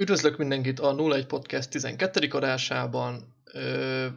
Üdvözlök 0.00 0.36
mindenkit 0.36 0.80
a 0.80 0.94
01 0.94 1.26
Podcast 1.26 1.70
12. 1.70 2.28
adásában. 2.30 3.34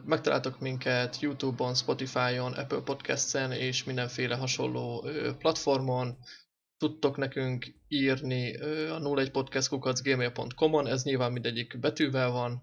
Megtaláltok 0.04 0.60
minket 0.60 1.20
Youtube-on, 1.20 1.74
Spotify-on, 1.74 2.52
Apple 2.52 2.80
Podcast-en 2.80 3.52
és 3.52 3.84
mindenféle 3.84 4.34
hasonló 4.34 5.08
platformon. 5.38 6.16
Tudtok 6.78 7.16
nekünk 7.16 7.66
írni 7.88 8.56
a 8.88 9.18
01 9.18 9.30
podcastkukacgmail.com-on, 9.30 10.86
ez 10.86 11.04
nyilván 11.04 11.32
mindegyik 11.32 11.78
betűvel 11.80 12.30
van. 12.30 12.62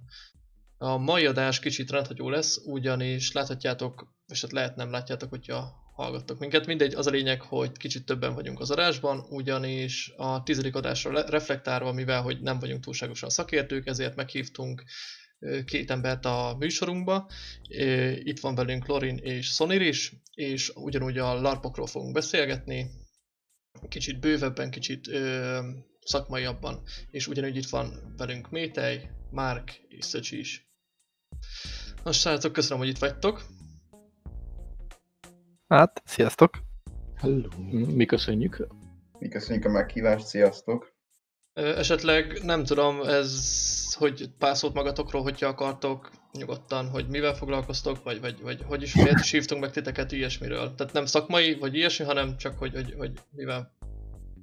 A 0.77 0.97
mai 0.97 1.25
adás 1.25 1.59
kicsit 1.59 1.91
rendhagyó 1.91 2.29
lesz, 2.29 2.57
ugyanis 2.65 3.31
láthatjátok, 3.31 4.15
és 4.27 4.41
hát 4.41 4.51
lehet 4.51 4.75
nem 4.75 4.91
látjátok, 4.91 5.29
hogyha 5.29 5.78
hallgattok 5.99 6.39
minket. 6.39 6.65
Mindegy, 6.65 6.93
az 6.93 7.07
a 7.07 7.11
lényeg, 7.11 7.41
hogy 7.41 7.77
kicsit 7.77 8.05
többen 8.05 8.33
vagyunk 8.33 8.59
az 8.59 8.71
adásban, 8.71 9.25
ugyanis 9.29 10.13
a 10.17 10.43
tizedik 10.43 10.75
adásra 10.75 11.29
reflektálva, 11.29 11.93
mivel 11.93 12.21
hogy 12.21 12.41
nem 12.41 12.59
vagyunk 12.59 12.83
túlságosan 12.83 13.29
szakértők, 13.29 13.87
ezért 13.87 14.15
meghívtunk 14.15 14.83
két 15.65 15.91
embert 15.91 16.25
a 16.25 16.55
műsorunkba. 16.59 17.29
Itt 18.13 18.39
van 18.39 18.55
velünk 18.55 18.85
Lorin 18.85 19.17
és 19.17 19.47
Sonir 19.47 19.81
is, 19.81 20.13
és 20.33 20.71
ugyanúgy 20.75 21.17
a 21.17 21.41
larpokról 21.41 21.87
fogunk 21.87 22.13
beszélgetni, 22.13 22.91
kicsit 23.87 24.19
bővebben, 24.19 24.71
kicsit 24.71 25.07
ö, 25.07 25.59
szakmaiabban, 25.99 26.81
és 27.09 27.27
ugyanúgy 27.27 27.55
itt 27.55 27.69
van 27.69 28.13
velünk 28.17 28.49
Métej, 28.49 29.09
Márk 29.31 29.81
és 29.87 30.05
Szöcsi 30.05 30.39
is. 30.39 30.69
Most 32.03 32.19
srácok, 32.19 32.53
köszönöm, 32.53 32.77
hogy 32.77 32.87
itt 32.87 32.97
vagytok. 32.97 33.58
Hát, 35.69 36.01
sziasztok! 36.05 36.57
Hello! 37.15 37.47
Mi 37.71 38.05
köszönjük! 38.05 38.67
Mi 39.19 39.27
köszönjük 39.27 39.65
a 39.65 39.69
meghívást, 39.69 40.25
sziasztok! 40.25 40.93
Esetleg 41.53 42.39
nem 42.43 42.63
tudom, 42.63 43.01
ez, 43.01 43.93
hogy 43.93 44.29
pár 44.37 44.55
szót 44.55 44.73
magatokról, 44.73 45.21
hogyha 45.21 45.47
akartok, 45.47 46.11
nyugodtan, 46.31 46.89
hogy 46.89 47.07
mivel 47.07 47.33
foglalkoztok, 47.33 48.03
vagy, 48.03 48.21
vagy, 48.21 48.41
vagy 48.41 48.63
hogy 48.63 48.81
is, 48.81 48.95
miért 48.95 49.19
is 49.19 49.31
hívtunk 49.31 49.61
meg 49.61 49.71
titeket 49.71 50.11
ilyesmiről. 50.11 50.75
Tehát 50.75 50.93
nem 50.93 51.05
szakmai, 51.05 51.57
vagy 51.57 51.75
ilyesmi, 51.75 52.05
hanem 52.05 52.37
csak, 52.37 52.57
hogy, 52.57 52.73
hogy, 52.73 52.93
hogy 52.97 53.19
mivel 53.31 53.77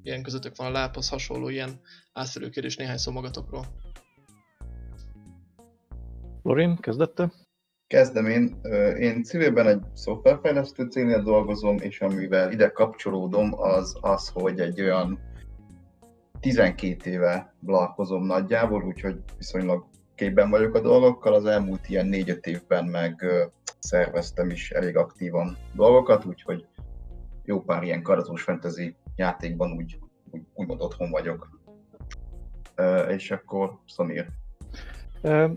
ilyen 0.02 0.22
közöttök 0.22 0.56
van 0.56 0.66
a 0.66 0.70
lábhoz 0.70 1.08
hasonló 1.08 1.48
ilyen 1.48 1.80
átszerű 2.12 2.48
kérdés 2.48 2.76
néhány 2.76 2.98
szó 2.98 3.12
magatokról. 3.12 3.66
Lorin, 6.42 6.76
kezdette? 6.76 7.32
Kezdem 7.88 8.26
én. 8.26 8.60
Én 8.98 9.22
civilben 9.22 9.66
egy 9.66 9.82
szoftverfejlesztő 9.94 10.86
cégnél 10.86 11.22
dolgozom, 11.22 11.76
és 11.76 12.00
amivel 12.00 12.52
ide 12.52 12.68
kapcsolódom, 12.68 13.60
az 13.60 13.96
az, 14.00 14.28
hogy 14.28 14.60
egy 14.60 14.80
olyan 14.80 15.18
12 16.40 17.10
éve 17.10 17.54
blalkozom 17.60 18.24
nagyjából, 18.24 18.84
úgyhogy 18.84 19.22
viszonylag 19.38 19.86
képben 20.14 20.50
vagyok 20.50 20.74
a 20.74 20.80
dolgokkal. 20.80 21.34
Az 21.34 21.44
elmúlt 21.44 21.88
ilyen 21.88 22.08
4-5 22.12 22.46
évben 22.46 22.84
meg 22.84 23.24
szerveztem 23.78 24.50
is 24.50 24.70
elég 24.70 24.96
aktívan 24.96 25.56
dolgokat, 25.74 26.24
úgyhogy 26.24 26.66
jó 27.44 27.60
pár 27.60 27.82
ilyen 27.82 28.02
karazós 28.02 28.42
fantasy 28.42 28.96
játékban 29.16 29.72
úgy, 29.72 29.98
úgy 30.30 30.42
úgymond 30.54 30.80
otthon 30.80 31.10
vagyok. 31.10 31.60
És 33.08 33.30
akkor 33.30 33.78
Samir, 33.84 34.28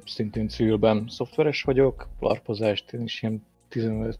Szintén 0.06 0.48
civilben 0.48 1.06
szoftveres 1.08 1.64
vagyok, 1.64 2.08
larpozást 2.20 2.94
én 2.94 3.02
is 3.02 3.22
ilyen 3.22 3.45
15 3.67 4.17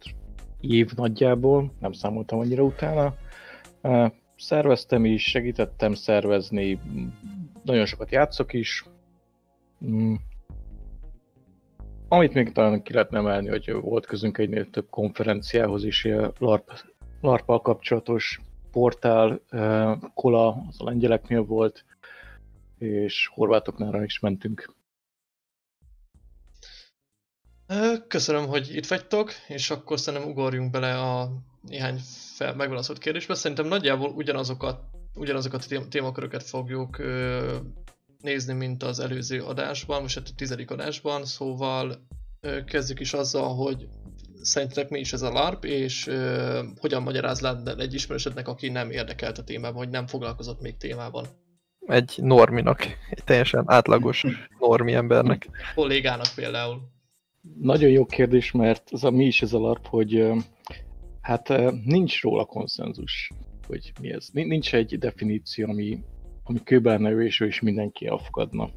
év 0.60 0.92
nagyjából, 0.96 1.74
nem 1.80 1.92
számoltam 1.92 2.40
annyira 2.40 2.64
utána. 2.64 3.16
Szerveztem 4.38 5.06
is, 5.06 5.24
segítettem 5.24 5.94
szervezni, 5.94 6.80
nagyon 7.64 7.86
sokat 7.86 8.12
játszok 8.12 8.54
is. 8.54 8.86
Mm. 9.86 10.14
Amit 12.08 12.34
még 12.34 12.52
talán 12.52 12.84
ki 12.84 12.94
lehetne 12.94 13.18
emelni, 13.18 13.48
hogy 13.48 13.74
volt 13.82 14.06
közünk 14.06 14.38
egynél 14.38 14.70
több 14.70 14.90
konferenciához 14.90 15.84
is, 15.84 16.08
LARP, 16.38 16.72
larp 17.22 17.46
kapcsolatos 17.46 18.42
portál, 18.72 19.42
Kola, 20.14 20.48
az 20.68 20.76
a 20.78 20.84
lengyeleknél 20.84 21.42
volt, 21.42 21.86
és 22.78 23.30
horvátoknál 23.34 24.04
is 24.04 24.20
mentünk. 24.20 24.78
Köszönöm, 28.08 28.48
hogy 28.48 28.76
itt 28.76 28.88
vagytok, 28.88 29.32
és 29.48 29.70
akkor 29.70 30.00
szerintem 30.00 30.30
ugorjunk 30.30 30.72
bele 30.72 31.00
a 31.00 31.30
néhány 31.62 32.00
fel, 32.36 32.56
megválaszolt 32.56 32.98
kérdésbe. 32.98 33.34
Szerintem 33.34 33.68
nagyjából 33.68 34.10
ugyanazokat, 34.10 34.80
ugyanazokat 35.16 35.66
a 35.70 35.88
témaköröket 35.90 36.44
fogjuk 36.44 37.00
ö, 37.00 37.56
nézni, 38.22 38.54
mint 38.54 38.84
az 38.84 39.00
előző 39.00 39.42
adásban, 39.42 40.02
most 40.02 40.18
a 40.18 40.22
tizedik 40.36 40.72
adásban, 40.72 41.26
szóval 41.26 42.08
ö, 42.42 42.64
kezdjük 42.64 43.00
is 43.00 43.14
azzal, 43.14 43.56
hogy 43.56 43.88
szerintetek 44.42 44.90
mi 44.90 45.00
is 45.00 45.14
ez 45.14 45.22
a 45.22 45.32
LARP, 45.32 45.66
és 45.66 46.08
ö, 46.08 46.64
hogyan 46.80 47.02
magyaráz 47.02 47.40
le 47.40 47.76
egy 47.78 47.94
ismerősödnek, 47.94 48.48
aki 48.48 48.70
nem 48.70 48.92
érdekelt 48.92 49.38
a 49.38 49.44
témában, 49.44 49.78
vagy 49.78 49.90
nem 49.90 50.08
foglalkozott 50.08 50.62
még 50.62 50.78
témában? 50.78 51.26
Egy 51.86 52.14
norminak, 52.18 52.82
egy 53.10 53.24
teljesen 53.24 53.64
átlagos 53.66 54.24
normi 54.60 54.94
embernek. 54.94 55.50
Kollégának 55.76 56.28
például. 56.36 56.98
Nagyon 57.42 57.90
jó 57.90 58.06
kérdés, 58.06 58.52
mert 58.52 58.90
az 58.92 59.04
a, 59.04 59.12
mi 59.12 59.26
is 59.26 59.42
ez 59.42 59.54
a 59.54 59.60
larp, 59.60 59.88
hogy 59.88 60.32
hát 61.22 61.54
nincs 61.86 62.22
róla 62.22 62.46
konszenzus, 62.46 63.32
hogy 63.68 63.92
mi 64.02 64.12
ez. 64.12 64.30
Nincs 64.32 64.74
egy 64.76 64.98
definíció, 64.98 65.70
ami, 65.70 66.00
ami 66.44 66.64
kőben 66.64 67.06
ő 67.06 67.26
és 67.26 67.40
is 67.40 67.60
mindenki 67.60 68.08
elfogadna. 68.08 68.70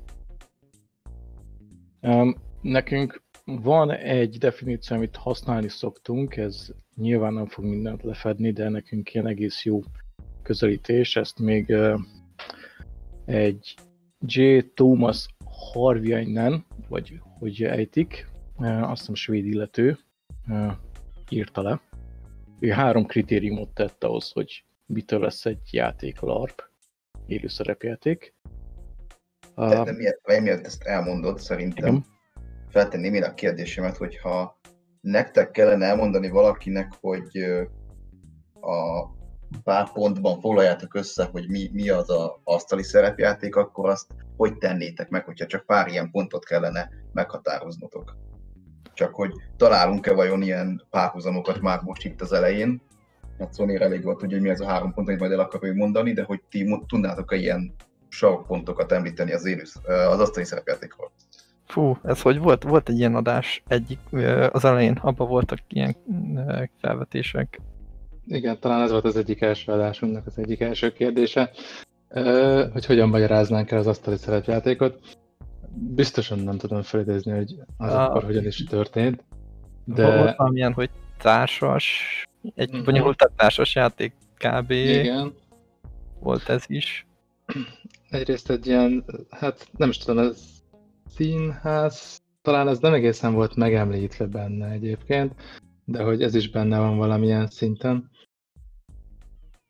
Nekünk 2.60 3.22
van 3.44 3.90
egy 3.90 4.38
definíció, 4.38 4.96
amit 4.96 5.16
használni 5.16 5.68
szoktunk, 5.68 6.36
ez 6.36 6.68
nyilván 6.96 7.32
nem 7.32 7.46
fog 7.46 7.64
mindent 7.64 8.02
lefedni, 8.02 8.52
de 8.52 8.68
nekünk 8.68 9.14
ilyen 9.14 9.26
egész 9.26 9.64
jó 9.64 9.80
közelítés, 10.42 11.16
ezt 11.16 11.38
még 11.38 11.74
egy 13.24 13.74
J. 14.20 14.58
Thomas 14.74 15.26
Harviainen, 15.44 16.64
vagy 16.88 17.20
hogy 17.38 17.62
ejtik, 17.62 18.31
azt 18.64 18.98
hiszem 18.98 19.14
svéd 19.14 19.46
illető 19.46 19.98
írta 21.28 21.62
le. 21.62 21.80
Ő 22.60 22.70
három 22.70 23.06
kritériumot 23.06 23.74
tett 23.74 24.04
ahhoz, 24.04 24.30
hogy 24.32 24.64
mitől 24.86 25.20
lesz 25.20 25.46
egy 25.46 25.68
játék 25.70 26.20
LARP, 26.20 26.62
élő 27.26 27.48
szerepjáték. 27.48 28.34
De, 29.54 29.84
de 29.84 29.92
miért, 29.92 30.40
miért 30.40 30.66
ezt 30.66 30.82
elmondod, 30.82 31.38
szerintem 31.38 31.88
Igen. 31.88 32.04
feltenném 32.68 33.14
én 33.14 33.22
a 33.22 33.34
kérdésemet, 33.34 33.96
hogyha 33.96 34.60
nektek 35.00 35.50
kellene 35.50 35.86
elmondani 35.86 36.28
valakinek, 36.28 36.92
hogy 37.00 37.38
a 38.60 39.06
pár 39.64 39.92
pontban 39.92 40.40
foglaljátok 40.40 40.94
össze, 40.94 41.24
hogy 41.24 41.48
mi, 41.48 41.70
mi 41.72 41.88
az 41.88 42.10
a 42.10 42.40
asztali 42.44 42.82
szerepjáték, 42.82 43.56
akkor 43.56 43.88
azt 43.88 44.06
hogy 44.36 44.58
tennétek 44.58 45.08
meg, 45.08 45.24
hogyha 45.24 45.46
csak 45.46 45.66
pár 45.66 45.88
ilyen 45.88 46.10
pontot 46.10 46.44
kellene 46.44 46.90
meghatároznotok? 47.12 48.16
Csak 49.02 49.14
hogy 49.14 49.32
találunk-e 49.56 50.12
vajon 50.12 50.42
ilyen 50.42 50.86
párhuzamokat 50.90 51.60
már 51.60 51.80
most 51.80 52.04
itt 52.04 52.20
az 52.20 52.32
elején. 52.32 52.82
Hát 53.38 53.54
Sony 53.54 53.82
elég 53.82 54.04
volt, 54.04 54.20
hogy 54.20 54.40
mi 54.40 54.48
ez 54.48 54.60
a 54.60 54.66
három 54.66 54.92
pont, 54.92 55.08
amit 55.08 55.20
majd 55.20 55.32
el 55.32 55.38
akarjuk 55.38 55.76
mondani, 55.76 56.12
de 56.12 56.22
hogy 56.22 56.40
ti 56.50 56.82
tudnátok-e 56.86 57.36
ilyen 57.36 57.74
sarokpontokat 58.08 58.92
említeni 58.92 59.32
az, 59.32 59.46
élő, 59.46 59.62
az 59.84 60.20
asztali 60.20 60.44
szerepjátékról? 60.44 61.10
Fú, 61.66 61.96
ez 62.02 62.22
hogy 62.22 62.38
volt? 62.38 62.62
Volt 62.62 62.88
egy 62.88 62.98
ilyen 62.98 63.14
adás 63.14 63.62
egyik, 63.68 63.98
az 64.50 64.64
elején, 64.64 64.98
abban 65.02 65.28
voltak 65.28 65.58
ilyen 65.68 65.96
felvetések. 66.80 67.60
Igen, 68.26 68.60
talán 68.60 68.82
ez 68.82 68.90
volt 68.90 69.04
az 69.04 69.16
egyik 69.16 69.40
első 69.40 69.72
adásunknak 69.72 70.26
az 70.26 70.38
egyik 70.38 70.60
első 70.60 70.92
kérdése, 70.92 71.50
hogy 72.72 72.86
hogyan 72.86 73.08
magyaráznánk 73.08 73.70
el 73.70 73.78
az 73.78 73.86
asztali 73.86 74.16
szerepjátékot 74.16 74.98
biztosan 75.74 76.38
nem 76.38 76.58
tudom 76.58 76.82
felidézni, 76.82 77.32
hogy 77.32 77.54
az 77.76 77.92
ah. 77.92 78.02
akkor 78.02 78.24
hogyan 78.24 78.46
is 78.46 78.64
történt. 78.64 79.24
De... 79.84 80.16
Volt 80.16 80.36
valamilyen, 80.36 80.72
hogy 80.72 80.90
társas, 81.18 82.22
egy 82.54 82.68
uh-huh. 82.68 82.84
bonyolultabb 82.84 83.34
társas 83.36 83.74
játék 83.74 84.12
kb. 84.36 84.70
Igen. 84.70 85.34
Volt 86.20 86.48
ez 86.48 86.64
is. 86.66 87.06
Egyrészt 88.10 88.50
egy 88.50 88.66
ilyen, 88.66 89.04
hát 89.30 89.68
nem 89.76 89.88
is 89.88 89.98
tudom, 89.98 90.18
ez 90.18 90.42
színház, 91.14 92.22
talán 92.42 92.68
ez 92.68 92.78
nem 92.78 92.92
egészen 92.92 93.32
volt 93.32 93.56
megemlítve 93.56 94.26
benne 94.26 94.70
egyébként, 94.70 95.34
de 95.84 96.02
hogy 96.02 96.22
ez 96.22 96.34
is 96.34 96.50
benne 96.50 96.78
van 96.78 96.96
valamilyen 96.96 97.46
szinten. 97.46 98.10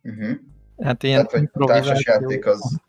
Uh-huh. 0.02 0.36
Hát 0.78 1.02
ilyen 1.02 1.26
Tehát, 1.26 1.48
hogy 1.52 1.66
társasjáték 1.66 2.46
az... 2.46 2.80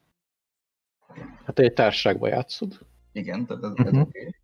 Hát 1.45 1.59
egy 1.59 1.73
társaságban 1.73 2.29
játszod? 2.29 2.79
Igen, 3.13 3.45
tehát 3.45 3.63
ez, 3.63 3.69
uh-huh. 3.69 3.87
ez 3.87 3.93
oké. 3.93 4.19
Okay. 4.19 4.35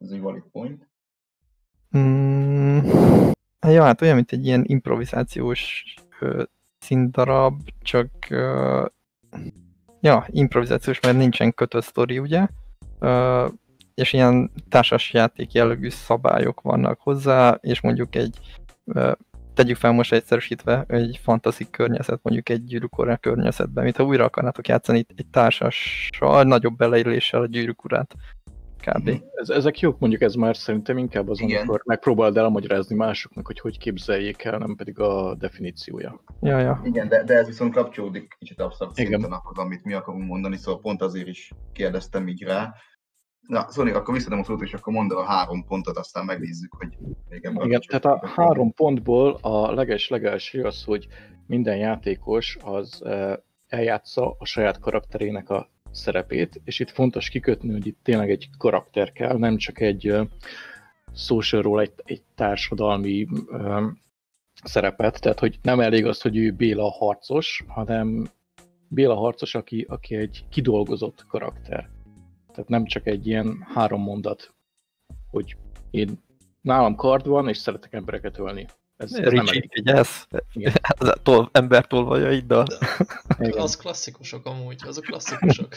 Ez 0.00 0.10
egy 0.10 0.20
valid 0.20 0.42
point. 0.52 0.88
Mm, 1.96 2.78
ja, 3.60 3.82
hát 3.82 4.02
olyan, 4.02 4.14
mint 4.14 4.32
egy 4.32 4.46
ilyen 4.46 4.64
improvizációs 4.66 5.94
ö, 6.20 6.42
színdarab, 6.78 7.60
csak 7.82 8.10
ö, 8.30 8.86
ja, 10.00 10.26
improvizációs, 10.28 11.00
mert 11.00 11.16
nincsen 11.16 11.54
kötött 11.54 11.84
sztori, 11.84 12.18
ugye? 12.18 12.46
Uh, 13.00 13.48
és 13.94 14.12
ilyen 14.12 14.50
társas 14.68 15.12
játék 15.12 15.52
jellegű 15.52 15.88
szabályok 15.88 16.60
vannak 16.60 17.00
hozzá, 17.00 17.58
és 17.60 17.80
mondjuk 17.80 18.14
egy, 18.14 18.38
tegyük 19.54 19.76
fel 19.76 19.92
most 19.92 20.12
egyszerűsítve, 20.12 20.84
egy 20.88 21.20
fantasy 21.22 21.70
környezet, 21.70 22.20
mondjuk 22.22 22.48
egy 22.48 22.64
gyűrűk 22.64 23.18
környezetben, 23.20 23.84
mintha 23.84 24.04
újra 24.04 24.24
akarnátok 24.24 24.68
játszani 24.68 25.06
egy 25.16 25.26
társassal, 25.30 26.42
nagyobb 26.42 26.76
beleilléssel 26.76 27.40
a 27.40 27.46
gyűrűk 27.46 27.84
urát 27.84 28.14
kb. 28.84 29.08
Mhm. 29.08 29.16
Ez, 29.34 29.48
ezek 29.48 29.80
jók, 29.80 29.98
mondjuk 29.98 30.22
ez 30.22 30.34
már 30.34 30.56
szerintem 30.56 30.98
inkább 30.98 31.28
az, 31.28 31.40
Igen. 31.40 31.56
amikor 31.56 31.82
megpróbáld 31.84 32.36
elmagyarázni 32.36 32.96
másoknak, 32.96 33.46
hogy 33.46 33.60
hogy 33.60 33.78
képzeljék 33.78 34.44
el, 34.44 34.58
nem 34.58 34.76
pedig 34.76 34.98
a 34.98 35.34
definíciója. 35.34 36.20
Ja, 36.40 36.58
ja. 36.58 36.80
Igen, 36.84 37.08
de, 37.08 37.22
de 37.22 37.34
ez 37.34 37.46
viszont 37.46 37.74
kapcsolódik 37.74 38.36
kicsit 38.38 38.60
abszolút 38.60 38.94
szinten 38.94 39.32
ahhoz, 39.32 39.58
amit 39.58 39.84
mi 39.84 39.92
akarunk 39.92 40.26
mondani, 40.26 40.56
szóval 40.56 40.80
pont 40.80 41.02
azért 41.02 41.28
is 41.28 41.52
kérdeztem 41.72 42.28
így 42.28 42.42
rá. 42.42 42.74
Na, 43.46 43.66
Szóval 43.68 43.94
akkor 43.94 44.14
visszadom 44.14 44.38
a 44.38 44.44
szót, 44.44 44.62
és 44.62 44.74
akkor 44.74 44.92
mondd 44.92 45.12
a 45.12 45.24
három 45.24 45.64
pontot, 45.64 45.98
aztán 45.98 46.24
megnézzük, 46.24 46.72
hogy 46.72 46.88
még 47.28 47.50
Igen, 47.64 47.82
tehát 47.86 48.04
a 48.04 48.26
három 48.26 48.72
pontból 48.72 49.38
a 49.40 49.72
leges 49.72 50.08
legelső 50.08 50.62
az, 50.62 50.84
hogy 50.84 51.06
minden 51.46 51.76
játékos 51.76 52.56
az 52.62 53.02
eljátsza 53.68 54.36
a 54.38 54.44
saját 54.44 54.78
karakterének 54.78 55.50
a 55.50 55.70
szerepét, 55.90 56.60
és 56.64 56.80
itt 56.80 56.90
fontos 56.90 57.28
kikötni, 57.28 57.72
hogy 57.72 57.86
itt 57.86 57.98
tényleg 58.02 58.30
egy 58.30 58.48
karakter 58.58 59.12
kell, 59.12 59.36
nem 59.36 59.56
csak 59.56 59.80
egy 59.80 60.14
socialról 61.14 61.80
egy, 61.80 61.92
egy 62.04 62.22
társadalmi 62.34 63.26
szerepet, 64.64 65.20
tehát 65.20 65.38
hogy 65.38 65.58
nem 65.62 65.80
elég 65.80 66.06
az, 66.06 66.20
hogy 66.20 66.36
ő 66.36 66.52
Béla 66.52 66.90
harcos, 66.90 67.64
hanem 67.68 68.28
Béla 68.88 69.14
harcos, 69.14 69.54
aki, 69.54 69.86
aki 69.88 70.14
egy 70.14 70.44
kidolgozott 70.50 71.24
karakter. 71.28 71.93
Tehát 72.54 72.70
nem 72.70 72.84
csak 72.84 73.06
egy 73.06 73.26
ilyen 73.26 73.66
három 73.74 74.02
mondat, 74.02 74.54
hogy 75.30 75.56
én 75.90 76.22
nálam 76.60 76.94
kard 76.94 77.26
van, 77.26 77.48
és 77.48 77.56
szeretek 77.56 77.92
embereket 77.92 78.38
ölni. 78.38 78.66
Ez, 78.96 79.14
ez 79.18 79.28
Ricsi, 79.28 79.58
nem 79.58 79.68
vigyázz, 79.68 80.22
tol, 81.22 81.48
ember 81.52 81.86
tolvajaiddal. 81.86 82.66
Az 83.38 83.76
klasszikusok 83.76 84.46
amúgy, 84.46 84.80
azok 84.86 85.04
klasszikusok. 85.04 85.68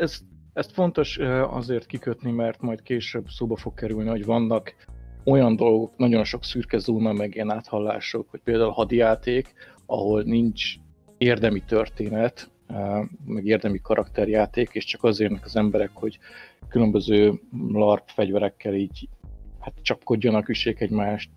Ez, 0.00 0.20
ezt 0.52 0.72
fontos 0.72 1.18
azért 1.50 1.86
kikötni, 1.86 2.30
mert 2.30 2.60
majd 2.60 2.82
később 2.82 3.28
szóba 3.28 3.56
fog 3.56 3.74
kerülni, 3.74 4.08
hogy 4.08 4.24
vannak 4.24 4.74
olyan 5.24 5.56
dolgok, 5.56 5.96
nagyon 5.96 6.24
sok 6.24 6.44
szürke 6.44 6.78
zóna, 6.78 7.12
meg 7.12 7.34
ilyen 7.34 7.50
áthallások, 7.50 8.30
hogy 8.30 8.40
például 8.40 8.70
hadijáték, 8.70 9.52
ahol 9.86 10.22
nincs 10.22 10.74
érdemi 11.18 11.64
történet, 11.64 12.50
meg 13.24 13.44
érdemi 13.44 13.80
karakterjáték, 13.82 14.70
és 14.72 14.84
csak 14.84 15.04
azért 15.04 15.44
az 15.44 15.56
emberek, 15.56 15.90
hogy 15.92 16.18
különböző 16.68 17.40
LARP 17.72 18.02
fegyverekkel 18.06 18.74
így 18.74 19.08
hát 19.60 19.72
csapkodjanak, 19.82 20.48
üssék 20.48 20.80
egymást, 20.80 21.30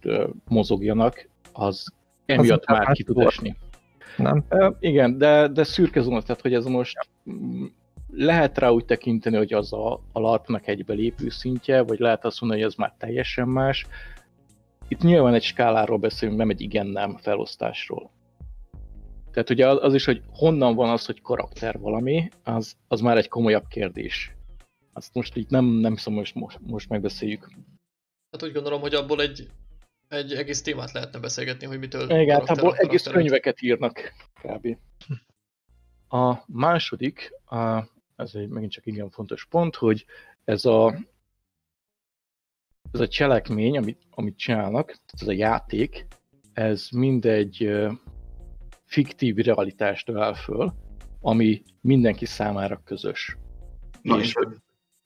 mozogjanak, 0.47 1.29
az 1.53 1.93
emiatt 2.25 2.65
az 2.65 2.77
már 2.77 2.91
ki 2.91 3.03
tud 3.03 3.19
esni. 3.19 3.55
Nem? 4.17 4.43
Uh, 4.49 4.75
igen, 4.79 5.17
de, 5.17 5.47
de 5.47 5.63
szürke 5.63 6.01
zóna, 6.01 6.21
tehát 6.21 6.41
hogy 6.41 6.53
ez 6.53 6.65
most 6.65 7.09
lehet 8.11 8.57
rá 8.57 8.69
úgy 8.69 8.85
tekinteni, 8.85 9.37
hogy 9.37 9.53
az 9.53 9.73
a, 9.73 9.93
a 10.11 10.19
LARP-nak 10.19 10.67
egy 10.67 10.85
belépő 10.85 11.29
szintje, 11.29 11.81
vagy 11.81 11.99
lehet 11.99 12.25
azt 12.25 12.41
mondani, 12.41 12.61
hogy 12.61 12.71
ez 12.71 12.77
már 12.77 12.93
teljesen 12.97 13.47
más. 13.47 13.85
Itt 14.87 15.01
nyilván 15.01 15.33
egy 15.33 15.43
skáláról 15.43 15.97
beszélünk, 15.97 16.37
nem 16.37 16.49
egy 16.49 16.61
igen-nem 16.61 17.17
felosztásról. 17.17 18.09
Tehát 19.37 19.51
ugye 19.51 19.67
az, 19.67 19.77
az 19.81 19.93
is, 19.93 20.05
hogy 20.05 20.21
honnan 20.29 20.75
van 20.75 20.89
az, 20.89 21.05
hogy 21.05 21.21
karakter 21.21 21.79
valami, 21.79 22.29
az, 22.43 22.75
az 22.87 23.01
már 23.01 23.17
egy 23.17 23.27
komolyabb 23.27 23.67
kérdés. 23.67 24.31
Azt 24.93 25.13
most 25.13 25.35
így 25.35 25.49
nem, 25.49 25.65
nem 25.65 25.95
szóval 25.95 26.25
most, 26.33 26.59
most, 26.59 26.89
megbeszéljük. 26.89 27.49
Hát 28.31 28.43
úgy 28.43 28.51
gondolom, 28.53 28.81
hogy 28.81 28.93
abból 28.93 29.21
egy, 29.21 29.49
egy 30.07 30.33
egész 30.33 30.61
témát 30.61 30.91
lehetne 30.91 31.19
beszélgetni, 31.19 31.65
hogy 31.65 31.79
mitől... 31.79 32.09
Igen, 32.09 32.39
hát 32.39 32.57
abból 32.57 32.75
egész 32.75 33.03
könyveket 33.03 33.61
írnak 33.61 34.13
kb. 34.41 34.77
A 36.09 36.43
második, 36.47 37.31
a, 37.45 37.83
ez 38.15 38.35
egy 38.35 38.47
megint 38.47 38.71
csak 38.71 38.85
igen 38.85 39.09
fontos 39.09 39.45
pont, 39.45 39.75
hogy 39.75 40.05
ez 40.43 40.65
a, 40.65 40.95
ez 42.91 42.99
a 42.99 43.07
cselekmény, 43.07 43.77
amit, 43.77 44.01
amit 44.09 44.37
csinálnak, 44.37 44.97
ez 45.19 45.27
a 45.27 45.31
játék, 45.31 46.07
ez 46.53 46.87
mindegy 46.91 47.87
fiktív 48.87 49.35
realitást 49.35 50.09
övel 50.09 50.33
föl, 50.33 50.73
ami 51.21 51.63
mindenki 51.81 52.25
számára 52.25 52.81
közös. 52.83 53.37
Na, 54.01 54.19
és, 54.19 54.33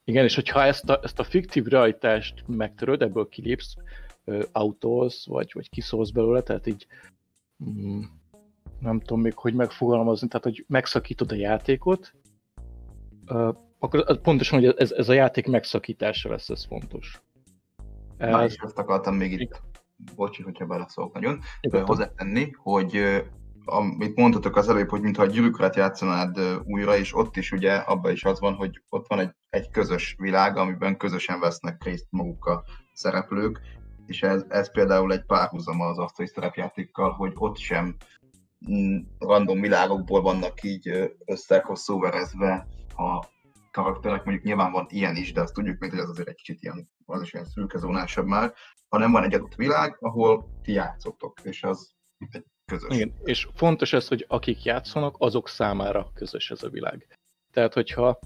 igen, 0.03 0.23
és 0.23 0.35
hogyha 0.35 0.63
ezt 0.63 0.89
a, 0.89 0.99
ezt 1.03 1.19
a 1.19 1.23
fiktív 1.23 1.65
realitást 1.65 2.43
megtöröd, 2.47 3.01
ebből 3.01 3.29
kilépsz, 3.29 3.75
autóz, 4.51 5.23
vagy, 5.27 5.51
vagy 5.53 5.69
kiszólsz 5.69 6.09
belőle, 6.09 6.41
tehát 6.41 6.67
így 6.67 6.87
mm, 7.63 8.01
nem 8.79 8.99
tudom 8.99 9.21
még, 9.21 9.33
hogy 9.35 9.53
megfogalmazni, 9.53 10.27
tehát 10.27 10.43
hogy 10.43 10.65
megszakítod 10.67 11.31
a 11.31 11.35
játékot, 11.35 12.13
uh, 13.27 13.55
akkor 13.79 14.21
pontosan, 14.21 14.59
hogy 14.59 14.73
ez, 14.77 14.91
ez 14.91 15.09
a 15.09 15.13
játék 15.13 15.47
megszakítása 15.47 16.29
lesz, 16.29 16.49
ez 16.49 16.65
fontos. 16.65 17.21
Na, 18.17 18.45
és 18.45 18.57
azt 18.57 18.77
akartam 18.77 19.15
még 19.15 19.39
itt, 19.39 19.61
bocsi, 20.15 20.43
hogyha 20.43 20.65
beleszólok 20.65 21.13
nagyon, 21.13 21.39
hozzátenni, 21.85 22.51
hogy 22.51 23.23
amit 23.65 24.15
mondhatok 24.15 24.55
az 24.55 24.69
előbb, 24.69 24.89
hogy 24.89 25.01
mintha 25.01 25.23
a 25.23 25.25
gyűrűkrat 25.25 25.75
játszanád 25.75 26.39
újra, 26.63 26.97
és 26.97 27.15
ott 27.15 27.37
is 27.37 27.51
ugye 27.51 27.73
abban 27.73 28.11
is 28.11 28.23
az 28.23 28.39
van, 28.39 28.53
hogy 28.53 28.81
ott 28.89 29.07
van 29.07 29.19
egy, 29.19 29.35
egy 29.49 29.69
közös 29.69 30.15
világ, 30.17 30.57
amiben 30.57 30.97
közösen 30.97 31.39
vesznek 31.39 31.83
részt 31.83 32.07
maguk 32.09 32.45
a 32.45 32.63
szereplők, 32.93 33.61
és 34.05 34.23
ez, 34.23 34.45
ez 34.47 34.71
például 34.71 35.13
egy 35.13 35.25
párhuzama 35.25 35.85
az 35.85 35.97
asztali 35.97 36.27
szerepjátékkal, 36.27 37.11
hogy 37.11 37.31
ott 37.35 37.57
sem 37.57 37.95
mm, 38.71 38.97
random 39.19 39.61
világokból 39.61 40.21
vannak 40.21 40.63
így 40.63 41.15
összehosszúverezve 41.25 42.67
a 42.95 43.25
karakterek, 43.71 44.23
mondjuk 44.23 44.45
nyilván 44.45 44.71
van 44.71 44.85
ilyen 44.89 45.15
is, 45.15 45.33
de 45.33 45.41
azt 45.41 45.53
tudjuk 45.53 45.79
még, 45.79 45.89
hogy 45.89 45.99
ez 45.99 46.09
azért 46.09 46.27
egy 46.27 46.35
kicsit 46.35 46.61
ilyen, 46.61 46.89
az 47.05 47.21
is 47.21 47.33
ilyen 47.33 47.45
szürkezónásabb 47.45 48.25
már, 48.25 48.53
hanem 48.89 49.11
van 49.11 49.23
egy 49.23 49.33
adott 49.33 49.55
világ, 49.55 49.97
ahol 49.99 50.59
ti 50.63 50.71
játszotok, 50.71 51.39
és 51.43 51.63
az 51.63 51.93
egy 52.29 52.45
közös. 52.71 52.95
Igen, 52.95 53.13
és 53.23 53.47
fontos 53.53 53.93
ez, 53.93 54.07
hogy 54.07 54.25
akik 54.27 54.63
játszanak, 54.63 55.15
azok 55.17 55.49
számára 55.49 56.11
közös 56.13 56.51
ez 56.51 56.63
a 56.63 56.69
világ. 56.69 57.07
Tehát, 57.53 57.73
hogyha 57.73 58.19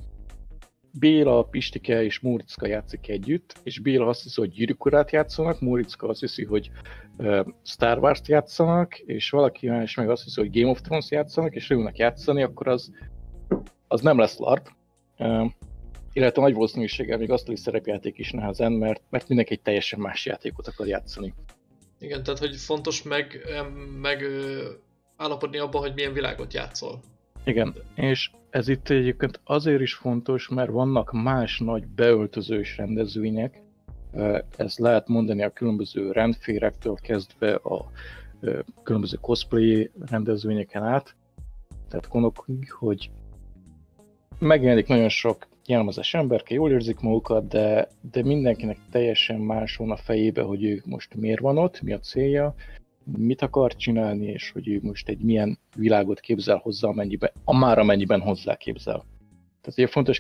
Béla, 0.99 1.43
Pistike 1.43 2.03
és 2.03 2.19
Múricka 2.19 2.67
játszik 2.67 3.07
együtt, 3.07 3.53
és 3.63 3.79
Béla 3.79 4.07
azt 4.07 4.23
hiszi, 4.23 4.39
hogy 4.41 4.51
gyűrűkurát 4.51 5.11
játszanak, 5.11 5.59
Múricka 5.59 6.07
azt 6.07 6.19
hiszi, 6.19 6.43
hogy 6.43 6.71
uh, 7.17 7.45
Star 7.63 7.97
Wars-t 7.97 8.27
játszanak, 8.27 8.97
és 8.97 9.29
valaki 9.29 9.69
más 9.69 9.95
meg 9.95 10.09
azt 10.09 10.23
hiszi, 10.23 10.41
hogy 10.41 10.59
Game 10.59 10.71
of 10.71 10.81
Thrones 10.81 11.11
játszanak, 11.11 11.55
és 11.55 11.67
leülnek 11.67 11.97
játszani, 11.97 12.43
akkor 12.43 12.67
az, 12.67 12.91
az 13.87 14.01
nem 14.01 14.19
lesz 14.19 14.37
LARP. 14.37 14.69
Illetve 16.13 16.41
nagy 16.41 16.53
valószínűséggel 16.53 17.17
még 17.17 17.31
asztali 17.31 17.57
szerepjáték 17.57 18.17
is 18.17 18.31
nehezen, 18.31 18.71
mert, 18.71 19.01
mert 19.09 19.27
mindenki 19.27 19.53
egy 19.53 19.61
teljesen 19.61 19.99
más 19.99 20.25
játékot 20.25 20.67
akar 20.67 20.87
játszani. 20.87 21.33
Igen, 21.99 22.23
tehát 22.23 22.39
hogy 22.39 22.55
fontos 22.55 23.03
meg, 23.03 23.41
meg 24.01 24.23
állapodni 25.17 25.57
abban, 25.57 25.81
hogy 25.81 25.93
milyen 25.95 26.13
világot 26.13 26.53
játszol. 26.53 26.99
Igen, 27.43 27.75
és 27.95 28.31
ez 28.49 28.67
itt 28.67 28.89
egyébként 28.89 29.39
azért 29.43 29.81
is 29.81 29.93
fontos, 29.93 30.47
mert 30.47 30.69
vannak 30.69 31.11
más 31.11 31.59
nagy 31.59 31.87
beöltözős 31.87 32.77
rendezvények, 32.77 33.61
ezt 34.57 34.79
lehet 34.79 35.07
mondani 35.07 35.43
a 35.43 35.49
különböző 35.49 36.11
rendférektől 36.11 36.95
kezdve 37.01 37.53
a 37.53 37.91
különböző 38.83 39.17
cosplay 39.21 39.91
rendezvényeken 40.09 40.83
át. 40.83 41.15
Tehát 41.89 42.07
gondolkodjuk, 42.09 42.71
hogy 42.71 43.09
megjelenik 44.39 44.87
nagyon 44.87 45.09
sok 45.09 45.47
jelmezes 45.67 46.13
emberke, 46.13 46.53
jól 46.53 46.71
érzik 46.71 46.99
magukat, 46.99 47.47
de, 47.47 47.87
de 48.11 48.23
mindenkinek 48.23 48.77
teljesen 48.91 49.39
más 49.39 49.75
van 49.75 49.91
a 49.91 49.95
fejébe, 49.95 50.41
hogy 50.41 50.63
ő 50.63 50.81
most 50.85 51.15
miért 51.15 51.39
van 51.39 51.57
ott, 51.57 51.81
mi 51.81 51.93
a 51.93 51.99
célja, 51.99 52.55
mit 53.17 53.41
akar 53.41 53.75
csinálni, 53.75 54.25
és 54.25 54.51
hogy 54.51 54.67
ő 54.67 54.79
most 54.81 55.09
egy 55.09 55.19
milyen 55.19 55.59
világot 55.75 56.19
képzel 56.19 56.57
hozzá, 56.57 56.87
amennyiben, 56.87 57.31
a 57.43 57.57
már 57.57 57.79
amennyiben 57.79 58.21
hozzá 58.21 58.55
képzel. 58.55 59.05
Tehát 59.61 59.79
ugye 59.79 59.87
fontos 59.87 60.19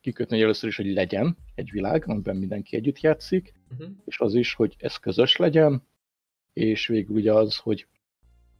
kikötni 0.00 0.34
hogy 0.34 0.42
először 0.42 0.68
is, 0.68 0.76
hogy 0.76 0.92
legyen 0.92 1.36
egy 1.54 1.70
világ, 1.70 2.04
amiben 2.06 2.36
mindenki 2.36 2.76
együtt 2.76 3.00
játszik, 3.00 3.52
uh-huh. 3.70 3.88
és 4.04 4.20
az 4.20 4.34
is, 4.34 4.54
hogy 4.54 4.76
ez 4.78 4.96
közös 4.96 5.36
legyen, 5.36 5.82
és 6.52 6.86
végül 6.86 7.16
ugye 7.16 7.32
az, 7.32 7.56
hogy 7.56 7.86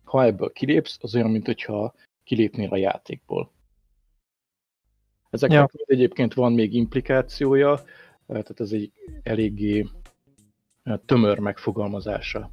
ha 0.05 0.25
ebből 0.25 0.53
kilépsz, 0.53 0.99
az 1.01 1.15
olyan, 1.15 1.31
mint 1.31 1.47
hogyha 1.47 1.95
kilépnél 2.25 2.69
a 2.69 2.77
játékból. 2.77 3.53
Ezeknek 5.31 5.59
ja. 5.59 5.85
egyébként 5.87 6.35
van 6.35 6.53
még 6.53 6.75
implikációja, 6.75 7.81
tehát 8.27 8.61
ez 8.61 8.73
egy 8.73 8.93
eléggé 9.23 9.87
tömör 11.07 11.39
megfogalmazása 11.39 12.51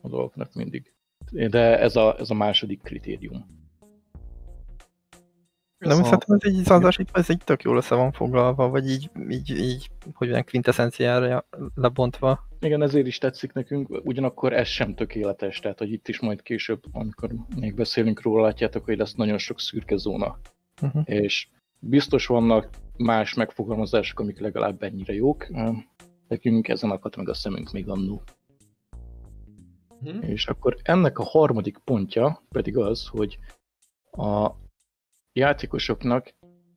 a 0.00 0.08
dolgoknak 0.08 0.54
mindig. 0.54 0.92
De 1.30 1.78
ez 1.78 1.96
a, 1.96 2.18
ez 2.18 2.30
a 2.30 2.34
második 2.34 2.82
kritérium. 2.82 3.58
Nem, 5.78 5.90
szóval... 5.90 6.04
szerintem 6.04 6.38
ez 6.40 6.58
így 6.58 6.64
százasítva, 6.64 7.18
ez 7.18 7.30
így 7.30 7.44
tök 7.44 7.62
jól 7.62 7.76
össze 7.76 7.94
van 7.94 8.12
foglalva, 8.12 8.68
vagy 8.68 8.88
így, 8.88 9.10
így, 9.30 9.50
így 9.50 9.90
hogy 10.14 10.30
olyan 10.30 10.44
quintessenciára 10.44 11.46
lebontva. 11.74 12.48
Igen, 12.60 12.82
ezért 12.82 13.06
is 13.06 13.18
tetszik 13.18 13.52
nekünk, 13.52 14.00
ugyanakkor 14.04 14.52
ez 14.52 14.66
sem 14.66 14.94
tökéletes, 14.94 15.58
tehát 15.58 15.78
hogy 15.78 15.92
itt 15.92 16.08
is 16.08 16.20
majd 16.20 16.42
később, 16.42 16.82
amikor 16.92 17.30
még 17.56 17.74
beszélünk 17.74 18.22
róla, 18.22 18.42
látjátok, 18.42 18.84
hogy 18.84 18.96
lesz 18.96 19.14
nagyon 19.14 19.38
sok 19.38 19.60
szürke 19.60 19.96
zóna. 19.96 20.38
Uh-huh. 20.82 21.02
És 21.04 21.48
biztos 21.80 22.26
vannak 22.26 22.68
más 22.96 23.34
megfogalmazások, 23.34 24.20
amik 24.20 24.38
legalább 24.38 24.82
ennyire 24.82 25.14
jók. 25.14 25.48
Nekünk 26.28 26.68
ezen 26.68 26.90
akadt 26.90 27.16
meg 27.16 27.28
a 27.28 27.34
szemünk 27.34 27.72
még 27.72 27.88
annó. 27.88 28.22
Uh-huh. 30.00 30.28
És 30.30 30.46
akkor 30.46 30.76
ennek 30.82 31.18
a 31.18 31.24
harmadik 31.24 31.78
pontja 31.78 32.42
pedig 32.48 32.76
az, 32.76 33.06
hogy 33.06 33.38
a 34.12 34.50
játékosoknak 35.32 36.34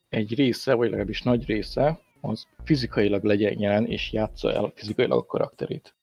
egy 0.10 0.36
része, 0.36 0.74
vagy 0.74 0.90
legalábbis 0.90 1.22
nagy 1.22 1.46
része, 1.46 2.00
az 2.22 2.48
fizikailag 2.64 3.24
legyen 3.24 3.60
jelen, 3.60 3.86
és 3.86 4.12
játsza 4.12 4.54
el 4.54 4.72
fizikailag 4.76 5.20
a 5.20 5.26
karakterét. 5.26 5.96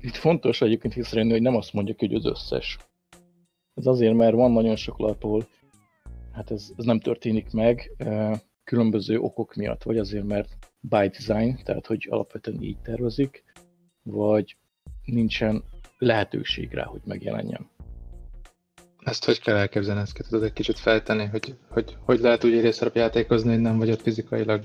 Itt 0.00 0.14
fontos 0.14 0.60
egyébként 0.60 0.96
észrevenni, 0.96 1.32
hogy 1.32 1.42
nem 1.42 1.56
azt 1.56 1.72
mondjuk, 1.72 1.98
hogy 1.98 2.14
az 2.14 2.24
összes. 2.24 2.78
Ez 3.74 3.86
azért, 3.86 4.14
mert 4.14 4.34
van 4.34 4.52
nagyon 4.52 4.76
sok 4.76 4.98
lap, 4.98 5.24
ahol 5.24 5.46
hát 6.36 6.50
ez, 6.50 6.70
ez 6.76 6.84
nem 6.84 7.00
történik 7.00 7.50
meg 7.50 7.92
különböző 8.64 9.18
okok 9.18 9.54
miatt, 9.54 9.82
vagy 9.82 9.98
azért, 9.98 10.24
mert 10.24 10.48
by 10.80 11.08
design, 11.08 11.58
tehát 11.64 11.86
hogy 11.86 12.06
alapvetően 12.10 12.62
így 12.62 12.78
tervezik, 12.78 13.44
vagy 14.02 14.56
nincsen 15.04 15.64
lehetőség 15.98 16.72
rá, 16.72 16.84
hogy 16.84 17.00
megjelenjen. 17.04 17.68
Ezt 18.98 19.24
hogy 19.24 19.40
kell 19.40 19.56
elképzelni, 19.56 20.00
ezt 20.00 20.24
tudod 20.28 20.44
egy 20.44 20.52
kicsit 20.52 20.78
feltenni, 20.78 21.24
hogy, 21.24 21.54
hogy 21.68 21.96
hogy 22.04 22.20
lehet 22.20 22.44
úgy 22.44 22.74
játékozni, 22.94 23.50
hogy 23.50 23.60
nem 23.60 23.78
vagy 23.78 23.90
ott 23.90 24.00
fizikailag? 24.00 24.64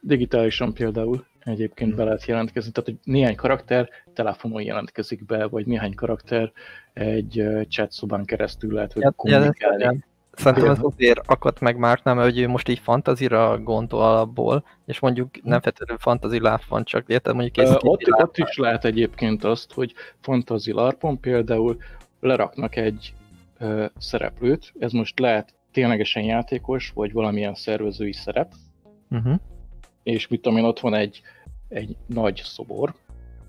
Digitálisan 0.00 0.74
például 0.74 1.26
egyébként 1.38 1.88
hmm. 1.88 1.98
be 1.98 2.04
lehet 2.04 2.24
jelentkezni, 2.24 2.72
tehát 2.72 2.88
hogy 2.88 2.98
néhány 3.12 3.34
karakter 3.34 3.88
telefonon 4.14 4.62
jelentkezik 4.62 5.24
be, 5.24 5.46
vagy 5.46 5.66
néhány 5.66 5.94
karakter 5.94 6.52
egy 6.92 7.42
chat 7.68 7.92
szobán 7.92 8.24
keresztül 8.24 8.72
lehet, 8.72 8.92
hogy 8.92 9.02
ja, 9.02 9.10
kommunikálni. 9.10 9.82
Ja, 9.82 10.10
Szerintem 10.32 10.70
ez 10.70 10.78
azért 10.80 11.20
akadt 11.26 11.60
meg 11.60 11.76
már, 11.76 12.00
nem, 12.02 12.16
hogy 12.18 12.38
ő 12.38 12.48
most 12.48 12.68
így 12.68 12.78
fantazira 12.78 13.58
gondol 13.58 14.02
alapból, 14.02 14.64
és 14.86 15.00
mondjuk 15.00 15.42
nem 15.42 15.60
feltétlenül 15.60 16.02
fantazi 16.02 16.40
láp 16.40 16.64
van, 16.68 16.84
csak 16.84 17.08
érted, 17.08 17.34
mondjuk 17.34 17.68
uh, 17.68 17.90
ott, 17.90 18.02
ott 18.12 18.38
is 18.38 18.56
lehet 18.56 18.84
egyébként 18.84 19.44
azt, 19.44 19.72
hogy 19.72 19.94
fantazi 20.20 20.72
larpon 20.72 21.20
például 21.20 21.76
leraknak 22.20 22.76
egy 22.76 23.14
szereplőt, 23.98 24.72
ez 24.78 24.92
most 24.92 25.18
lehet 25.18 25.54
ténylegesen 25.72 26.22
játékos, 26.22 26.90
vagy 26.94 27.12
valamilyen 27.12 27.54
szervezői 27.54 28.12
szerep, 28.12 28.52
uh-huh. 29.10 29.34
és 30.02 30.28
mit 30.28 30.40
tudom 30.40 30.58
én, 30.58 30.64
ott 30.64 30.80
van 30.80 30.94
egy, 30.94 31.22
egy 31.68 31.96
nagy 32.06 32.40
szobor, 32.44 32.94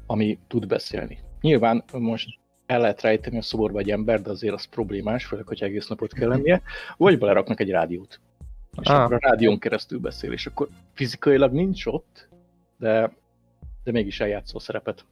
ami 0.06 0.40
tud 0.48 0.68
beszélni. 0.68 1.18
Nyilván 1.42 1.84
most 1.92 2.40
el 2.66 2.80
lehet 2.80 3.02
rejteni 3.02 3.38
a 3.38 3.42
szoborba 3.42 3.80
egy 3.80 3.92
ember, 3.92 4.22
de 4.22 4.30
azért 4.30 4.54
az 4.54 4.66
problémás, 4.66 5.26
főleg, 5.26 5.48
hogy 5.48 5.64
egész 5.64 5.88
napot 5.88 6.14
kell 6.14 6.28
lennie, 6.28 6.62
vagy 6.98 7.18
beleraknak 7.18 7.60
egy 7.60 7.70
rádiót. 7.70 8.20
És 8.82 8.88
ah. 8.88 9.02
akkor 9.02 9.14
a 9.14 9.30
rádión 9.30 9.60
keresztül 9.60 10.00
beszél, 10.00 10.32
és 10.32 10.46
akkor 10.46 10.68
fizikailag 10.94 11.52
nincs 11.52 11.86
ott, 11.86 12.28
de, 12.78 13.14
de 13.84 13.92
mégis 13.92 14.20
eljátszó 14.20 14.60
szerepet. 14.60 15.06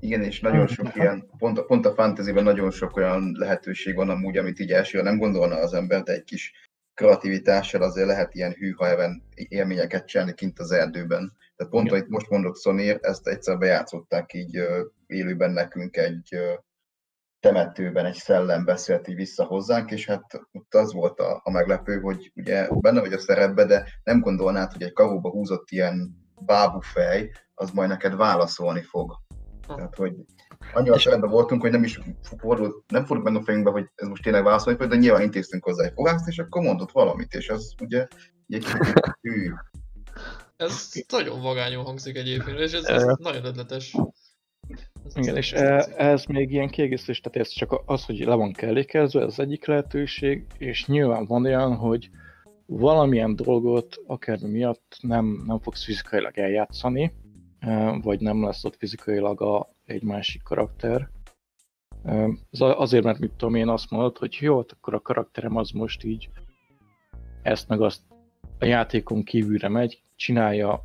Igen, 0.00 0.22
és 0.22 0.40
nagyon 0.40 0.66
sok 0.66 0.94
ilyen, 0.94 1.28
pont, 1.38 1.60
pont 1.60 1.86
a 1.86 1.94
fantasyben 1.94 2.44
nagyon 2.44 2.70
sok 2.70 2.96
olyan 2.96 3.34
lehetőség 3.38 3.94
van 3.94 4.08
amúgy, 4.08 4.36
amit 4.36 4.58
így 4.58 4.70
elsőre 4.70 5.04
nem 5.04 5.18
gondolna 5.18 5.56
az 5.56 5.74
ember, 5.74 6.02
de 6.02 6.12
egy 6.12 6.24
kis 6.24 6.52
kreativitással 6.94 7.82
azért 7.82 8.06
lehet 8.06 8.34
ilyen 8.34 8.52
hűha 8.52 8.86
élményeket 9.34 10.06
csinálni 10.06 10.34
kint 10.34 10.58
az 10.58 10.70
erdőben. 10.70 11.32
Tehát 11.56 11.72
pont, 11.72 11.90
amit 11.90 12.08
most 12.08 12.30
mondok 12.30 12.56
Szonér, 12.56 12.98
ezt 13.02 13.26
egyszer 13.26 13.58
bejátszották 13.58 14.32
így 14.32 14.62
élőben 15.06 15.50
nekünk 15.50 15.96
egy 15.96 16.38
temetőben, 17.40 18.04
egy 18.04 18.14
szellem 18.14 18.64
beszélt 18.64 19.08
így 19.08 19.14
vissza 19.14 19.44
hozzánk, 19.44 19.90
és 19.90 20.06
hát 20.06 20.40
ott 20.52 20.74
az 20.74 20.92
volt 20.92 21.20
a, 21.20 21.40
a 21.44 21.50
meglepő, 21.50 22.00
hogy 22.00 22.32
ugye 22.34 22.68
benne 22.70 23.00
vagy 23.00 23.12
a 23.12 23.18
szerepbe, 23.18 23.64
de 23.64 23.86
nem 24.02 24.20
gondolnád, 24.20 24.72
hogy 24.72 24.82
egy 24.82 24.92
karóba 24.92 25.30
húzott 25.30 25.70
ilyen 25.70 26.24
bábufej, 26.40 27.30
az 27.54 27.70
majd 27.70 27.88
neked 27.88 28.16
válaszolni 28.16 28.82
fog. 28.82 29.12
Tehát, 29.66 29.96
hogy 29.96 30.14
annyira 30.72 30.98
szerepben 30.98 31.30
voltunk, 31.30 31.60
hogy 31.60 31.70
nem 31.70 31.84
is 31.84 32.00
fordult, 32.38 32.90
nem 32.90 33.04
fordult 33.04 33.32
meg 33.32 33.42
a 33.42 33.44
fejünkbe, 33.44 33.70
hogy 33.70 33.90
ez 33.94 34.08
most 34.08 34.22
tényleg 34.22 34.44
válaszolni, 34.44 34.86
de 34.86 34.96
nyilván 34.96 35.22
intéztünk 35.22 35.64
hozzá 35.64 35.84
egy 35.84 35.92
fogást, 35.94 36.28
és 36.28 36.38
akkor 36.38 36.62
mondott 36.62 36.92
valamit, 36.92 37.34
és 37.34 37.48
az 37.48 37.74
ugye 37.82 38.06
egy 38.48 38.64
hű. 39.22 39.52
Ez 40.56 40.92
nagyon 41.08 41.40
vagányul 41.40 41.82
hangzik 41.82 42.16
egyébként, 42.16 42.58
és 42.58 42.72
ez, 42.72 42.84
ez 42.84 43.16
nagyon 43.18 43.44
ötletes. 43.44 43.94
Ez 45.04 45.16
Igen, 45.16 45.36
és 45.36 45.52
ez, 45.52 45.86
ez 45.86 46.24
még 46.24 46.50
ilyen 46.50 46.68
kiegészítés, 46.68 47.20
tehát 47.20 47.38
ez 47.38 47.52
csak 47.52 47.82
az, 47.86 48.04
hogy 48.04 48.18
le 48.18 48.34
van 48.34 48.52
kellékezve, 48.52 49.20
ez 49.20 49.26
az 49.26 49.38
egyik 49.38 49.66
lehetőség, 49.66 50.46
és 50.58 50.86
nyilván 50.86 51.26
van 51.26 51.44
olyan, 51.44 51.76
hogy 51.76 52.10
valamilyen 52.66 53.36
dolgot 53.36 53.96
akár 54.06 54.38
miatt 54.38 54.96
nem, 55.00 55.42
nem 55.46 55.60
fogsz 55.60 55.84
fizikailag 55.84 56.38
eljátszani, 56.38 57.12
vagy 58.02 58.20
nem 58.20 58.44
lesz 58.44 58.64
ott 58.64 58.76
fizikailag 58.76 59.40
a, 59.40 59.74
egy 59.84 60.02
másik 60.02 60.42
karakter. 60.42 61.10
Ez 62.50 62.60
azért, 62.60 63.04
mert 63.04 63.18
mit 63.18 63.32
tudom 63.32 63.54
én 63.54 63.68
azt 63.68 63.90
mondod, 63.90 64.18
hogy 64.18 64.36
jó, 64.40 64.56
hát 64.56 64.72
akkor 64.72 64.94
a 64.94 65.00
karakterem 65.00 65.56
az 65.56 65.70
most 65.70 66.04
így 66.04 66.28
ezt 67.42 67.68
meg 67.68 67.80
azt 67.80 68.00
a 68.58 68.64
játékon 68.64 69.22
kívülre 69.22 69.68
megy, 69.68 70.03
csinálja. 70.16 70.82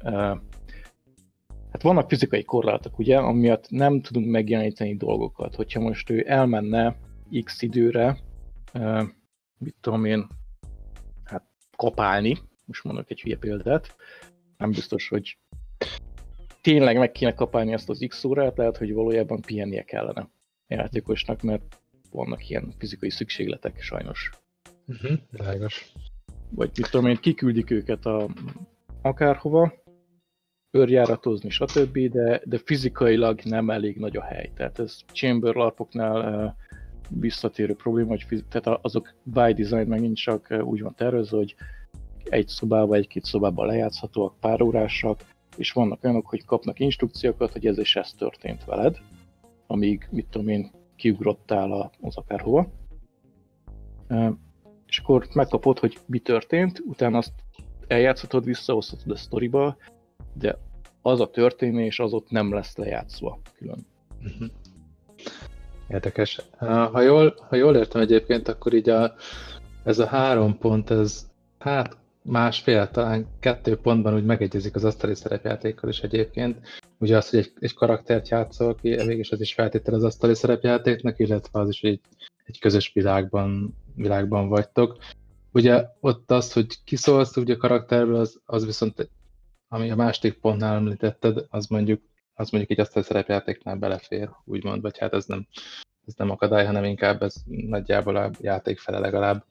Hát 1.71 1.81
vannak 1.81 2.09
fizikai 2.09 2.43
korlátok, 2.43 2.99
ugye, 2.99 3.17
amiatt 3.17 3.69
nem 3.69 4.01
tudunk 4.01 4.27
megjeleníteni 4.27 4.95
dolgokat. 4.95 5.55
Hogyha 5.55 5.79
most 5.79 6.09
ő 6.09 6.23
elmenne 6.27 6.95
x 7.43 7.61
időre, 7.61 8.17
mit 9.57 9.75
tudom 9.81 10.05
én, 10.05 10.27
hát 11.23 11.45
kapálni, 11.75 12.37
most 12.65 12.83
mondok 12.83 13.09
egy 13.09 13.21
hülye 13.21 13.37
példát, 13.37 13.95
nem 14.57 14.71
biztos, 14.71 15.09
hogy 15.09 15.37
tényleg 16.61 16.97
meg 16.97 17.11
kéne 17.11 17.33
kapálni 17.33 17.73
ezt 17.73 17.89
az 17.89 18.05
X 18.07 18.23
órát, 18.23 18.57
lehet, 18.57 18.77
hogy 18.77 18.93
valójában 18.93 19.41
pihennie 19.41 19.83
kellene 19.83 20.21
a 20.67 20.73
játékosnak, 20.73 21.41
mert 21.41 21.81
vannak 22.11 22.49
ilyen 22.49 22.73
fizikai 22.77 23.09
szükségletek 23.09 23.81
sajnos. 23.81 24.29
Uh-huh, 24.87 25.19
világos. 25.31 25.91
Vagy 26.49 26.71
mit 26.77 26.89
tudom 26.89 27.07
én, 27.07 27.15
kiküldik 27.15 27.69
őket 27.69 28.05
a, 28.05 28.27
akárhova, 29.01 29.73
őrjáratozni, 30.71 31.49
stb., 31.49 31.99
de, 31.99 32.41
de 32.45 32.57
fizikailag 32.57 33.39
nem 33.43 33.69
elég 33.69 33.97
nagy 33.97 34.17
a 34.17 34.23
hely. 34.23 34.51
Tehát 34.55 34.79
ez 34.79 34.99
Chamber 35.13 35.55
larpoknál 35.55 36.55
visszatérő 37.09 37.75
probléma, 37.75 38.09
hogy 38.09 38.23
fiz- 38.23 38.45
tehát 38.49 38.79
azok 38.81 39.13
by 39.23 39.53
design 39.53 39.87
megint 39.87 40.17
csak 40.17 40.55
úgy 40.61 40.81
van 40.81 40.95
tervezve, 40.95 41.37
hogy 41.37 41.55
egy 42.23 42.47
szobába, 42.47 42.95
egy-két 42.95 43.23
szobába 43.23 43.65
lejátszhatóak, 43.65 44.39
pár 44.39 44.61
órásak, 44.61 45.23
és 45.57 45.71
vannak 45.71 46.03
olyanok, 46.03 46.27
hogy 46.27 46.45
kapnak 46.45 46.79
instrukciókat, 46.79 47.51
hogy 47.51 47.65
ez 47.65 47.77
és 47.77 47.95
ez 47.95 48.13
történt 48.13 48.65
veled, 48.65 48.97
amíg, 49.67 50.07
mit 50.11 50.27
tudom 50.29 50.47
én, 50.47 50.71
kiugrottál 50.95 51.91
az 52.01 52.17
akárhova. 52.17 52.71
És 54.87 54.99
akkor 54.99 55.27
megkapod, 55.33 55.79
hogy 55.79 55.97
mi 56.05 56.19
történt, 56.19 56.79
utána 56.85 57.17
azt 57.17 57.31
eljátszhatod, 57.89 58.43
visszahozhatod 58.43 59.11
a 59.11 59.15
sztoriba, 59.15 59.77
de 60.33 60.57
az 61.01 61.19
a 61.19 61.29
történés 61.29 61.99
az 61.99 62.13
ott 62.13 62.29
nem 62.29 62.53
lesz 62.53 62.77
lejátszva 62.77 63.39
külön. 63.57 63.85
Mhm. 64.21 64.45
Érdekes. 65.87 66.41
Ha 66.57 67.01
jól, 67.01 67.35
ha 67.47 67.55
jól 67.55 67.75
értem 67.75 68.01
egyébként, 68.01 68.47
akkor 68.47 68.73
így 68.73 68.89
a, 68.89 69.13
ez 69.83 69.99
a 69.99 70.05
három 70.05 70.57
pont, 70.57 70.89
ez 70.89 71.27
hát 71.59 71.97
másfél, 72.21 72.89
talán 72.89 73.27
kettő 73.39 73.77
pontban 73.77 74.13
úgy 74.13 74.25
megegyezik 74.25 74.75
az 74.75 74.83
asztali 74.83 75.15
szerepjátékkal 75.15 75.89
is 75.89 75.99
egyébként. 75.99 76.57
Ugye 76.97 77.17
az, 77.17 77.29
hogy 77.29 77.39
egy, 77.39 77.51
egy 77.59 77.73
karaktert 77.73 78.29
játszol 78.29 78.75
ki, 78.75 79.03
mégis 79.05 79.31
az 79.31 79.41
is 79.41 79.53
feltétel 79.53 79.93
az 79.93 80.03
asztali 80.03 80.35
szerepjátéknak, 80.35 81.19
illetve 81.19 81.59
az 81.59 81.69
is, 81.69 81.81
hogy 81.81 81.89
egy, 81.89 82.01
egy 82.45 82.59
közös 82.59 82.91
világban, 82.93 83.75
világban 83.95 84.49
vagytok. 84.49 84.97
Ugye 85.51 85.85
ott 85.99 86.31
az, 86.31 86.53
hogy 86.53 86.83
kiszólsz 86.83 87.35
ugye 87.35 87.53
a 87.53 87.57
karakterből, 87.57 88.15
az, 88.15 88.41
az 88.45 88.65
viszont, 88.65 89.09
ami 89.67 89.91
a 89.91 89.95
másik 89.95 90.33
pontnál 90.33 90.75
említetted, 90.75 91.45
az 91.49 91.67
mondjuk, 91.67 92.01
az 92.33 92.49
mondjuk 92.49 92.71
egy 92.71 92.85
asztali 92.85 93.05
szerepjátéknál 93.05 93.75
belefér, 93.75 94.29
úgymond, 94.45 94.81
vagy 94.81 94.97
hát 94.97 95.13
ez 95.13 95.25
nem, 95.25 95.47
ez 96.07 96.13
nem 96.17 96.29
akadály, 96.29 96.65
hanem 96.65 96.83
inkább 96.83 97.21
ez 97.21 97.35
nagyjából 97.45 98.15
a 98.15 98.31
játék 98.41 98.79
fele 98.79 98.99
legalább. 98.99 99.45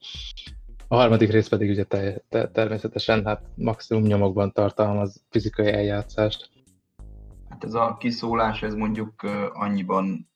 A 0.87 0.95
harmadik 0.95 1.31
rész 1.31 1.47
pedig 1.47 1.69
ugye 1.69 1.83
te, 1.83 2.21
te, 2.29 2.49
természetesen 2.49 3.25
hát 3.25 3.41
maximum 3.55 4.03
nyomokban 4.03 4.51
tartalmaz 4.51 5.23
fizikai 5.29 5.67
eljátszást. 5.67 6.49
Hát 7.49 7.63
ez 7.63 7.73
a 7.73 7.97
kiszólás, 7.99 8.63
ez 8.63 8.73
mondjuk 8.73 9.23
annyiban 9.53 10.28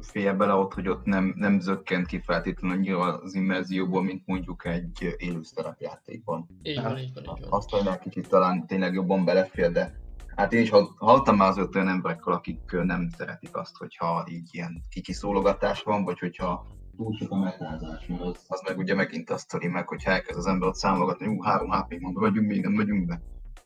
félje 0.00 0.32
bele 0.32 0.52
ott, 0.52 0.72
hogy 0.72 0.88
ott 0.88 1.04
nem, 1.04 1.34
nem 1.36 1.60
zökkent 1.60 2.06
ki 2.06 2.20
feltétlenül 2.24 2.76
annyira 2.76 2.98
az 2.98 3.34
immerzióból, 3.34 4.02
mint 4.02 4.26
mondjuk 4.26 4.64
egy 4.64 5.14
élő 5.16 5.42
szerepjátékban. 5.42 6.48
Így 6.62 6.82
van, 6.82 6.98
így 6.98 7.12
van, 7.14 7.22
így 7.22 7.40
van. 7.40 7.50
Azt 7.50 7.70
hogy 7.70 7.98
kicsit 7.98 8.28
talán 8.28 8.66
tényleg 8.66 8.94
jobban 8.94 9.24
belefér, 9.24 9.72
de 9.72 10.00
hát 10.36 10.52
én 10.52 10.60
is 10.60 10.70
hallottam 10.96 11.36
már 11.36 11.48
az 11.48 11.68
olyan 11.74 11.88
emberekkel, 11.88 12.32
akik 12.32 12.70
nem 12.70 13.08
szeretik 13.16 13.56
azt, 13.56 13.76
hogyha 13.76 14.26
így 14.30 14.48
ilyen 14.50 14.82
kicsi 14.90 15.12
szólogatás 15.12 15.82
van, 15.82 16.04
vagy 16.04 16.18
hogyha 16.18 16.66
túl 16.96 17.16
sok 17.18 17.30
a 17.30 17.36
metázás, 17.36 18.06
mert 18.06 18.20
az, 18.20 18.44
az 18.48 18.62
meg 18.66 18.78
ugye 18.78 18.94
megint 18.94 19.30
azt 19.30 19.44
sztori 19.44 19.68
meg, 19.68 19.88
hogy 19.88 20.02
elkezd 20.04 20.38
az 20.38 20.46
ember 20.46 20.68
ott 20.68 20.74
számogatni, 20.74 21.26
hogy 21.26 21.36
három 21.42 21.70
hp 21.70 22.00
mondva, 22.00 22.20
megyünk 22.20 22.46
még, 22.46 22.62
nem 22.62 22.72
megyünk 22.72 23.06
be. 23.06 23.20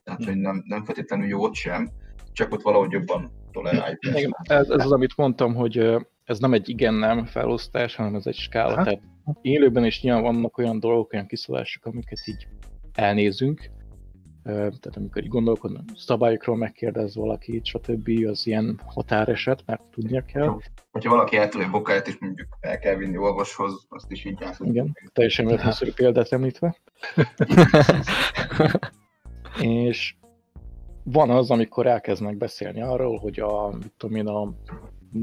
Tehát, 0.04 0.24
hogy 0.24 0.36
nem, 0.36 0.62
nem 0.64 0.84
feltétlenül 0.84 1.26
jó 1.26 1.42
ott 1.42 1.54
sem, 1.54 1.90
csak 2.32 2.52
ott 2.52 2.62
valahogy 2.62 2.90
jobban 2.90 3.30
toleráljuk. 3.52 4.04
Igen, 4.04 4.36
ez, 4.42 4.68
ez 4.68 4.84
az, 4.84 4.92
amit 4.92 5.16
mondtam, 5.16 5.54
hogy 5.54 6.06
ez 6.26 6.38
nem 6.38 6.52
egy 6.52 6.68
igen-nem 6.68 7.24
felosztás, 7.24 7.94
hanem 7.94 8.14
ez 8.14 8.26
egy 8.26 8.34
skála. 8.34 8.74
Hát. 8.74 8.84
Tehát 8.84 9.00
élőben 9.40 9.84
is 9.84 10.02
nyilván 10.02 10.22
vannak 10.22 10.58
olyan 10.58 10.80
dolgok, 10.80 11.12
olyan 11.12 11.26
kiszólások, 11.26 11.84
amiket 11.84 12.26
így 12.26 12.46
elnézünk. 12.94 13.70
Tehát 14.42 14.96
amikor 14.96 15.22
így 15.22 15.28
gondolkodnak, 15.28 15.82
szabályokról 15.94 16.56
megkérdez 16.56 17.14
valaki, 17.14 17.60
stb. 17.64 18.10
az 18.26 18.46
ilyen 18.46 18.80
határeset, 18.86 19.62
mert 19.66 19.82
tudnia 19.82 20.24
kell. 20.24 20.58
Hogyha 20.92 21.10
valaki 21.10 21.36
egy 21.36 21.70
bokáját, 21.70 22.08
és 22.08 22.18
mondjuk 22.18 22.48
el 22.60 22.78
kell 22.78 22.94
vinni 22.94 23.16
orvoshoz, 23.16 23.86
azt 23.88 24.10
is 24.10 24.24
így 24.24 24.40
játszunk. 24.40 24.70
Igen, 24.70 24.96
teljesen 25.12 25.48
értelmszerű 25.48 25.92
példát 25.92 26.32
említve. 26.32 26.76
és 29.60 30.14
van 31.02 31.30
az, 31.30 31.50
amikor 31.50 31.86
elkezdnek 31.86 32.36
beszélni 32.36 32.82
arról, 32.82 33.18
hogy 33.18 33.40
a, 33.40 33.70
mit 33.70 33.92
tudom 33.96 34.16
én, 34.16 34.26
a 34.26 34.54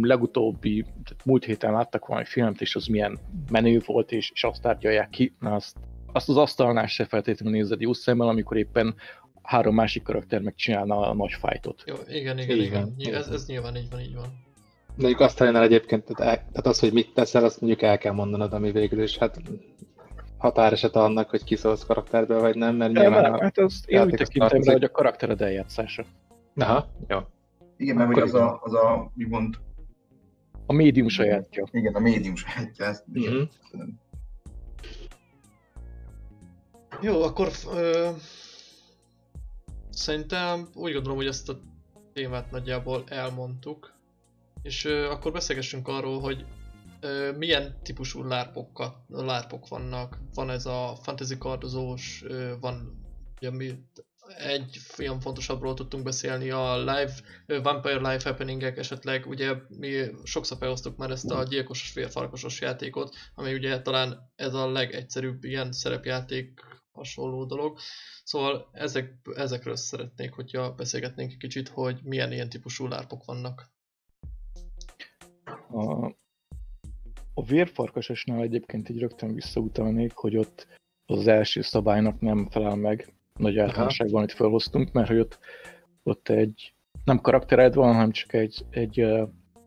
legutóbbi, 0.02 0.82
tehát 0.82 1.26
múlt 1.26 1.46
héten 1.46 1.72
láttak 1.72 2.06
valami 2.06 2.26
filmet, 2.26 2.62
és 2.62 2.76
az 2.76 2.86
milyen 2.86 3.20
menő 3.52 3.82
volt, 3.86 4.12
és, 4.12 4.32
és 4.34 4.44
azt 4.44 4.62
tárgyalják 4.62 5.10
ki, 5.10 5.36
na 5.40 5.56
azt, 5.56 5.78
azt 6.12 6.30
az 6.30 6.38
asztalnál 6.38 6.88
se 6.88 7.06
feltétlenül 7.06 7.60
nézed 7.60 7.82
jó 7.82 7.94
szemmel, 7.94 8.28
amikor 8.28 8.58
éppen 8.58 8.96
három 9.42 9.76
másik 9.76 10.04
karakter 10.04 10.42
megcsinálna 10.42 11.10
a 11.10 11.14
nagy 11.14 11.34
fájtot. 11.34 11.84
Jó, 11.86 11.96
igen, 12.08 12.40
igen, 12.40 12.58
igen. 12.58 12.94
igen. 12.98 13.16
Ez, 13.16 13.28
ez 13.28 13.46
nyilván 13.46 13.76
így 13.76 13.90
van, 13.92 14.00
így 14.00 14.16
van. 14.16 14.42
Mondjuk 14.96 15.20
azt 15.20 15.42
egyébként, 15.42 16.04
tehát, 16.04 16.40
tehát 16.40 16.66
az, 16.66 16.80
hogy 16.80 16.94
mit 16.94 17.14
teszel, 17.14 17.44
azt 17.44 17.62
mondjuk 17.62 17.82
el 17.82 17.98
kell 17.98 18.14
mondanod, 18.14 18.54
ami 18.54 18.72
végül 18.72 19.04
is 19.04 19.18
hát 19.18 19.42
határeset 20.38 20.96
annak, 20.96 21.30
hogy 21.30 21.44
kiszólsz 21.44 21.86
karakterből, 21.86 22.40
vagy 22.40 22.56
nem, 22.56 22.76
mert 22.76 22.94
nyilván 22.94 23.34
a 23.34 23.42
hát 23.42 23.58
azt 23.58 23.90
én 23.90 24.02
úgy 24.02 24.14
tekintem 24.16 24.62
rá, 24.62 24.72
hogy 24.72 24.84
a 24.84 24.92
karaktered 24.92 25.42
eljátszása. 25.42 26.06
Aha, 26.56 26.88
jó. 27.08 27.20
Igen, 27.78 27.96
mert 27.96 28.14
hogy 28.14 28.22
az 28.22 28.34
a, 28.34 28.60
az 28.64 28.74
a, 28.74 29.12
mi 29.16 29.26
mond... 29.26 29.56
A 30.66 30.74
médium 30.74 31.08
sajátja. 31.08 31.68
Igen, 31.72 31.96
a 31.96 32.00
médium 32.00 32.36
sajátja, 32.36 32.86
ezt 32.86 33.06
mm-hmm. 33.20 33.44
Jó, 37.02 37.24
akkor 37.24 37.52
ö, 37.74 38.10
szerintem 39.90 40.68
úgy 40.74 40.94
gondolom, 40.94 41.18
hogy 41.18 41.28
ezt 41.28 41.50
a 41.50 41.60
témát 42.14 42.52
nagyjából 42.52 43.04
elmondtuk. 43.08 43.94
És 44.62 44.86
ö, 44.86 45.10
akkor 45.10 45.32
beszélgessünk 45.32 45.88
arról, 45.88 46.20
hogy 46.20 46.46
milyen 47.38 47.76
típusú 47.82 48.24
lárpokat, 48.24 48.96
lárpok 49.08 49.68
vannak. 49.68 50.20
Van 50.34 50.50
ez 50.50 50.66
a 50.66 50.98
fantasy 51.02 51.38
kardozós, 51.38 52.24
van 52.60 53.04
ugye 53.38 53.52
mi 53.52 53.84
egy 54.38 54.80
ilyen 54.98 55.20
fontosabbról 55.20 55.74
tudtunk 55.74 56.04
beszélni, 56.04 56.50
a 56.50 56.78
live, 56.78 57.14
Vampire 57.46 57.96
Live 57.96 58.22
Happeningek 58.24 58.78
esetleg, 58.78 59.26
ugye 59.28 59.54
mi 59.68 60.06
sokszor 60.24 60.58
felosztok 60.58 60.98
már 60.98 61.12
ezt 61.12 61.32
a 61.32 61.44
gyilkosos 61.44 61.94
vérfarkasos 61.94 62.62
játékot, 62.62 63.16
ami 63.36 63.54
ugye 63.54 63.82
talán 63.82 64.32
ez 64.36 64.54
a 64.54 64.72
legegyszerűbb 64.72 65.44
ilyen 65.44 65.72
szerepjáték 65.72 66.60
hasonló 66.92 67.46
dolog. 67.46 67.78
Szóval 68.24 68.70
ezek, 68.72 69.14
ezekről 69.36 69.76
szeretnék, 69.76 70.34
hogyha 70.34 70.74
beszélgetnénk 70.74 71.32
egy 71.32 71.38
kicsit, 71.38 71.68
hogy 71.68 72.00
milyen 72.04 72.32
ilyen 72.32 72.50
típusú 72.50 72.88
lárpok 72.88 73.26
vannak. 73.26 73.72
A, 75.70 76.06
a 77.34 77.44
vérfarkasosnál 77.46 78.42
egyébként 78.42 78.90
egy 78.90 79.00
rögtön 79.00 79.34
visszautalnék, 79.34 80.14
hogy 80.14 80.38
ott 80.38 80.68
az 81.06 81.28
első 81.28 81.62
szabálynak 81.62 82.20
nem 82.20 82.50
felel 82.50 82.76
meg 82.76 83.14
nagy 83.40 83.58
általánosságban, 83.58 84.18
amit 84.18 84.32
felhoztunk, 84.32 84.92
mert 84.92 85.08
hogy 85.08 85.20
ott, 85.20 85.40
ott 86.04 86.30
egy 86.30 86.74
nem 87.04 87.22
karaktered 87.22 87.74
van, 87.74 87.94
hanem 87.94 88.12
csak 88.12 88.34
egy, 88.34 88.66
egy, 88.70 89.00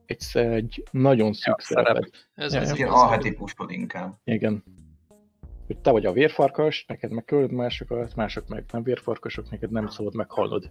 egy, 0.07 0.25
egy 0.33 0.85
nagyon 0.91 1.33
szűk 1.33 1.55
ja, 1.59 1.65
szereped. 1.67 2.09
Ez 2.35 2.53
ja, 2.53 2.61
egy 2.61 2.83
arhetipusod 2.83 3.71
inkább. 3.71 4.19
Igen. 4.25 4.65
Hogy 5.67 5.79
te 5.79 5.91
vagy 5.91 6.07
a 6.07 6.13
vérfarkas, 6.13 6.85
neked 6.89 7.11
meg 7.11 7.51
másokat, 7.51 8.15
mások 8.15 8.49
meg 8.49 8.65
nem 8.73 8.83
vérfarkasok, 8.83 9.51
neked 9.51 9.71
nem 9.71 9.87
szabad 9.87 10.15
meghalnod. 10.15 10.71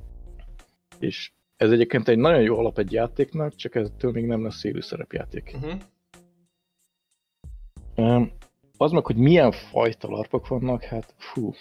És 0.99 1.31
ez 1.57 1.71
egyébként 1.71 2.07
egy 2.07 2.17
nagyon 2.17 2.41
jó 2.41 2.57
alap 2.57 2.77
egy 2.77 2.91
játéknak, 2.91 3.55
csak 3.55 3.75
eztől 3.75 4.11
még 4.11 4.25
nem 4.25 4.43
lesz 4.43 4.63
élő 4.63 4.81
szerepjáték. 4.81 5.55
Uh-huh. 5.55 5.81
Az 8.77 8.91
meg, 8.91 9.05
hogy 9.05 9.15
milyen 9.15 9.51
fajta 9.51 10.09
larpok 10.09 10.47
vannak, 10.47 10.83
hát 10.83 11.13
fú. 11.17 11.53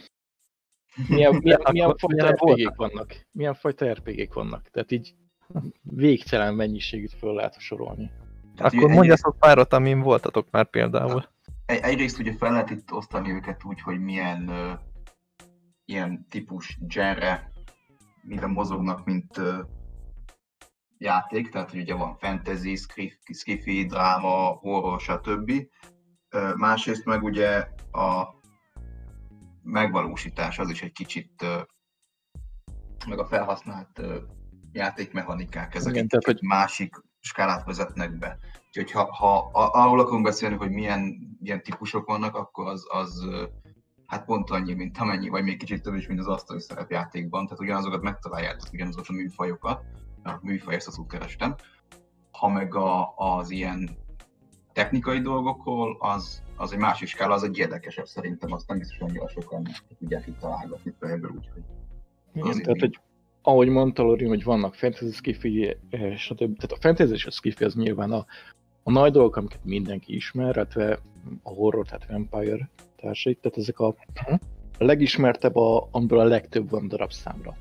Milyen, 1.09 1.35
milyen, 1.43 1.61
milyen 1.71 1.97
fajta 1.97 2.31
RPG-k 2.31 2.77
vannak? 2.77 3.27
Milyen 3.33 3.55
fajta 3.55 3.93
RPG-k 3.93 4.35
vannak? 4.35 4.69
Tehát 4.71 4.91
így 4.91 5.15
végtelen 5.83 6.55
mennyiségűt 6.55 7.13
föl 7.13 7.35
lehet 7.35 7.59
sorolni. 7.59 8.11
Tehát 8.57 8.73
Akkor 8.73 8.91
mondjatok 8.91 9.39
párat, 9.39 9.73
amin 9.73 10.01
voltatok 10.01 10.51
már 10.51 10.71
például. 10.71 11.29
Egy, 11.67 11.81
egyrészt 11.83 12.19
ugye 12.19 12.37
fel 12.37 12.53
lehet 12.53 12.71
itt 12.71 12.93
osztani 12.93 13.31
őket 13.31 13.65
úgy, 13.65 13.81
hogy 13.81 14.01
milyen 14.01 14.49
uh, 14.49 14.79
ilyen 15.85 16.27
típus 16.31 16.79
genre, 16.89 17.51
minden 18.23 18.51
mozognak, 18.51 19.05
mint 19.05 19.39
uh, 19.39 19.59
játék, 20.99 21.49
tehát 21.49 21.71
hogy 21.71 21.81
ugye 21.81 21.95
van 21.95 22.17
fantasy, 22.17 22.77
skifi, 23.33 23.85
dráma, 23.85 24.59
horror, 24.61 25.01
stb. 25.01 25.53
Másrészt 26.57 27.05
meg 27.05 27.23
ugye 27.23 27.69
a 27.93 28.34
megvalósítás 29.65 30.59
az 30.59 30.71
is 30.71 30.83
egy 30.83 30.93
kicsit, 30.93 31.47
meg 33.07 33.19
a 33.19 33.27
felhasznált 33.27 34.01
játékmechanikák, 34.73 35.75
ezek 35.75 35.93
Igen, 35.93 36.09
tehát, 36.09 36.25
hogy 36.25 36.39
másik 36.43 37.03
skálát 37.21 37.65
vezetnek 37.65 38.19
be. 38.19 38.39
Úgyhogy 38.67 38.91
ha, 38.91 39.15
ha 39.15 39.51
arról 39.53 40.01
akarunk 40.01 40.25
beszélni, 40.25 40.57
hogy 40.57 40.71
milyen, 40.71 41.17
milyen 41.41 41.63
típusok 41.63 42.07
vannak, 42.07 42.35
akkor 42.35 42.67
az, 42.67 42.87
az 42.89 43.27
hát 44.07 44.25
pont 44.25 44.51
annyi, 44.51 44.75
mint 44.75 44.99
amennyi, 44.99 45.29
vagy 45.29 45.43
még 45.43 45.59
kicsit 45.59 45.83
több 45.83 45.95
is, 45.95 46.07
mint 46.07 46.21
az 46.21 46.27
asztali 46.27 46.61
szerepjátékban. 46.61 47.45
Tehát 47.45 47.61
ugyanazokat 47.61 48.03
megtaláljátok, 48.03 48.73
ugyanazokat 48.73 49.09
a 49.09 49.13
műfajokat, 49.13 49.85
a 50.23 50.39
műfaj 50.43 50.75
ezt 50.75 50.87
az 50.87 51.01
kerestem. 51.09 51.55
Ha 52.31 52.49
meg 52.49 52.75
a, 52.75 53.15
az 53.17 53.51
ilyen 53.51 53.91
technikai 54.73 55.21
dolgokról, 55.21 55.97
az, 56.01 56.43
az 56.57 56.73
egy 56.73 56.79
másik 56.79 57.09
skála, 57.09 57.35
az 57.35 57.43
egy 57.43 57.59
érdekesebb 57.59 58.07
szerintem, 58.07 58.53
azt 58.53 58.69
nem 58.69 58.79
biztos 58.79 58.99
annyira 58.99 59.29
sokan 59.29 59.67
tudják 59.99 60.27
itt 60.27 60.39
találgatni 60.39 60.95
fejből, 61.01 61.31
úgyhogy... 61.31 61.63
Igen, 62.33 62.63
tehát 62.63 62.81
hogy 62.81 62.99
ahogy 63.43 63.69
mondta 63.69 64.03
Lorin, 64.03 64.29
hogy 64.29 64.45
vannak 64.45 64.75
fantasy 64.75 65.13
skifi, 65.13 65.77
eh, 65.91 66.17
stb. 66.17 66.57
Tehát 66.57 66.73
a 66.73 66.77
fantasy 66.81 67.13
és 67.13 67.27
a 67.27 67.31
skifi 67.31 67.65
az 67.65 67.75
nyilván 67.75 68.13
a, 68.13 68.27
a 68.83 68.91
nagy 68.91 69.13
dolgok, 69.13 69.37
amiket 69.37 69.65
mindenki 69.65 70.15
ismer, 70.15 70.57
illetve 70.57 70.99
a 71.43 71.51
horror, 71.51 71.87
tehát 71.87 72.07
vampire 72.07 72.71
társait, 72.97 73.39
tehát 73.39 73.59
ezek 73.59 73.79
a, 73.79 73.87
a 74.79 74.85
legismertebb, 74.85 75.57
a, 75.57 75.89
amiből 75.91 76.19
a 76.19 76.25
legtöbb 76.25 76.71
van 76.71 76.89
darabszámra. 76.89 77.57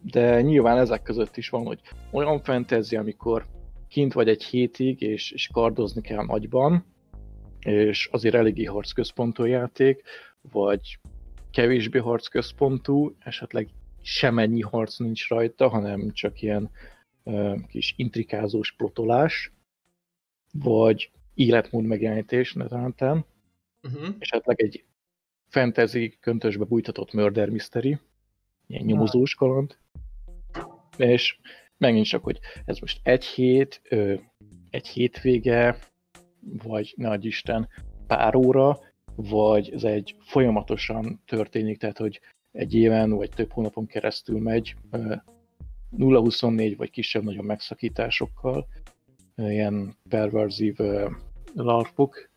De 0.00 0.40
nyilván 0.40 0.78
ezek 0.78 1.02
között 1.02 1.36
is 1.36 1.48
van, 1.48 1.66
hogy 1.66 1.80
olyan 2.10 2.40
fantasy, 2.40 2.96
amikor 2.96 3.46
kint 3.88 4.12
vagy 4.12 4.28
egy 4.28 4.44
hétig, 4.44 5.00
és, 5.00 5.30
és 5.30 5.48
kardozni 5.52 6.00
kell 6.00 6.24
nagyban, 6.24 6.84
és 7.64 8.08
azért 8.12 8.34
eléggé 8.34 8.64
harcközpontú 8.64 9.44
játék, 9.44 10.02
vagy 10.40 10.98
kevésbé 11.50 11.98
harcközpontú, 11.98 13.16
esetleg 13.18 13.68
semennyi 14.02 14.60
harc 14.60 14.98
nincs 14.98 15.28
rajta, 15.28 15.68
hanem 15.68 16.12
csak 16.12 16.42
ilyen 16.42 16.70
uh, 17.22 17.66
kis 17.66 17.94
intrikázós 17.96 18.72
plotolás, 18.72 19.52
vagy 20.52 21.10
életmód 21.34 21.84
megjelenítés 21.84 22.52
netán, 22.52 23.24
uh-huh. 23.82 24.14
esetleg 24.18 24.60
egy 24.60 24.84
fantasy 25.48 26.16
köntösbe 26.20 26.64
bújtatott 26.64 27.12
murder 27.12 27.48
mystery, 27.48 27.98
ilyen 28.66 28.84
nyomozós 28.84 29.34
kaland, 29.34 29.76
és 30.96 31.38
megint 31.78 32.06
csak, 32.06 32.22
hogy 32.24 32.38
ez 32.64 32.78
most 32.78 33.00
egy 33.02 33.24
hét, 33.24 33.82
egy 34.70 34.88
hétvége, 34.88 35.78
vagy 36.62 36.94
nagy 36.96 37.24
Isten 37.24 37.68
pár 38.06 38.34
óra, 38.34 38.78
vagy 39.14 39.70
ez 39.70 39.84
egy 39.84 40.16
folyamatosan 40.20 41.20
történik, 41.26 41.78
tehát 41.78 41.98
hogy 41.98 42.20
egy 42.52 42.74
éven 42.74 43.10
vagy 43.10 43.30
több 43.30 43.50
hónapon 43.50 43.86
keresztül 43.86 44.40
megy 44.40 44.76
0-24 45.96 46.74
vagy 46.76 46.90
kisebb-nagyobb 46.90 47.44
megszakításokkal. 47.44 48.66
ilyen 49.36 49.96
perverzív 50.08 50.76
larpok. 51.54 52.30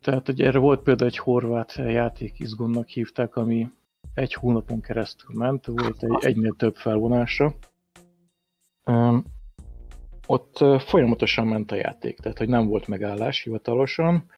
Tehát 0.00 0.26
hogy 0.26 0.40
erre 0.40 0.58
volt 0.58 0.82
például 0.82 1.10
egy 1.10 1.18
horvát 1.18 1.74
játék, 1.74 2.38
izgonnak 2.38 2.88
hívták, 2.88 3.36
ami 3.36 3.70
egy 4.14 4.34
hónapon 4.34 4.80
keresztül 4.80 5.36
ment, 5.36 5.66
volt 5.66 6.02
egy 6.02 6.24
egynél 6.24 6.54
több 6.56 6.76
felvonása. 6.76 7.54
Ott 10.26 10.82
folyamatosan 10.82 11.46
ment 11.46 11.72
a 11.72 11.74
játék, 11.74 12.18
tehát 12.18 12.38
hogy 12.38 12.48
nem 12.48 12.66
volt 12.66 12.86
megállás 12.86 13.42
hivatalosan. 13.42 14.30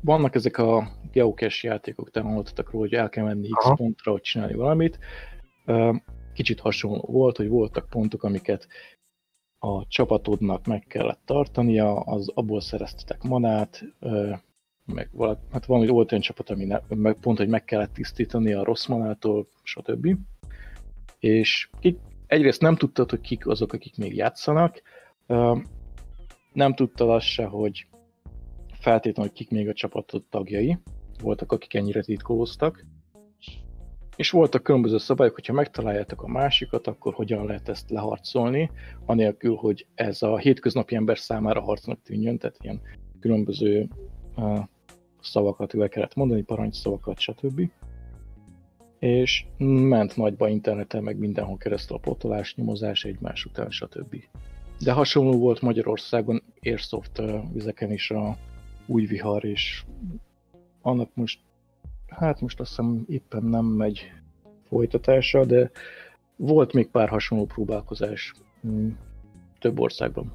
Vannak 0.00 0.34
ezek 0.34 0.58
a 0.58 0.90
geocache 1.12 1.68
játékok, 1.68 2.10
te 2.10 2.20
hallottatok 2.20 2.70
róla, 2.70 2.84
hogy 2.84 2.94
el 2.94 3.08
kell 3.08 3.24
menni 3.24 3.48
X 3.48 3.64
Aha. 3.64 3.74
pontra, 3.74 4.12
hogy 4.12 4.20
csinálni 4.20 4.54
valamit. 4.54 4.98
Kicsit 6.34 6.60
hasonló 6.60 7.04
volt, 7.08 7.36
hogy 7.36 7.48
voltak 7.48 7.88
pontok, 7.88 8.22
amiket 8.22 8.68
a 9.58 9.86
csapatodnak 9.86 10.66
meg 10.66 10.84
kellett 10.88 11.20
tartania, 11.24 12.00
az 12.00 12.30
abból 12.34 12.60
szereztetek 12.60 13.22
manát, 13.22 13.84
meg 14.84 15.08
valaki, 15.12 15.40
hát 15.52 15.66
van, 15.66 15.78
hogy 15.78 15.88
volt 15.88 16.12
olyan 16.12 16.24
csapat, 16.24 16.50
ami 16.50 16.64
ne, 16.64 16.80
meg, 16.88 17.16
pont, 17.20 17.38
hogy 17.38 17.48
meg 17.48 17.64
kellett 17.64 17.92
tisztítani 17.92 18.52
a 18.52 18.64
rossz 18.64 18.86
manától, 18.86 19.48
stb. 19.62 20.16
És 21.18 21.70
kik, 21.80 21.98
egyrészt 22.30 22.60
nem 22.60 22.76
tudtad, 22.76 23.10
hogy 23.10 23.20
kik 23.20 23.46
azok, 23.46 23.72
akik 23.72 23.96
még 23.96 24.14
játszanak, 24.14 24.82
nem 26.52 26.74
tudtad 26.74 27.10
azt 27.10 27.26
se, 27.26 27.44
hogy 27.44 27.86
feltétlenül, 28.80 29.32
kik 29.32 29.50
még 29.50 29.68
a 29.68 29.72
csapatod 29.72 30.24
tagjai, 30.28 30.78
voltak, 31.22 31.52
akik 31.52 31.74
ennyire 31.74 32.00
titkolóztak, 32.00 32.84
és 34.16 34.30
voltak 34.30 34.62
különböző 34.62 34.98
szabályok, 34.98 35.34
hogyha 35.34 35.52
megtaláljátok 35.52 36.22
a 36.22 36.28
másikat, 36.28 36.86
akkor 36.86 37.14
hogyan 37.14 37.46
lehet 37.46 37.68
ezt 37.68 37.90
leharcolni, 37.90 38.70
anélkül, 39.04 39.54
hogy 39.54 39.86
ez 39.94 40.22
a 40.22 40.38
hétköznapi 40.38 40.94
ember 40.94 41.18
számára 41.18 41.60
harcnak 41.60 42.02
tűnjön, 42.02 42.38
tehát 42.38 42.56
ilyen 42.60 42.80
különböző 43.20 43.88
uh, 44.36 44.58
szavakat 45.20 45.74
üve 45.74 45.88
kellett 45.88 46.14
mondani, 46.14 46.42
parancsszavakat, 46.42 47.18
stb. 47.18 47.70
És 49.00 49.44
ment 49.58 50.16
nagyba 50.16 50.48
interneten, 50.48 51.02
meg 51.02 51.18
mindenhol 51.18 51.56
keresztül 51.56 51.96
a 51.96 52.00
potolás, 52.00 52.54
nyomozás 52.54 53.04
egymás 53.04 53.44
után, 53.44 53.70
stb. 53.70 54.24
De 54.78 54.92
hasonló 54.92 55.38
volt 55.38 55.60
Magyarországon 55.60 56.42
Airsoft 56.62 57.22
vizeken 57.52 57.92
is 57.92 58.10
a 58.10 58.36
új 58.86 59.06
vihar, 59.06 59.44
és 59.44 59.84
annak 60.82 61.10
most, 61.14 61.38
hát 62.08 62.40
most 62.40 62.60
azt 62.60 62.68
hiszem 62.68 63.04
éppen 63.08 63.42
nem 63.42 63.64
megy 63.64 64.12
folytatása, 64.68 65.44
de 65.44 65.70
volt 66.36 66.72
még 66.72 66.88
pár 66.88 67.08
hasonló 67.08 67.44
próbálkozás 67.44 68.34
mm, 68.66 68.88
több 69.58 69.80
országban. 69.80 70.32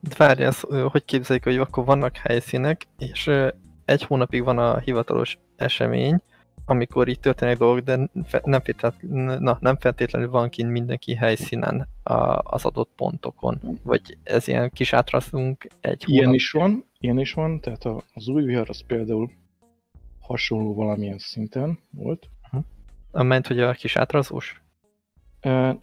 De 0.00 0.14
várj, 0.16 0.42
ez, 0.42 0.60
hogy 0.90 1.04
képzeljük, 1.04 1.44
hogy 1.44 1.56
akkor 1.56 1.84
vannak 1.84 2.16
helyszínek, 2.16 2.86
és 2.98 3.30
egy 3.84 4.02
hónapig 4.02 4.42
van 4.42 4.58
a 4.58 4.78
hivatalos 4.78 5.38
esemény, 5.56 6.22
amikor 6.68 7.08
itt 7.08 7.20
történnek 7.20 7.58
dolgok, 7.58 7.84
de 7.84 7.96
nem 8.44 8.60
feltétlenül, 8.60 9.38
na, 9.38 9.58
nem 9.60 9.76
feltétlenül 9.76 10.30
van 10.30 10.48
kint 10.48 10.70
mindenki 10.70 11.14
helyszínen 11.14 11.88
az 12.42 12.64
adott 12.64 12.90
pontokon. 12.96 13.60
Vagy 13.82 14.18
ez 14.22 14.48
ilyen 14.48 14.70
kis 14.70 14.92
átrasztunk 14.92 15.66
egy 15.80 16.04
Ilyen 16.06 16.24
hónap. 16.24 16.40
is 16.40 16.50
van, 16.50 16.84
ilyen 16.98 17.18
is 17.18 17.32
van, 17.32 17.60
tehát 17.60 17.84
az 18.14 18.28
új 18.28 18.42
vihar 18.42 18.68
az 18.68 18.80
például 18.86 19.30
hasonló 20.20 20.74
valamilyen 20.74 21.18
szinten 21.18 21.78
volt. 21.90 22.28
Uh-huh. 22.52 23.24
Ment, 23.26 23.46
hogy 23.46 23.60
a 23.60 23.72
kis 23.72 23.96
átrazós? 23.96 24.62
Uh, 25.42 25.74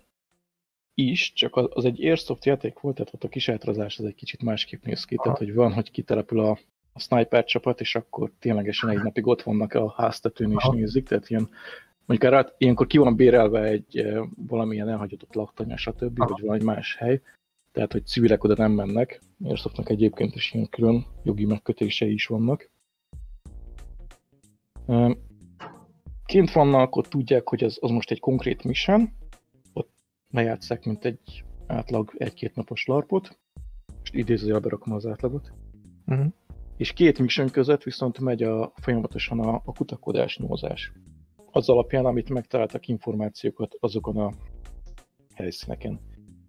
is, 0.93 1.33
csak 1.33 1.55
az, 1.55 1.67
az 1.69 1.85
egy 1.85 2.05
Airsoft 2.05 2.45
játék 2.45 2.79
volt, 2.79 2.95
tehát 2.95 3.13
ott 3.13 3.23
a 3.23 3.27
kis 3.27 3.49
átrazás 3.49 3.99
az 3.99 4.05
egy 4.05 4.15
kicsit 4.15 4.43
másképp 4.43 4.83
néz 4.83 5.05
ki, 5.05 5.15
tehát 5.15 5.37
hogy 5.37 5.53
van, 5.53 5.73
hogy 5.73 5.91
kitelepül 5.91 6.39
a, 6.39 6.57
a 6.95 6.99
sniper 6.99 7.43
csapat, 7.43 7.79
és 7.79 7.95
akkor 7.95 8.31
ténylegesen 8.39 8.89
egy 8.89 9.01
napig 9.01 9.27
ott 9.27 9.41
vannak 9.41 9.73
a 9.73 9.93
háztetőn 9.97 10.51
és 10.51 10.69
nézik, 10.71 11.07
tehát 11.07 11.29
ilyen 11.29 11.49
mondjuk 12.05 12.31
erre, 12.31 12.53
ilyenkor 12.57 12.87
ki 12.87 12.97
van 12.97 13.15
bérelve 13.15 13.63
egy 13.63 14.07
valamilyen 14.47 14.89
elhagyott 14.89 15.33
laktanya, 15.33 15.77
stb., 15.77 16.19
Aha. 16.21 16.29
vagy 16.29 16.41
valami 16.41 16.63
más 16.63 16.95
hely, 16.95 17.21
tehát 17.71 17.91
hogy 17.91 18.05
civilek 18.05 18.43
oda 18.43 18.55
nem 18.57 18.71
mennek, 18.71 19.21
Airsoftnak 19.43 19.89
egyébként 19.89 20.35
is 20.35 20.53
ilyen 20.53 20.69
külön 20.69 21.05
jogi 21.23 21.45
megkötései 21.45 22.13
is 22.13 22.27
vannak. 22.27 22.69
Kint 26.25 26.51
vannak, 26.51 26.95
ott 26.95 27.07
tudják, 27.07 27.49
hogy 27.49 27.63
az, 27.63 27.77
az 27.81 27.89
most 27.89 28.11
egy 28.11 28.19
konkrét 28.19 28.63
mission, 28.63 29.09
ott 29.73 29.89
lejátszák, 30.31 30.85
mint 30.85 31.05
egy 31.05 31.43
átlag 31.67 32.13
egy-két 32.17 32.55
napos 32.55 32.85
larpot, 32.85 33.37
és 34.03 34.09
idézőjelbe 34.11 34.63
berakom 34.63 34.93
az 34.93 35.05
átlagot. 35.05 35.51
Uh-huh. 36.05 36.33
És 36.77 36.93
két 36.93 37.19
mission 37.19 37.49
között 37.49 37.83
viszont 37.83 38.19
megy 38.19 38.43
a, 38.43 38.71
folyamatosan 38.75 39.39
a, 39.39 39.61
a 39.65 39.73
kutakodás, 39.73 40.37
nyomozás. 40.37 40.91
Az 41.51 41.69
alapján, 41.69 42.05
amit 42.05 42.29
megtaláltak 42.29 42.87
információkat 42.87 43.75
azokon 43.79 44.17
a 44.17 44.31
helyszíneken. 45.35 45.99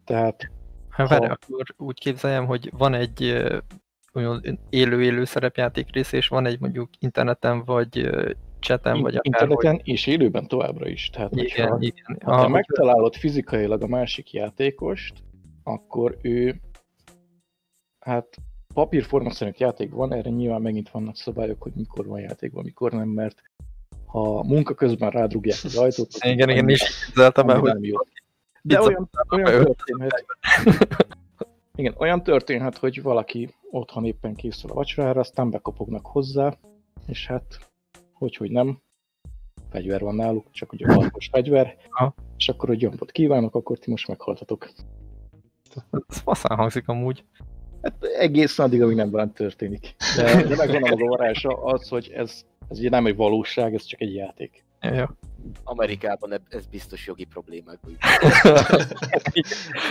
Tehát 0.04 0.50
Hát 0.96 1.08
várj, 1.08 1.24
akkor 1.24 1.64
úgy 1.76 1.98
képzeljem, 1.98 2.46
hogy 2.46 2.70
van 2.76 2.94
egy 2.94 3.44
olyan 4.14 4.60
élő-élő 4.70 5.24
szerepjáték 5.24 5.92
rész, 5.92 6.12
és 6.12 6.28
van 6.28 6.46
egy 6.46 6.60
mondjuk 6.60 6.90
interneten, 6.98 7.64
vagy 7.64 8.10
chaten, 8.60 9.00
vagy 9.00 9.16
akár... 9.16 9.24
Interneten 9.24 9.74
hogy... 9.74 9.88
és 9.88 10.06
élőben 10.06 10.46
továbbra 10.46 10.88
is. 10.88 11.10
Tehát, 11.10 11.32
igen, 11.32 11.68
hogyha, 11.68 11.76
igen. 11.80 12.18
Ha 12.24 12.42
te 12.42 12.48
megtalálod 12.48 13.14
fizikailag 13.14 13.82
a 13.82 13.86
másik 13.86 14.32
játékost, 14.32 15.22
akkor 15.62 16.18
ő 16.22 16.60
hát 17.98 18.36
papírforma 18.76 19.30
szerint 19.30 19.58
játék 19.58 19.92
van, 19.92 20.12
erre 20.12 20.30
nyilván 20.30 20.62
megint 20.62 20.90
vannak 20.90 21.16
szabályok, 21.16 21.62
hogy 21.62 21.72
mikor 21.74 22.06
van 22.06 22.20
játékban, 22.20 22.64
mikor 22.64 22.92
nem, 22.92 23.08
mert 23.08 23.42
ha 24.06 24.42
munka 24.42 24.74
közben 24.74 25.10
rádrugják 25.10 25.58
az 25.64 25.76
ajtót... 25.76 26.08
igen, 26.20 26.48
igen, 26.48 26.68
is 26.68 27.04
képzeltem 27.04 27.48
el, 27.48 27.58
hogy 27.58 27.94
de 28.62 28.80
olyan, 28.80 29.10
olyan 29.30 29.64
történhet. 29.64 30.24
Igen, 31.74 31.94
olyan 31.98 32.22
történhet, 32.22 32.76
hogy 32.76 33.02
valaki 33.02 33.54
otthon 33.70 34.04
éppen 34.04 34.34
készül 34.34 34.70
a 34.70 34.74
vacsorára, 34.74 35.20
aztán 35.20 35.50
bekopognak 35.50 36.06
hozzá, 36.06 36.56
és 37.06 37.26
hát, 37.26 37.70
hogy, 38.12 38.36
hogy 38.36 38.50
nem, 38.50 38.80
fegyver 39.70 40.00
van 40.00 40.14
náluk, 40.14 40.50
csak 40.50 40.72
ugye 40.72 40.94
valakos 40.94 41.28
fegyver, 41.32 41.76
ha. 41.88 42.14
és 42.36 42.48
akkor, 42.48 42.68
hogy 42.68 42.80
jobbot 42.80 43.10
kívánok, 43.10 43.54
akkor 43.54 43.78
ti 43.78 43.90
most 43.90 44.08
meghaltatok. 44.08 44.70
Ez 46.08 46.18
faszán 46.18 46.56
hangzik 46.56 46.88
amúgy. 46.88 47.24
Hát 47.87 48.05
egészen 48.05 48.66
addig, 48.66 48.83
amíg 48.83 48.96
nem 48.96 49.11
velem 49.11 49.33
történik. 49.33 49.94
De, 50.16 50.42
de 50.42 50.57
megvan 50.57 50.83
a 50.83 50.88
maga 50.88 51.07
varázsa 51.07 51.49
az, 51.49 51.88
hogy 51.88 52.12
ez, 52.14 52.44
ez 52.68 52.79
ugye 52.79 52.88
nem 52.88 53.07
egy 53.07 53.16
valóság, 53.16 53.75
ez 53.75 53.85
csak 53.85 54.01
egy 54.01 54.14
játék. 54.14 54.64
Ja. 54.81 55.16
Amerikában 55.64 56.40
ez 56.49 56.66
biztos 56.66 57.07
jogi 57.07 57.25
problémák. 57.25 57.79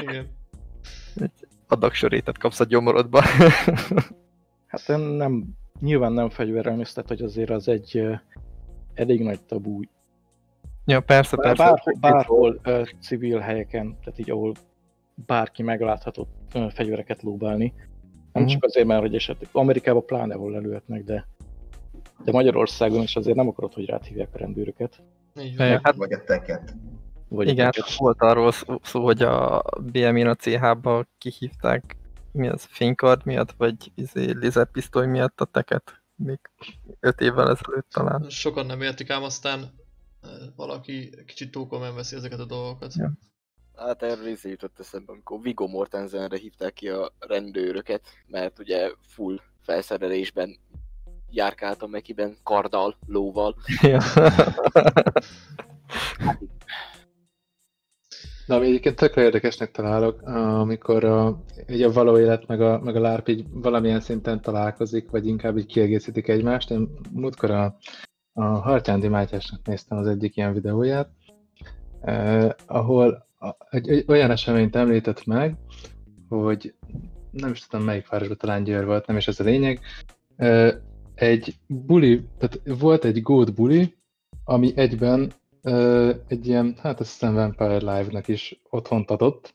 Igen. 0.01 0.27
Adagsorétet 1.67 2.37
kapsz 2.37 2.59
a 2.59 2.63
gyomorodba. 2.63 3.21
hát 4.67 4.87
nem, 5.17 5.45
nyilván 5.79 6.11
nem 6.11 6.29
fegyverelmésztet, 6.29 7.07
hogy 7.07 7.21
azért 7.21 7.49
az 7.49 7.67
egy 7.67 8.07
elég 8.93 9.21
nagy 9.21 9.41
tabú. 9.41 9.79
Ja, 10.85 10.99
persze, 10.99 11.35
persze. 11.37 11.63
Bárhol, 11.63 11.93
bárhol 11.99 12.61
uh, 12.65 12.87
civil 13.01 13.39
helyeken, 13.39 13.97
tehát 14.03 14.19
így 14.19 14.29
ahol 14.29 14.53
bárki 15.15 15.63
megláthatott 15.63 16.29
fegyvereket 16.69 17.21
lóbálni. 17.21 17.73
Nem 17.75 18.43
uh-huh. 18.43 18.51
csak 18.51 18.63
azért, 18.63 18.87
mert 18.87 19.01
hogy 19.01 19.15
esetleg 19.15 19.49
Amerikában 19.51 20.05
pláne 20.05 20.35
hol 20.35 20.55
előhetnek, 20.55 21.03
de 21.03 21.27
de 22.23 22.31
Magyarországon 22.31 23.01
is 23.01 23.15
azért 23.15 23.35
nem 23.35 23.47
akarod, 23.47 23.73
hogy 23.73 23.85
ráthívják 23.85 24.29
a 24.33 24.37
rendőröket. 24.37 25.03
Így 25.39 25.57
van. 25.57 25.79
Hát, 25.83 25.95
vagy 25.95 26.13
a 26.13 26.23
teket. 26.23 26.75
Vagy 27.27 27.47
igen, 27.47 27.71
teket. 27.71 27.95
volt 27.95 28.21
arról 28.21 28.51
szó, 28.51 28.79
szó, 28.83 29.03
hogy 29.03 29.21
a 29.21 29.63
BMI-n 29.81 30.27
a 30.27 30.35
CH-ba 30.35 31.05
kihívták 31.17 31.97
mi 32.31 32.47
az, 32.47 32.63
fénykard 32.63 33.25
miatt, 33.25 33.51
vagy 33.57 33.91
izé, 33.95 34.31
lézerpisztoly 34.31 35.07
miatt 35.07 35.41
a 35.41 35.45
teket, 35.45 36.03
még 36.15 36.39
öt 36.99 37.21
évvel 37.21 37.49
ezelőtt 37.49 37.89
talán. 37.89 38.29
Sokan 38.29 38.65
nem 38.65 38.81
értik, 38.81 39.09
ám 39.09 39.23
aztán 39.23 39.71
valaki 40.55 41.23
kicsit 41.25 41.51
túlkomolyan 41.51 41.95
veszi 41.95 42.15
ezeket 42.15 42.39
a 42.39 42.45
dolgokat. 42.45 42.93
Ja. 42.93 43.11
Hát 43.77 44.03
erről 44.03 44.27
izé 44.27 44.49
jutott 44.49 44.79
eszembe, 44.79 45.11
amikor 45.11 45.41
Viggo 45.41 45.67
Mortensenre 45.67 46.37
hívták 46.37 46.73
ki 46.73 46.89
a 46.89 47.11
rendőröket, 47.19 48.01
mert 48.27 48.59
ugye 48.59 48.91
full 49.07 49.39
felszerelésben 49.61 50.57
járkáltam 51.29 51.89
Mekiben 51.89 52.37
karddal, 52.43 52.97
lóval. 53.07 53.55
Ja. 53.81 53.99
Na, 58.45 58.55
ami 58.55 58.65
egyébként 58.65 58.95
tökre 58.95 59.21
érdekesnek 59.21 59.71
találok, 59.71 60.21
amikor 60.21 61.03
a, 61.03 61.43
így 61.67 61.81
a 61.81 61.91
való 61.91 62.17
élet 62.17 62.47
meg 62.47 62.61
a, 62.61 62.79
meg 62.79 62.95
a 62.95 62.99
LARP 62.99 63.27
így 63.27 63.45
valamilyen 63.51 63.99
szinten 63.99 64.41
találkozik, 64.41 65.09
vagy 65.09 65.27
inkább 65.27 65.57
így 65.57 65.65
kiegészítik 65.65 66.27
egymást. 66.27 66.71
Én 66.71 66.89
múltkor 67.11 67.51
a, 67.51 67.77
a 68.33 68.43
Hartyándi 68.43 69.07
Mátyásnak 69.07 69.65
néztem 69.65 69.97
az 69.97 70.07
egyik 70.07 70.35
ilyen 70.35 70.53
videóját, 70.53 71.09
eh, 72.01 72.49
ahol 72.65 73.27
egy, 73.69 73.89
egy 73.89 74.03
olyan 74.07 74.31
eseményt 74.31 74.75
említett 74.75 75.25
meg, 75.25 75.55
hogy 76.29 76.73
nem 77.31 77.51
is 77.51 77.67
tudom 77.67 77.85
melyik 77.85 78.07
városban, 78.07 78.37
talán 78.37 78.63
Győr 78.63 78.85
volt, 78.85 79.07
nem 79.07 79.17
is 79.17 79.27
ez 79.27 79.39
a 79.39 79.43
lényeg. 79.43 79.79
Egy 81.15 81.55
buli, 81.67 82.25
tehát 82.37 82.61
volt 82.79 83.05
egy 83.05 83.21
gót 83.21 83.53
buli, 83.53 83.95
ami 84.43 84.73
egyben 84.75 85.31
egy 86.27 86.47
ilyen, 86.47 86.75
hát 86.81 86.99
azt 86.99 87.11
hiszem 87.11 87.33
Vampire 87.33 87.77
Live-nak 87.77 88.27
is 88.27 88.61
otthont 88.69 89.11
adott, 89.11 89.51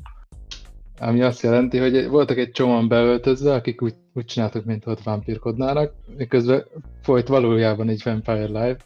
ami 0.98 1.22
azt 1.22 1.42
jelenti, 1.42 1.78
hogy 1.78 2.08
voltak 2.08 2.36
egy 2.36 2.50
csomóan 2.50 2.88
beöltözve, 2.88 3.54
akik 3.54 3.82
úgy, 3.82 3.94
úgy 4.14 4.24
csináltak, 4.24 4.64
mint 4.64 4.86
ott 4.86 5.02
vámpírkodnának, 5.02 5.94
miközben 6.16 6.64
folyt 7.02 7.28
valójában 7.28 7.88
egy 7.88 8.00
Vampire 8.04 8.46
Live, 8.46 8.76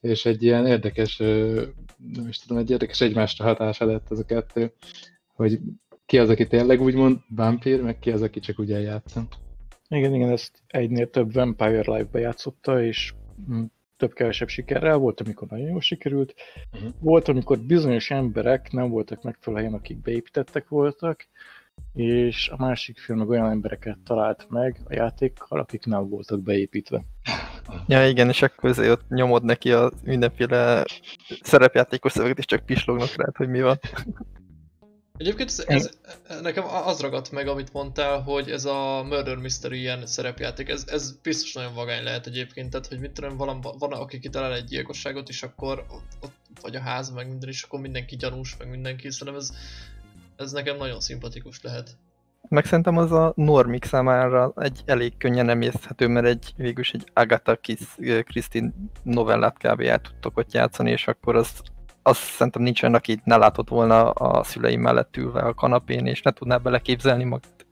és 0.00 0.26
egy 0.26 0.42
ilyen 0.42 0.66
érdekes, 0.66 1.22
nem 2.14 2.28
is 2.28 2.38
tudom, 2.38 2.58
egy 2.58 2.70
érdekes 2.70 3.00
egymásra 3.00 3.44
hatása 3.44 3.84
lett 3.84 4.10
ez 4.10 4.18
a 4.18 4.24
kettő, 4.24 4.72
hogy 5.34 5.60
ki 6.06 6.18
az, 6.18 6.28
aki 6.28 6.46
tényleg 6.46 6.80
úgymond 6.80 7.18
vámpír, 7.28 7.82
meg 7.82 7.98
ki 7.98 8.10
az, 8.10 8.22
aki 8.22 8.40
csak 8.40 8.58
úgy 8.60 8.72
eljátszom. 8.72 9.28
Igen, 9.88 10.14
igen, 10.14 10.30
ezt 10.30 10.62
egynél 10.66 11.10
több 11.10 11.32
Vampire 11.32 11.92
Live-ba 11.92 12.18
játszotta, 12.18 12.82
és 12.82 13.14
több-kevesebb 13.96 14.48
sikerrel, 14.48 14.96
volt, 14.96 15.20
amikor 15.20 15.48
nagyon 15.48 15.68
jól 15.68 15.80
sikerült, 15.80 16.34
uh-huh. 16.72 16.90
volt, 17.00 17.28
amikor 17.28 17.58
bizonyos 17.58 18.10
emberek 18.10 18.72
nem 18.72 18.88
voltak 18.88 19.22
megfelelően, 19.22 19.74
akik 19.74 20.02
beépítettek 20.02 20.68
voltak, 20.68 21.28
és 21.94 22.48
a 22.48 22.56
másik 22.58 22.98
film 22.98 23.18
meg 23.18 23.28
olyan 23.28 23.50
embereket 23.50 23.98
talált 24.04 24.46
meg 24.50 24.80
a 24.84 24.94
játékkal, 24.94 25.58
akik 25.58 25.84
nem 25.84 26.08
voltak 26.08 26.42
beépítve. 26.42 27.04
Ja 27.86 28.08
igen, 28.08 28.28
és 28.28 28.42
akkor 28.42 28.70
azért 28.70 28.90
ott 28.90 29.08
nyomod 29.08 29.44
neki 29.44 29.72
a 29.72 29.92
mindenféle 30.02 30.84
szerepjátékos 31.42 32.12
szöveget, 32.12 32.38
és 32.38 32.44
csak 32.44 32.66
pislognak 32.66 33.14
rád, 33.16 33.36
hogy 33.36 33.48
mi 33.48 33.60
van. 33.60 33.78
Egyébként 35.18 35.48
ez, 35.48 35.64
ez, 35.66 35.90
nekem 36.42 36.64
az 36.64 37.00
ragadt 37.00 37.30
meg, 37.30 37.48
amit 37.48 37.72
mondtál, 37.72 38.20
hogy 38.20 38.50
ez 38.50 38.64
a 38.64 39.02
Murder 39.02 39.36
Mystery 39.36 39.78
ilyen 39.78 40.06
szerepjáték, 40.06 40.68
ez, 40.68 40.84
ez 40.86 41.12
biztos 41.22 41.52
nagyon 41.52 41.74
vagány 41.74 42.02
lehet 42.02 42.26
egyébként, 42.26 42.70
tehát 42.70 42.86
hogy 42.86 42.98
mit 42.98 43.10
tudom, 43.10 43.36
van, 43.36 43.60
van 43.60 43.92
aki 43.92 44.18
kitalál 44.18 44.54
egy 44.54 44.64
gyilkosságot, 44.64 45.28
és 45.28 45.42
akkor 45.42 45.84
ott, 45.90 46.16
ott 46.20 46.32
vagy 46.60 46.76
a 46.76 46.80
ház, 46.80 47.10
meg 47.10 47.28
minden, 47.28 47.48
és 47.48 47.62
akkor 47.62 47.80
mindenki 47.80 48.16
gyanús, 48.16 48.56
meg 48.56 48.68
mindenki, 48.68 49.10
szerintem 49.10 49.42
ez, 49.42 49.52
ez 50.36 50.52
nekem 50.52 50.76
nagyon 50.76 51.00
szimpatikus 51.00 51.62
lehet. 51.62 51.96
Meg 52.48 52.64
szerintem 52.64 52.96
az 52.96 53.12
a 53.12 53.32
normik 53.36 53.84
számára 53.84 54.52
egy 54.56 54.82
elég 54.86 55.16
könnyen 55.16 55.48
emészhető, 55.48 56.06
mert 56.06 56.26
egy 56.26 56.52
végülis 56.56 56.92
egy 56.92 57.10
Agatha 57.14 57.58
Christie 58.24 58.72
novellát 59.02 59.56
kb. 59.58 59.80
el 59.80 59.98
tudtok 60.00 60.36
ott 60.36 60.52
játszani, 60.52 60.90
és 60.90 61.08
akkor 61.08 61.36
az 61.36 61.62
azt 62.02 62.20
szerintem 62.20 62.62
nincsen, 62.62 62.94
aki 62.94 63.20
ne 63.24 63.36
látott 63.36 63.68
volna 63.68 64.10
a 64.10 64.42
szüleim 64.42 64.80
mellett 64.80 65.16
ülve 65.16 65.40
a 65.40 65.54
kanapén, 65.54 66.06
és 66.06 66.22
ne 66.22 66.30
tudná 66.30 66.56
beleképzelni 66.56 67.24
magát. 67.24 67.66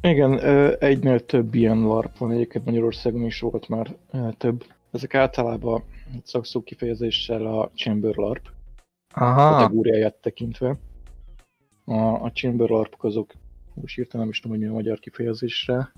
Igen, 0.00 0.38
egynél 0.78 1.26
több 1.26 1.54
ilyen 1.54 1.82
LARP 1.82 2.18
van, 2.18 2.30
egyébként 2.30 2.64
Magyarországon 2.64 3.24
is 3.24 3.40
volt 3.40 3.68
már 3.68 3.94
több. 4.38 4.64
Ezek 4.90 5.14
általában 5.14 5.84
szakszó 6.24 6.62
kifejezéssel 6.62 7.46
a 7.46 7.70
Chamber 7.74 8.14
LARP 8.14 8.50
Aha. 9.14 9.50
kategóriáját 9.50 10.14
tekintve. 10.14 10.76
A, 11.84 11.94
a 12.00 12.30
Chamber 12.32 12.68
LARP 12.68 12.94
azok, 12.98 13.32
most 13.74 13.98
írtam, 13.98 14.20
nem 14.20 14.28
is 14.28 14.40
tudom, 14.40 14.56
hogy 14.56 14.66
mi 14.66 14.72
a 14.72 14.76
magyar 14.76 14.98
kifejezésre. 14.98 15.92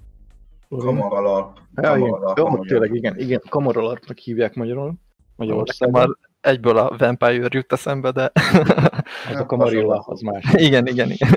Kamara 0.68 1.20
LARP. 1.20 1.58
Ja, 1.74 1.96
igen, 1.96 2.60
tényleg, 2.66 2.94
igen, 2.94 3.18
igen, 3.18 3.42
Kamara 3.48 3.80
LARP-nak 3.80 4.18
hívják 4.18 4.54
magyarul. 4.54 4.94
Magyarországon 5.37 6.18
egyből 6.40 6.76
a 6.78 6.96
Vampire 6.96 7.48
jut 7.50 7.72
eszembe, 7.72 8.10
de... 8.10 8.32
Hát 9.24 9.52
a 9.52 9.56
Marilla 9.56 9.98
az 9.98 10.20
más. 10.20 10.44
igen, 10.66 10.87
igen, 10.87 11.10
igen. 11.10 11.28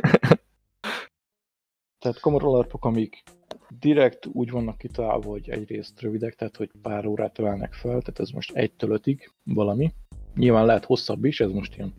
Tehát 2.00 2.20
komoralarpok, 2.20 2.86
amik 2.86 3.24
direkt 3.80 4.26
úgy 4.26 4.52
vannak 4.52 4.78
kitalálva, 4.78 5.30
hogy 5.30 5.50
egyrészt 5.50 6.02
rövidek, 6.02 6.36
tehát 6.36 6.56
hogy 6.56 6.72
pár 6.82 7.06
órát 7.06 7.40
ölelnek 7.40 7.74
fel, 7.74 8.00
tehát 8.00 8.20
ez 8.20 8.30
most 8.30 8.52
egytől 8.52 8.92
ötig 8.92 9.32
valami. 9.44 9.94
Nyilván 10.36 10.66
lehet 10.66 10.86
hosszabb 10.86 11.26
is, 11.26 11.40
ez 11.40 11.52
most 11.52 11.76
ilyen 11.76 11.94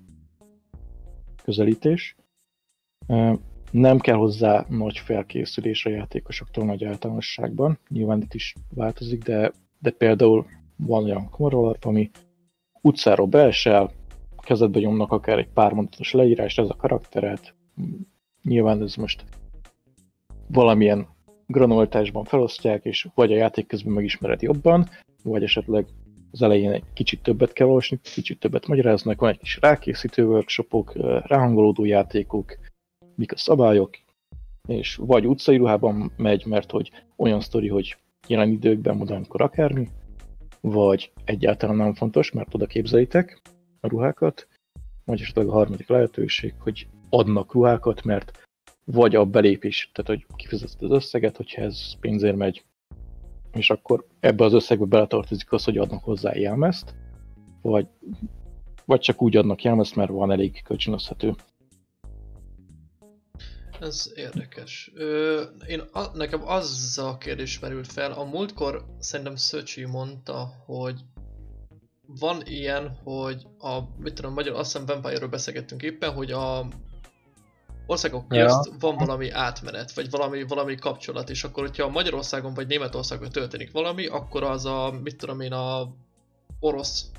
közelítés. 1.44 2.16
Nem 3.70 3.98
kell 3.98 4.16
hozzá 4.16 4.64
nagy 4.68 4.98
felkészülés 4.98 5.86
a 5.86 5.90
játékosoktól 5.90 6.64
nagy 6.64 6.84
általánosságban. 6.84 7.78
Nyilván 7.88 8.22
itt 8.22 8.34
is 8.34 8.54
változik, 8.74 9.22
de, 9.22 9.52
de 9.78 9.90
például 9.90 10.46
van 10.76 11.04
olyan 11.04 11.30
komoralarp, 11.30 11.84
ami 11.84 12.10
utcáról 12.80 13.26
beesel, 13.26 13.90
kezedbe 14.36 14.80
nyomnak 14.80 15.12
akár 15.12 15.38
egy 15.38 15.48
pár 15.48 15.72
mondatos 15.72 16.12
leírás, 16.12 16.58
ez 16.58 16.68
a 16.68 16.76
karakteret. 16.76 17.54
Nyilván 18.42 18.82
ez 18.82 18.94
most 18.94 19.24
valamilyen 20.46 21.06
granultásban 21.46 22.24
felosztják, 22.24 22.84
és 22.84 23.08
vagy 23.14 23.32
a 23.32 23.36
játék 23.36 23.66
közben 23.66 23.92
megismered 23.92 24.42
jobban, 24.42 24.88
vagy 25.22 25.42
esetleg 25.42 25.86
az 26.30 26.42
elején 26.42 26.70
egy 26.70 26.84
kicsit 26.92 27.22
többet 27.22 27.52
kell 27.52 27.66
olvasni, 27.66 28.00
kicsit 28.14 28.40
többet 28.40 28.66
magyaráznak, 28.66 29.20
van 29.20 29.30
egy 29.30 29.38
kis 29.38 29.58
rákészítő 29.60 30.26
workshopok, 30.26 30.92
ráhangolódó 31.26 31.84
játékok, 31.84 32.58
mik 33.18 33.32
a 33.32 33.36
szabályok, 33.36 33.98
és 34.68 34.96
vagy 34.96 35.26
utcai 35.26 35.56
ruhában 35.56 36.12
megy, 36.16 36.46
mert 36.46 36.70
hogy 36.70 36.90
olyan 37.16 37.40
sztori, 37.40 37.68
hogy 37.68 37.96
jelen 38.26 38.50
időkben, 38.50 38.96
modernkor 38.96 39.42
akármi, 39.42 39.88
vagy 40.60 41.12
egyáltalán 41.24 41.76
nem 41.76 41.94
fontos, 41.94 42.30
mert 42.30 42.54
oda 42.54 42.66
képzeljétek 42.66 43.40
a 43.80 43.88
ruhákat, 43.88 44.48
vagy 45.04 45.20
esetleg 45.20 45.46
a 45.46 45.52
harmadik 45.52 45.88
lehetőség, 45.88 46.54
hogy 46.58 46.86
adnak 47.08 47.52
ruhákat, 47.52 48.04
mert 48.04 48.48
vagy 48.84 49.14
a 49.14 49.24
belépés, 49.24 49.90
tehát 49.92 50.10
hogy 50.10 50.36
kifizeted 50.36 50.82
az 50.82 50.90
összeget, 50.90 51.36
hogyha 51.36 51.62
ez 51.62 51.94
pénzért 52.00 52.36
megy, 52.36 52.64
és 53.52 53.70
akkor 53.70 54.06
ebbe 54.20 54.44
az 54.44 54.52
összegbe 54.52 54.84
beletartozik 54.84 55.52
az, 55.52 55.64
hogy 55.64 55.78
adnak 55.78 56.04
hozzá 56.04 56.34
jelmezt, 56.34 56.94
vagy, 57.62 57.86
vagy 58.84 59.00
csak 59.00 59.22
úgy 59.22 59.36
adnak 59.36 59.62
jelmezt, 59.62 59.96
mert 59.96 60.10
van 60.10 60.30
elég 60.30 60.62
kölcsönözhető. 60.62 61.34
Ez 63.80 64.12
érdekes. 64.14 64.90
Ö, 64.94 65.42
én 65.66 65.80
a, 65.80 66.16
nekem 66.16 66.48
az 66.48 66.98
a 67.02 67.18
kérdés 67.18 67.58
merült 67.58 67.92
fel, 67.92 68.12
a 68.12 68.24
múltkor 68.24 68.84
szerintem 68.98 69.36
Szöcsi 69.36 69.84
mondta, 69.84 70.52
hogy 70.66 71.00
van 72.06 72.42
ilyen, 72.44 72.98
hogy 73.04 73.46
a, 73.58 73.78
mit 73.98 74.14
tudom, 74.14 74.32
magyar, 74.32 74.56
azt 74.56 74.72
hiszem 74.72 74.86
Vampire-ről 74.86 75.28
beszélgettünk 75.28 75.82
éppen, 75.82 76.12
hogy 76.12 76.30
a 76.30 76.66
országok 77.86 78.28
közt 78.28 78.66
ja. 78.66 78.76
van 78.78 78.96
valami 78.96 79.30
átmenet, 79.30 79.92
vagy 79.92 80.10
valami, 80.10 80.42
valami 80.42 80.74
kapcsolat, 80.74 81.30
és 81.30 81.44
akkor, 81.44 81.62
hogyha 81.62 81.88
Magyarországon 81.88 82.54
vagy 82.54 82.66
Németországon 82.66 83.30
történik 83.30 83.72
valami, 83.72 84.06
akkor 84.06 84.42
az 84.42 84.64
a, 84.64 84.98
mit 85.02 85.16
tudom 85.16 85.40
én, 85.40 85.52
a 85.52 85.94
orosz 86.60 87.10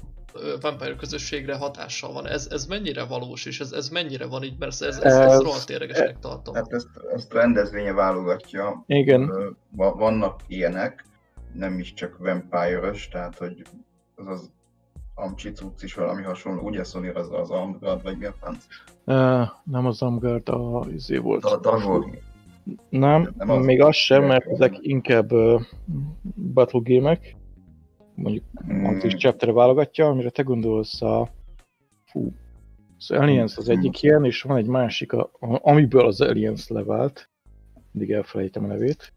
Vampire 0.62 0.96
közösségre 0.96 1.56
hatással 1.56 2.14
van. 2.14 2.28
Ez, 2.28 2.48
ez 2.52 2.66
mennyire 2.66 3.04
valós, 3.06 3.46
és 3.46 3.60
ez, 3.60 3.72
ez 3.72 3.90
mennyire 3.90 4.26
van 4.26 4.44
így, 4.44 4.56
mert 4.60 4.72
ez, 4.72 4.82
ez, 4.82 4.98
ez, 4.98 5.14
ez 5.14 5.40
rohadt 5.42 5.70
érdekesnek 5.70 6.20
tartom. 6.20 6.56
Hát 6.56 6.74
ezt, 6.74 6.88
ezt 7.16 7.34
rendezvénye 7.34 7.94
válogatja. 7.94 8.84
Igen. 8.88 9.32
Vannak 9.76 10.42
ilyenek, 10.48 11.06
nem 11.54 11.80
is 11.80 11.94
csak 11.94 12.18
vampire 12.18 12.92
tehát 13.12 13.38
hogy 13.38 13.62
az 14.16 14.28
az 14.28 14.50
Amcsi 15.16 15.52
cucc 15.52 15.84
is 15.84 15.94
valami 15.94 16.24
hasonló, 16.24 16.62
ugye 16.62 16.84
Sony 16.84 17.10
az 17.10 17.32
az 17.32 17.50
Amgard, 17.50 18.04
vagy 18.04 18.18
mi 18.18 18.26
a 18.26 18.34
franc? 18.40 18.66
Uh, 19.06 19.48
nem 19.64 19.86
az 19.86 20.02
Amgard, 20.02 20.50
a 20.50 20.86
izé 20.94 21.18
volt. 21.18 21.44
A 21.44 21.58
Dagor. 21.58 22.06
Nem, 22.90 23.34
nem 23.38 23.50
az 23.50 23.66
még 23.66 23.82
az 23.82 23.96
sem, 23.96 24.24
mert 24.24 24.46
ezek 24.48 24.78
inkább 24.80 25.32
uh, 25.32 25.62
battle 26.54 26.80
gémek 26.84 27.36
mondjuk 28.22 28.44
hmm. 28.66 28.86
Antis 28.86 29.16
chapter 29.16 29.54
válogatja, 29.54 30.08
amire 30.08 30.30
te 30.30 30.42
gondolsz 30.42 31.02
a... 31.02 31.30
Fú, 32.06 32.34
az 32.98 33.12
Aliens 33.12 33.58
az 33.58 33.70
egyik 33.70 34.02
ilyen, 34.04 34.26
és 34.26 34.42
van 34.42 34.58
egy 34.58 34.66
másik, 34.66 35.14
a, 35.14 35.30
amiből 35.40 36.06
az 36.06 36.22
Aliens 36.22 36.68
levált, 36.68 37.30
mindig 37.92 38.16
elfelejtem 38.16 38.64
a 38.64 38.68
nevét. 38.68 39.14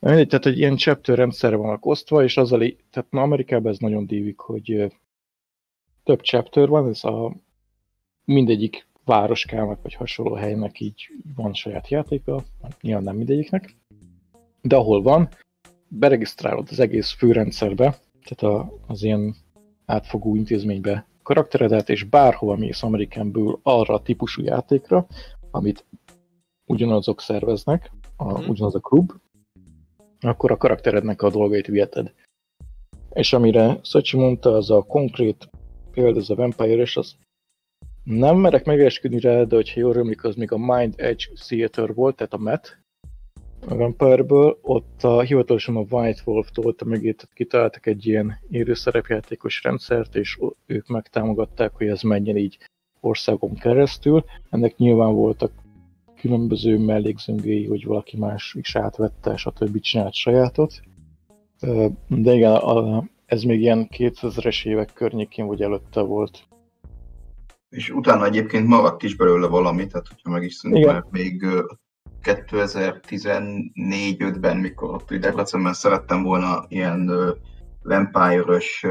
Na 0.00 0.08
mindegy, 0.08 0.28
tehát 0.28 0.46
egy 0.46 0.58
ilyen 0.58 0.76
chapter 0.76 1.16
rendszerre 1.16 1.56
vannak 1.56 1.86
osztva, 1.86 2.22
és 2.22 2.36
az 2.36 2.52
a 2.52 2.56
lé... 2.56 2.76
tehát 2.90 3.10
na 3.10 3.22
Amerikában 3.22 3.72
ez 3.72 3.78
nagyon 3.78 4.06
dívik, 4.06 4.38
hogy 4.38 4.92
több 6.04 6.20
chapter 6.20 6.68
van, 6.68 6.88
ez 6.88 7.04
a 7.04 7.36
mindegyik 8.24 8.86
városkának, 9.04 9.82
vagy 9.82 9.94
hasonló 9.94 10.34
helynek 10.34 10.80
így 10.80 11.08
van 11.34 11.54
saját 11.54 11.88
játéka, 11.88 12.44
nyilván 12.80 13.04
nem 13.04 13.16
mindegyiknek, 13.16 13.76
de 14.62 14.76
ahol 14.76 15.02
van, 15.02 15.28
beregisztrálod 15.90 16.68
az 16.70 16.80
egész 16.80 17.10
főrendszerbe, 17.10 17.98
tehát 18.24 18.56
a, 18.56 18.78
az 18.86 19.02
ilyen 19.02 19.36
átfogó 19.86 20.36
intézménybe 20.36 21.06
karakteredet, 21.22 21.88
és 21.88 22.04
bárhova 22.04 22.56
mész 22.56 22.82
Amerikán 22.82 23.32
belül 23.32 23.60
arra 23.62 23.94
a 23.94 24.02
típusú 24.02 24.42
játékra, 24.42 25.06
amit 25.50 25.84
ugyanazok 26.66 27.20
szerveznek, 27.20 27.90
a, 28.16 28.40
mm. 28.40 28.48
ugyanaz 28.48 28.74
a 28.74 28.80
klub, 28.80 29.12
akkor 30.20 30.50
a 30.50 30.56
karakterednek 30.56 31.22
a 31.22 31.30
dolgait 31.30 31.66
viheted. 31.66 32.12
És 33.12 33.32
amire 33.32 33.78
Szocsi 33.82 34.16
mondta, 34.16 34.56
az 34.56 34.70
a 34.70 34.82
konkrét 34.82 35.48
példa, 35.90 36.18
ez 36.18 36.30
a 36.30 36.34
Vampire, 36.34 36.80
és 36.82 36.96
az 36.96 37.16
Nem 38.04 38.36
merek 38.36 38.64
megesküdni 38.64 39.20
rá, 39.20 39.42
de 39.42 39.54
hogyha 39.54 39.80
jól 39.80 39.96
emlék, 39.96 40.24
az 40.24 40.34
még 40.34 40.52
a 40.52 40.58
Mind 40.58 40.94
Edge 40.96 41.24
Theater 41.46 41.94
volt, 41.94 42.16
tehát 42.16 42.32
a 42.32 42.38
MET, 42.38 42.79
a 43.68 43.76
Vampire-ből, 43.76 44.58
ott 44.62 45.04
a, 45.04 45.20
hivatalosan 45.20 45.76
a 45.76 45.84
White 45.90 46.20
Wolf 46.24 46.50
tolta 46.50 46.84
meg, 46.84 47.16
kitaláltak 47.34 47.86
egy 47.86 48.06
ilyen 48.06 48.38
élő 48.50 48.74
szerepjátékos 48.74 49.62
rendszert, 49.62 50.16
és 50.16 50.38
ők 50.66 50.88
megtámogatták, 50.88 51.72
hogy 51.74 51.86
ez 51.86 52.02
menjen 52.02 52.36
így 52.36 52.58
országon 53.00 53.54
keresztül. 53.54 54.24
Ennek 54.50 54.76
nyilván 54.76 55.14
voltak 55.14 55.52
különböző 56.20 56.78
mellékzöngéi, 56.78 57.66
hogy 57.66 57.84
valaki 57.84 58.16
más 58.16 58.54
is 58.58 58.76
átvette, 58.76 59.36
stb. 59.36 59.80
csinált 59.80 60.14
sajátot. 60.14 60.80
De 62.08 62.34
igen, 62.34 62.52
a, 62.52 63.04
ez 63.26 63.42
még 63.42 63.60
ilyen 63.60 63.88
2000-es 63.90 64.66
évek 64.66 64.92
környékén 64.92 65.46
vagy 65.46 65.62
előtte 65.62 66.00
volt. 66.00 66.48
És 67.68 67.90
utána 67.90 68.24
egyébként 68.24 68.66
maradt 68.66 69.02
is 69.02 69.16
belőle 69.16 69.46
valami, 69.46 69.86
tehát 69.86 70.08
hogyha 70.08 70.30
meg 70.30 70.42
is 70.42 70.54
szűnt, 70.54 70.84
mert 70.84 71.10
még 71.10 71.46
2014-5-ben, 72.22 74.56
mikor 74.56 74.90
ott 74.90 75.14
Debrecenben 75.14 75.72
szerettem 75.72 76.22
volna 76.22 76.64
ilyen 76.68 77.10
vampire-ös 77.82 78.86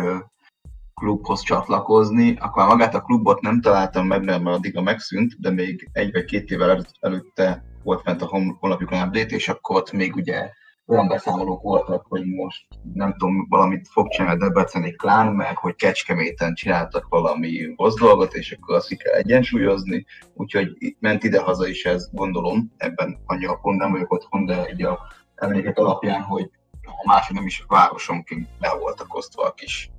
klubhoz 0.94 1.42
csatlakozni, 1.42 2.36
akkor 2.40 2.66
magát 2.66 2.96
a 2.96 3.02
klubot 3.02 3.42
nem 3.42 3.62
találtam 3.62 4.08
meg, 4.08 4.24
mert 4.24 4.46
addigra 4.46 4.82
megszűnt, 4.82 5.40
de 5.40 5.52
még 5.52 5.90
egy 5.92 6.12
vagy 6.12 6.26
két 6.26 6.52
évvel 6.52 6.86
előtte 7.00 7.64
volt 7.84 8.02
fent 8.02 8.22
a 8.22 8.30
honlapjukon 8.60 9.02
update, 9.02 9.36
és 9.36 9.50
akkor 9.50 9.76
ott 9.76 9.92
még 9.92 10.16
ugye 10.16 10.50
olyan 10.90 11.08
beszámolók 11.08 11.62
voltak, 11.62 12.06
hogy 12.10 12.26
most 12.26 12.68
nem 12.94 13.12
tudom, 13.12 13.48
valamit 13.50 13.88
fog 13.88 14.08
csinálni 14.08 14.40
Debreceni 14.40 14.92
klán, 14.92 15.34
meg 15.34 15.58
hogy 15.58 15.76
Kecskeméten 15.76 16.54
csináltak 16.54 17.08
valami 17.10 17.74
rossz 17.78 17.96
dolgot, 17.96 18.34
és 18.34 18.52
akkor 18.52 18.76
azt 18.76 18.98
kell 18.98 19.14
egyensúlyozni, 19.14 20.06
úgyhogy 20.34 20.96
ment 21.00 21.24
ide-haza 21.24 21.68
is 21.68 21.86
ez, 21.86 22.10
gondolom, 22.12 22.72
ebben 22.78 23.18
annyira 23.26 23.56
pont 23.56 23.80
nem 23.80 23.92
vagyok 23.92 24.12
otthon, 24.12 24.46
de 24.46 24.66
egy 24.66 24.84
a 24.84 25.00
emlékek 25.36 25.78
alapján, 25.78 26.22
hogy 26.22 26.52
a 26.84 27.08
másik 27.08 27.36
nem 27.36 27.46
is 27.46 27.66
városonként 27.68 28.48
be 28.60 28.78
voltak 28.80 29.16
osztva 29.16 29.44
a 29.44 29.54
kis 29.54 29.92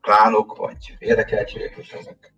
klánok, 0.00 0.56
vagy 0.56 0.96
érdekeltségek, 0.98 1.76
és 1.76 1.92
ezek 1.92 2.32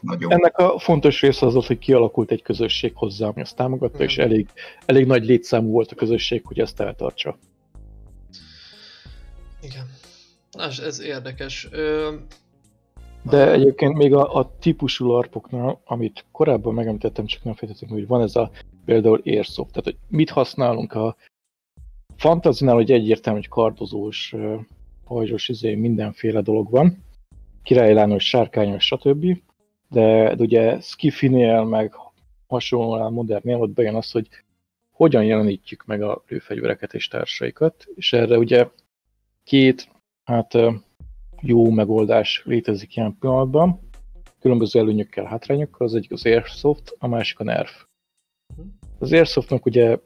Nagyon... 0.00 0.32
Ennek 0.32 0.58
a 0.58 0.78
fontos 0.78 1.20
része 1.20 1.46
az 1.46 1.56
az, 1.56 1.66
hogy 1.66 1.78
kialakult 1.78 2.30
egy 2.30 2.42
közösség 2.42 2.92
hozzá, 2.94 3.26
ami 3.26 3.40
ezt 3.40 3.56
támogatta, 3.56 3.98
mm. 3.98 4.06
és 4.06 4.18
elég, 4.18 4.48
elég 4.86 5.06
nagy 5.06 5.24
létszámú 5.24 5.70
volt 5.70 5.90
a 5.90 5.94
közösség, 5.94 6.42
hogy 6.44 6.58
ezt 6.58 6.80
eltartsa. 6.80 7.38
Igen. 9.60 9.90
Ez, 10.50 10.78
ez 10.78 11.00
érdekes. 11.00 11.68
Ö... 11.70 12.14
De 13.22 13.50
egyébként 13.52 13.94
még 13.94 14.14
a, 14.14 14.34
a 14.34 14.50
típusú 14.60 15.06
larpoknál, 15.06 15.80
amit 15.84 16.24
korábban 16.32 16.74
megemlítettem, 16.74 17.26
csak 17.26 17.44
nem 17.44 17.54
fejtettem, 17.54 17.88
hogy 17.88 18.06
van 18.06 18.22
ez 18.22 18.36
a 18.36 18.50
például 18.84 19.22
airsoft. 19.24 19.70
Tehát, 19.72 19.84
hogy 19.84 19.96
mit 20.08 20.30
használunk 20.30 20.92
a 20.92 21.16
fantazinál, 22.16 22.74
hogy 22.74 22.92
egyértelmű, 22.92 23.38
hogy 23.38 23.48
kardozós, 23.48 24.34
pajzsos, 25.04 25.48
izé, 25.48 25.74
mindenféle 25.74 26.40
dolog 26.40 26.70
van 26.70 27.04
királylános, 27.62 28.28
sárkányos, 28.28 28.84
stb. 28.84 29.42
De, 29.88 30.34
de 30.34 30.42
ugye 30.42 30.80
Skiffinél, 30.80 31.64
meg 31.64 31.94
hasonlóan 32.46 33.12
modernnél 33.12 33.56
ott 33.56 33.70
bejön 33.70 33.94
az, 33.94 34.10
hogy 34.10 34.28
hogyan 34.90 35.24
jelenítjük 35.24 35.84
meg 35.84 36.02
a 36.02 36.22
lőfegyvereket 36.28 36.94
és 36.94 37.08
társaikat, 37.08 37.86
és 37.94 38.12
erre 38.12 38.38
ugye 38.38 38.68
két 39.44 39.88
hát 40.24 40.58
jó 41.40 41.70
megoldás 41.70 42.42
létezik 42.44 42.96
ilyen 42.96 43.16
pillanatban, 43.20 43.80
különböző 44.40 44.80
előnyökkel, 44.80 45.24
hátrányokkal, 45.24 45.86
az 45.86 45.94
egyik 45.94 46.12
az 46.12 46.26
Airsoft, 46.26 46.96
a 46.98 47.06
másik 47.06 47.40
a 47.40 47.44
Nerf. 47.44 47.84
Az 48.98 49.12
Airsoftnak 49.12 49.66
ugye 49.66 49.98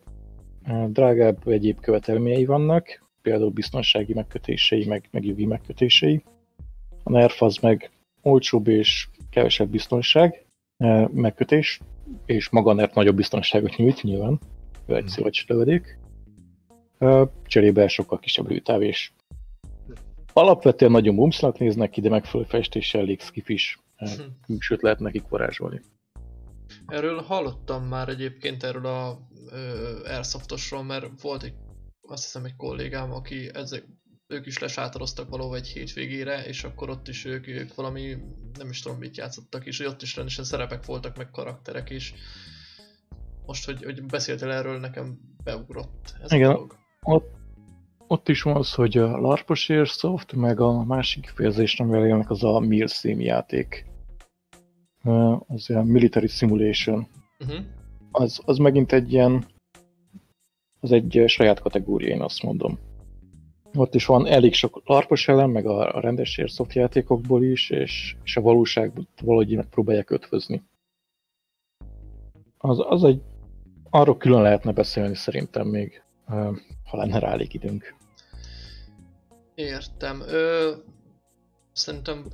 drágább 0.89 1.49
egyéb 1.49 1.81
követelményei 1.81 2.45
vannak, 2.45 3.05
például 3.23 3.51
biztonsági 3.51 4.15
megkötései, 4.15 4.87
meg, 4.87 5.09
meg 5.11 5.25
jogi 5.25 5.47
megkötései, 5.47 6.23
a 7.07 7.11
nerf 7.11 7.43
az 7.43 7.57
meg 7.57 7.91
olcsóbb 8.23 8.69
és 8.69 9.09
kevesebb 9.31 9.69
biztonság, 9.69 10.47
e, 10.77 11.09
megkötés, 11.13 11.81
és 12.25 12.49
maga 12.49 12.71
a 12.71 12.75
nerf 12.75 12.95
nagyobb 12.95 13.17
biztonságot 13.17 13.77
nyújt 13.77 14.03
nyilván, 14.03 14.41
ő 14.87 14.95
egy 14.95 15.01
hmm. 15.01 15.09
szívacs 15.09 15.47
lövedék. 15.47 15.99
E, 16.99 17.31
cserébe 17.47 17.89
sokkal 17.89 18.19
kisebb 18.19 18.51
lőtáv, 18.51 18.83
és 18.83 19.13
alapvetően 20.33 20.91
nagyon 20.91 21.17
bumsznak 21.17 21.59
néznek 21.59 21.91
ki, 21.91 22.01
de 22.01 22.09
megfelelő 22.09 22.49
festéssel 22.49 23.01
elég 23.01 23.21
skifis 23.21 23.79
e, 23.97 24.09
hmm. 24.09 24.39
külsőt 24.47 24.83
lehet 24.83 24.99
nekik 24.99 25.29
varázsolni. 25.29 25.81
Erről 26.87 27.21
hallottam 27.21 27.85
már 27.85 28.09
egyébként 28.09 28.63
erről 28.63 28.87
a 28.87 29.19
Airsoftosról, 30.05 30.83
mert 30.83 31.21
volt 31.21 31.43
egy, 31.43 31.55
azt 32.09 32.23
hiszem 32.23 32.45
egy 32.45 32.57
kollégám, 32.57 33.13
aki 33.13 33.51
ezek, 33.55 33.85
ők 34.29 34.47
is 34.47 34.59
lesátoroztak 34.59 35.29
valahol 35.29 35.57
egy 35.57 35.67
hétvégére, 35.67 36.45
és 36.45 36.65
akkor 36.65 36.91
ott 36.91 37.09
is 37.09 37.25
ők, 37.25 37.47
ők 37.47 37.75
valami, 37.75 38.17
nem 38.59 38.69
is 38.69 38.81
tudom 38.81 38.99
mit 38.99 39.17
játszottak, 39.17 39.67
és 39.67 39.81
ott 39.81 40.03
is 40.03 40.17
rendesen 40.17 40.45
szerepek 40.45 40.85
voltak, 40.85 41.17
meg 41.17 41.31
karakterek 41.31 41.91
is. 41.91 42.15
Most, 43.47 43.65
hogy, 43.65 43.85
hogy 43.85 44.03
beszéltél 44.03 44.51
erről, 44.51 44.79
nekem 44.79 45.19
beugrott 45.45 46.15
ez 46.23 46.33
Igen, 46.33 46.51
a 46.51 46.53
dolog. 46.53 46.77
Ott, 47.03 47.35
ott 48.07 48.29
is 48.29 48.43
van 48.43 48.57
az, 48.57 48.75
hogy 48.75 48.99
a 48.99 49.17
LARPos 49.17 49.69
Airsoft, 49.69 50.33
meg 50.33 50.61
a 50.61 50.85
másik 50.85 51.23
kifejezés, 51.23 51.81
amivel 51.81 52.07
élnek, 52.07 52.31
az 52.31 52.45
a 52.45 52.59
MILSIM 52.59 53.21
játék. 53.21 53.87
Az 55.47 55.71
a 55.71 55.83
Military 55.83 56.27
Simulation. 56.27 57.09
Uh-huh. 57.39 57.65
Az, 58.11 58.41
az 58.45 58.59
megint 58.59 58.93
egy 58.93 59.13
ilyen, 59.13 59.47
az 60.81 60.93
egy 60.93 61.23
saját 61.27 61.61
kategória, 61.61 62.15
én 62.15 62.23
azt 62.23 62.43
mondom 62.43 62.79
ott 63.79 63.95
is 63.95 64.07
van 64.07 64.27
elég 64.27 64.55
sok 64.55 64.83
larpos 64.85 65.29
elem, 65.29 65.51
meg 65.51 65.67
a, 65.67 66.01
rendes 66.01 66.39
Airsoft 66.39 66.75
játékokból 66.75 67.45
is, 67.45 67.71
és, 67.71 68.17
és 68.25 68.37
a 68.37 68.41
valóságban 68.41 69.09
valahogy 69.23 69.57
megpróbálják 69.57 70.11
ötvözni. 70.11 70.63
Az, 72.59 72.79
az 72.89 73.05
egy, 73.05 73.21
arról 73.91 74.17
külön 74.17 74.43
lehetne 74.43 74.73
beszélni 74.73 75.15
szerintem 75.15 75.67
még, 75.67 76.03
ha 76.85 76.97
lenne 76.97 77.19
rá 77.19 77.31
elég 77.31 77.55
időnk. 77.55 77.95
Értem. 79.55 80.21
Ö, 80.21 80.73
szerintem 81.73 82.25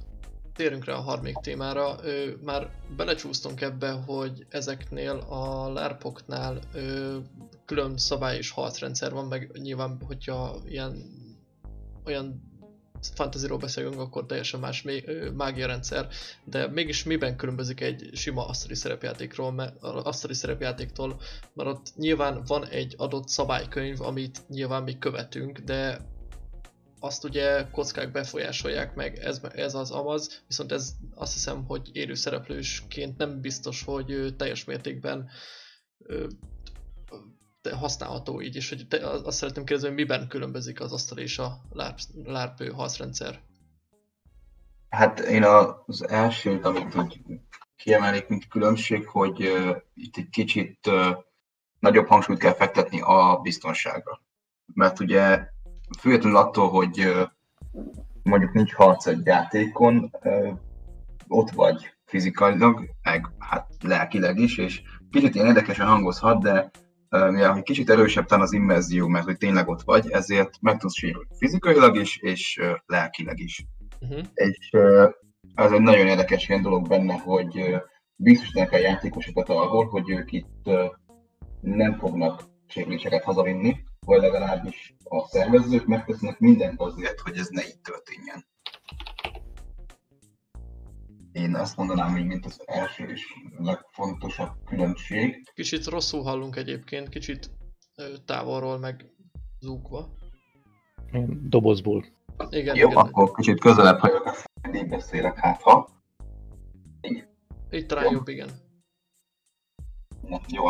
térünk 0.54 0.84
rá 0.84 0.94
a 0.94 1.00
harmadik 1.00 1.36
témára. 1.36 1.94
Ö, 2.02 2.30
már 2.44 2.70
belecsúsztunk 2.96 3.60
ebbe, 3.60 3.90
hogy 3.90 4.46
ezeknél 4.48 5.16
a 5.28 5.72
lerpoknál 5.72 6.58
ö, 6.74 7.16
külön 7.64 7.96
szabály 7.96 8.36
és 8.36 8.50
harcrendszer 8.50 9.12
van, 9.12 9.26
meg 9.26 9.50
nyilván, 9.62 9.98
hogyha 10.06 10.56
ilyen 10.68 11.20
olyan 12.04 12.50
fantasyról 13.14 13.58
beszélünk, 13.58 14.00
akkor 14.00 14.26
teljesen 14.26 14.60
más 14.60 14.84
mágia 15.34 15.66
rendszer, 15.66 16.08
de 16.44 16.66
mégis 16.66 17.04
miben 17.04 17.36
különbözik 17.36 17.80
egy 17.80 18.10
sima 18.12 18.46
asztali 18.46 18.74
szerepjátékról, 18.74 19.52
mert, 19.52 19.82
asztali 19.82 20.34
szerepjátéktól, 20.34 21.20
mert 21.52 21.68
ott 21.68 21.96
nyilván 21.96 22.42
van 22.46 22.68
egy 22.68 22.94
adott 22.96 23.28
szabálykönyv, 23.28 24.00
amit 24.00 24.48
nyilván 24.48 24.82
mi 24.82 24.98
követünk, 24.98 25.58
de 25.58 26.10
azt 27.00 27.24
ugye 27.24 27.70
kockák 27.70 28.12
befolyásolják 28.12 28.94
meg, 28.94 29.18
ez, 29.18 29.40
ez 29.52 29.74
az 29.74 29.90
amaz, 29.90 30.42
viszont 30.46 30.72
ez 30.72 30.94
azt 31.14 31.32
hiszem, 31.32 31.64
hogy 31.64 31.90
élő 31.92 32.14
szereplősként 32.14 33.16
nem 33.16 33.40
biztos, 33.40 33.82
hogy 33.82 34.34
teljes 34.36 34.64
mértékben 34.64 35.28
használható 37.70 38.40
így, 38.40 38.56
és 38.56 38.68
hogy 38.68 38.86
te, 38.88 39.08
azt 39.08 39.36
szeretném 39.36 39.64
kérdezni, 39.64 39.88
hogy 39.88 39.96
miben 39.96 40.28
különbözik 40.28 40.80
az 40.80 40.92
asztal 40.92 41.18
és 41.18 41.38
a 41.38 41.60
LARP, 41.70 41.98
LARP 42.24 42.72
harcrendszer? 42.72 43.40
Hát 44.88 45.20
én 45.20 45.44
az 45.44 46.08
első, 46.08 46.60
amit 46.62 46.94
úgy 46.94 47.20
kiemelnék, 47.76 48.28
mint 48.28 48.48
különbség, 48.48 49.06
hogy 49.06 49.42
uh, 49.42 49.76
itt 49.94 50.16
egy 50.16 50.28
kicsit 50.28 50.86
uh, 50.86 51.16
nagyobb 51.78 52.06
hangsúlyt 52.06 52.38
kell 52.38 52.54
fektetni 52.54 53.00
a 53.00 53.38
biztonságra. 53.42 54.20
Mert 54.74 55.00
ugye 55.00 55.48
függetlenül 55.98 56.38
attól, 56.38 56.68
hogy 56.68 56.98
uh, 56.98 57.28
mondjuk 58.22 58.52
nincs 58.52 58.74
harc 58.74 59.06
egy 59.06 59.26
játékon, 59.26 60.10
uh, 60.22 60.58
ott 61.28 61.50
vagy 61.50 61.94
fizikailag, 62.04 62.90
meg 63.02 63.30
hát 63.38 63.68
lelkileg 63.80 64.38
is, 64.38 64.58
és 64.58 64.82
kicsit 65.10 65.34
ilyen 65.34 65.46
érdekesen 65.46 65.86
hangozhat, 65.86 66.42
de 66.42 66.70
mivel 67.12 67.52
hogy 67.52 67.62
kicsit 67.62 67.90
erősebb 67.90 68.26
talán 68.26 68.44
az 68.44 68.52
immerzió, 68.52 69.06
mert 69.06 69.24
hogy 69.24 69.36
tényleg 69.36 69.68
ott 69.68 69.82
vagy, 69.82 70.10
ezért 70.10 70.60
meg 70.60 70.78
tudsz 70.78 70.96
sérülni 70.96 71.28
fizikailag 71.38 71.96
is, 71.96 72.16
és 72.16 72.60
lelkileg 72.86 73.38
is. 73.38 73.64
Uh-huh. 74.00 74.26
És 74.34 74.70
ez 75.54 75.72
egy 75.72 75.80
nagyon 75.80 76.06
érdekes 76.06 76.48
ilyen 76.48 76.62
dolog 76.62 76.88
benne, 76.88 77.14
hogy 77.14 77.76
biztosítják 78.16 78.72
a 78.72 78.78
játékosokat 78.78 79.48
arról, 79.48 79.86
hogy 79.86 80.10
ők 80.10 80.32
itt 80.32 80.70
nem 81.60 81.98
fognak 81.98 82.42
sérüléseket 82.66 83.22
hazavinni, 83.22 83.76
vagy 84.06 84.20
legalábbis 84.20 84.94
a 85.04 85.26
szervezők 85.28 85.86
megtesznek 85.86 86.38
mindent 86.38 86.80
azért, 86.80 87.20
hogy 87.20 87.36
ez 87.36 87.48
ne 87.48 87.62
így 87.62 87.80
történjen. 87.82 88.44
Én 91.32 91.54
azt 91.54 91.76
mondanám 91.76 92.12
még, 92.12 92.24
mint 92.24 92.46
az 92.46 92.62
első 92.64 93.04
és 93.04 93.26
legfontosabb 93.58 94.52
különbség. 94.64 95.50
Kicsit 95.54 95.86
rosszul 95.86 96.22
hallunk 96.22 96.56
egyébként, 96.56 97.08
kicsit 97.08 97.50
távolról 98.24 98.78
meg 98.78 99.10
zúgva. 99.60 100.08
Dobozból. 101.48 102.04
Igen, 102.50 102.76
Jó, 102.76 102.90
igen. 102.90 103.02
akkor 103.02 103.32
kicsit 103.32 103.60
közelebb 103.60 103.98
hagyok 103.98 104.24
a 104.24 104.34
így 104.74 104.88
beszélek, 104.88 105.38
hát 105.38 105.62
ha. 105.62 105.88
Itt 107.70 107.88
talán 107.88 108.12
jobb, 108.12 108.28
igen. 108.28 108.48
Na, 110.22 110.40
jó. 110.48 110.64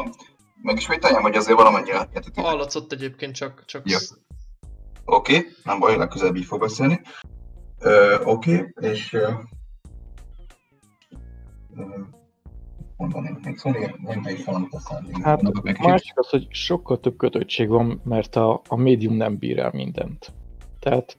Megismételjem, 0.62 1.22
hogy 1.22 1.36
azért 1.36 1.56
valamennyire 1.56 1.98
átértetek. 1.98 2.44
Hallatszott 2.44 2.92
egyébként 2.92 3.34
csak... 3.34 3.64
csak 3.64 3.90
Jó. 3.90 3.98
Oké, 5.04 5.36
okay, 5.36 5.50
nem 5.64 5.78
baj, 5.78 5.96
legközelebb 5.96 6.36
így 6.36 6.44
fog 6.44 6.60
beszélni. 6.60 7.00
Oké, 8.24 8.56
okay, 8.56 8.90
és 8.90 9.16
mondaném 12.96 13.38
még 13.44 13.56
szóval, 13.56 13.98
nem 14.02 14.22
is 14.36 14.44
valamit 14.44 14.74
aztán 14.74 15.06
Hát 15.22 15.62
meg. 15.62 15.78
másik 15.80 16.12
az, 16.18 16.28
hogy 16.28 16.46
sokkal 16.50 17.00
több 17.00 17.16
kötöttség 17.16 17.68
van, 17.68 18.00
mert 18.04 18.36
a, 18.36 18.60
a 18.68 18.76
médium 18.76 19.14
nem 19.14 19.36
bír 19.38 19.58
el 19.58 19.70
mindent. 19.74 20.32
Tehát 20.78 21.18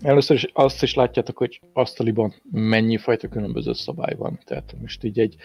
először 0.00 0.36
is 0.36 0.46
azt 0.52 0.82
is 0.82 0.94
látjátok, 0.94 1.36
hogy 1.36 1.60
asztaliban 1.72 2.34
mennyi 2.50 2.96
fajta 2.96 3.28
különböző 3.28 3.72
szabály 3.72 4.14
van. 4.14 4.38
Tehát 4.44 4.74
most 4.80 5.04
így 5.04 5.18
egy 5.18 5.36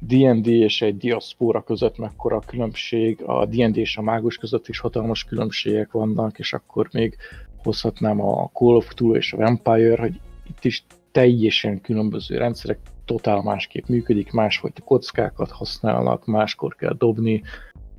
D&D 0.00 0.46
és 0.46 0.82
egy 0.82 0.96
diaszpóra 0.96 1.62
között 1.62 1.98
mekkora 1.98 2.36
a 2.36 2.42
különbség, 2.46 3.22
a 3.22 3.46
D&D 3.46 3.76
és 3.76 3.96
a 3.96 4.02
mágus 4.02 4.36
között 4.36 4.68
is 4.68 4.78
hatalmas 4.78 5.24
különbségek 5.24 5.92
vannak, 5.92 6.38
és 6.38 6.52
akkor 6.52 6.88
még 6.92 7.16
hozhatnám 7.62 8.20
a 8.20 8.50
Call 8.52 8.74
of 8.76 8.88
Cthulhu 8.88 9.14
és 9.14 9.32
a 9.32 9.36
Vampire, 9.36 10.00
hogy 10.00 10.20
itt 10.48 10.64
is 10.64 10.84
teljesen 11.10 11.80
különböző 11.80 12.36
rendszerek, 12.36 12.78
totál 13.10 13.42
másképp 13.42 13.86
működik, 13.86 14.32
másfajta 14.32 14.82
kockákat 14.82 15.50
használnak, 15.50 16.26
máskor 16.26 16.74
kell 16.74 16.94
dobni, 16.98 17.42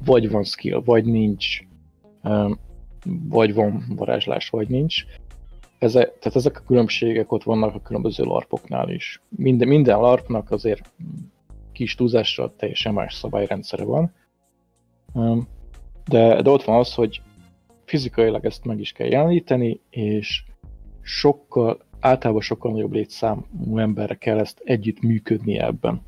vagy 0.06 0.30
van 0.30 0.44
skill, 0.44 0.82
vagy 0.86 1.06
nincs, 1.06 1.60
vagy 3.30 3.54
van 3.54 3.84
varázslás, 3.96 4.50
vagy 4.50 4.68
nincs. 4.68 5.06
Eze, 5.80 6.00
tehát 6.00 6.36
ezek 6.36 6.58
a 6.58 6.64
különbségek 6.68 7.32
ott 7.32 7.44
vannak 7.44 7.76
a 7.76 7.82
különböző 7.82 8.24
larpoknál 8.24 8.90
is. 8.90 9.22
Minden, 9.30 9.68
minden 9.68 10.00
larpnak 10.00 10.52
azért 10.52 10.92
kis 11.72 11.96
túlzással 11.96 12.54
teljesen 12.58 12.94
más 12.94 13.14
szabályrendszere 13.14 13.84
van. 13.84 14.14
De, 16.08 16.42
de 16.42 16.50
ott 16.50 16.64
van 16.64 16.80
az, 16.80 16.94
hogy 16.94 17.22
fizikailag 17.86 18.46
ezt 18.46 18.66
meg 18.66 18.80
is 18.80 18.92
kell 18.92 19.08
jeleníteni, 19.08 19.80
és 19.90 20.44
sokkal, 21.02 21.80
általában 22.02 22.42
sokkal 22.42 22.72
nagyobb 22.72 22.92
létszámú 22.92 23.78
emberre 23.78 24.16
kell 24.16 24.40
ezt 24.40 24.62
együtt 24.64 25.02
működni 25.02 25.60
ebben. 25.60 26.02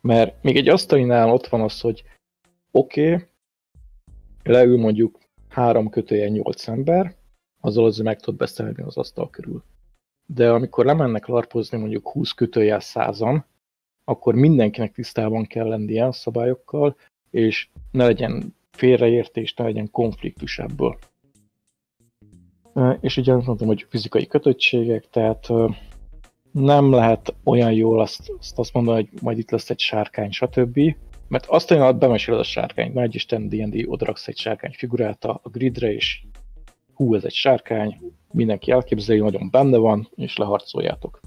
Mert 0.00 0.42
még 0.42 0.56
egy 0.56 0.68
asztalinál 0.68 1.30
ott 1.30 1.46
van 1.46 1.60
az, 1.60 1.80
hogy 1.80 2.02
oké, 2.70 3.12
okay, 3.12 3.26
leül 4.42 4.78
mondjuk 4.78 5.18
három 5.48 5.88
kötője 5.88 6.28
nyolc 6.28 6.68
ember, 6.68 7.14
azzal 7.60 7.84
azért 7.84 8.06
meg 8.06 8.20
tud 8.20 8.36
beszélni 8.36 8.82
az 8.82 8.96
asztal 8.96 9.30
körül. 9.30 9.62
De 10.26 10.50
amikor 10.50 10.84
lemennek 10.84 11.26
larpozni 11.26 11.78
mondjuk 11.78 12.08
20 12.08 12.30
kötőjel 12.30 12.80
százan, 12.80 13.44
akkor 14.04 14.34
mindenkinek 14.34 14.92
tisztában 14.92 15.46
kell 15.46 15.68
lennie 15.68 16.06
a 16.06 16.12
szabályokkal, 16.12 16.96
és 17.30 17.68
ne 17.90 18.04
legyen 18.04 18.56
félreértés, 18.70 19.54
ne 19.54 19.64
legyen 19.64 19.90
konfliktus 19.90 20.58
ebből. 20.58 20.98
És 23.00 23.16
ugye 23.16 23.34
mondtam, 23.34 23.66
hogy 23.66 23.86
fizikai 23.88 24.26
kötöttségek, 24.26 25.08
tehát 25.10 25.48
nem 26.52 26.90
lehet 26.90 27.34
olyan 27.44 27.72
jól 27.72 28.00
azt, 28.00 28.32
azt, 28.38 28.58
azt 28.58 28.72
mondani, 28.72 28.96
hogy 28.96 29.22
majd 29.22 29.38
itt 29.38 29.50
lesz 29.50 29.70
egy 29.70 29.78
sárkány, 29.78 30.30
stb. 30.30 30.80
Mert 31.28 31.46
azt 31.46 31.70
olyan, 31.70 31.84
hogy 31.84 31.96
bemeséled 31.96 32.40
a 32.40 32.44
sárkányt, 32.44 32.94
nagy 32.94 33.14
Isten 33.14 33.48
D&D 33.48 33.84
odaraksz 33.86 34.28
egy 34.28 34.38
sárkány 34.38 34.72
figurát 34.72 35.24
a 35.24 35.40
gridre, 35.44 35.92
és 35.92 36.22
hú, 36.94 37.14
ez 37.14 37.24
egy 37.24 37.32
sárkány, 37.32 37.98
mindenki 38.32 38.70
elképzeli, 38.70 39.18
nagyon 39.18 39.48
benne 39.50 39.76
van, 39.76 40.08
és 40.14 40.36
leharcoljátok. 40.36 41.20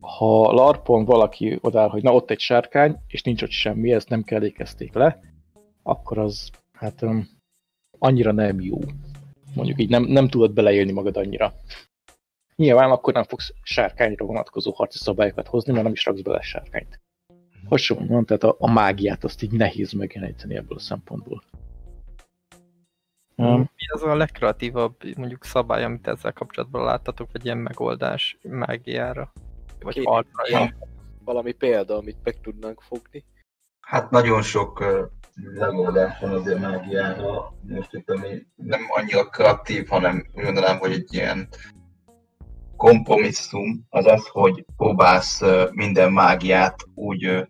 Ha 0.00 0.52
larpon 0.52 1.04
valaki 1.04 1.58
odáll, 1.60 1.88
hogy 1.88 2.02
na 2.02 2.14
ott 2.14 2.30
egy 2.30 2.38
sárkány, 2.38 2.96
és 3.06 3.22
nincs 3.22 3.42
ott 3.42 3.50
semmi, 3.50 3.92
ezt 3.92 4.08
nem 4.08 4.22
kellékezték 4.22 4.94
le, 4.94 5.20
akkor 5.82 6.18
az 6.18 6.50
hát 6.72 7.04
annyira 7.98 8.32
nem 8.32 8.60
jó. 8.60 8.78
Mondjuk 9.54 9.80
így 9.80 9.88
nem, 9.88 10.02
nem 10.02 10.28
tudod 10.28 10.52
beleélni 10.52 10.92
magad 10.92 11.16
annyira. 11.16 11.54
Nyilván 12.56 12.90
akkor 12.90 13.12
nem 13.12 13.24
fogsz 13.24 13.54
sárkányra 13.62 14.24
vonatkozó 14.24 14.72
harci 14.72 14.98
szabályokat 14.98 15.46
hozni, 15.46 15.72
mert 15.72 15.84
nem 15.84 15.92
is 15.92 16.04
raksz 16.04 16.20
bele 16.20 16.40
sárkányt. 16.40 17.00
Hasonlóan, 17.68 18.24
tehát 18.24 18.42
a, 18.42 18.56
a 18.58 18.72
mágiát 18.72 19.24
azt 19.24 19.42
így 19.42 19.52
nehéz 19.52 19.92
megjeleníteni 19.92 20.56
ebből 20.56 20.76
a 20.76 20.80
szempontból. 20.80 21.42
Um, 23.36 23.60
Mi 23.60 23.86
az 23.92 24.02
a 24.02 24.16
legkreatívabb 24.16 24.96
mondjuk 25.16 25.44
szabály, 25.44 25.84
amit 25.84 26.06
ezzel 26.06 26.32
kapcsolatban 26.32 26.84
láttatok, 26.84 27.32
vagy 27.32 27.44
ilyen 27.44 27.58
megoldás 27.58 28.38
mágiára? 28.42 29.32
Vagy 29.80 30.00
arra? 30.04 30.74
Valami 31.24 31.52
példa, 31.52 31.96
amit 31.96 32.16
meg 32.22 32.40
tudnánk 32.40 32.80
fogni. 32.80 33.24
Hát 33.84 34.10
nagyon 34.10 34.42
sok 34.42 34.84
megoldás 35.34 36.20
van 36.20 36.32
azért 36.32 36.60
mágiára. 36.60 37.52
Most 37.60 37.92
itt 37.92 38.10
ami 38.10 38.46
nem 38.54 38.80
annyira 38.88 39.28
kreatív, 39.28 39.88
hanem 39.88 40.26
úgy 40.34 40.44
mondanám, 40.44 40.78
hogy 40.78 40.92
egy 40.92 41.14
ilyen 41.14 41.48
kompromisszum 42.76 43.86
az 43.88 44.06
az, 44.06 44.26
hogy 44.26 44.64
próbálsz 44.76 45.40
minden 45.70 46.12
mágiát 46.12 46.76
úgy 46.94 47.46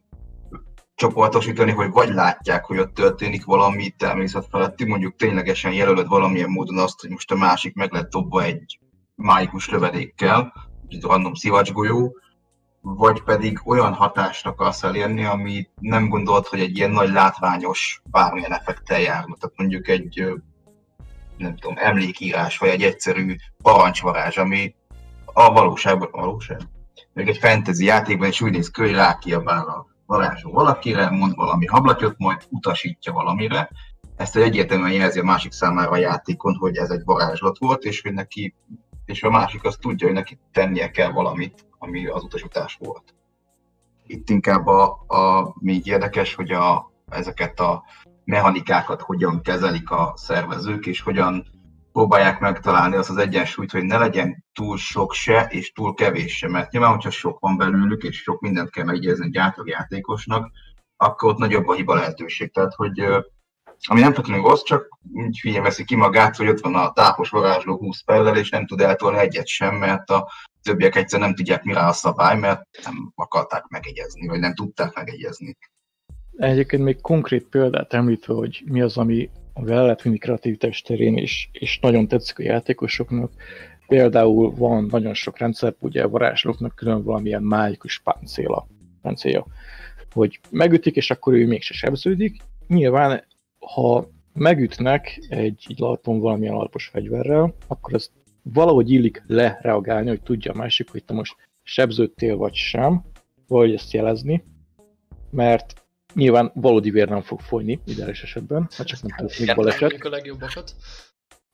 csoportosítani, 0.94 1.70
hogy 1.70 1.90
vagy 1.90 2.08
látják, 2.08 2.64
hogy 2.64 2.78
ott 2.78 2.94
történik 2.94 3.44
valami 3.44 3.90
természet 3.90 4.46
feletti, 4.50 4.84
mondjuk 4.84 5.16
ténylegesen 5.16 5.72
jelölöd 5.72 6.08
valamilyen 6.08 6.50
módon 6.50 6.78
azt, 6.78 7.00
hogy 7.00 7.10
most 7.10 7.30
a 7.30 7.36
másik 7.36 7.74
meg 7.74 7.92
lett 7.92 8.10
dobva 8.10 8.42
egy 8.42 8.78
mágikus 9.14 9.68
lövedékkel, 9.68 10.52
egy 10.88 11.02
random 11.02 11.34
szivacsgolyó, 11.34 12.16
vagy 12.86 13.22
pedig 13.22 13.60
olyan 13.64 13.92
hatást 13.92 14.46
akarsz 14.46 14.82
elérni, 14.82 15.24
ami 15.24 15.68
nem 15.80 16.08
gondolt, 16.08 16.46
hogy 16.46 16.60
egy 16.60 16.76
ilyen 16.76 16.90
nagy 16.90 17.10
látványos 17.10 18.02
bármilyen 18.10 18.52
effektel 18.52 19.00
járna. 19.00 19.36
Tehát 19.40 19.56
mondjuk 19.56 19.88
egy, 19.88 20.24
nem 21.36 21.56
tudom, 21.56 21.76
emlékírás, 21.78 22.58
vagy 22.58 22.68
egy 22.68 22.82
egyszerű 22.82 23.36
parancsvarázs, 23.62 24.36
ami 24.36 24.74
a 25.24 25.52
valóságban, 25.52 26.08
valóság? 26.12 26.60
Még 27.12 27.28
egy 27.28 27.38
fantasy 27.38 27.84
játékban 27.84 28.28
is 28.28 28.40
úgy 28.40 28.52
néz 28.52 28.70
ki, 28.70 28.80
hogy 28.80 28.94
rákiabál 28.94 29.68
a 29.68 29.86
varázsol 30.06 30.52
valakire, 30.52 31.10
mond 31.10 31.34
valami 31.34 31.66
hablatyot, 31.66 32.18
majd 32.18 32.42
utasítja 32.50 33.12
valamire. 33.12 33.70
Ezt 34.16 34.36
egyértelműen 34.36 34.92
jelzi 34.92 35.18
a 35.18 35.24
másik 35.24 35.52
számára 35.52 35.90
a 35.90 35.96
játékon, 35.96 36.54
hogy 36.54 36.76
ez 36.76 36.90
egy 36.90 37.04
varázslat 37.04 37.58
volt, 37.58 37.82
és 37.82 38.02
hogy 38.02 38.12
neki 38.12 38.54
és 39.04 39.22
a 39.22 39.30
másik 39.30 39.64
azt 39.64 39.80
tudja, 39.80 40.06
hogy 40.06 40.16
neki 40.16 40.38
tennie 40.52 40.90
kell 40.90 41.10
valamit, 41.10 41.66
ami 41.78 42.06
az 42.06 42.22
utasítás 42.22 42.76
volt. 42.80 43.14
Itt 44.06 44.30
inkább 44.30 44.66
a, 44.66 45.04
a 45.06 45.54
még 45.60 45.86
érdekes, 45.86 46.34
hogy 46.34 46.50
a, 46.50 46.92
ezeket 47.08 47.60
a 47.60 47.84
mechanikákat 48.24 49.00
hogyan 49.00 49.42
kezelik 49.42 49.90
a 49.90 50.12
szervezők, 50.16 50.86
és 50.86 51.00
hogyan 51.00 51.46
próbálják 51.92 52.40
megtalálni 52.40 52.96
azt 52.96 53.10
az 53.10 53.16
egyensúlyt, 53.16 53.70
hogy 53.70 53.84
ne 53.84 53.98
legyen 53.98 54.44
túl 54.52 54.76
sok 54.76 55.12
se, 55.12 55.46
és 55.50 55.72
túl 55.72 55.94
kevés 55.94 56.36
se, 56.36 56.48
mert 56.48 56.72
nyilván, 56.72 56.90
hogyha 56.90 57.10
sok 57.10 57.38
van 57.38 57.56
belőlük, 57.56 58.02
és 58.02 58.22
sok 58.22 58.40
mindent 58.40 58.70
kell 58.70 58.84
megjegyezni 58.84 59.30
egy 59.32 59.66
játékosnak, 59.66 60.50
akkor 60.96 61.30
ott 61.30 61.38
nagyobb 61.38 61.68
a 61.68 61.74
hiba 61.74 61.94
lehetőség. 61.94 62.52
Tehát, 62.52 62.74
hogy 62.74 63.00
ami 63.88 64.00
nem 64.00 64.12
feltétlenül 64.12 64.48
rossz, 64.48 64.62
csak 64.62 64.98
úgy 65.12 65.40
hülye 65.40 65.72
ki 65.84 65.96
magát, 65.96 66.36
hogy 66.36 66.48
ott 66.48 66.60
van 66.60 66.74
a 66.74 66.92
tápos 66.92 67.30
varázsló 67.30 67.76
20 67.76 68.02
pellel, 68.02 68.36
és 68.36 68.50
nem 68.50 68.66
tud 68.66 68.80
eltolni 68.80 69.18
egyet 69.18 69.46
sem, 69.46 69.74
mert 69.74 70.10
a 70.10 70.28
többiek 70.62 70.96
egyszer 70.96 71.20
nem 71.20 71.34
tudják 71.34 71.62
mire 71.62 71.86
a 71.86 71.92
szabály, 71.92 72.38
mert 72.38 72.62
nem 72.84 73.12
akarták 73.14 73.64
megegyezni, 73.68 74.26
vagy 74.26 74.38
nem 74.38 74.54
tudták 74.54 74.94
megegyezni. 74.94 75.56
Egyébként 76.36 76.82
még 76.82 77.00
konkrét 77.00 77.48
példát 77.48 77.92
említve, 77.92 78.34
hogy 78.34 78.62
mi 78.64 78.80
az, 78.80 78.96
ami 78.96 79.30
amivel 79.54 79.76
el 79.76 79.82
lehet 79.82 80.02
vinni 80.02 80.18
kreativitás 80.18 80.82
terén, 80.82 81.16
és, 81.16 81.48
és 81.52 81.78
nagyon 81.80 82.08
tetszik 82.08 82.38
a 82.38 82.42
játékosoknak. 82.42 83.32
Például 83.86 84.54
van 84.54 84.84
nagyon 84.90 85.14
sok 85.14 85.38
rendszer, 85.38 85.74
ugye 85.78 86.02
a 86.02 86.08
varázslóknak 86.08 86.74
külön 86.74 87.02
valamilyen 87.02 87.42
mágikus 87.42 87.98
páncéla, 87.98 88.66
páncélja, 89.02 89.46
hogy 90.12 90.40
megütik, 90.50 90.96
és 90.96 91.10
akkor 91.10 91.34
ő 91.34 91.46
mégse 91.46 91.74
sebződik. 91.74 92.36
Nyilván, 92.66 93.24
ha 93.66 94.08
megütnek 94.32 95.26
egy, 95.28 95.64
egy 95.68 95.78
larpon 95.78 96.20
valamilyen 96.20 96.54
alpos 96.54 96.86
fegyverrel, 96.86 97.54
akkor 97.66 97.94
ez 97.94 98.10
valahogy 98.42 98.90
illik 98.90 99.22
lereagálni, 99.26 100.08
hogy 100.08 100.22
tudja 100.22 100.52
a 100.52 100.56
másik, 100.56 100.90
hogy 100.90 101.04
te 101.04 101.14
most 101.14 101.36
sebződtél 101.62 102.36
vagy 102.36 102.54
sem, 102.54 103.02
vagy 103.48 103.74
ezt 103.74 103.92
jelezni, 103.92 104.44
mert 105.30 105.84
nyilván 106.14 106.50
valódi 106.54 106.90
vér 106.90 107.08
nem 107.08 107.22
fog 107.22 107.40
folyni 107.40 107.80
ideális 107.86 108.22
esetben, 108.22 108.68
ha 108.76 108.84
csak 108.84 109.02
nem 109.02 109.16
történik 109.16 109.54
baleset. 109.54 109.92
a 110.04 110.08
legjobbakat. 110.08 110.74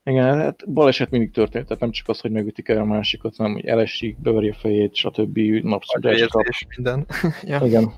Igen, 0.05 0.39
hát 0.39 0.73
baleset 0.73 1.11
mindig 1.11 1.31
történt, 1.31 1.65
tehát 1.67 1.83
nem 1.83 1.91
csak 1.91 2.09
az, 2.09 2.21
hogy 2.21 2.31
megütik 2.31 2.69
el 2.69 2.79
a 2.79 2.85
másikat, 2.85 3.37
hanem 3.37 3.53
hogy 3.53 3.67
elesik, 3.67 4.21
beveri 4.21 4.49
a 4.49 4.55
fejét, 4.55 4.95
stb. 4.95 5.39
napszűrést 5.39 6.29
kap. 6.29 6.47
És 6.49 6.67
minden. 6.77 7.07
ja. 7.43 7.67
Igen. 7.67 7.93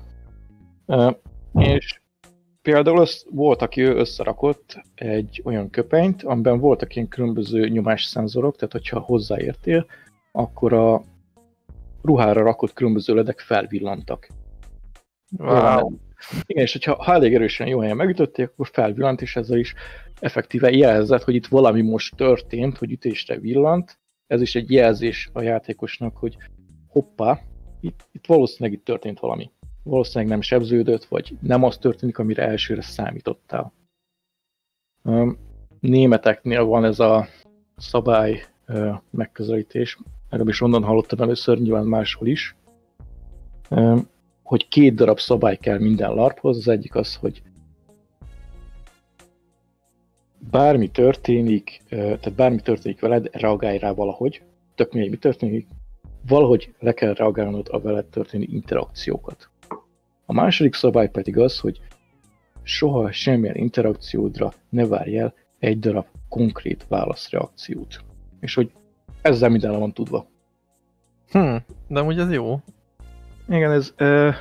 Uh, 0.85 1.13
és 1.53 2.01
például 2.63 2.99
az 2.99 3.25
volt, 3.29 3.61
aki 3.61 3.81
összerakott 3.81 4.81
egy 4.95 5.41
olyan 5.43 5.69
köpenyt, 5.69 6.23
amiben 6.23 6.59
voltak 6.59 6.95
ilyen 6.95 7.07
különböző 7.07 7.67
nyomásszenzorok, 7.67 8.55
tehát 8.55 8.71
hogyha 8.71 8.99
hozzáértél, 8.99 9.85
akkor 10.31 10.73
a 10.73 11.03
ruhára 12.01 12.43
rakott 12.43 12.73
különböző 12.73 13.13
ledek 13.13 13.39
felvillantak. 13.39 14.27
Wow. 15.37 15.91
Igen, 16.45 16.63
és 16.63 16.71
hogyha 16.71 17.03
ha 17.03 17.13
elég 17.13 17.33
erősen 17.33 17.67
jó 17.67 17.79
helyen 17.79 17.95
megütötték, 17.95 18.49
akkor 18.49 18.69
felvillant, 18.71 19.21
és 19.21 19.35
ezzel 19.35 19.57
is 19.57 19.73
effektíve 20.19 20.71
jelzett, 20.71 21.23
hogy 21.23 21.35
itt 21.35 21.47
valami 21.47 21.81
most 21.81 22.15
történt, 22.15 22.77
hogy 22.77 22.91
ütésre 22.91 23.39
villant. 23.39 23.99
Ez 24.27 24.41
is 24.41 24.55
egy 24.55 24.71
jelzés 24.71 25.29
a 25.33 25.41
játékosnak, 25.41 26.17
hogy 26.17 26.37
hoppá, 26.87 27.39
itt, 27.81 28.07
itt 28.11 28.25
valószínűleg 28.25 28.79
itt 28.79 28.85
történt 28.85 29.19
valami. 29.19 29.51
Valószínűleg 29.83 30.27
nem 30.27 30.41
sebződött, 30.41 31.05
vagy 31.05 31.37
nem 31.41 31.63
az 31.63 31.77
történik, 31.77 32.17
amire 32.17 32.47
elsőre 32.47 32.81
számítottál. 32.81 33.73
Németeknél 35.79 36.63
van 36.63 36.83
ez 36.85 36.99
a 36.99 37.27
szabály 37.77 38.43
megközelítés, 39.09 39.97
legalábbis 40.29 40.61
onnan 40.61 40.83
hallottam 40.83 41.19
először, 41.19 41.59
nyilván 41.59 41.85
máshol 41.85 42.27
is, 42.27 42.55
hogy 44.43 44.67
két 44.67 44.95
darab 44.95 45.19
szabály 45.19 45.57
kell 45.57 45.79
minden 45.79 46.13
larphoz. 46.13 46.57
Az 46.57 46.67
egyik 46.67 46.95
az, 46.95 47.15
hogy 47.15 47.41
bármi 50.51 50.91
történik, 50.91 51.81
tehát 51.89 52.33
bármi 52.33 52.61
történik 52.61 52.99
veled, 52.99 53.29
reagálj 53.31 53.77
rá 53.77 53.91
valahogy, 53.91 54.41
tök 54.75 54.93
mi 54.93 55.17
történik, 55.17 55.67
valahogy 56.27 56.73
le 56.79 56.93
kell 56.93 57.13
reagálnod 57.13 57.67
a 57.71 57.79
veled 57.79 58.05
történő 58.05 58.45
interakciókat. 58.49 59.51
A 60.25 60.33
második 60.33 60.73
szabály 60.73 61.09
pedig 61.09 61.37
az, 61.37 61.59
hogy 61.59 61.81
soha 62.63 63.11
semmilyen 63.11 63.55
interakciódra 63.55 64.53
ne 64.69 64.85
várj 64.85 65.17
el 65.17 65.33
egy 65.59 65.79
darab 65.79 66.05
konkrét 66.29 66.85
válaszreakciót. 66.87 68.03
És 68.39 68.53
hogy 68.53 68.71
ezzel 69.21 69.49
minden 69.49 69.79
van 69.79 69.93
tudva. 69.93 70.27
Hm, 71.31 71.55
de 71.87 71.99
amúgy 71.99 72.19
ez 72.19 72.31
jó. 72.31 72.59
Igen, 73.47 73.71
ez... 73.71 73.93
Uh, 73.99 74.35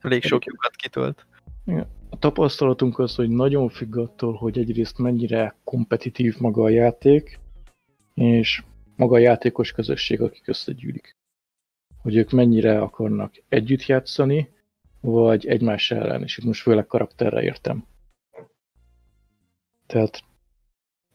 Elég 0.00 0.22
sok 0.22 0.44
lyukat 0.44 0.76
kitölt. 0.76 1.26
Igen. 1.66 1.86
A 2.10 2.18
tapasztalatunk 2.18 2.98
az, 2.98 3.14
hogy 3.14 3.28
nagyon 3.28 3.68
függ 3.68 3.96
attól, 3.96 4.32
hogy 4.32 4.58
egyrészt 4.58 4.98
mennyire 4.98 5.56
kompetitív 5.64 6.38
maga 6.38 6.62
a 6.62 6.68
játék, 6.68 7.40
és 8.14 8.62
maga 8.96 9.14
a 9.14 9.18
játékos 9.18 9.72
közösség, 9.72 10.20
akik 10.20 10.48
összegyűlik. 10.48 11.16
Hogy 12.02 12.16
ők 12.16 12.30
mennyire 12.30 12.80
akarnak 12.80 13.42
együtt 13.48 13.86
játszani, 13.86 14.48
vagy 15.02 15.46
egymás 15.46 15.90
ellen, 15.90 16.22
és 16.22 16.38
itt 16.38 16.44
most 16.44 16.62
főleg 16.62 16.86
karakterre 16.86 17.42
értem. 17.42 17.84
Tehát 19.86 20.22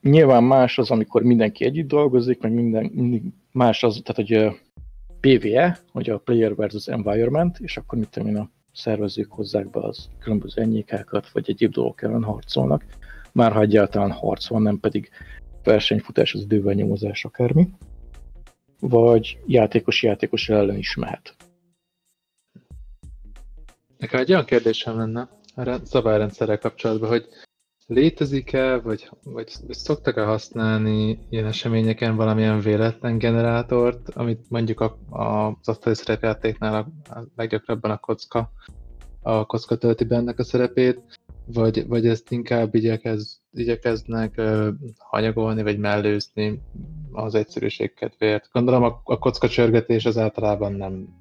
nyilván 0.01 0.43
más 0.43 0.77
az, 0.77 0.91
amikor 0.91 1.23
mindenki 1.23 1.65
együtt 1.65 1.87
dolgozik, 1.87 2.41
meg 2.41 2.51
minden, 2.51 2.91
más 3.51 3.83
az, 3.83 4.01
tehát 4.03 4.29
hogy 4.29 4.61
PvE, 5.19 5.79
hogy 5.91 6.09
a 6.09 6.17
Player 6.17 6.55
versus 6.55 6.87
Environment, 6.87 7.59
és 7.59 7.77
akkor 7.77 7.97
mit 7.97 8.09
tudom 8.09 8.27
én, 8.27 8.37
a 8.37 8.49
szervezők 8.73 9.31
hozzák 9.31 9.69
be 9.69 9.79
az 9.79 10.09
különböző 10.19 10.61
enyékákat, 10.61 11.29
vagy 11.29 11.49
egyéb 11.49 11.71
dolgok 11.71 12.01
ellen 12.01 12.23
harcolnak, 12.23 12.85
már 13.31 13.51
ha 13.51 13.61
egyáltalán 13.61 14.11
harc 14.11 14.47
van, 14.47 14.61
nem 14.61 14.79
pedig 14.79 15.09
versenyfutás 15.63 16.33
az 16.33 16.41
idővel 16.41 16.73
nyomozás 16.73 17.25
akármi, 17.25 17.69
vagy 18.79 19.39
játékos-játékos 19.45 20.49
ellen 20.49 20.77
is 20.77 20.95
mehet. 20.95 21.35
Nekem 23.97 24.19
egy 24.19 24.31
olyan 24.31 24.45
kérdésem 24.45 24.97
lenne 24.97 25.29
a 25.55 25.85
szabályrendszerrel 25.85 26.59
kapcsolatban, 26.59 27.09
hogy 27.09 27.27
létezik-e, 27.87 28.77
vagy, 28.77 29.09
vagy 29.23 29.49
szoktak-e 29.69 30.23
használni 30.23 31.19
ilyen 31.29 31.45
eseményeken 31.45 32.15
valamilyen 32.15 32.59
véletlen 32.59 33.17
generátort, 33.17 34.09
amit 34.09 34.49
mondjuk 34.49 34.79
a, 34.79 34.97
a, 35.09 35.47
az 35.47 35.67
asztali 35.67 35.95
szerepjátéknál 35.95 36.75
a, 36.75 37.13
a 37.13 37.23
leggyakrabban 37.35 37.91
a 37.91 37.97
kocka, 37.97 38.51
a 39.21 39.45
kocka 39.45 39.77
tölti 39.77 40.03
be 40.03 40.15
ennek 40.15 40.39
a 40.39 40.43
szerepét, 40.43 41.01
vagy, 41.45 41.87
vagy 41.87 42.07
ezt 42.07 42.31
inkább 42.31 42.75
igyekez, 42.75 43.41
igyekeznek 43.51 44.33
uh, 44.37 44.67
hanyagolni, 44.97 45.63
vagy 45.63 45.77
mellőzni 45.79 46.61
az 47.11 47.35
egyszerűség 47.35 47.93
kedvéért. 47.93 48.49
Gondolom 48.51 48.83
a, 48.83 49.01
a 49.03 49.17
kocka 49.17 49.47
csörgetés 49.47 50.05
az 50.05 50.17
általában 50.17 50.73
nem, 50.73 51.17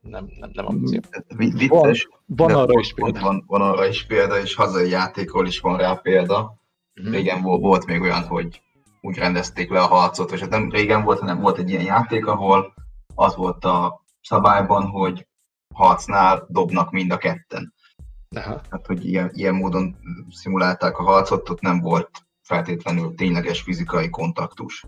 nem, 0.00 0.30
nem, 0.38 0.50
nem 0.52 0.66
opció. 0.66 1.00
Vicces, 1.36 2.08
van, 2.26 2.48
van 2.48 2.54
arra 2.54 2.80
is 2.80 2.92
példa. 2.92 3.20
Van, 3.20 3.44
van 3.46 3.60
arra 3.60 3.86
is 3.86 4.06
példa, 4.06 4.40
és 4.40 4.54
hazai 4.54 4.88
játékról 4.88 5.46
is 5.46 5.60
van 5.60 5.76
rá 5.76 5.94
példa. 5.94 6.54
Mm-hmm. 7.00 7.12
Régen 7.12 7.42
volt, 7.42 7.60
volt 7.60 7.86
még 7.86 8.00
olyan, 8.00 8.22
hogy 8.22 8.62
úgy 9.00 9.16
rendezték 9.16 9.70
le 9.70 9.80
a 9.80 9.86
harcot, 9.86 10.32
és 10.32 10.40
hát 10.40 10.50
nem 10.50 10.70
régen 10.70 11.04
volt, 11.04 11.18
hanem 11.18 11.40
volt 11.40 11.58
egy 11.58 11.70
ilyen 11.70 11.84
játék, 11.84 12.26
ahol 12.26 12.74
az 13.14 13.36
volt 13.36 13.64
a 13.64 14.04
szabályban, 14.22 14.86
hogy 14.86 15.26
harcnál 15.74 16.46
dobnak 16.48 16.90
mind 16.90 17.10
a 17.12 17.16
ketten. 17.16 17.74
Aha. 18.36 18.60
Hát, 18.70 18.86
hogy 18.86 19.04
ilyen, 19.04 19.30
ilyen 19.32 19.54
módon 19.54 19.96
szimulálták 20.30 20.98
a 20.98 21.02
harcot, 21.02 21.50
ott 21.50 21.60
nem 21.60 21.80
volt 21.80 22.10
feltétlenül 22.42 23.14
tényleges 23.14 23.60
fizikai 23.60 24.10
kontaktus. 24.10 24.84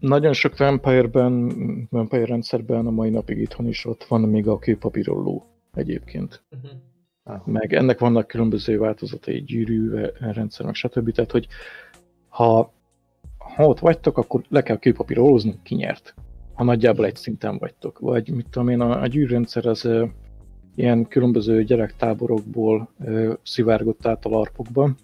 Nagyon 0.00 0.32
sok 0.32 0.56
Vampire-ben, 0.56 1.52
Vampire 1.90 2.24
rendszerben 2.24 2.86
a 2.86 2.90
mai 2.90 3.10
napig 3.10 3.38
itthon 3.38 3.66
is 3.66 3.84
ott 3.84 4.04
van 4.04 4.20
még 4.20 4.48
a 4.48 4.58
kőpapírolló 4.58 5.46
egyébként. 5.74 6.42
Uh-huh. 6.50 7.46
Meg 7.46 7.72
ennek 7.72 7.98
vannak 7.98 8.26
különböző 8.26 8.78
változatai, 8.78 9.42
gyűrű 9.42 9.90
rendszer, 10.18 10.66
meg 10.66 10.74
stb. 10.74 11.12
Tehát, 11.12 11.30
hogy 11.30 11.46
ha, 12.28 12.72
ha 13.38 13.66
ott 13.66 13.78
vagytok, 13.78 14.18
akkor 14.18 14.42
le 14.48 14.62
kell 14.62 14.78
kőpapírolózni, 14.78 15.58
ki 15.62 15.74
nyert. 15.74 16.14
Ha 16.54 16.64
nagyjából 16.64 17.04
egy 17.06 17.16
szinten 17.16 17.58
vagytok. 17.58 17.98
Vagy 17.98 18.30
mit 18.30 18.48
tudom 18.50 18.68
én, 18.68 18.80
a, 18.80 19.02
a 19.02 19.06
gyűrűrendszer 19.06 19.66
az 19.66 19.88
ilyen 20.74 21.08
különböző 21.08 21.64
gyerektáborokból 21.64 22.88
ö, 23.04 23.32
szivárgott 23.42 24.06
át 24.06 24.24
a 24.24 24.28
larpokban, 24.28 24.96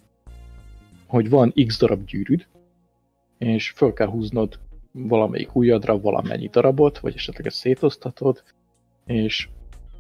hogy 1.07 1.31
van 1.31 1.53
x 1.67 1.79
darab 1.79 2.05
gyűrűd, 2.05 2.47
és 3.39 3.71
föl 3.71 3.93
kell 3.93 4.09
húznod 4.09 4.59
valamelyik 4.99 5.55
ujjadra 5.55 6.01
valamennyi 6.01 6.49
darabot, 6.49 6.99
vagy 6.99 7.15
esetleg 7.15 7.47
ezt 7.47 7.57
szétosztatod, 7.57 8.43
és 9.07 9.49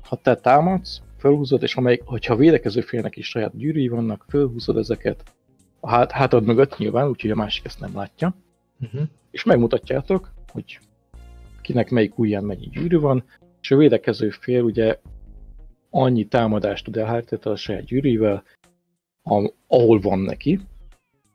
ha 0.03 0.17
te 0.17 0.37
támadsz, 0.37 1.01
fölhúzod, 1.19 1.63
és 1.63 1.77
amelyik, 1.77 2.03
hogyha 2.05 2.35
a 2.35 2.37
védekező 2.37 2.81
félnek 2.81 3.17
is 3.17 3.29
saját 3.29 3.57
gyűrűi 3.57 3.89
vannak, 3.89 4.25
fölhúzod 4.29 4.77
ezeket 4.77 5.35
a 5.81 5.89
hát, 5.89 6.11
hátad 6.11 6.45
mögött 6.45 6.79
nyilván, 6.79 7.09
úgyhogy 7.09 7.31
a 7.31 7.35
másik 7.35 7.65
ezt 7.65 7.81
nem 7.81 7.95
látja, 7.95 8.35
uh-huh. 8.81 9.01
és 9.31 9.45
megmutatjátok, 9.45 10.33
hogy 10.53 10.79
kinek 11.63 11.91
melyik 11.91 12.19
ujján 12.19 12.45
mennyi 12.45 12.69
gyűrű 12.69 12.99
van, 12.99 13.25
és 13.61 13.71
a 13.71 13.77
védekező 13.77 14.31
fél 14.31 14.63
ugye 14.63 14.99
annyi 15.91 16.25
támadást 16.27 16.85
tud 16.85 16.97
elhárítani 16.97 17.55
a 17.55 17.57
saját 17.57 17.85
gyűrűvel, 17.85 18.43
ahol 19.67 20.01
van 20.01 20.19
neki, 20.19 20.61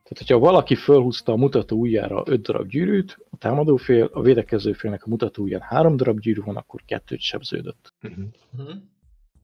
tehát, 0.10 0.28
hogyha 0.28 0.39
valaki 0.39 0.76
fölhúzta 0.76 1.32
a 1.32 1.36
mutató 1.36 1.78
ujjára 1.78 2.24
5 2.26 2.41
darab 2.41 2.68
gyűrűt, 2.68 3.18
a 3.30 3.38
támadó 3.38 3.76
fél, 3.76 4.10
a 4.14 4.22
védekező 4.22 4.74
félnek 4.74 5.03
a 5.05 5.10
mutató 5.10 5.43
ujján 5.43 5.62
3 5.62 5.95
darab 5.95 6.20
gyűrű 6.20 6.41
van, 6.41 6.55
akkor 6.55 6.82
kettőt 6.86 7.20
sebződött. 7.20 7.93
Uh-huh. 8.01 8.76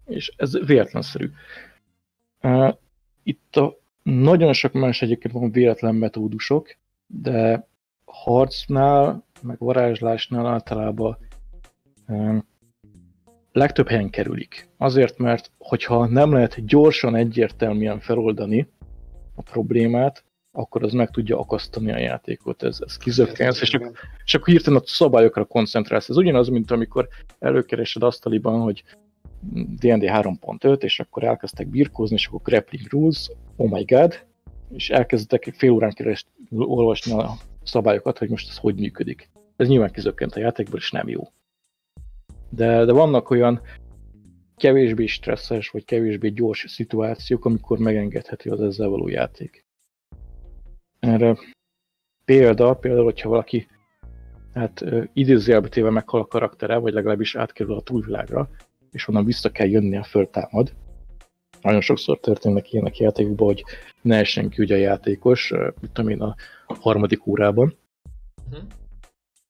És 0.05 0.33
ez 0.37 0.65
véletlenszerű. 0.65 1.29
Uh, 2.41 2.73
itt 3.23 3.55
a 3.55 3.77
nagyon 4.03 4.53
sok 4.53 4.73
más 4.73 5.01
egyébként 5.01 5.33
van 5.33 5.51
véletlen 5.51 5.95
metódusok, 5.95 6.77
de 7.07 7.67
harcnál, 8.05 9.25
meg 9.41 9.57
varázslásnál 9.59 10.45
általában 10.45 11.17
uh, 12.07 12.37
legtöbb 13.51 13.87
helyen 13.87 14.09
kerülik. 14.09 14.69
Azért, 14.77 15.17
mert 15.17 15.51
hogyha 15.57 16.05
nem 16.05 16.31
lehet 16.31 16.65
gyorsan, 16.65 17.15
egyértelműen 17.15 17.99
feloldani 17.99 18.67
a 19.35 19.41
problémát, 19.41 20.23
akkor 20.55 20.83
az 20.83 20.91
meg 20.91 21.09
tudja 21.09 21.39
akasztani 21.39 21.91
a 21.91 21.97
játékot, 21.97 22.63
ez, 22.63 22.77
ez 22.85 22.97
kizökkensz, 22.97 23.61
és, 23.61 23.77
és 24.25 24.33
akkor 24.33 24.47
hirtelen 24.47 24.79
a 24.79 24.85
szabályokra 24.85 25.45
koncentrálsz. 25.45 26.09
Ez 26.09 26.17
ugyanaz, 26.17 26.47
mint 26.47 26.71
amikor 26.71 27.07
előkeresed 27.39 28.03
asztaliban, 28.03 28.61
hogy 28.61 28.83
D&D 29.53 30.03
3.5, 30.03 30.83
és 30.83 30.99
akkor 30.99 31.23
elkezdtek 31.23 31.67
birkózni, 31.67 32.15
és 32.15 32.27
akkor 32.27 32.41
grappling 32.43 32.87
rules, 32.89 33.31
oh 33.55 33.71
my 33.71 33.83
god, 33.83 34.25
és 34.69 34.89
elkezdtek 34.89 35.53
fél 35.57 35.71
órán 35.71 35.93
keresztül 35.93 36.61
olvasni 36.61 37.11
a 37.11 37.31
szabályokat, 37.63 38.17
hogy 38.17 38.29
most 38.29 38.49
ez 38.49 38.57
hogy 38.57 38.75
működik. 38.75 39.29
Ez 39.55 39.67
nyilván 39.67 39.91
kizökkent 39.91 40.35
a 40.35 40.39
játékból, 40.39 40.79
és 40.79 40.91
nem 40.91 41.09
jó. 41.09 41.21
De, 42.49 42.85
de 42.85 42.91
vannak 42.91 43.29
olyan 43.29 43.61
kevésbé 44.55 45.05
stresszes, 45.05 45.69
vagy 45.69 45.85
kevésbé 45.85 46.29
gyors 46.29 46.65
szituációk, 46.67 47.45
amikor 47.45 47.77
megengedhető 47.77 48.51
az 48.51 48.61
ezzel 48.61 48.87
való 48.87 49.07
játék. 49.07 49.64
Erre 51.05 51.37
példa, 52.25 52.73
például, 52.73 53.03
hogyha 53.03 53.29
valaki 53.29 53.67
hát 54.53 54.85
idézőjelbe 55.13 55.67
téve 55.67 55.89
meghal 55.89 56.21
a 56.21 56.25
karaktere, 56.25 56.77
vagy 56.77 56.93
legalábbis 56.93 57.35
átkerül 57.35 57.73
a 57.73 57.81
túlvilágra, 57.81 58.49
és 58.91 59.07
onnan 59.07 59.25
vissza 59.25 59.49
kell 59.49 59.67
jönni 59.67 59.97
a 59.97 60.03
föltámad. 60.03 60.73
Nagyon 61.61 61.81
sokszor 61.81 62.19
történnek 62.19 62.73
ilyenek 62.73 62.97
játékokban, 62.97 63.47
hogy 63.47 63.63
ne 64.01 64.17
essen 64.17 64.49
ki 64.49 64.61
ugye 64.61 64.75
a 64.75 64.79
játékos, 64.79 65.53
mit 65.81 65.91
tudom 65.91 66.11
én, 66.11 66.21
a 66.21 66.35
harmadik 66.67 67.27
órában. 67.27 67.77
Uh-huh. 68.49 68.63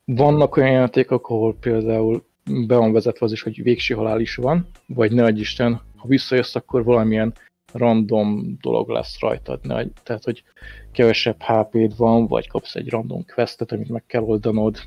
Vannak 0.05 0.57
olyan 0.57 0.71
játékok, 0.71 1.29
ahol 1.29 1.55
például 1.55 2.23
be 2.67 2.75
van 2.75 2.91
vezetve 2.91 3.25
az 3.25 3.31
is, 3.31 3.41
hogy 3.41 3.63
végső 3.63 3.93
halál 3.93 4.19
is 4.19 4.35
van, 4.35 4.67
vagy 4.87 5.11
ne 5.11 5.23
adj 5.23 5.39
Isten, 5.39 5.81
ha 5.95 6.07
visszajössz, 6.07 6.55
akkor 6.55 6.83
valamilyen 6.83 7.33
random 7.77 8.57
dolog 8.61 8.89
lesz 8.89 9.19
rajtad. 9.19 9.59
Ne, 9.63 9.85
tehát, 10.03 10.23
hogy 10.23 10.43
kevesebb 10.91 11.41
HP-d 11.41 11.97
van, 11.97 12.27
vagy 12.27 12.47
kapsz 12.47 12.75
egy 12.75 12.89
random 12.89 13.25
questet, 13.33 13.71
amit 13.71 13.89
meg 13.89 14.03
kell 14.05 14.21
oldanod. 14.21 14.77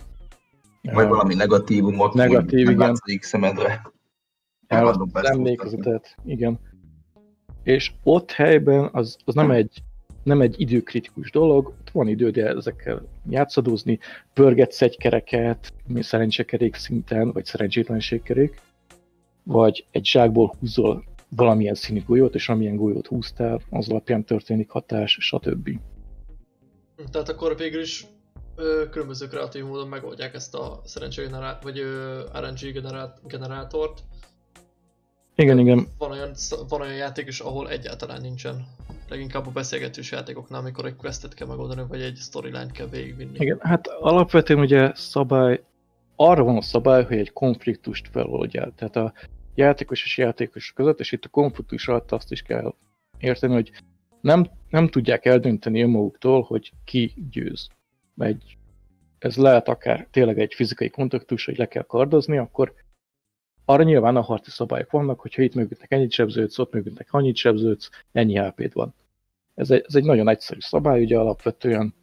Vagy 0.82 1.04
uh, 1.04 1.10
valami 1.10 1.34
negatívumot, 1.34 2.14
negatív, 2.14 2.68
igen. 2.68 2.94
szemedre. 3.20 3.92
El, 4.66 5.08
emlékezetet, 5.12 6.16
igen. 6.24 6.58
És 7.62 7.92
ott 8.02 8.30
helyben 8.30 8.88
az, 8.92 9.16
az 9.24 9.34
nem 9.34 9.50
egy 9.50 9.82
nem 10.22 10.40
egy 10.40 10.60
időkritikus 10.60 11.30
dolog, 11.30 11.66
ott 11.66 11.90
van 11.92 12.08
időd 12.08 12.36
ezekkel 12.36 13.02
játszadózni, 13.28 13.98
pörgetsz 14.34 14.82
egy 14.82 14.96
kereket, 14.96 15.72
szerencsekerék 16.00 16.74
szinten, 16.74 17.32
vagy 17.32 17.44
szerencsétlenségkerék, 17.44 18.60
vagy 19.42 19.86
egy 19.90 20.06
zsákból 20.06 20.54
húzol 20.60 21.04
valamilyen 21.28 21.74
színű 21.74 22.02
golyót, 22.06 22.34
és 22.34 22.48
amilyen 22.48 22.76
golyót 22.76 23.06
húztál, 23.06 23.60
az 23.70 23.88
alapján 23.88 24.24
történik 24.24 24.70
hatás, 24.70 25.18
stb. 25.20 25.70
Tehát 27.10 27.28
akkor 27.28 27.56
végül 27.56 27.80
is 27.80 28.06
ö, 28.56 28.84
különböző 28.90 29.26
kreatív 29.26 29.64
módon 29.64 29.88
megoldják 29.88 30.34
ezt 30.34 30.54
a 30.54 30.80
szerencsegenerát, 30.84 31.62
vagy 31.62 31.78
ö, 31.78 32.20
RNG 32.40 32.72
generát, 32.72 33.20
generátort. 33.26 34.04
Igen, 35.34 35.58
igen. 35.58 35.86
Van 35.98 36.10
olyan, 36.10 36.32
van 36.68 36.80
olyan 36.80 36.96
játék 36.96 37.26
is, 37.26 37.40
ahol 37.40 37.70
egyáltalán 37.70 38.20
nincsen. 38.20 38.66
Leginkább 39.08 39.46
a 39.46 39.50
beszélgetős 39.50 40.10
játékoknál, 40.10 40.60
amikor 40.60 40.86
egy 40.86 40.96
questet 40.96 41.34
kell 41.34 41.46
megoldani, 41.46 41.82
vagy 41.88 42.00
egy 42.00 42.16
storyline 42.16 42.70
kell 42.70 42.86
végigvinni. 42.86 43.38
Igen, 43.38 43.58
hát 43.60 43.86
alapvetően 43.86 44.60
ugye 44.60 44.92
szabály, 44.94 45.62
arra 46.16 46.42
van 46.42 46.56
a 46.56 46.62
szabály, 46.62 47.04
hogy 47.04 47.18
egy 47.18 47.32
konfliktust 47.32 48.08
feloldjál. 48.12 48.72
Tehát 48.76 48.96
a 48.96 49.12
játékos 49.58 50.04
és 50.04 50.18
játékos 50.18 50.72
között, 50.72 51.00
és 51.00 51.12
itt 51.12 51.24
a 51.24 51.28
konfliktus 51.28 51.88
alatt 51.88 52.12
azt 52.12 52.32
is 52.32 52.42
kell 52.42 52.74
érteni, 53.18 53.52
hogy 53.52 53.72
nem, 54.20 54.50
nem 54.70 54.88
tudják 54.88 55.24
eldönteni 55.24 55.82
önmaguktól, 55.82 56.42
hogy 56.42 56.72
ki 56.84 57.14
győz. 57.30 57.68
Egy, 58.18 58.56
ez 59.18 59.36
lehet 59.36 59.68
akár 59.68 60.06
tényleg 60.10 60.38
egy 60.38 60.54
fizikai 60.54 60.88
kontaktus, 60.88 61.44
hogy 61.44 61.56
le 61.56 61.68
kell 61.68 61.82
kardozni, 61.82 62.36
akkor 62.36 62.74
arra 63.64 63.82
nyilván 63.82 64.16
a 64.16 64.20
harci 64.20 64.50
szabályok 64.50 64.90
vannak, 64.90 65.20
hogyha 65.20 65.42
itt 65.42 65.54
mögöttek 65.54 65.92
ennyit 65.92 66.12
sebződsz, 66.12 66.58
ott 66.58 66.72
mögöttek 66.72 67.12
annyit 67.12 67.36
sebződsz, 67.36 67.90
ennyi 68.12 68.38
hp 68.38 68.72
van. 68.72 68.94
Ez 69.54 69.70
egy, 69.70 69.84
ez 69.86 69.94
egy 69.94 70.04
nagyon 70.04 70.28
egyszerű 70.28 70.60
szabály, 70.60 71.02
ugye 71.02 71.18
alapvetően 71.18 71.94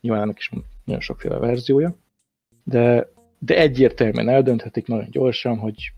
nyilván 0.00 0.22
ennek 0.22 0.38
is 0.38 0.50
nagyon 0.84 1.00
sokféle 1.00 1.38
verziója, 1.38 1.96
de, 2.64 3.08
de 3.38 3.56
egyértelműen 3.56 4.28
eldönthetik 4.28 4.86
nagyon 4.86 5.10
gyorsan, 5.10 5.58
hogy 5.58 5.92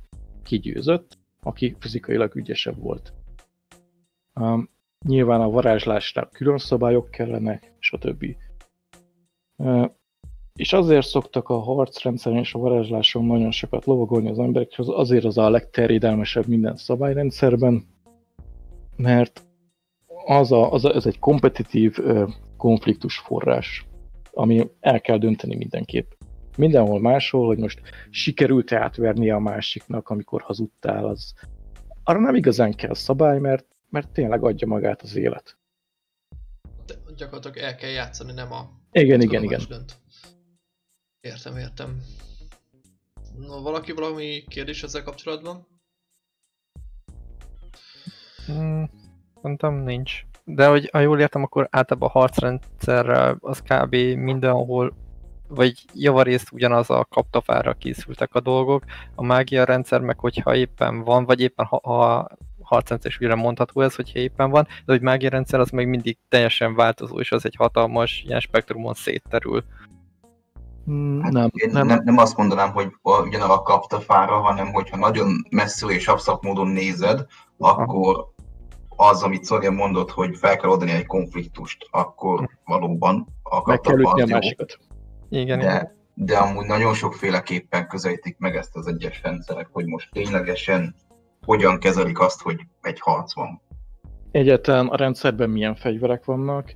ki 0.45 0.59
győzött, 0.59 1.19
aki 1.43 1.77
fizikailag 1.79 2.37
ügyesebb 2.37 2.79
volt. 2.79 3.13
Um, 4.35 4.69
nyilván 5.07 5.41
a 5.41 5.51
varázslásra 5.51 6.29
külön 6.33 6.59
szabályok 6.59 7.11
kellenek, 7.11 7.73
stb. 7.79 8.25
Uh, 9.57 9.91
és 10.55 10.73
azért 10.73 11.07
szoktak 11.07 11.49
a 11.49 11.59
harcrendszeren 11.59 12.39
és 12.39 12.55
a 12.55 12.59
varázsláson 12.59 13.25
nagyon 13.25 13.51
sokat 13.51 13.85
lovagolni 13.85 14.31
az 14.31 14.39
emberek, 14.39 14.73
az 14.77 14.89
azért 14.89 15.25
az 15.25 15.39
a 15.39 15.51
legterjedelmesebb 15.51 16.47
minden 16.47 16.77
szabályrendszerben, 16.77 17.85
mert 18.97 19.43
az, 20.27 20.53
a, 20.53 20.73
az 20.73 20.85
a, 20.85 20.95
ez 20.95 21.07
egy 21.07 21.19
kompetitív 21.19 21.99
uh, 21.99 22.31
konfliktus 22.57 23.19
forrás, 23.19 23.87
ami 24.33 24.71
el 24.81 25.01
kell 25.01 25.19
dönteni 25.19 25.57
mindenképp. 25.57 26.11
Mindenhol 26.57 27.01
máshol, 27.01 27.47
hogy 27.47 27.59
most 27.59 27.81
sikerült-e 28.11 28.83
átverni 28.83 29.31
a 29.31 29.39
másiknak, 29.39 30.09
amikor 30.09 30.43
hazudtál, 30.43 31.05
az 31.05 31.35
arra 32.05 32.21
nem 32.21 32.35
igazán 32.35 32.75
kell 32.75 32.95
szabály, 32.95 33.39
mert, 33.39 33.67
mert 33.91 34.09
tényleg 34.09 34.45
adja 34.45 34.67
magát 34.67 35.03
az 35.03 35.17
élet. 35.17 35.57
De 36.87 36.95
gyakorlatilag 37.17 37.57
el 37.57 37.75
kell 37.75 37.91
játszani, 37.91 38.33
nem 38.33 38.53
a... 38.53 38.71
Igen, 38.93 39.21
igen, 39.21 39.43
igen. 39.43 39.61
Dönt. 39.69 39.97
Értem, 41.21 41.57
értem. 41.57 42.01
No, 43.39 43.63
valaki 43.63 43.93
valami 43.93 44.45
kérdés 44.49 44.83
ezzel 44.83 45.03
kapcsolatban? 45.03 45.67
Hmm, 48.47 48.91
mondtam 49.43 49.75
nincs. 49.75 50.27
De 50.45 50.67
hogy 50.67 50.89
ha 50.93 50.99
jól 50.99 51.21
értem, 51.21 51.43
akkor 51.43 51.69
általában 51.71 52.09
a 52.09 52.19
harcrendszerrel 52.19 53.37
az 53.41 53.63
kb. 53.63 53.95
mindenhol 54.17 54.95
vagy 55.49 55.85
javarészt 55.95 56.53
ugyanaz 56.53 56.91
a 56.91 57.07
kaptafára 57.11 57.73
készültek 57.73 58.35
a 58.35 58.41
dolgok. 58.41 58.85
A 59.15 59.23
mágia 59.25 59.65
rendszer 59.65 60.01
meg, 60.01 60.19
hogyha 60.19 60.55
éppen 60.55 61.05
van, 61.05 61.25
vagy 61.25 61.41
éppen 61.41 61.67
ha, 61.67 61.81
ha 61.83 62.29
harcrendszer 62.63 63.11
is 63.11 63.21
újra 63.21 63.37
mondható 63.37 63.81
ez, 63.81 63.95
hogyha 63.95 64.19
éppen 64.19 64.51
van, 64.51 64.67
de 64.85 64.93
hogy 64.93 65.01
mágia 65.01 65.31
rendszer 65.31 65.61
az 65.61 65.71
még 65.71 65.87
mindig 65.87 66.19
teljesen 66.29 66.75
változó, 66.75 67.21
és 67.21 67.33
az 67.33 67.45
egy 67.45 67.55
hatalmas 67.57 68.23
ilyen 68.27 68.41
spektrumon 68.41 68.95
szétterül. 68.95 69.65
Hmm, 70.85 71.23
hát 71.23 71.33
nem, 71.33 71.51
én 71.53 71.71
nem. 71.73 71.87
nem, 71.87 72.01
nem 72.05 72.19
azt 72.19 72.37
mondanám, 72.37 72.73
hogy 72.73 72.93
ugyanarra 73.03 73.63
kapta 73.63 74.01
fára, 74.01 74.41
hanem 74.41 74.73
hogyha 74.73 74.97
nagyon 74.97 75.47
messzül 75.51 75.91
és 75.91 76.09
abszakt 76.09 76.43
módon 76.43 76.69
nézed, 76.69 77.27
akkor 77.59 78.33
az, 78.97 79.23
amit 79.23 79.45
Szorja 79.45 79.71
mondott, 79.71 80.11
hogy 80.11 80.37
fel 80.37 80.57
kell 80.57 80.71
oldani 80.71 80.91
egy 80.91 81.07
konfliktust, 81.07 81.89
akkor 81.91 82.51
valóban 82.65 83.27
a 83.43 83.69
Meg 83.69 83.81
kell 83.81 84.05
a 84.05 84.27
másikat. 84.27 84.79
Igen, 85.35 85.59
de, 85.59 85.65
igen. 85.65 85.91
de 86.15 86.37
amúgy 86.37 86.67
nagyon 86.67 86.95
sokféleképpen 86.95 87.87
közelítik 87.89 88.39
meg 88.39 88.57
ezt 88.57 88.77
az 88.77 88.87
egyes 88.87 89.23
rendszerek, 89.23 89.69
hogy 89.73 89.87
most 89.87 90.09
ténylegesen 90.13 90.95
hogyan 91.45 91.79
kezelik 91.79 92.21
azt, 92.21 92.43
hogy 92.43 92.61
egy 92.83 93.01
harc 93.01 93.35
van. 93.35 93.63
Egyáltalán 94.31 94.87
a 94.87 94.97
rendszerben 94.97 95.51
milyen 95.51 95.75
fegyverek 95.75 96.25
vannak, 96.25 96.75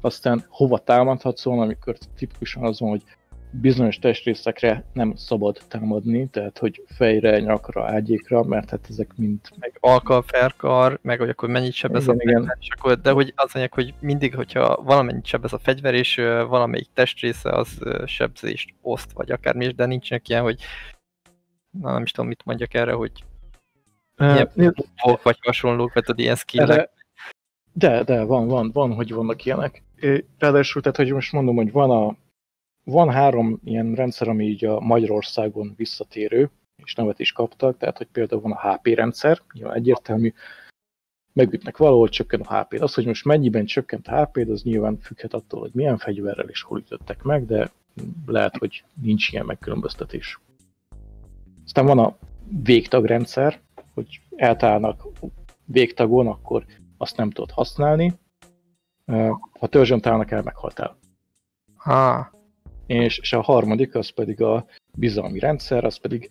aztán 0.00 0.44
hova 0.48 0.78
támadhatsz 0.78 1.44
volna, 1.44 1.62
amikor 1.62 1.96
tipikusan 2.16 2.64
az 2.64 2.80
van, 2.80 2.90
hogy 2.90 3.02
bizonyos 3.50 3.98
testrészekre 3.98 4.84
nem 4.92 5.14
szabad 5.16 5.58
támadni, 5.68 6.28
tehát 6.28 6.58
hogy 6.58 6.82
fejre, 6.86 7.40
nyakra, 7.40 7.84
ágyékra, 7.84 8.42
mert 8.42 8.70
hát 8.70 8.86
ezek 8.88 9.10
mind... 9.16 9.40
Meg 9.58 9.76
alkalferkar, 9.80 10.98
meg 11.02 11.18
hogy 11.18 11.28
akkor 11.28 11.48
mennyit 11.48 11.72
sebez 11.72 12.02
igen, 12.02 12.14
a 12.14 12.18
fegyver, 12.18 12.42
igen. 12.42 12.56
És 12.60 12.68
akkor, 12.76 13.00
de 13.00 13.10
hogy 13.10 13.32
az 13.36 13.52
mondják, 13.52 13.74
hogy 13.74 13.94
mindig, 14.00 14.34
hogyha 14.34 14.82
valamennyit 14.82 15.26
sebez 15.26 15.52
a 15.52 15.58
fegyver, 15.58 15.94
és 15.94 16.14
valamelyik 16.48 16.88
testrésze 16.94 17.50
az 17.50 17.78
sebzést 18.04 18.74
oszt, 18.80 19.12
vagy 19.12 19.30
akármi 19.30 19.64
is, 19.64 19.74
de 19.74 19.86
nincsenek 19.86 20.28
ilyen, 20.28 20.42
hogy 20.42 20.60
na 21.70 21.92
nem 21.92 22.02
is 22.02 22.10
tudom, 22.10 22.28
mit 22.28 22.44
mondjak 22.44 22.74
erre, 22.74 22.92
hogy 22.92 23.12
uh, 24.18 24.46
ilyen 24.54 24.74
vagy 25.22 25.38
hasonlók, 25.40 25.92
vagy 25.92 26.04
tudod, 26.04 26.20
ilyen 26.20 26.36
skillek. 26.36 26.90
De, 27.72 28.02
de, 28.02 28.24
van, 28.24 28.48
van, 28.48 28.70
van, 28.72 28.94
hogy 28.94 29.12
vannak 29.12 29.44
ilyenek. 29.44 29.82
Ráadásul, 30.38 30.82
tehát, 30.82 30.96
hogy 30.96 31.12
most 31.12 31.32
mondom, 31.32 31.56
hogy 31.56 31.72
van 31.72 31.90
a 31.90 32.16
van 32.84 33.10
három 33.10 33.60
ilyen 33.64 33.94
rendszer, 33.94 34.28
ami 34.28 34.44
így 34.44 34.64
a 34.64 34.80
Magyarországon 34.80 35.72
visszatérő, 35.76 36.50
és 36.84 36.94
nevet 36.94 37.18
is 37.18 37.32
kaptak, 37.32 37.76
tehát 37.76 37.96
hogy 37.96 38.06
például 38.06 38.40
van 38.40 38.52
a 38.52 38.72
HP 38.72 38.86
rendszer, 38.86 39.40
nyilván 39.52 39.76
egyértelmű, 39.76 40.32
megütnek 41.32 41.76
valahol, 41.76 42.08
csökken 42.08 42.40
a 42.40 42.60
hp 42.60 42.74
-d. 42.74 42.82
Az, 42.82 42.94
hogy 42.94 43.06
most 43.06 43.24
mennyiben 43.24 43.64
csökkent 43.64 44.08
a 44.08 44.22
hp 44.22 44.36
az 44.48 44.62
nyilván 44.62 44.98
függhet 44.98 45.34
attól, 45.34 45.60
hogy 45.60 45.70
milyen 45.72 45.98
fegyverrel 45.98 46.48
és 46.48 46.62
hol 46.62 46.78
ütöttek 46.78 47.22
meg, 47.22 47.46
de 47.46 47.70
lehet, 48.26 48.56
hogy 48.56 48.84
nincs 49.02 49.32
ilyen 49.32 49.46
megkülönböztetés. 49.46 50.40
Aztán 51.64 51.86
van 51.86 51.98
a 51.98 52.16
végtagrendszer, 52.62 53.60
hogy 53.94 54.20
eltállnak 54.36 55.06
végtagon, 55.64 56.26
akkor 56.26 56.64
azt 56.96 57.16
nem 57.16 57.30
tudod 57.30 57.50
használni. 57.50 58.12
Ha 59.58 59.66
törzsön 59.68 60.00
találnak 60.00 60.30
el, 60.30 60.42
meghaltál. 60.42 60.96
Ah 61.76 62.26
és, 62.90 63.18
és 63.18 63.32
a 63.32 63.40
harmadik 63.40 63.94
az 63.94 64.08
pedig 64.08 64.42
a 64.42 64.66
bizalmi 64.92 65.38
rendszer, 65.38 65.84
az 65.84 65.96
pedig 65.96 66.28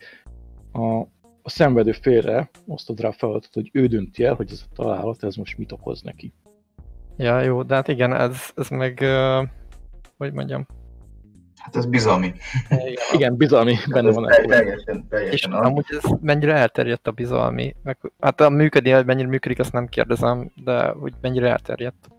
a, 0.72 0.99
a 1.41 1.49
szenvedő 1.49 1.91
félre 1.91 2.49
osztod 2.68 2.99
rá 2.99 3.07
a 3.07 3.12
feladatot, 3.12 3.53
hogy 3.53 3.70
ő 3.74 3.88
dönti 3.88 4.24
el, 4.24 4.34
hogy 4.34 4.51
ez 4.51 4.64
a 4.70 4.74
találat, 4.76 5.24
ez 5.24 5.36
most 5.36 5.57
mit 5.57 5.72
okoz 5.72 6.01
neki. 6.01 6.34
Ja, 7.18 7.41
jó, 7.41 7.64
de 7.64 7.76
hát 7.76 7.88
igen, 7.88 8.14
ez, 8.14 8.38
ez 8.55 8.70
meg, 8.70 8.99
uh, 9.01 9.47
hogy 10.18 10.34
mondjam, 10.34 10.66
Hát 11.55 11.76
ez 11.76 11.86
bizalmi. 11.86 12.34
Igen, 12.70 12.93
igen 13.16 13.36
bizalmi, 13.36 13.76
benne 13.89 14.12
van. 14.12 14.26
Teljesen, 14.26 15.07
teljesen 15.10 15.34
És 15.34 15.45
az. 15.45 15.66
amúgy 15.66 15.86
ez 15.89 16.12
mennyire 16.22 16.53
elterjedt 16.53 17.07
a 17.07 17.12
bizalmi? 17.12 17.76
Meg, 17.84 17.97
hát 18.20 18.41
a 18.41 18.49
működik, 18.49 19.05
mennyire 19.05 19.28
működik, 19.28 19.60
azt 19.60 19.74
nem 19.74 19.88
kérdezem, 19.88 20.51
de 20.64 20.88
hogy 20.88 21.14
mennyire 21.22 21.49
elterjedt? 21.49 22.10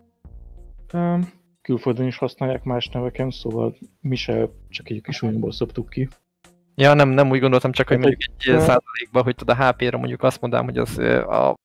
Um, 0.92 1.39
külföldön 1.62 2.06
is 2.06 2.16
használják 2.16 2.64
más 2.64 2.88
neveken, 2.88 3.30
szóval 3.30 3.76
mi 4.00 4.16
se 4.16 4.48
csak 4.68 4.90
egy 4.90 5.00
kis 5.02 5.22
újból 5.22 5.52
szoptuk 5.52 5.88
ki. 5.88 6.08
Ja, 6.74 6.94
nem, 6.94 7.08
nem 7.08 7.30
úgy 7.30 7.40
gondoltam, 7.40 7.72
csak 7.72 7.88
hogy 7.88 7.96
Hát, 7.96 8.06
mondjuk 8.06 8.30
egy 8.38 8.44
hogy- 8.46 8.58
százalékban, 8.60 9.22
hogy 9.22 9.34
tudod, 9.34 9.56
a 9.58 9.66
HP-ra 9.68 9.98
mondjuk 9.98 10.22
azt 10.22 10.40
mondanám, 10.40 10.64
hogy 10.64 10.78
az 10.78 10.98
ö, 10.98 11.22
a 11.22 11.56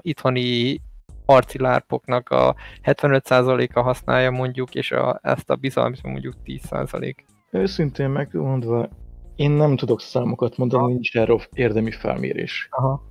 itthoni 0.00 0.80
harci 1.26 1.58
lárpoknak 1.58 2.28
a 2.28 2.54
75%-a 2.82 3.80
használja 3.80 4.30
mondjuk, 4.30 4.74
és 4.74 4.90
a, 4.92 5.18
ezt 5.22 5.50
a 5.50 5.56
bizalmat 5.56 6.02
mondjuk 6.02 6.34
10%. 6.44 7.14
Őszintén 7.50 8.08
megmondva, 8.08 8.88
én 9.36 9.50
nem 9.50 9.76
tudok 9.76 10.00
számokat 10.00 10.56
mondani, 10.56 10.92
nincs 10.92 11.16
erről 11.16 11.40
érdemi 11.52 11.90
felmérés. 11.90 12.68
Aha. 12.70 13.02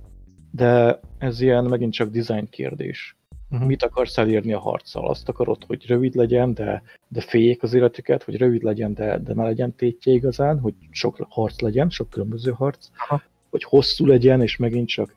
De 0.50 1.00
ez 1.18 1.40
ilyen 1.40 1.64
megint 1.64 1.92
csak 1.92 2.10
design 2.10 2.48
kérdés. 2.50 3.16
Mhm. 3.50 3.64
Mit 3.64 3.82
akarsz 3.82 4.18
elérni 4.18 4.52
a 4.52 4.58
harccal? 4.58 5.08
Azt 5.08 5.28
akarod, 5.28 5.64
hogy 5.66 5.86
rövid 5.86 6.14
legyen, 6.14 6.54
de, 6.54 6.82
de 7.08 7.20
féljék 7.20 7.62
az 7.62 7.74
életüket, 7.74 8.22
hogy 8.22 8.36
rövid 8.36 8.62
legyen, 8.62 8.94
de, 8.94 9.18
de 9.18 9.34
ne 9.34 9.42
legyen 9.42 9.74
tétje 9.74 10.12
igazán, 10.12 10.58
hogy 10.58 10.74
sok 10.90 11.26
harc 11.28 11.60
legyen, 11.60 11.90
sok 11.90 12.10
különböző 12.10 12.50
harc, 12.50 12.88
Aha. 12.96 13.22
hogy 13.50 13.64
hosszú 13.64 14.06
legyen, 14.06 14.42
és 14.42 14.56
megint 14.56 14.88
csak 14.88 15.14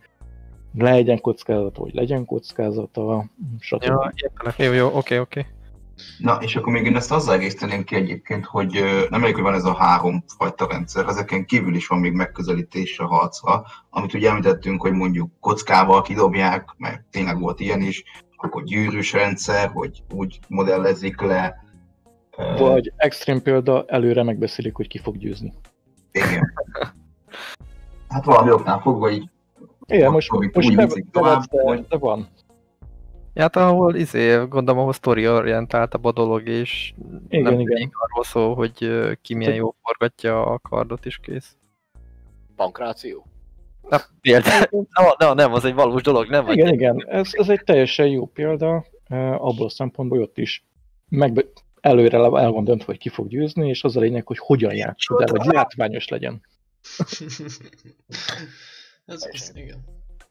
legyen 0.75 1.21
kockázata, 1.21 1.81
hogy 1.81 1.93
legyen 1.93 2.25
kockázata, 2.25 3.25
stb. 3.59 3.83
Ja, 3.83 4.13
értelek. 4.15 4.57
Jó, 4.57 4.71
jó, 4.71 4.97
oké, 4.97 5.17
oké. 5.17 5.45
Na, 6.17 6.35
és 6.41 6.55
akkor 6.55 6.73
még 6.73 6.85
én 6.85 6.95
ezt 6.95 7.11
azzal 7.11 7.33
egészteném 7.33 7.83
ki 7.83 7.95
egyébként, 7.95 8.45
hogy 8.45 8.83
nem 9.09 9.21
elég, 9.21 9.33
hogy 9.33 9.43
van 9.43 9.53
ez 9.53 9.65
a 9.65 9.75
három 9.75 10.23
fajta 10.37 10.67
rendszer, 10.67 11.07
ezeken 11.07 11.45
kívül 11.45 11.75
is 11.75 11.87
van 11.87 11.99
még 11.99 12.13
megközelítés 12.13 12.99
a 12.99 13.05
harcra, 13.05 13.65
amit 13.89 14.13
ugye 14.13 14.29
említettünk, 14.29 14.81
hogy 14.81 14.91
mondjuk 14.91 15.31
kockával 15.39 16.01
kidobják, 16.01 16.69
mert 16.77 17.01
tényleg 17.11 17.39
volt 17.39 17.59
ilyen 17.59 17.81
is, 17.81 18.03
akkor 18.35 18.63
gyűrűs 18.63 19.13
rendszer, 19.13 19.71
hogy 19.73 20.03
úgy 20.13 20.39
modellezik 20.47 21.21
le. 21.21 21.55
Vagy 22.57 22.93
extrém 22.95 23.41
példa, 23.41 23.85
előre 23.87 24.23
megbeszélik, 24.23 24.75
hogy 24.75 24.87
ki 24.87 24.97
fog 24.97 25.17
győzni. 25.17 25.53
Igen. 26.11 26.53
Hát 28.09 28.25
valami 28.25 28.51
oknál 28.51 28.79
fogva 28.79 29.09
így 29.09 29.29
Igen, 29.85 30.11
most, 30.11 30.31
most 30.53 30.75
ne, 30.75 30.87
tovább, 31.11 31.43
de, 31.43 31.85
de 31.89 31.97
van. 31.97 32.27
Ja, 33.33 33.41
Hát 33.41 33.55
ahol 33.55 33.95
izé, 33.95 34.35
gondolom, 34.35 34.79
ahol 34.81 34.93
story 34.93 35.27
orientáltabb 35.27 36.05
a 36.05 36.11
dolog, 36.11 36.47
és 36.47 36.93
Igen, 37.29 37.43
nem 37.43 37.59
igen. 37.59 37.91
arról 37.93 38.23
szól, 38.23 38.55
hogy 38.55 38.89
ki 39.21 39.33
milyen 39.33 39.53
jó 39.55 39.75
forgatja 39.81 40.45
a 40.45 40.59
kardot 40.59 41.05
is 41.05 41.17
kész. 41.17 41.55
Pankráció? 42.55 43.25
Na, 43.89 43.97
például, 44.21 44.67
nem, 44.71 45.05
nem, 45.17 45.35
nem, 45.35 45.53
az 45.53 45.65
egy 45.65 45.73
valós 45.73 46.01
dolog, 46.01 46.29
nem? 46.29 46.45
vagy- 46.45 46.57
Igen, 46.57 46.73
igen, 46.73 47.05
ez, 47.07 47.29
ez 47.31 47.49
egy 47.49 47.63
teljesen 47.63 48.07
jó 48.07 48.25
példa, 48.25 48.85
abból 49.37 49.65
a 49.65 49.69
szempontból, 49.69 50.17
hogy 50.17 50.27
ott 50.27 50.37
is 50.37 50.65
megbe, 51.09 51.43
előre 51.81 52.17
el 52.17 52.51
van 52.51 52.63
döntve, 52.63 52.85
hogy 52.85 52.97
ki 52.97 53.09
fog 53.09 53.27
győzni, 53.27 53.67
és 53.69 53.83
az 53.83 53.95
a 53.95 53.99
lényeg, 53.99 54.27
hogy 54.27 54.37
hogyan 54.37 54.73
játszod 54.75 55.21
el, 55.21 55.27
hogy 55.29 55.45
látványos 55.53 56.07
legyen. 56.07 56.41
ez, 59.05 59.27
ez, 59.31 59.51
igen. 59.53 59.83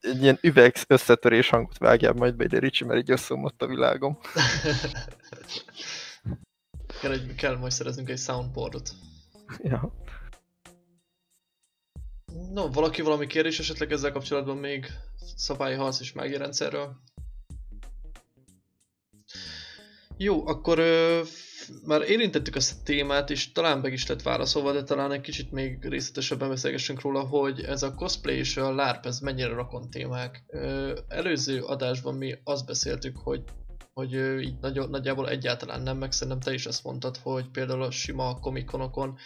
Egy 0.03 0.23
ilyen 0.23 0.39
üveg 0.41 0.75
összetörés 0.87 1.49
hangot 1.49 1.79
vágjál 1.79 2.13
majd 2.13 2.35
be 2.35 2.45
ide, 2.45 2.59
Ricsi, 2.59 2.85
mert 2.85 3.01
így 3.01 3.11
összeomlott 3.11 3.63
a 3.63 3.67
világom. 3.67 4.19
kell, 7.01 7.13
egy, 7.13 7.35
kell 7.35 7.57
majd 7.57 7.73
szereznünk 7.73 8.09
egy 8.09 8.19
soundboardot. 8.19 8.91
Ja. 9.63 9.95
No, 12.53 12.71
valaki 12.71 13.03
valami 13.03 13.27
kérdés 13.27 13.59
esetleg 13.59 13.93
ezzel 13.93 14.13
kapcsolatban 14.13 14.57
még 14.57 14.87
szabályi 15.37 15.77
harc 15.77 16.01
és 16.01 16.13
mágia 16.13 16.39
rendszerről? 16.39 16.97
Jó, 20.17 20.47
akkor 20.47 20.79
ö, 20.79 21.21
már 21.87 22.03
érintettük 22.03 22.57
ezt 22.57 22.79
a 22.79 22.83
témát, 22.85 23.31
és 23.31 23.53
talán 23.53 23.79
meg 23.79 23.93
is 23.93 24.07
lett 24.07 24.23
válaszolva, 24.23 24.73
de 24.73 24.83
talán 24.83 25.13
egy 25.13 25.21
kicsit 25.21 25.53
még 25.53 25.85
részletesebben 25.89 26.49
beszélgessünk 26.49 27.01
róla, 27.01 27.21
hogy 27.21 27.61
ez 27.61 27.83
a 27.83 27.95
cosplay 27.95 28.37
és 28.37 28.57
a 28.57 28.75
LARP, 28.75 29.07
ez 29.07 29.19
mennyire 29.21 29.49
rakon 29.49 29.91
témák. 29.91 30.45
Előző 31.09 31.63
adásban 31.63 32.15
mi 32.15 32.35
azt 32.45 32.67
beszéltük, 32.67 33.17
hogy 33.17 33.43
hogy 33.93 34.13
így 34.41 34.59
nagy, 34.61 34.89
nagyjából 34.89 35.29
egyáltalán 35.29 35.83
nem, 35.83 35.99
meg 35.99 36.13
szerintem 36.13 36.41
te 36.41 36.53
is 36.53 36.67
azt 36.67 36.85
mondtad, 36.85 37.17
hogy 37.17 37.51
például 37.51 37.83
a 37.83 37.91
sima 37.91 38.39
komikonokon 38.41 39.19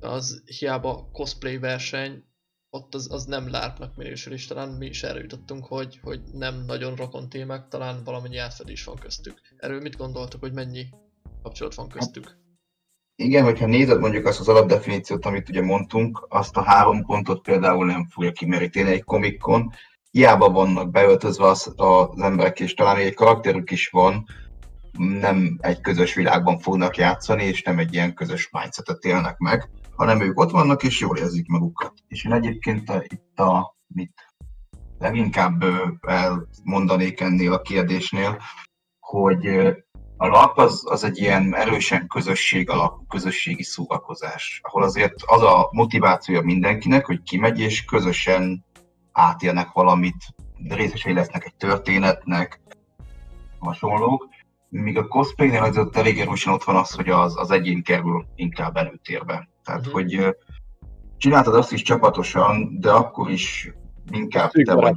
az 0.00 0.42
hiába 0.44 1.08
cosplay 1.12 1.58
verseny, 1.58 2.24
ott 2.70 2.94
az, 2.94 3.12
az 3.12 3.24
nem 3.24 3.50
lárpnak 3.50 3.96
minősül, 3.96 4.32
és 4.32 4.46
talán 4.46 4.68
mi 4.68 4.86
is 4.86 5.02
erre 5.02 5.20
jutottunk, 5.20 5.66
hogy, 5.66 5.98
hogy 6.02 6.20
nem 6.32 6.64
nagyon 6.64 6.94
rokon 6.94 7.28
témák, 7.28 7.68
talán 7.68 8.04
valamennyi 8.04 8.36
átfedés 8.36 8.84
van 8.84 8.96
köztük. 8.96 9.40
Erről 9.56 9.80
mit 9.80 9.96
gondoltok, 9.96 10.40
hogy 10.40 10.52
mennyi 10.52 10.86
kapcsolat 11.46 11.74
van 11.74 11.88
köztük? 11.88 12.36
Igen, 13.16 13.44
hogyha 13.44 13.66
nézed 13.66 14.00
mondjuk 14.00 14.26
azt 14.26 14.40
az 14.40 14.48
alapdefiníciót, 14.48 15.26
amit 15.26 15.48
ugye 15.48 15.62
mondtunk, 15.62 16.26
azt 16.28 16.56
a 16.56 16.62
három 16.62 17.04
pontot 17.04 17.42
például 17.42 17.86
nem 17.86 18.06
fogja 18.06 18.32
kimeríteni 18.32 18.90
egy 18.90 19.04
komikon. 19.04 19.72
Hiába 20.10 20.50
vannak 20.50 20.90
beöltözve 20.90 21.46
az, 21.46 21.72
az 21.76 22.20
emberek, 22.20 22.60
és 22.60 22.74
talán 22.74 22.96
egy 22.96 23.14
karakterük 23.14 23.70
is 23.70 23.88
van, 23.88 24.24
nem 24.98 25.56
egy 25.60 25.80
közös 25.80 26.14
világban 26.14 26.58
fognak 26.58 26.96
játszani, 26.96 27.44
és 27.44 27.62
nem 27.62 27.78
egy 27.78 27.92
ilyen 27.94 28.14
közös 28.14 28.48
mindsetet 28.52 29.04
élnek 29.04 29.38
meg, 29.38 29.70
hanem 29.96 30.20
ők 30.20 30.38
ott 30.38 30.50
vannak, 30.50 30.82
és 30.82 31.00
jól 31.00 31.16
érzik 31.16 31.46
magukat. 31.46 31.92
És 32.08 32.24
én 32.24 32.32
egyébként 32.32 32.90
a, 32.90 33.02
itt 33.06 33.38
a, 33.38 33.76
mit 33.86 34.32
leginkább 34.98 35.64
elmondanék 36.00 37.20
ennél 37.20 37.52
a 37.52 37.60
kérdésnél, 37.60 38.38
hogy 38.98 39.46
a 40.16 40.26
LARP 40.26 40.58
az, 40.58 40.82
az 40.90 41.04
egy 41.04 41.18
ilyen 41.18 41.54
erősen 41.54 42.06
közösség 42.06 42.70
alapú, 42.70 43.04
közösségi 43.08 43.62
szórakozás, 43.62 44.60
ahol 44.62 44.82
azért 44.82 45.14
az 45.26 45.42
a 45.42 45.68
motivációja 45.72 46.42
mindenkinek, 46.42 47.06
hogy 47.06 47.22
kimegy 47.22 47.60
és 47.60 47.84
közösen 47.84 48.64
átélnek 49.12 49.72
valamit, 49.72 50.34
részesei 50.68 51.12
lesznek 51.12 51.44
egy 51.44 51.54
történetnek, 51.54 52.60
hasonlók. 53.58 54.28
Míg 54.68 54.98
a 54.98 55.08
cosplaynél 55.08 55.62
azért 55.62 55.96
elég 55.96 56.20
erősen 56.20 56.52
ott 56.52 56.64
van 56.64 56.76
az, 56.76 56.90
hogy 56.90 57.08
az, 57.08 57.38
az 57.38 57.50
egyén 57.50 57.82
kerül 57.82 58.26
inkább 58.34 58.76
előtérbe. 58.76 59.48
Tehát, 59.64 59.86
uh-huh. 59.86 59.94
hogy 59.94 60.36
csináltad 61.16 61.54
azt 61.54 61.72
is 61.72 61.82
csapatosan, 61.82 62.80
de 62.80 62.90
akkor 62.90 63.30
is 63.30 63.72
inkább 64.10 64.50
Szűk 64.50 64.66
te 64.66 64.74
vagy. 64.74 64.94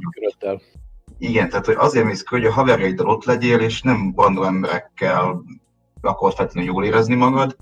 Igen, 1.22 1.48
tehát 1.48 1.66
hogy 1.66 1.74
azért 1.78 2.04
mész 2.04 2.22
ki, 2.22 2.28
hogy 2.34 2.44
a 2.44 2.52
haverjaiddal 2.52 3.08
ott 3.08 3.24
legyél, 3.24 3.60
és 3.60 3.82
nem 3.82 4.12
bandó 4.12 4.42
emberekkel 4.42 5.42
akarod 6.00 6.34
feltétlenül 6.34 6.70
jól 6.70 6.84
érezni 6.84 7.14
magad, 7.14 7.56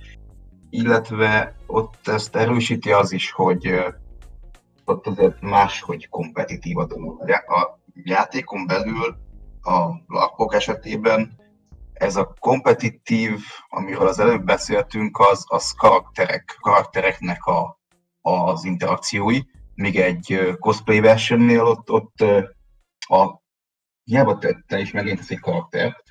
illetve 0.70 1.54
ott 1.66 2.08
ezt 2.08 2.36
erősíti 2.36 2.92
az 2.92 3.12
is, 3.12 3.30
hogy 3.30 3.74
ott 4.84 5.06
azért 5.06 5.40
máshogy 5.40 6.08
kompetitív 6.08 6.78
a 6.78 6.86
dolog. 6.86 7.30
A 7.30 7.78
játékon 7.94 8.66
belül 8.66 9.16
a 9.62 9.88
lakók 10.06 10.54
esetében 10.54 11.36
ez 11.92 12.16
a 12.16 12.34
kompetitív, 12.40 13.40
amiről 13.68 14.06
az 14.06 14.18
előbb 14.18 14.44
beszéltünk, 14.44 15.18
az, 15.18 15.44
az 15.48 15.72
karakterek, 15.72 16.58
karaktereknek 16.60 17.44
a, 17.44 17.78
az 18.20 18.64
interakciói, 18.64 19.38
míg 19.74 19.96
egy 19.96 20.56
cosplay 20.60 21.00
versenynél 21.00 21.62
ott, 21.62 21.90
ott 21.90 22.20
a 22.98 23.46
hiába 24.08 24.38
te, 24.38 24.64
te 24.66 24.78
is 24.78 24.90
megint 24.90 25.20
egy 25.28 25.40
karaktert, 25.40 26.02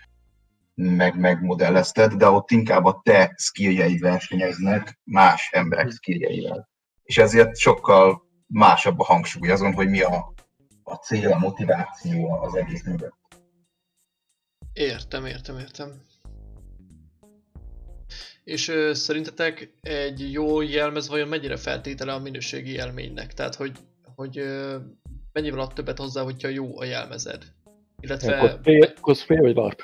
meg 0.75 1.19
megmodellezted, 1.19 2.13
de 2.13 2.27
ott 2.27 2.51
inkább 2.51 2.85
a 2.85 3.01
te 3.03 3.33
skilljeid 3.37 3.99
versenyeznek 3.99 4.99
más 5.03 5.49
emberek 5.51 5.91
skilljeivel. 5.91 6.69
És 7.03 7.17
ezért 7.17 7.57
sokkal 7.57 8.21
másabb 8.47 8.99
a 8.99 9.03
hangsúly 9.03 9.49
azon, 9.49 9.73
hogy 9.73 9.89
mi 9.89 10.01
a, 10.01 10.33
a 10.83 10.93
cél, 10.95 11.31
a 11.31 11.37
motiváció 11.37 12.41
az 12.41 12.55
egész 12.55 12.83
mögött. 12.83 13.15
Értem, 14.73 15.25
értem, 15.25 15.57
értem. 15.57 16.01
És 18.43 18.67
ö, 18.67 18.93
szerintetek 18.93 19.73
egy 19.81 20.31
jó 20.31 20.61
jelmez 20.61 21.07
vajon 21.09 21.27
mennyire 21.27 21.57
feltétele 21.57 22.13
a 22.13 22.19
minőségi 22.19 22.71
élménynek? 22.71 23.33
Tehát, 23.33 23.55
hogy, 23.55 23.77
hogy 24.15 24.37
ö, 24.37 24.77
mennyivel 25.31 25.59
ad 25.59 25.73
többet 25.73 25.97
hozzá, 25.97 26.23
hogyha 26.23 26.47
jó 26.47 26.79
a 26.79 26.83
jelmezed? 26.83 27.55
Illetve... 28.01 28.37
Cosplay, 28.39 28.93
cosplay 29.01 29.39
vagy 29.39 29.55
LARP? 29.55 29.81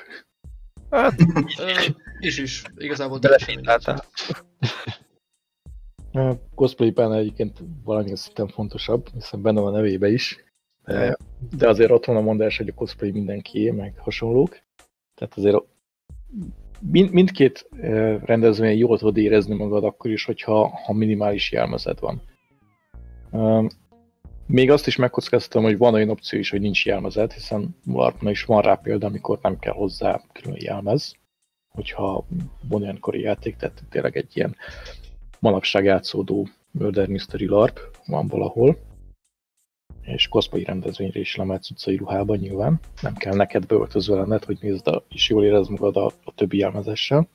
Hát, 0.90 1.14
is 2.18 2.38
is, 2.38 2.62
igazából 2.76 3.18
teljesen. 3.18 4.00
A 6.12 6.34
cosplayben 6.54 7.12
egyébként 7.12 7.58
valamilyen 7.84 8.16
szinten 8.16 8.48
fontosabb, 8.48 9.08
hiszen 9.14 9.42
benne 9.42 9.60
van 9.60 9.74
a 9.74 9.76
nevébe 9.76 10.08
is. 10.08 10.44
De, 11.50 11.68
azért 11.68 11.90
ott 11.90 12.04
van 12.04 12.16
a 12.16 12.20
mondás, 12.20 12.56
hogy 12.56 12.68
a 12.68 12.74
cosplay 12.74 13.10
mindenkié, 13.10 13.70
meg 13.70 13.94
hasonlók. 13.98 14.58
Tehát 15.14 15.36
azért 15.36 15.62
mind, 16.80 17.12
mindkét 17.12 17.68
rendezvényen 18.24 18.76
jól 18.76 18.98
tudod 18.98 19.16
érezni 19.16 19.54
magad 19.54 19.84
akkor 19.84 20.10
is, 20.10 20.24
hogyha 20.24 20.68
ha 20.68 20.92
minimális 20.92 21.52
jelmezed 21.52 21.98
van. 22.00 22.22
Még 24.46 24.70
azt 24.70 24.86
is 24.86 24.96
megkockáztatom, 24.96 25.62
hogy 25.62 25.78
van 25.78 25.94
olyan 25.94 26.08
opció 26.08 26.38
is, 26.38 26.50
hogy 26.50 26.60
nincs 26.60 26.86
jelmezed, 26.86 27.32
hiszen 27.32 27.76
LARP-nál 27.86 28.32
is 28.32 28.44
van 28.44 28.62
rá 28.62 28.74
példa, 28.74 29.06
amikor 29.06 29.38
nem 29.42 29.58
kell 29.58 29.72
hozzá 29.72 30.20
külön 30.32 30.56
jelmez. 30.60 31.14
hogyha 31.68 32.26
modernkori 32.68 33.20
játék, 33.20 33.56
tehát 33.56 33.84
tényleg 33.90 34.16
egy 34.16 34.36
ilyen 34.36 34.56
manapság 35.38 35.84
játszódó 35.84 36.48
Murder 36.70 37.08
Mystery 37.08 37.46
LARP 37.46 37.80
van 38.06 38.26
valahol, 38.26 38.78
és 40.02 40.28
cosplay 40.28 40.64
rendezvényre 40.64 41.20
is 41.20 41.36
lemetsz 41.36 41.70
utcai 41.70 41.96
ruhában 41.96 42.38
nyilván. 42.38 42.80
Nem 43.02 43.14
kell 43.14 43.34
neked 43.34 43.66
beöltözve 43.66 44.14
lenned, 44.16 44.44
hogy 44.44 44.58
nézd 44.60 44.88
a, 44.88 45.04
és 45.08 45.28
jól 45.28 45.44
érezd 45.44 45.70
magad 45.70 45.96
a, 45.96 46.06
a 46.06 46.32
többi 46.34 46.58
jelmezessel. 46.58 47.28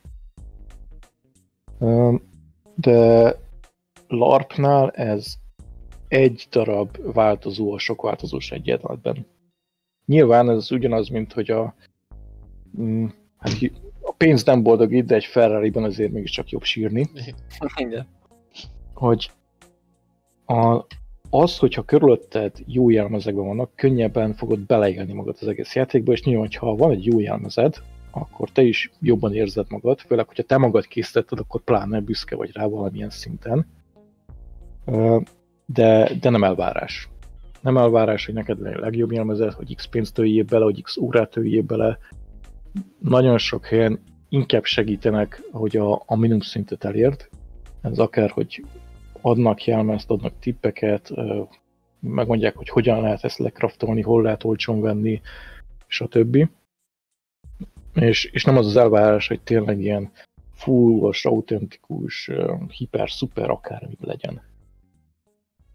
De 2.76 3.36
LARPnál 4.08 4.90
ez 4.92 5.34
egy 6.10 6.48
darab 6.52 7.14
változó 7.14 7.74
a 7.74 7.80
sok 7.80 8.02
változós 8.02 8.52
egyenletben. 8.52 9.26
Nyilván 10.06 10.50
ez 10.50 10.72
ugyanaz, 10.72 11.08
mint 11.08 11.34
hogy 11.34 11.52
a, 11.52 11.76
mm, 12.80 13.06
hát 13.38 13.54
a 14.02 14.12
pénz 14.12 14.44
nem 14.44 14.64
boldogít, 14.64 15.06
de 15.06 15.16
egy 15.16 15.26
Ferrari-ban 15.26 15.84
azért 15.84 16.12
mégiscsak 16.12 16.50
jobb 16.50 16.64
sírni. 16.64 17.10
Igen. 17.76 18.08
Hogy 18.94 19.32
a, 20.46 20.86
az, 21.30 21.58
hogyha 21.58 21.84
körülötted 21.84 22.54
jó 22.66 22.90
jelmezekben 22.90 23.46
vannak, 23.46 23.72
könnyebben 23.76 24.34
fogod 24.34 24.60
beleélni 24.60 25.14
magad 25.14 25.38
az 25.42 25.48
egész 25.48 25.76
játékba, 25.76 26.12
és 26.12 26.24
nyilván, 26.24 26.50
ha 26.60 26.76
van 26.76 26.92
egy 26.92 27.06
jó 27.06 27.20
jelmezed, 27.20 27.76
akkor 28.12 28.50
te 28.50 28.62
is 28.62 28.92
jobban 29.02 29.34
érzed 29.34 29.66
magad, 29.70 30.00
főleg, 30.00 30.28
hogyha 30.28 30.44
te 30.44 30.58
magad 30.58 30.88
készítetted, 30.88 31.40
akkor 31.40 31.62
pláne 31.62 32.00
büszke 32.00 32.36
vagy 32.36 32.52
rá 32.54 32.66
valamilyen 32.66 33.10
szinten. 33.10 33.68
De, 35.74 36.12
de 36.20 36.30
nem 36.30 36.44
elvárás. 36.44 37.10
Nem 37.62 37.78
elvárás, 37.78 38.26
hogy 38.26 38.34
neked 38.34 38.60
legyen 38.62 38.80
legjobb 38.80 39.12
jelmezed, 39.12 39.54
hogy 39.54 39.76
x 39.76 39.86
pénzt 39.86 40.14
töljél 40.14 40.44
bele, 40.44 40.64
hogy 40.64 40.82
x 40.82 40.98
órát 40.98 41.30
töljél 41.30 41.62
bele. 41.62 41.98
Nagyon 43.00 43.38
sok 43.38 43.66
helyen 43.66 44.00
inkább 44.30 44.64
segítenek, 44.64 45.42
hogy 45.52 45.78
a, 45.78 46.04
a 46.06 46.16
minimum 46.16 46.42
szintet 46.42 46.84
elérd. 46.84 47.30
Ez 47.82 48.00
akár, 48.00 48.30
hogy 48.30 48.64
adnak 49.22 49.66
jelmezt, 49.66 50.10
adnak 50.10 50.40
tippeket, 50.40 51.12
megmondják, 52.00 52.56
hogy 52.56 52.70
hogyan 52.70 53.02
lehet 53.02 53.24
ezt 53.24 53.38
lekraftolni, 53.38 54.02
hol 54.02 54.22
lehet 54.22 54.44
olcsón 54.44 54.82
venni, 54.82 55.22
stb. 55.88 56.50
És, 57.94 58.26
és 58.26 58.44
nem 58.44 58.58
az 58.58 58.66
az 58.66 58.76
elvárás, 58.76 59.28
hogy 59.28 59.42
tényleg 59.42 59.80
ilyen 59.82 60.12
fullos, 60.54 61.26
autentikus, 61.26 62.32
hiper, 62.68 63.10
szuper 63.10 63.50
akármi 63.50 63.98
legyen. 64.00 64.42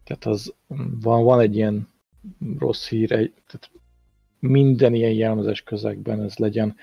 Tehát 0.04 0.24
az, 0.24 0.54
van, 1.00 1.24
van 1.24 1.40
egy 1.40 1.56
ilyen 1.56 1.88
rossz 2.58 2.88
hír, 2.88 3.12
egy, 3.12 3.32
tehát 3.46 3.70
minden 4.38 4.94
ilyen 4.94 5.12
jelmezes 5.12 5.62
közegben 5.62 6.22
ez 6.22 6.36
legyen 6.36 6.76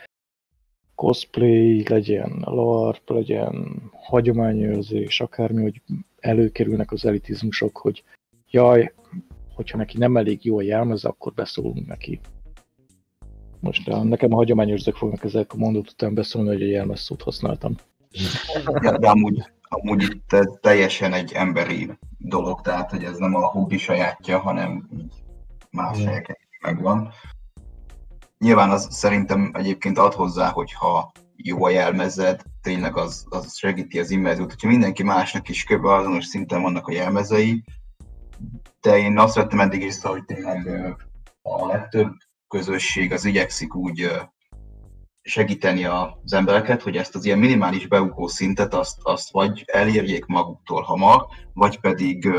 cosplay, 0.96 1.88
legyen 1.88 2.44
LARP, 2.46 3.10
legyen 3.10 3.82
hagyományőrzés, 3.94 5.22
akármi, 5.22 5.62
hogy 5.62 5.82
előkerülnek 6.20 6.92
az 6.92 7.06
elitizmusok, 7.06 7.78
hogy 7.78 8.04
jaj, 8.50 8.94
hogyha 9.54 9.78
neki 9.78 9.98
nem 9.98 10.18
elég 10.18 10.46
jó 10.46 10.58
a 10.58 10.62
jelmez, 10.62 11.04
akkor 11.04 11.34
beszólunk 11.34 11.88
neki. 11.88 12.20
Most 13.60 13.88
a, 13.88 14.04
nekem 14.04 14.34
a 14.34 14.36
hagyományőrzők 14.36 14.96
fognak 14.96 15.24
ezek 15.24 15.54
a 15.54 15.58
mondat 15.58 15.90
után 15.90 16.14
beszólni, 16.14 16.48
hogy 16.48 16.62
a 16.62 16.66
jelmez 16.66 17.00
szót 17.00 17.22
használtam. 17.22 17.76
De 19.00 19.10
amúgy, 19.10 19.44
amúgy 19.74 20.02
itt 20.02 20.36
teljesen 20.62 21.14
egy 21.14 21.32
emberi 21.34 21.98
dolog, 22.18 22.62
tehát 22.62 22.90
hogy 22.90 23.04
ez 23.04 23.18
nem 23.18 23.36
a 23.36 23.48
hobbi 23.48 23.78
sajátja, 23.78 24.40
hanem 24.40 24.88
így 24.94 25.14
más 25.70 26.00
mm. 26.00 26.06
helyeken 26.06 26.38
megvan. 26.62 27.12
Nyilván 28.38 28.70
az 28.70 28.88
szerintem 28.90 29.52
egyébként 29.54 29.98
ad 29.98 30.14
hozzá, 30.14 30.50
hogyha 30.50 31.12
jó 31.36 31.64
a 31.64 31.70
jelmezed, 31.70 32.42
tényleg 32.62 32.98
az, 32.98 33.26
az 33.30 33.56
segíti 33.56 34.00
az 34.00 34.12
immerziót. 34.12 34.50
Hogyha 34.50 34.68
mindenki 34.68 35.04
másnak 35.04 35.50
is 35.50 35.64
kb. 35.64 35.86
azonos 35.86 36.26
szinten 36.26 36.62
vannak 36.62 36.88
a 36.88 36.92
jelmezei, 36.92 37.64
de 38.82 38.98
én 38.98 39.18
azt 39.18 39.36
vettem 39.36 39.60
eddig 39.60 39.82
észre, 39.82 40.10
hogy 40.10 40.26
tényleg 40.26 40.68
a 41.42 41.66
legtöbb 41.66 42.14
közösség 42.48 43.12
az 43.12 43.26
igyekszik 43.26 43.76
úgy 43.76 44.12
segíteni 45.22 45.86
az 45.86 46.34
embereket, 46.34 46.82
hogy 46.82 46.98
ezt 46.98 47.16
az 47.16 47.26
ilyen 47.26 47.40
minimális 47.40 47.88
beugó 47.88 48.28
szintet 48.28 48.74
azt, 48.74 48.98
azt 49.02 49.32
vagy 49.32 49.64
elérjék 49.66 50.26
maguktól 50.26 50.82
hamar, 50.82 51.26
vagy 51.54 51.80
pedig 51.80 52.30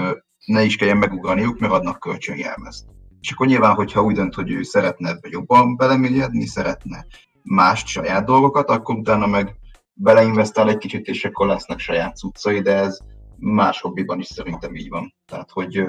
ne 0.47 0.62
is 0.62 0.76
kelljen 0.76 0.97
megugraniuk, 0.97 1.59
mert 1.59 1.72
adnak 1.72 1.99
kölcsönjelmezt. 1.99 2.87
És 3.20 3.30
akkor 3.33 3.47
nyilván, 3.47 3.74
hogyha 3.74 4.03
úgy 4.03 4.14
dönt, 4.14 4.35
hogy 4.35 4.51
ő 4.51 4.62
szeretne 4.62 5.09
ebbe 5.09 5.28
jobban 5.30 5.76
belemélyedni, 5.76 6.47
szeretne 6.47 7.07
más 7.43 7.83
saját 7.87 8.24
dolgokat, 8.24 8.70
akkor 8.70 8.95
utána 8.97 9.26
meg 9.26 9.57
beleinvestál 9.93 10.68
egy 10.68 10.78
kicsit, 10.78 11.07
és 11.07 11.24
akkor 11.24 11.47
lesznek 11.47 11.78
saját 11.78 12.16
cuccai, 12.16 12.61
de 12.61 12.76
ez 12.76 12.99
más 13.37 13.80
hobbiban 13.80 14.18
is 14.18 14.26
szerintem 14.26 14.74
így 14.74 14.89
van. 14.89 15.14
Tehát, 15.26 15.51
hogy 15.51 15.89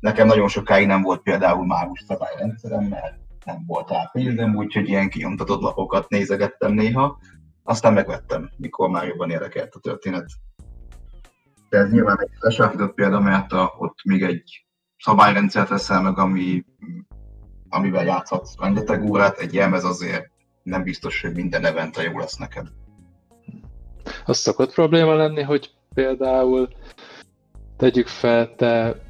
nekem 0.00 0.26
nagyon 0.26 0.48
sokáig 0.48 0.86
nem 0.86 1.02
volt 1.02 1.22
például 1.22 1.66
mágus 1.66 2.04
szabályrendszerem, 2.06 2.84
mert 2.84 3.25
nem 3.46 3.64
volt 3.66 3.90
rá 3.90 4.10
pénzem, 4.12 4.56
úgyhogy 4.56 4.88
ilyen 4.88 5.08
kinyomtatott 5.08 5.60
lapokat 5.60 6.08
nézegettem 6.08 6.72
néha, 6.72 7.18
aztán 7.62 7.92
megvettem, 7.92 8.50
mikor 8.56 8.88
már 8.88 9.06
jobban 9.06 9.30
érdekelt 9.30 9.74
a 9.74 9.80
történet. 9.80 10.26
De 11.68 11.78
ez 11.78 11.90
nyilván 11.90 12.20
egy 12.20 12.30
lesáfított 12.40 12.94
példa, 12.94 13.20
mert 13.20 13.52
ott 13.78 14.04
még 14.04 14.22
egy 14.22 14.66
szabályrendszert 14.98 15.68
veszel 15.68 16.02
meg, 16.02 16.18
ami, 16.18 16.64
amivel 17.68 18.04
játszhatsz 18.04 18.54
rengeteg 18.60 19.02
órát, 19.02 19.38
egy 19.38 19.54
jelmez 19.54 19.84
azért 19.84 20.30
nem 20.62 20.82
biztos, 20.82 21.20
hogy 21.20 21.34
minden 21.34 21.64
evente 21.64 22.02
jó 22.02 22.18
lesz 22.18 22.36
neked. 22.36 22.66
Az 24.24 24.38
szokott 24.38 24.72
probléma 24.72 25.14
lenni, 25.14 25.42
hogy 25.42 25.70
például 25.94 26.68
tegyük 27.76 28.06
fel, 28.06 28.54
te 28.54 29.00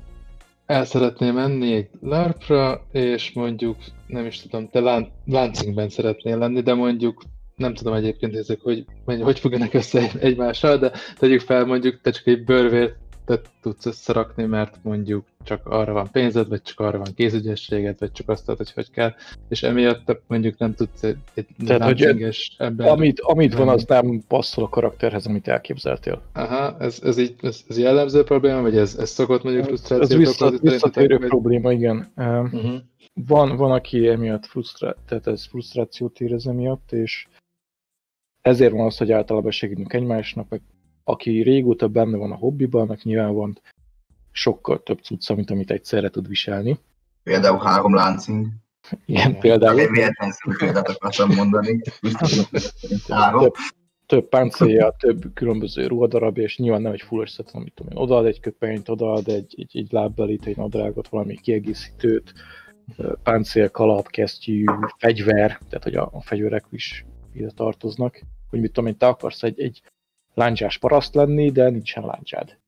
el 0.67 0.85
szeretnél 0.85 1.33
menni 1.33 1.75
egy 1.75 1.91
LARP-ra, 2.01 2.87
és 2.91 3.33
mondjuk, 3.33 3.77
nem 4.07 4.27
is 4.27 4.41
tudom, 4.41 4.69
te 4.69 4.81
lán- 4.81 5.13
Lansingben 5.25 5.89
szeretnél 5.89 6.39
lenni, 6.39 6.61
de 6.61 6.75
mondjuk 6.75 7.23
nem 7.57 7.75
tudom 7.75 7.95
egyébként 7.95 8.37
ezek, 8.37 8.61
hogy, 8.61 8.85
hogy 9.05 9.39
fognak 9.39 9.75
össze 9.75 10.11
egymással, 10.21 10.79
de 10.79 10.93
tegyük 11.19 11.41
fel 11.41 11.65
mondjuk, 11.65 12.01
te 12.01 12.11
csak 12.11 12.27
egy 12.27 12.45
bőrvért 12.45 12.97
te 13.27 13.41
tudsz 13.63 13.87
összerakni, 13.87 14.45
mert 14.45 14.79
mondjuk 14.83 15.25
csak 15.45 15.67
arra 15.67 15.93
van 15.93 16.09
pénzed, 16.13 16.49
vagy 16.49 16.63
csak 16.63 16.81
arra 16.81 16.99
van 16.99 17.15
kézügyességed, 17.17 17.99
vagy 17.99 18.13
csak 18.13 18.29
azt 18.29 18.47
hogy 18.47 18.73
hogy 18.75 18.91
kell, 18.91 19.15
és 19.49 19.63
emiatt 19.63 20.05
te 20.05 20.21
mondjuk 20.27 20.59
nem 20.59 20.75
tudsz 20.75 21.03
egy, 21.03 21.17
egy 21.35 21.47
Tehát, 21.67 21.83
hogy 21.83 22.29
ember... 22.59 22.89
Amit, 22.89 23.21
amit 23.21 23.55
van, 23.55 23.69
az 23.69 23.85
nem 23.85 24.23
passzol 24.29 24.65
a 24.65 24.69
karakterhez, 24.69 25.27
amit 25.27 25.49
elképzeltél. 25.49 26.23
Aha, 26.33 26.77
ez, 26.79 27.01
ez 27.03 27.19
így 27.19 27.35
ez, 27.43 27.61
ez 27.69 27.79
jellemző 27.79 28.25
probléma, 28.25 28.61
vagy 28.61 28.77
ez, 28.77 28.95
ez 28.95 29.11
szokott 29.11 29.43
mondjuk 29.43 29.65
frusztrációt 29.65 30.11
Ez 30.11 30.17
vissza, 30.17 30.51
visszatérő 30.61 31.19
probléma, 31.19 31.73
igen. 31.73 32.13
Uh-huh. 32.17 32.75
Van, 33.25 33.57
van, 33.57 33.73
aki 33.73 34.09
emiatt 34.09 34.47
frusztrá... 34.47 34.95
tehát 35.07 35.27
ez 35.27 35.47
frusztrációt 35.47 36.21
érez 36.21 36.47
emiatt, 36.47 36.93
és 36.93 37.27
ezért 38.43 38.73
van 38.73 38.87
az, 38.87 38.97
hogy 38.97 39.13
általában 39.13 39.51
segítünk 39.51 39.93
egymásnak, 39.93 40.49
meg 40.49 40.61
aki 41.05 41.43
régóta 41.43 41.89
benne 41.89 42.17
van 42.17 42.33
a 42.33 42.37
hobbiban, 42.37 42.87
meg 42.87 43.01
nyilván 43.03 43.35
van 43.35 43.61
sokkal 44.31 44.83
több 44.83 44.99
cucca, 44.99 45.35
mint 45.35 45.51
amit 45.51 45.71
egyszerre 45.71 46.09
tud 46.09 46.29
viselni. 46.29 46.79
Például 47.23 47.59
három 47.59 47.95
láncing. 47.95 48.47
Igen, 49.05 49.39
például. 49.39 49.81
Én 49.81 49.91
véletlenül 49.91 50.57
példát 50.59 50.89
akartam 50.89 51.35
mondani. 51.35 51.81
három. 53.09 53.41
Több, 53.41 53.55
több 54.07 54.29
páncélja, 54.29 54.95
több 54.99 55.25
különböző 55.35 55.87
ruhadarabja, 55.87 56.43
és 56.43 56.59
nyilván 56.59 56.83
nem 56.83 56.93
egy 56.93 57.03
full 57.03 57.21
összet, 57.21 57.51
amit 57.53 57.75
tudom 57.75 57.93
én, 57.93 57.99
odaad 57.99 58.27
egy 58.27 58.41
köpenyt, 58.41 58.89
odaad 58.89 59.29
egy, 59.29 59.55
egy, 59.59 59.79
egy 59.79 59.93
lábbelit, 59.93 60.47
egy 60.47 60.57
nadrágot, 60.57 61.09
valami 61.09 61.37
kiegészítőt, 61.37 62.33
páncél, 63.23 63.71
kalap, 63.71 64.09
kesztyű, 64.09 64.65
fegyver, 64.99 65.59
tehát 65.69 65.83
hogy 65.83 65.95
a, 65.95 66.09
a 66.13 66.21
fegyverek 66.21 66.65
is 66.71 67.05
ide 67.33 67.51
tartoznak, 67.51 68.21
hogy 68.51 68.61
mit 68.61 68.73
tudom 68.73 68.91
én, 68.91 68.97
te 68.97 69.07
akarsz 69.07 69.43
egy, 69.43 69.61
egy 69.61 69.83
láncsás 70.35 70.79
paraszt 70.79 71.15
lenni, 71.15 71.51
de 71.51 71.69
nincsen 71.69 72.05
láncsád. 72.05 72.59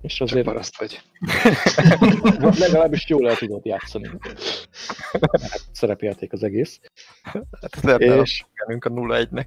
És 0.00 0.20
azért... 0.20 0.44
Csak 0.44 0.54
paraszt 0.54 0.78
vagy. 0.78 1.00
legalábbis 2.58 3.08
jól 3.08 3.28
el 3.28 3.36
tudod 3.36 3.64
játszani. 3.64 4.10
Hát, 5.12 5.64
szerepjáték 5.72 6.32
az 6.32 6.42
egész. 6.42 6.80
Hát 7.22 8.00
és... 8.00 8.44
a 8.64 8.88
0-1-nek. 8.90 9.46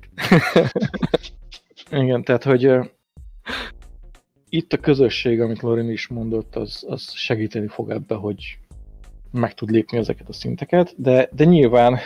Igen, 1.92 2.24
tehát, 2.24 2.44
hogy 2.44 2.72
itt 4.50 4.74
a 4.74 4.78
közösség, 4.78 5.42
amit 5.42 5.62
Lorin 5.62 5.90
is 5.90 6.08
mondott, 6.08 6.56
az, 6.56 6.86
az 6.88 7.12
segíteni 7.12 7.68
fog 7.68 7.90
ebbe, 7.90 8.16
hogy 8.16 8.58
meg 9.32 9.54
tud 9.54 9.70
lépni 9.70 9.98
ezeket 9.98 10.30
a 10.30 10.34
szinteket, 10.34 10.94
de, 10.98 11.30
de 11.32 11.44
nyilván 11.44 11.98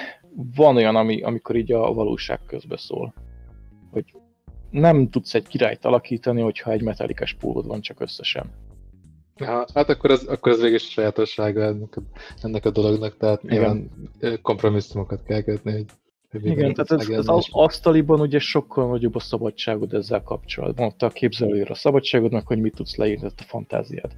van 0.55 0.75
olyan, 0.75 0.95
ami, 0.95 1.21
amikor 1.21 1.55
így 1.55 1.71
a 1.71 1.93
valóság 1.93 2.39
közbe 2.45 2.77
szól. 2.77 3.13
Hogy 3.91 4.15
nem 4.69 5.09
tudsz 5.09 5.33
egy 5.33 5.47
királyt 5.47 5.85
alakítani, 5.85 6.41
hogyha 6.41 6.71
egy 6.71 6.81
metalikas 6.81 7.33
pólód 7.33 7.67
van 7.67 7.81
csak 7.81 7.99
összesen. 7.99 8.51
Ja, 9.37 9.65
hát 9.73 9.89
akkor 9.89 10.11
ez, 10.11 10.23
akkor 10.23 10.51
ez 10.51 10.61
végig 10.61 10.79
sajátossága 10.79 11.61
ennek 11.63 11.97
ennek 12.41 12.65
a 12.65 12.69
dolognak, 12.69 13.17
tehát 13.17 13.43
Igen. 13.43 13.57
nyilván 13.57 13.89
kompromisszumokat 14.41 15.23
kell 15.23 15.41
kötni, 15.41 15.71
hogy 15.71 15.85
Igen, 16.45 16.73
tehát 16.73 16.91
ez, 16.91 17.09
ez 17.09 17.27
az 17.27 17.47
asztaliban 17.51 18.19
ugye 18.19 18.39
sokkal 18.39 18.87
nagyobb 18.87 19.15
a 19.15 19.19
szabadságod 19.19 19.93
ezzel 19.93 20.23
kapcsolatban. 20.23 20.85
Ott 20.85 21.01
a 21.01 21.09
képzelőre 21.09 21.71
a 21.71 21.75
szabadságod, 21.75 22.31
meg 22.31 22.47
hogy 22.47 22.59
mit 22.59 22.75
tudsz 22.75 22.95
leírni 22.95 23.27
a 23.27 23.43
fantáziád. 23.43 24.11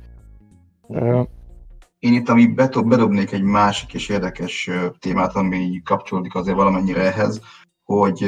Én 2.04 2.14
itt, 2.14 2.30
ami 2.30 2.47
bedobnék 2.47 3.32
egy 3.32 3.43
másik 3.43 3.93
és 3.93 4.10
érdekes 4.10 4.70
témát, 4.99 5.36
ami 5.36 5.82
kapcsolódik 5.84 6.36
azért 6.36 6.56
valamennyire 6.56 7.01
ehhez, 7.01 7.41
hogy 7.84 8.26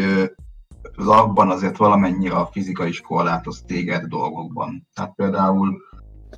lakban 0.96 1.50
azért 1.50 1.78
valamennyire 1.78 2.36
a 2.36 2.46
fizika 2.46 2.86
is 2.86 3.02
korlátoz 3.02 3.64
téged 3.68 4.06
dolgokban. 4.06 4.88
Tehát 4.94 5.14
például 5.16 5.78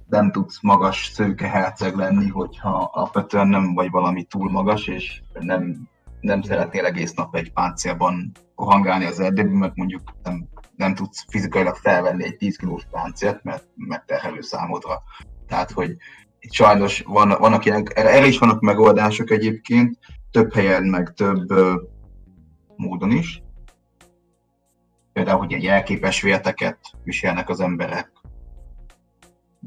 nem 0.08 0.32
tudsz 0.32 0.62
magas 0.62 1.10
szőke 1.14 1.48
herceg 1.48 1.96
lenni, 1.96 2.28
hogyha 2.28 2.90
alapvetően 2.94 3.48
nem 3.48 3.74
vagy 3.74 3.90
valami 3.90 4.24
túl 4.24 4.52
magas, 4.52 4.88
és 4.88 5.22
nem, 5.40 5.90
nem 6.22 6.42
szeretnél 6.42 6.86
egész 6.86 7.14
nap 7.14 7.36
egy 7.36 7.54
páncélban 7.54 8.32
rohangálni 8.56 9.06
az 9.06 9.20
erdőben, 9.20 9.52
mert 9.54 9.76
mondjuk 9.76 10.02
nem, 10.24 10.48
nem 10.76 10.96
tudsz 10.96 11.26
fizikailag 11.28 11.76
felvenni 11.76 12.24
egy 12.24 12.38
10 12.38 12.56
kilós 12.56 12.84
páncélt, 12.92 13.44
mert 13.44 13.68
megterhelő 13.76 14.42
számodra. 14.42 15.02
Tehát, 15.48 15.72
hogy 15.72 15.98
sajnos 16.54 17.02
van, 17.02 17.36
vannak 17.39 17.66
ilyen, 17.66 17.88
erre 17.93 18.26
is 18.26 18.38
vannak 18.38 18.62
megoldások 18.62 19.32
egyébként, 19.32 19.98
több 20.32 20.54
helyen, 20.54 20.84
meg 20.84 21.14
több 21.14 21.52
ö, 21.52 21.74
módon 22.76 23.12
is. 23.12 23.41
Például, 25.14 25.39
hogy 25.39 25.54
egy 25.54 25.66
elképes 25.66 26.22
vérteket 26.22 26.78
viselnek 27.04 27.50
az 27.50 27.60
emberek, 27.60 28.12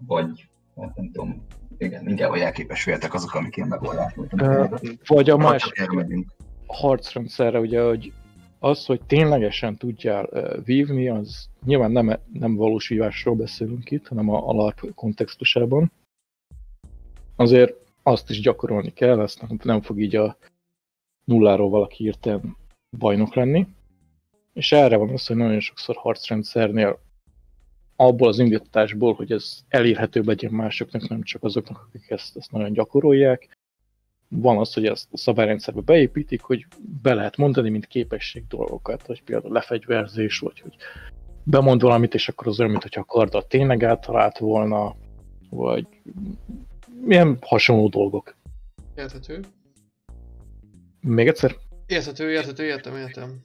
vagy 0.06 0.48
hát 0.76 0.96
nem 0.96 1.10
tudom, 1.12 1.46
igen, 1.78 2.08
inkább 2.08 2.30
a 2.30 2.36
jelképes 2.36 2.84
vértek 2.84 3.14
azok, 3.14 3.34
amik 3.34 3.56
ilyen 3.56 3.68
megoldás 3.68 4.14
Vagy 5.06 5.30
a 5.30 5.36
másik 5.36 5.88
harcrendszerre, 6.66 7.58
ugye, 7.58 7.82
hogy 7.82 8.12
az, 8.58 8.86
hogy 8.86 9.00
ténylegesen 9.06 9.76
tudjál 9.76 10.28
vívni, 10.64 11.08
az 11.08 11.48
nyilván 11.64 11.90
nem, 11.90 12.18
nem 12.32 12.56
valós 12.56 12.88
vívásról 12.88 13.34
beszélünk 13.34 13.90
itt, 13.90 14.08
hanem 14.08 14.30
a, 14.30 14.48
a 14.48 14.52
LARP 14.52 14.94
kontextusában. 14.94 15.92
Azért 17.40 17.74
azt 18.02 18.30
is 18.30 18.40
gyakorolni 18.40 18.92
kell, 18.92 19.20
azt 19.20 19.40
nem, 19.40 19.58
nem 19.62 19.80
fog 19.80 20.00
így 20.00 20.16
a 20.16 20.36
nulláról 21.24 21.68
valaki 21.68 22.04
írten 22.04 22.56
bajnok 22.98 23.34
lenni. 23.34 23.66
És 24.52 24.72
erre 24.72 24.96
van 24.96 25.08
az, 25.10 25.26
hogy 25.26 25.36
nagyon 25.36 25.60
sokszor 25.60 25.96
harcrendszernél 25.96 26.98
abból 27.96 28.28
az 28.28 28.38
indításból, 28.38 29.14
hogy 29.14 29.32
ez 29.32 29.58
elérhető 29.68 30.22
legyen 30.22 30.52
másoknak, 30.52 31.08
nem 31.08 31.22
csak 31.22 31.42
azoknak, 31.42 31.86
akik 31.88 32.10
ezt, 32.10 32.36
ezt 32.36 32.50
nagyon 32.50 32.72
gyakorolják. 32.72 33.58
Van 34.28 34.58
az, 34.58 34.74
hogy 34.74 34.86
ezt 34.86 35.08
a 35.12 35.16
szabályrendszerbe 35.16 35.80
beépítik, 35.80 36.40
hogy 36.40 36.66
be 37.02 37.14
lehet 37.14 37.36
mondani, 37.36 37.70
mint 37.70 37.86
képesség 37.86 38.46
dolgokat, 38.48 39.06
hogy 39.06 39.22
például 39.22 39.52
lefegyverzés, 39.52 40.38
vagy 40.38 40.60
hogy 40.60 40.76
bemond 41.42 41.80
valamit, 41.80 42.14
és 42.14 42.28
akkor 42.28 42.46
az 42.46 42.60
olyan, 42.60 42.70
mintha 42.70 43.00
a 43.00 43.04
kardat 43.04 43.48
tényleg 43.48 43.82
eltalált 43.82 44.38
volna, 44.38 44.96
vagy 45.50 45.86
milyen 47.00 47.38
hasonló 47.40 47.88
dolgok. 47.88 48.36
Érthető. 48.94 49.40
Még 51.00 51.26
egyszer? 51.28 51.56
Érthető, 51.86 52.30
érthető, 52.30 52.64
értem, 52.64 52.96
értem. 52.96 53.40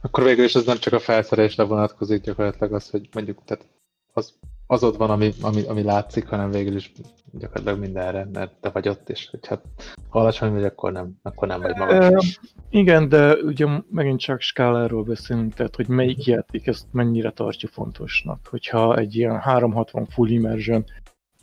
Akkor 0.00 0.24
végül 0.24 0.44
is 0.44 0.54
ez 0.54 0.64
nem 0.64 0.78
csak 0.78 0.92
a 0.92 0.98
felszerelésre 0.98 1.62
vonatkozik 1.62 2.22
gyakorlatilag 2.22 2.72
az, 2.72 2.90
hogy 2.90 3.08
mondjuk 3.12 3.44
tehát 3.44 3.66
az, 4.12 4.32
az 4.66 4.82
ott 4.82 4.96
van, 4.96 5.10
ami, 5.10 5.32
ami, 5.40 5.62
ami 5.62 5.82
látszik, 5.82 6.28
hanem 6.28 6.50
végül 6.50 6.76
is 6.76 6.92
gyakorlatilag 7.32 7.78
mindenre, 7.78 8.28
mert 8.32 8.52
te 8.60 8.68
vagy 8.68 8.88
ott, 8.88 9.08
és 9.08 9.28
hogy 9.30 9.46
hát 9.46 9.64
alacsony 10.10 10.52
vagy, 10.52 10.64
akkor 10.64 10.92
nem, 10.92 11.18
akkor 11.22 11.48
nem 11.48 11.60
vagy 11.60 11.76
magas. 11.76 12.40
E, 12.42 12.48
igen, 12.70 13.08
de 13.08 13.34
ugye 13.34 13.66
megint 13.90 14.20
csak 14.20 14.40
skáláról 14.40 15.02
beszélünk, 15.02 15.54
tehát 15.54 15.76
hogy 15.76 15.88
melyik 15.88 16.24
játék 16.24 16.66
ezt 16.66 16.86
mennyire 16.90 17.30
tartja 17.30 17.68
fontosnak. 17.68 18.46
Hogyha 18.50 18.96
egy 18.96 19.16
ilyen 19.16 19.40
360 19.40 20.06
full 20.06 20.28
immersion 20.28 20.84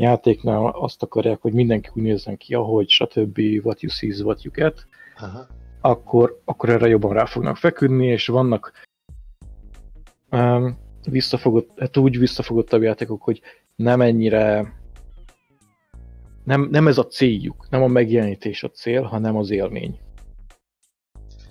játéknál 0.02 0.66
azt 0.66 1.04
akarják, 1.04 1.42
hogy 1.42 1.54
mindenki 1.54 1.90
úgy 1.94 2.04
nézzen 2.04 2.38
ki, 2.38 2.54
ahogy 2.54 2.90
stb. 2.90 3.40
what 3.64 3.82
you 3.82 3.92
see 3.92 4.10
is 4.10 4.20
what 4.20 4.44
you 4.44 4.54
get, 4.54 4.88
Aha 5.18 5.48
akkor, 5.82 6.42
akkor 6.46 6.70
erre 6.70 6.88
jobban 6.88 7.14
rá 7.14 7.26
fognak 7.26 7.58
feküdni, 7.58 8.06
és 8.06 8.28
vannak 8.28 8.72
um, 10.32 10.78
visszafogott, 11.10 11.80
hát 11.80 11.98
úgy 11.98 12.20
visszafogottabb 12.20 12.82
játékok, 12.82 13.22
hogy 13.22 13.42
nem 13.76 14.02
ennyire 14.02 14.74
nem, 16.44 16.68
nem 16.72 16.88
ez 16.88 16.98
a 16.98 17.08
céljuk, 17.08 17.70
nem 17.70 17.84
a 17.84 17.88
megjelenítés 17.88 18.64
a 18.64 18.70
cél, 18.70 19.02
hanem 19.02 19.38
az 19.38 19.50
élmény. 19.50 20.00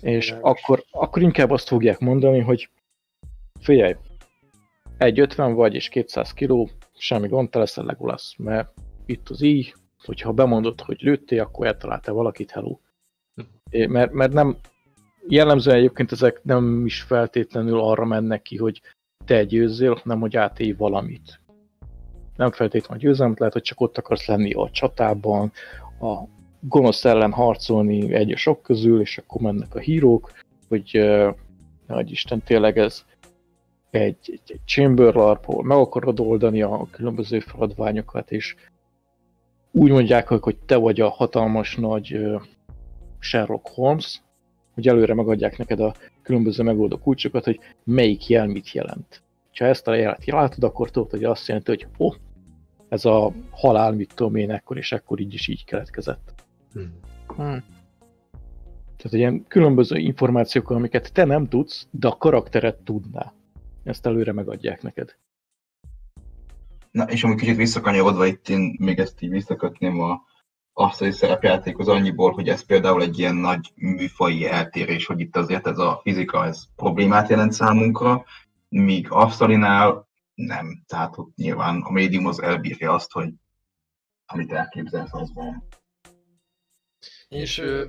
És 0.01 0.35
akkor, 0.41 0.85
akkor 0.91 1.23
inkább 1.23 1.51
azt 1.51 1.69
fogják 1.69 1.99
mondani, 1.99 2.41
hogy 2.41 2.69
figyelj, 3.61 3.97
egy 4.99 5.21
50 5.21 5.55
vagy 5.55 5.75
és 5.75 5.89
200 5.89 6.33
kiló, 6.33 6.71
semmi 7.01 7.29
gond, 7.29 7.51
te 7.51 7.59
leszel 7.59 7.85
Legolas, 7.85 8.35
mert 8.39 8.73
itt 9.07 9.29
az 9.29 9.43
így, 9.43 9.75
hogyha 10.05 10.33
bemondod, 10.33 10.81
hogy 10.81 11.01
lőttél, 11.01 11.41
akkor 11.41 11.67
eltaláltál 11.67 12.15
valakit, 12.15 12.51
hello 12.51 12.79
mert, 13.71 14.13
mert 14.13 14.33
nem, 14.33 14.57
jellemzően 15.29 15.77
egyébként 15.77 16.13
ezek 16.13 16.41
nem 16.43 16.87
is 16.87 17.03
feltétlenül 17.03 17.81
arra 17.81 18.05
mennek 18.05 18.43
ki, 18.43 18.57
hogy 18.57 18.81
te 19.25 19.45
győzzél, 19.45 20.01
hanem 20.03 20.21
hogy 20.21 20.37
átélj 20.37 20.73
valamit. 20.73 21.41
Nem 22.37 22.51
feltétlenül 22.51 23.03
győzelmet, 23.03 23.39
lehet, 23.39 23.55
hogy 23.55 23.63
csak 23.63 23.81
ott 23.81 23.99
akarsz 23.99 24.27
lenni 24.27 24.53
a 24.53 24.71
csatában, 24.71 25.53
a 26.01 26.23
gonosz 26.61 27.05
ellen 27.05 27.33
harcolni 27.33 28.15
egy 28.15 28.37
sok 28.37 28.63
közül, 28.63 29.01
és 29.01 29.19
akkor 29.19 29.41
mennek 29.41 29.75
a 29.75 29.79
hírók, 29.79 30.33
hogy 30.69 30.99
uh, 30.99 32.11
Isten, 32.11 32.43
tényleg 32.43 32.79
ez 32.79 33.05
egy, 33.91 34.17
egy, 34.23 34.41
egy 34.47 34.61
chamber 34.65 35.15
LARP, 35.15 35.63
meg 35.63 35.79
akarod 35.79 36.21
oldani 36.21 36.63
a 36.63 36.87
különböző 36.91 37.41
feladványokat, 37.41 38.33
és 38.33 38.55
úgy 39.71 39.91
mondják, 39.91 40.29
hogy 40.29 40.57
te 40.67 40.77
vagy 40.77 41.01
a 41.01 41.09
hatalmas 41.09 41.77
nagy 41.77 42.19
Sherlock 43.19 43.69
Holmes, 43.69 44.23
hogy 44.75 44.89
előre 44.89 45.15
megadják 45.15 45.59
neked 45.59 45.81
a 45.81 45.95
különböző 46.23 46.63
megoldó 46.63 46.99
kulcsokat, 46.99 47.45
hogy 47.45 47.61
melyik 47.85 48.29
jel 48.29 48.47
mit 48.47 48.73
jelent. 48.73 49.23
Ha 49.59 49.65
ezt 49.65 49.89
a 49.89 49.95
jelet 49.95 50.25
jelentod, 50.25 50.65
akkor 50.65 50.91
tudod, 50.91 51.11
hogy 51.11 51.25
azt 51.25 51.47
jelenti, 51.47 51.71
hogy 51.71 51.87
oh, 51.97 52.15
ez 52.89 53.05
a 53.05 53.33
halál, 53.51 53.93
mit 53.93 54.15
tudom 54.15 54.37
én, 54.37 54.51
ekkor 54.51 54.77
és 54.77 54.93
ekkor 54.93 55.21
így 55.21 55.35
is 55.35 55.49
így 55.49 55.65
keletkezett. 55.65 56.35
Hmm. 56.73 56.93
Hmm. 57.27 57.65
Tehát 58.97 59.13
ilyen 59.13 59.45
különböző 59.49 59.97
információk, 59.97 60.71
amiket 60.71 61.13
te 61.13 61.25
nem 61.25 61.49
tudsz, 61.49 61.87
de 61.91 62.09
a 62.09 62.17
karakteret 62.17 62.77
tudná. 62.77 63.33
Ezt 63.85 64.07
előre 64.07 64.33
megadják 64.33 64.83
neked. 64.83 65.17
Na, 66.91 67.05
és 67.05 67.25
amúgy 67.25 67.37
kicsit 67.37 67.57
visszakanyarodva 67.57 68.27
itt 68.27 68.49
én 68.49 68.77
még 68.79 68.99
ezt 68.99 69.23
így 69.23 69.31
visszakötném 69.31 70.01
a 70.01 70.23
asztali 70.73 71.11
szerepjátékhoz 71.11 71.89
annyiból, 71.89 72.33
hogy 72.33 72.49
ez 72.49 72.65
például 72.65 73.03
egy 73.03 73.19
ilyen 73.19 73.35
nagy 73.35 73.73
műfai 73.75 74.47
eltérés, 74.47 75.07
hogy 75.07 75.21
itt 75.21 75.37
azért 75.37 75.67
ez 75.67 75.79
a 75.79 76.01
fizika 76.03 76.47
ez 76.47 76.65
problémát 76.77 77.29
jelent 77.29 77.53
számunkra, 77.53 78.25
míg 78.69 79.11
asztalinál 79.11 80.09
nem. 80.35 80.83
Tehát 80.87 81.19
ott 81.19 81.35
nyilván 81.37 81.81
a 81.81 81.91
médium 81.91 82.27
az 82.27 82.43
elbírja 82.43 82.93
azt, 82.93 83.13
hogy 83.13 83.33
amit 84.27 84.53
elképzelsz, 84.53 85.15
az 85.15 85.33
van. 85.35 85.65
És 87.29 87.59
ö, 87.59 87.87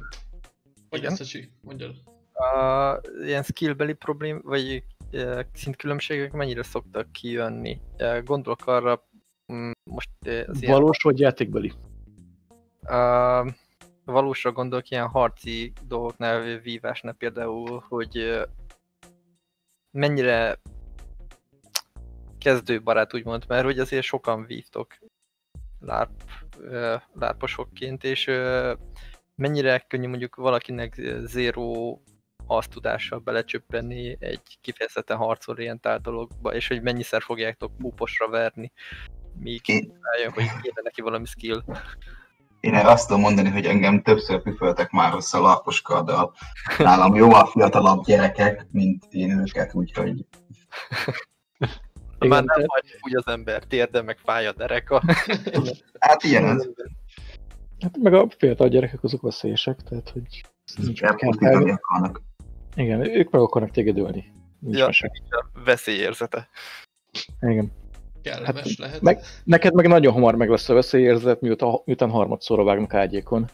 igen, 0.90 1.16
Szecsi, 1.16 1.52
mondjad. 1.62 1.96
A, 2.34 3.00
ilyen 3.24 3.44
skillbeli 3.44 3.94
problém, 3.94 4.42
vagy 4.44 4.84
szintkülönbségek 5.54 6.32
mennyire 6.32 6.64
szoktak 6.64 7.12
kijönni? 7.12 7.82
Gondolok 8.24 8.68
arra, 8.68 9.08
most 9.84 10.10
az 10.48 10.66
Valós 10.66 11.04
ilyen... 11.04 11.14
vagy 11.14 11.20
játékbeli? 11.20 11.72
Uh, 12.82 13.54
valósra 14.06 14.52
gondolok 14.52 14.90
ilyen 14.90 15.08
harci 15.08 15.74
dolgoknál, 15.88 16.58
vívásnál 16.58 17.14
például, 17.14 17.84
hogy 17.88 18.42
mennyire 19.92 20.60
kezdőbarát 22.38 23.14
úgymond, 23.14 23.44
mert 23.48 23.64
hogy 23.64 23.80
azért 23.80 24.04
sokan 24.04 24.46
vívtok 24.46 24.98
lárp, 25.80 26.24
lárposokként, 27.14 28.04
és 28.04 28.32
mennyire 29.36 29.80
könnyű 29.88 30.08
mondjuk 30.08 30.36
valakinek 30.36 31.02
zéró 31.26 32.02
azt 32.56 32.70
tudással 32.70 33.20
belecsöppenni 33.20 34.18
egy 34.20 34.58
kifejezetten 34.62 35.18
harcorientált 35.18 36.02
dologba, 36.02 36.54
és 36.54 36.68
hogy 36.68 36.82
mennyiszer 36.82 37.22
fogjátok 37.22 37.78
púposra 37.78 38.30
verni, 38.30 38.72
míg 39.40 39.62
rájön, 40.02 40.32
hogy 40.32 40.44
kéne 40.62 40.82
neki 40.84 41.02
valami 41.02 41.26
skill. 41.26 41.64
Én 42.60 42.74
erre 42.74 42.90
azt 42.90 43.08
tudom 43.08 43.22
mondani, 43.22 43.50
hogy 43.50 43.66
engem 43.66 44.02
többször 44.02 44.42
püföltek 44.42 44.92
már 44.92 45.14
össze 45.16 45.38
a 45.38 45.42
laposkarddal. 45.42 46.34
Nálam 46.78 47.16
jóval 47.16 47.46
fiatalabb 47.46 48.06
gyerekek, 48.06 48.68
mint 48.72 49.06
én 49.10 49.40
őket, 49.40 49.74
úgyhogy... 49.74 50.26
Már 52.20 52.44
nem 52.44 52.64
vagy 52.66 52.98
úgy 53.02 53.16
az 53.16 53.28
ember 53.28 53.64
térde, 53.64 54.02
meg 54.02 54.18
fáj 54.18 54.48
a 54.48 54.52
dereka. 54.52 55.02
hát 56.00 56.24
ilyen 56.24 56.46
ez. 56.46 56.68
Hát 57.80 57.98
meg 57.98 58.14
a 58.14 58.28
fiatal 58.38 58.68
gyerekek 58.68 59.04
azok 59.04 59.22
veszélyesek, 59.22 59.82
tehát 59.82 60.10
hogy 60.10 60.44
nincs 60.76 61.00
kell 61.00 61.16
Igen, 62.76 63.10
ők 63.10 63.30
meg 63.32 63.42
akarnak 63.42 63.72
téged 63.72 63.98
ölni. 63.98 64.32
Nincs 64.60 64.78
Ja. 64.78 64.88
A 65.30 65.46
veszélyérzete. 65.66 66.48
Igen. 67.42 67.72
Kellemes 68.22 68.68
Hát, 68.68 68.78
lehet. 68.78 69.02
meg- 69.02 69.20
Neked 69.44 69.74
meg 69.74 69.88
nagyon 69.88 70.14
hamar 70.14 70.36
meg 70.36 70.50
lesz 70.50 70.70
a 70.70 70.74
veszélyérzet, 70.74 71.42
miután, 71.42 71.80
miután 71.86 72.10
harmadszorra 72.10 72.64
vágnak 72.64 72.94
ágyékon. 72.94 73.46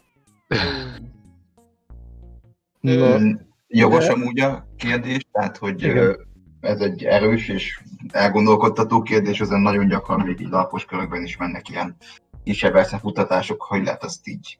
Na, 2.80 3.18
Mm, 3.18 3.32
Jogos 3.68 4.06
de- 4.06 4.12
amúgy 4.12 4.40
a 4.40 4.68
kérdés, 4.78 5.28
tehát 5.32 5.58
hogy 5.58 5.84
Igen. 5.84 6.28
ez 6.62 6.80
egy 6.80 7.04
erős 7.04 7.48
és 7.50 7.80
elgondolkodtató 8.12 9.02
kérdés, 9.02 9.40
ezen 9.42 9.60
nagyon 9.62 9.88
gyakran 9.88 10.20
még 10.20 10.40
így 10.40 10.50
lapos 10.50 10.86
körökben 10.86 11.24
is 11.24 11.38
mennek 11.38 11.70
ilyen 11.70 11.96
kisebb 12.44 12.76
összefutatások, 12.76 13.62
hogy 13.64 13.84
lehet 13.84 14.04
azt 14.04 14.28
így 14.28 14.58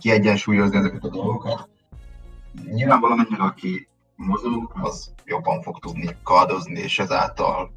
kiegyensúlyozni 0.00 0.76
ezeket 0.76 1.04
a 1.04 1.08
dolgokat. 1.08 1.68
Nyilván 2.62 3.00
valamennyire, 3.00 3.42
aki 3.42 3.88
mozog, 4.16 4.72
az 4.74 5.14
jobban 5.24 5.62
fog 5.62 5.78
tudni 5.78 6.16
kardozni, 6.22 6.80
és 6.80 6.98
ezáltal 6.98 7.72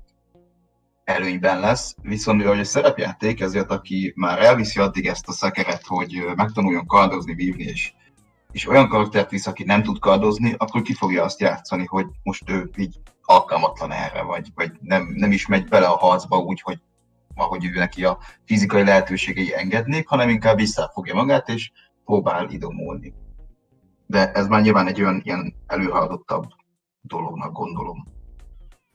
előnyben 1.04 1.60
lesz. 1.60 1.96
Viszont 2.02 2.38
mivel 2.38 2.60
a 2.60 2.64
szerepjáték, 2.64 3.42
ezért 3.42 3.72
aki 3.72 4.14
már 4.16 4.40
elviszi 4.40 4.80
addig 4.80 5.06
ezt 5.08 5.28
a 5.28 5.32
szekeret, 5.32 5.86
hogy 5.86 6.24
megtanuljon 6.36 6.86
kardozni, 6.86 7.34
vívni, 7.34 7.64
és 7.64 7.94
és 8.52 8.68
olyan 8.68 8.88
karaktert 8.88 9.30
visz, 9.30 9.48
aki 9.48 9.64
nem 9.64 9.84
tud 9.84 10.00
kardozni, 10.00 10.56
akkor 10.58 10.82
ki 10.82 10.94
fogja 10.94 11.24
azt 11.24 11.40
játszani, 11.40 11.86
hogy 11.86 12.06
most 12.24 12.50
ő 12.50 12.70
így 12.78 13.00
alkalmatlan 13.22 13.92
erre, 13.92 14.22
vagy, 14.22 14.52
vagy 14.56 14.72
nem, 14.82 15.14
nem 15.16 15.32
is 15.32 15.48
megy 15.48 15.68
bele 15.68 15.88
a 15.88 15.98
harcba 15.98 16.38
úgy, 16.38 16.62
hogy 16.62 16.80
ahogy 17.36 17.66
ő 17.66 17.70
neki 17.74 18.06
a 18.06 18.18
fizikai 18.46 18.84
lehetőségei 18.84 19.54
engednék, 19.56 20.08
hanem 20.08 20.30
inkább 20.30 20.58
visszafogja 20.58 21.14
magát, 21.14 21.50
és 21.50 21.72
próbál 22.06 22.50
idomulni. 22.50 23.14
De 24.08 24.32
ez 24.32 24.48
már 24.48 24.62
nyilván 24.62 24.88
egy 24.88 25.02
olyan 25.02 25.22
ilyen 25.24 25.54
előhaladottabb 25.68 26.46
dolognak 27.02 27.52
gondolom. 27.52 28.08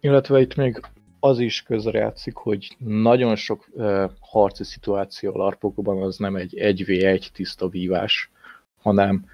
illetve 0.01 0.41
itt 0.41 0.55
még 0.55 0.81
az 1.21 1.39
is 1.39 1.63
közrejátszik, 1.63 2.37
hogy 2.37 2.77
nagyon 2.79 3.37
sok 3.37 3.69
uh, 3.71 4.11
harci 4.21 4.65
szituáció 4.65 5.37
larpokban 5.37 6.03
az 6.03 6.17
nem 6.17 6.37
egy 6.37 6.55
1v1 6.57 7.27
tiszta 7.33 7.69
vívás, 7.69 8.31
hanem 8.83 9.25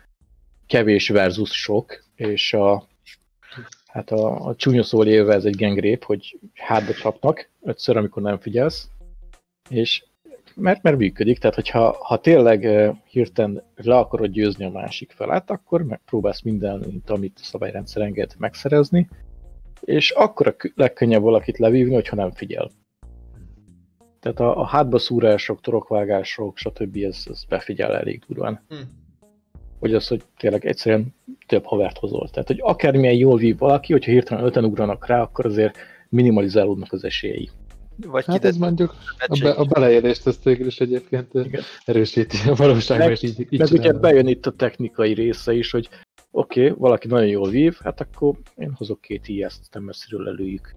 kevés 0.67 1.09
versus 1.09 1.51
sok, 1.51 2.05
és 2.15 2.55
a, 2.55 2.87
hát 3.87 4.11
a, 4.11 4.47
a 4.47 4.55
csúnya 4.55 4.83
szól 4.83 5.07
élve 5.07 5.35
ez 5.35 5.45
egy 5.45 5.57
gengrép, 5.57 6.05
hogy 6.05 6.39
hátba 6.55 6.93
csapnak 6.93 7.51
ötször, 7.63 7.97
amikor 7.97 8.23
nem 8.23 8.39
figyelsz, 8.39 8.89
és 9.69 10.05
mert, 10.59 10.83
mert 10.83 10.97
működik, 10.97 11.39
tehát 11.39 11.55
hogyha 11.55 11.97
ha 12.01 12.17
tényleg 12.17 12.69
hirtelen 13.05 13.63
le 13.75 13.97
akarod 13.97 14.31
győzni 14.31 14.65
a 14.65 14.71
másik 14.71 15.13
felát, 15.13 15.51
akkor 15.51 15.83
megpróbálsz 15.83 16.43
mindent, 16.43 17.11
amit 17.11 17.39
a 17.41 17.45
szabályrendszer 17.45 18.03
enged 18.03 18.35
megszerezni, 18.39 19.09
és 19.81 20.11
akkor 20.11 20.47
a 20.47 20.57
kö- 20.57 20.73
legkönnyebb 20.77 21.23
valakit 21.23 21.59
levívni, 21.59 21.95
hogyha 21.95 22.17
nem 22.17 22.31
figyel. 22.31 22.71
Tehát 24.21 24.41
a, 24.41 24.61
a 24.61 24.67
hátba 24.67 24.99
szúrások, 24.99 25.61
torokvágások, 25.61 26.57
stb. 26.57 26.97
Ez, 26.97 27.23
ez 27.31 27.45
befigyel 27.49 27.97
elég 27.97 28.23
durván. 28.27 28.65
hm. 28.69 28.75
Hogy 29.79 29.95
az, 29.95 30.09
hogy 30.09 30.23
tényleg 30.37 30.67
egyszerűen 30.67 31.15
több 31.47 31.65
havert 31.65 31.99
hozol. 31.99 32.29
Tehát, 32.29 32.47
hogy 32.47 32.61
akármilyen 32.63 33.15
jól 33.15 33.37
vív 33.37 33.59
valaki, 33.59 33.93
hogyha 33.93 34.11
hirtelen 34.11 34.45
öten 34.45 34.65
ugranak 34.65 35.07
rá, 35.07 35.21
akkor 35.21 35.47
azért 35.47 35.79
minimalizálódnak 36.09 36.93
az 36.93 37.05
esélyei. 37.05 37.51
Vagy 38.07 38.25
Hát 38.25 38.45
ez 38.45 38.57
mondjuk 38.57 38.95
a, 39.19 39.39
be, 39.43 39.51
a 39.51 39.65
beleérést 39.65 40.27
ezt 40.27 40.43
végül 40.43 40.67
is 40.67 40.81
egyébként 40.81 41.35
Igen. 41.35 41.63
erősíti 41.85 42.49
a 42.49 42.55
valóságban, 42.55 43.11
és 43.11 43.23
így, 43.23 43.47
így 43.51 43.59
Meg 43.59 43.73
ugye 43.73 43.93
bejön 43.93 44.27
itt 44.27 44.47
a 44.47 44.53
technikai 44.53 45.13
része 45.13 45.53
is, 45.53 45.71
hogy 45.71 45.89
oké, 46.31 46.65
okay, 46.65 46.79
valaki 46.79 47.07
nagyon 47.07 47.29
jól 47.29 47.51
vív, 47.51 47.79
hát 47.83 48.01
akkor 48.01 48.37
én 48.57 48.73
hozok 48.75 49.01
két 49.01 49.29
ilyeszt, 49.29 49.61
aztán 49.61 49.83
messziről 49.83 50.29
előjük. 50.29 50.75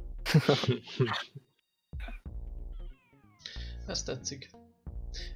Ez 3.87 4.03
tetszik. 4.03 4.49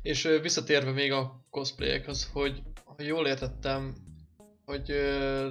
És 0.02 0.30
visszatérve 0.42 0.92
még 0.92 1.12
a 1.12 1.46
cosplayekhez, 1.50 2.30
hogy 2.34 2.62
ha 2.86 2.96
jól 2.98 3.28
értettem, 3.28 3.94
hogy 4.66 4.92
ö, 4.92 5.48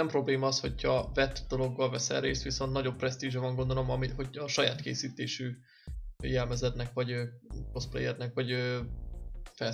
nem 0.00 0.08
probléma 0.08 0.46
az, 0.46 0.60
hogyha 0.60 1.10
vett 1.14 1.44
dologgal 1.48 1.90
veszel 1.90 2.20
részt, 2.20 2.42
viszont 2.42 2.72
nagyobb 2.72 2.96
presztízse 2.96 3.38
van 3.38 3.54
gondolom, 3.54 3.90
ami, 3.90 4.08
hogy 4.16 4.28
a 4.38 4.48
saját 4.48 4.80
készítésű 4.80 5.50
jelmezednek, 6.22 6.92
vagy 6.94 7.14
cosplayernek, 7.72 8.34
vagy 8.34 8.56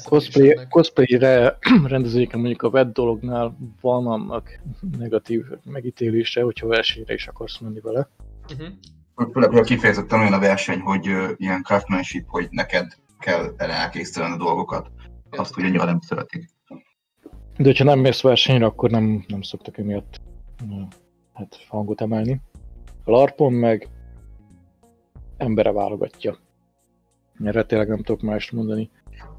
Cosplay, 0.04 0.66
cosplayre 0.68 1.58
rendezőjéken 1.94 2.40
mondjuk 2.40 2.62
a 2.62 2.70
vett 2.70 2.92
dolognál 2.92 3.56
van 3.80 4.06
annak 4.06 4.60
negatív 4.98 5.44
megítélése, 5.64 6.42
hogyha 6.42 6.66
versenyre 6.66 7.14
is 7.14 7.26
akarsz 7.26 7.58
menni 7.58 7.80
vele. 7.80 8.08
Uh-huh. 8.52 9.32
Főleg, 9.32 9.50
hogy 9.50 9.66
kifejezetten 9.66 10.20
olyan 10.20 10.32
a 10.32 10.38
verseny, 10.38 10.80
hogy 10.80 11.08
ö, 11.08 11.32
ilyen 11.36 11.62
craftsmanship, 11.62 12.28
hogy 12.28 12.48
neked 12.50 12.92
kell 13.18 13.54
elkészíteni 13.56 14.32
a 14.32 14.36
dolgokat. 14.36 14.90
Azt 15.30 15.56
ugye 15.56 15.66
annyira 15.66 15.84
nem 15.84 16.00
szeretik. 16.00 16.55
De 17.56 17.64
hogyha 17.64 17.84
nem 17.84 17.98
mész 17.98 18.20
versenyre, 18.20 18.64
akkor 18.64 18.90
nem, 18.90 19.24
nem 19.28 19.42
szoktak 19.42 19.78
emiatt 19.78 20.20
hát 21.32 21.66
hangot 21.68 22.00
emelni. 22.00 22.40
A 23.04 23.10
larpon 23.10 23.52
meg 23.52 23.88
embere 25.36 25.72
válogatja. 25.72 26.36
Erre 27.44 27.62
tényleg 27.62 27.88
nem 27.88 28.02
tudok 28.02 28.20
mást 28.20 28.52
mondani. 28.52 28.90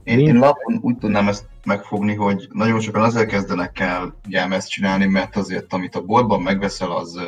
Én, 0.03 0.19
én 0.19 0.39
lapon 0.39 0.79
úgy 0.81 0.97
tudnám 0.97 1.27
ezt 1.27 1.45
megfogni, 1.65 2.15
hogy 2.15 2.47
nagyon 2.51 2.79
sokan 2.79 3.03
azért 3.03 3.29
kezdenek 3.29 3.79
el 3.79 4.15
jelmezt 4.27 4.69
csinálni, 4.69 5.05
mert 5.05 5.35
azért, 5.35 5.73
amit 5.73 5.95
a 5.95 6.05
boltban 6.05 6.41
megveszel, 6.41 6.91
az 6.91 7.19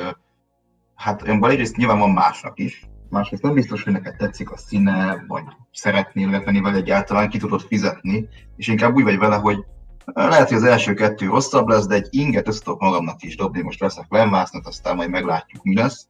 hát 0.96 1.22
olyan 1.22 1.50
egyrészt 1.50 1.76
nyilván 1.76 2.00
van 2.00 2.12
másnak 2.12 2.60
is, 2.60 2.90
másrészt 3.10 3.44
nem 3.44 3.54
biztos, 3.54 3.84
hogy 3.84 3.94
neked 3.94 4.16
tetszik 4.16 4.52
a 4.52 4.58
színe, 4.58 5.26
vagy 5.28 5.44
szeretnél 5.72 6.30
venni 6.30 6.62
vele 6.62 6.78
egyáltalán, 6.78 7.30
ki 7.30 7.38
tudod 7.38 7.62
fizetni, 7.62 8.28
és 8.56 8.68
inkább 8.68 8.96
úgy 8.96 9.04
vagy 9.04 9.18
vele, 9.18 9.36
hogy 9.36 9.66
lehet, 10.14 10.48
hogy 10.48 10.58
az 10.58 10.64
első 10.64 10.94
kettő 10.94 11.26
rosszabb 11.26 11.68
lesz, 11.68 11.88
de 11.88 11.96
egy 11.96 12.08
inget 12.10 12.48
össze 12.48 12.64
tudok 12.64 12.82
magamnak 12.82 13.24
is 13.24 13.36
dobni, 13.36 13.62
most 13.62 13.80
veszek 13.80 14.06
lemásznat, 14.10 14.68
aztán 14.68 14.96
majd 14.96 15.10
meglátjuk, 15.10 15.64
mi 15.64 15.76
lesz. 15.76 16.08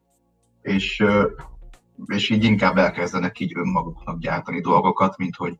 És, 0.61 1.03
és 2.05 2.29
így 2.29 2.43
inkább 2.43 2.77
elkezdenek 2.77 3.39
így 3.39 3.57
önmaguknak 3.57 4.19
gyártani 4.19 4.61
dolgokat, 4.61 5.17
mint 5.17 5.35
hogy 5.35 5.59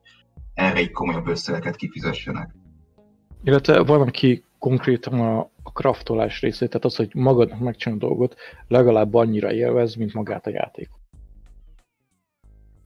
erre 0.53 0.81
így 0.81 0.91
komolyabb 0.91 1.27
összegeket 1.27 1.75
kifizessenek. 1.75 2.55
Illetve 3.43 3.83
van, 3.83 4.01
aki 4.01 4.43
konkrétan 4.59 5.19
a, 5.19 5.39
a 5.63 5.71
kraftolás 5.71 6.41
részét, 6.41 6.69
tehát 6.69 6.85
az, 6.85 6.95
hogy 6.95 7.09
magadnak 7.13 7.59
megcsinál 7.59 7.97
dolgot, 7.97 8.35
legalább 8.67 9.13
annyira 9.13 9.53
élvez, 9.53 9.95
mint 9.95 10.13
magát 10.13 10.47
a 10.47 10.49
játék. 10.49 10.89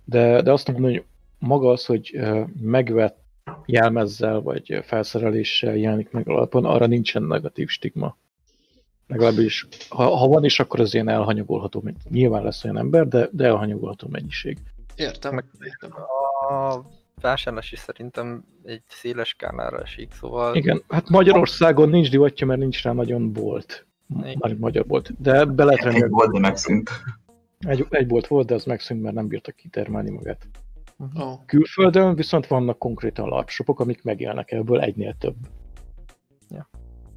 De, 0.06 0.42
de 0.42 0.52
azt 0.52 0.68
mondom, 0.68 0.92
hogy 0.92 1.06
maga 1.40 1.70
az, 1.70 1.86
hogy 1.86 2.20
megvett 2.62 3.23
jelmezzel 3.66 4.42
vagy 4.42 4.80
felszereléssel 4.84 5.76
jelenik 5.76 6.12
meg 6.12 6.30
alapon, 6.30 6.66
arra 6.66 6.86
nincsen 6.86 7.24
negatív 7.24 7.68
stigma. 7.68 8.18
Legalábbis, 9.08 9.68
ha, 9.90 10.16
ha 10.16 10.28
van 10.28 10.44
is, 10.44 10.60
akkor 10.60 10.80
az 10.80 10.94
ilyen 10.94 11.10
elhanyagolható, 11.10 11.82
mennyiség. 11.84 12.12
nyilván 12.12 12.44
lesz 12.44 12.64
olyan 12.64 12.78
ember, 12.78 13.08
de, 13.08 13.30
de 13.32 13.46
elhanyagolható 13.46 14.08
mennyiség. 14.12 14.58
Értem. 14.96 15.34
Meg- 15.34 15.46
értem. 15.60 15.92
A 16.50 16.82
vásárlás 17.22 17.72
is 17.72 17.80
szerintem 17.80 18.44
egy 18.64 18.82
széles 18.88 19.28
skálára 19.28 19.82
esik, 19.82 20.12
szóval 20.12 20.56
Igen, 20.56 20.84
hát 20.88 21.10
Magyarországon 21.10 21.90
nincs 21.90 22.10
divatja, 22.10 22.48
mert 22.48 22.60
nincs 22.60 22.84
rá 22.84 22.92
nagyon 22.92 23.34
bolt. 23.34 23.86
Már 24.40 24.56
magyar 24.58 24.86
bolt. 24.86 25.22
De 25.22 25.46
be 25.46 25.64
lehet 25.64 25.86
Egy 25.86 26.10
volt, 26.10 26.32
de 26.32 26.40
megszűnt. 26.40 26.90
Egy, 27.60 27.86
egy 27.90 28.08
bolt 28.08 28.28
volt, 28.28 28.48
de 28.48 28.54
az 28.54 28.64
megszűnt, 28.64 29.02
mert 29.02 29.16
nem 29.16 29.28
bírtak 29.28 29.56
kitermelni 29.56 30.10
magát. 30.10 30.48
Oh. 31.16 31.46
Külföldön 31.46 32.16
viszont 32.16 32.48
vannak 32.48 32.80
konkrétan 32.80 33.28
larpshopok, 33.28 33.80
amik 33.80 34.04
megélnek 34.04 34.52
ebből 34.52 34.82
egynél 34.82 35.14
több. 35.14 35.36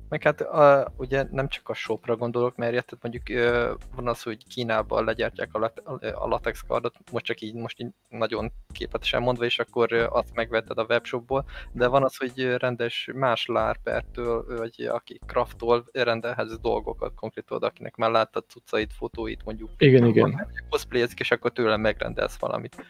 Meg 0.08 0.22
hát 0.22 0.40
a, 0.40 0.92
ugye 0.96 1.26
nem 1.30 1.48
csak 1.48 1.68
a 1.68 1.74
shopra 1.74 2.16
gondolok, 2.16 2.56
mert 2.56 2.72
érted, 2.72 2.98
mondjuk 3.02 3.28
ö, 3.28 3.74
van 3.94 4.08
az, 4.08 4.22
hogy 4.22 4.46
Kínában 4.46 5.04
legyártják 5.04 5.48
a, 5.52 5.58
lat- 5.58 5.82
a 6.14 6.26
latex 6.26 6.60
kardot, 6.68 6.94
most 7.12 7.24
csak 7.24 7.40
így, 7.40 7.54
most 7.54 7.80
így 7.80 7.88
nagyon 8.08 8.52
képletesen 8.72 9.22
mondva, 9.22 9.44
és 9.44 9.58
akkor 9.58 9.92
ö, 9.92 10.06
azt 10.06 10.34
megvetted 10.34 10.78
a 10.78 10.86
webshopból, 10.88 11.44
de 11.72 11.86
van 11.86 12.04
az, 12.04 12.16
hogy 12.16 12.56
rendes 12.56 13.10
más 13.14 13.46
lárpertől, 13.46 14.58
vagy 14.58 14.82
aki 14.82 15.20
craftol 15.26 15.84
rendelhez 15.92 16.58
dolgokat 16.58 17.14
konkrétan, 17.14 17.62
akinek 17.62 17.96
már 17.96 18.10
láttad 18.10 18.44
cuccait, 18.48 18.92
fotóit 18.92 19.44
mondjuk. 19.44 19.70
Igen, 19.78 20.06
igen. 20.06 20.46
Cosplayezik, 20.68 21.20
és 21.20 21.30
akkor 21.30 21.52
tőle 21.52 21.76
megrendelsz 21.76 22.38
valamit. 22.38 22.86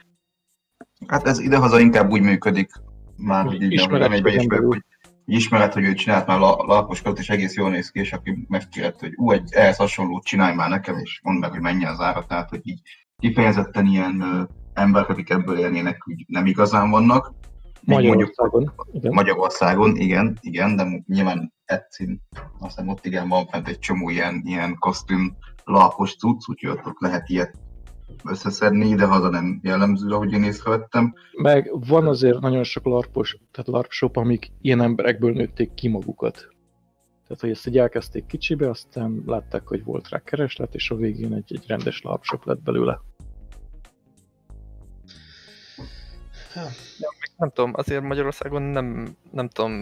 Hát 1.07 1.27
ez 1.27 1.39
idehaza 1.39 1.81
inkább 1.81 2.11
úgy 2.11 2.23
működik, 2.23 2.71
már 3.17 3.45
hogy 3.45 3.63
így 3.63 3.73
Ismeret 3.73 4.09
nem 4.09 4.25
egy 4.25 4.47
hogy 4.63 4.85
ismered, 5.27 5.73
hogy 5.73 5.85
ő 5.85 5.95
csinált 5.95 6.27
már 6.27 6.39
la- 6.39 6.65
laposkot, 6.67 7.19
és 7.19 7.29
egész 7.29 7.55
jól 7.55 7.71
néz 7.71 7.91
ki, 7.91 8.01
és 8.01 8.13
aki 8.13 8.47
megkérett, 8.49 9.01
hogy 9.01 9.13
ú, 9.17 9.31
egy 9.31 9.53
ehhez 9.53 9.77
hasonlót 9.77 10.25
csinálj 10.25 10.55
már 10.55 10.69
nekem, 10.69 10.97
és 10.97 11.21
mondd 11.23 11.39
meg, 11.39 11.51
hogy 11.51 11.61
mennyi 11.61 11.85
az 11.85 12.01
ára, 12.01 12.25
tehát 12.27 12.49
hogy 12.49 12.61
így 12.63 12.81
kifejezetten 13.19 13.87
ilyen 13.87 14.21
ö, 14.21 14.43
emberek, 14.75 15.09
akik 15.09 15.31
ebből 15.31 15.59
élnének, 15.59 16.09
úgy 16.09 16.25
nem 16.27 16.47
igazán 16.47 16.91
vannak. 16.91 17.33
Mondjuk 17.81 18.15
Magyarországon. 18.15 18.73
Igen. 18.93 19.13
Magyarországon, 19.13 19.97
igen, 19.97 20.39
igen, 20.41 20.77
de 20.77 21.03
nyilván 21.07 21.53
Etszin, 21.65 22.23
aztán 22.59 22.89
ott 22.89 23.07
igen 23.07 23.29
van 23.29 23.47
fent 23.47 23.69
egy 23.69 23.79
csomó 23.79 24.09
ilyen, 24.09 24.43
ilyen 24.45 24.77
kosztüm 24.79 25.37
lapos 25.65 26.17
cucc, 26.17 26.49
úgyhogy 26.49 26.79
ott 26.85 27.01
lehet 27.01 27.29
ilyet 27.29 27.55
összeszedni, 28.25 28.95
de 28.95 29.05
haza 29.05 29.29
nem 29.29 29.61
jellemző, 29.63 30.09
ahogy 30.09 30.33
én 30.33 30.43
észrevettem. 30.43 31.15
Meg 31.43 31.71
van 31.89 32.07
azért 32.07 32.41
nagyon 32.41 32.65
sok 32.65 32.85
larpos, 32.85 33.37
tehát 33.51 33.71
larpshop, 33.71 34.17
amik 34.17 34.51
ilyen 34.61 34.81
emberekből 34.81 35.33
nőtték 35.33 35.75
ki 35.75 35.89
magukat. 35.89 36.35
Tehát, 37.27 37.41
hogy 37.41 37.51
ezt 37.51 37.67
így 37.67 37.79
elkezdték 37.79 38.27
kicsibe, 38.27 38.69
aztán 38.69 39.23
látták, 39.27 39.67
hogy 39.67 39.85
volt 39.85 40.09
rá 40.09 40.19
kereslet, 40.19 40.75
és 40.75 40.91
a 40.91 40.97
végén 40.97 41.33
egy, 41.33 41.55
egy 41.55 41.65
rendes 41.67 42.03
larpshop 42.03 42.45
lett 42.45 42.63
belőle. 42.63 43.01
Ja, 46.99 47.09
nem 47.37 47.51
tudom, 47.51 47.73
azért 47.75 48.03
Magyarországon 48.03 48.63
nem, 48.63 49.17
nem 49.31 49.49
tudom, 49.49 49.73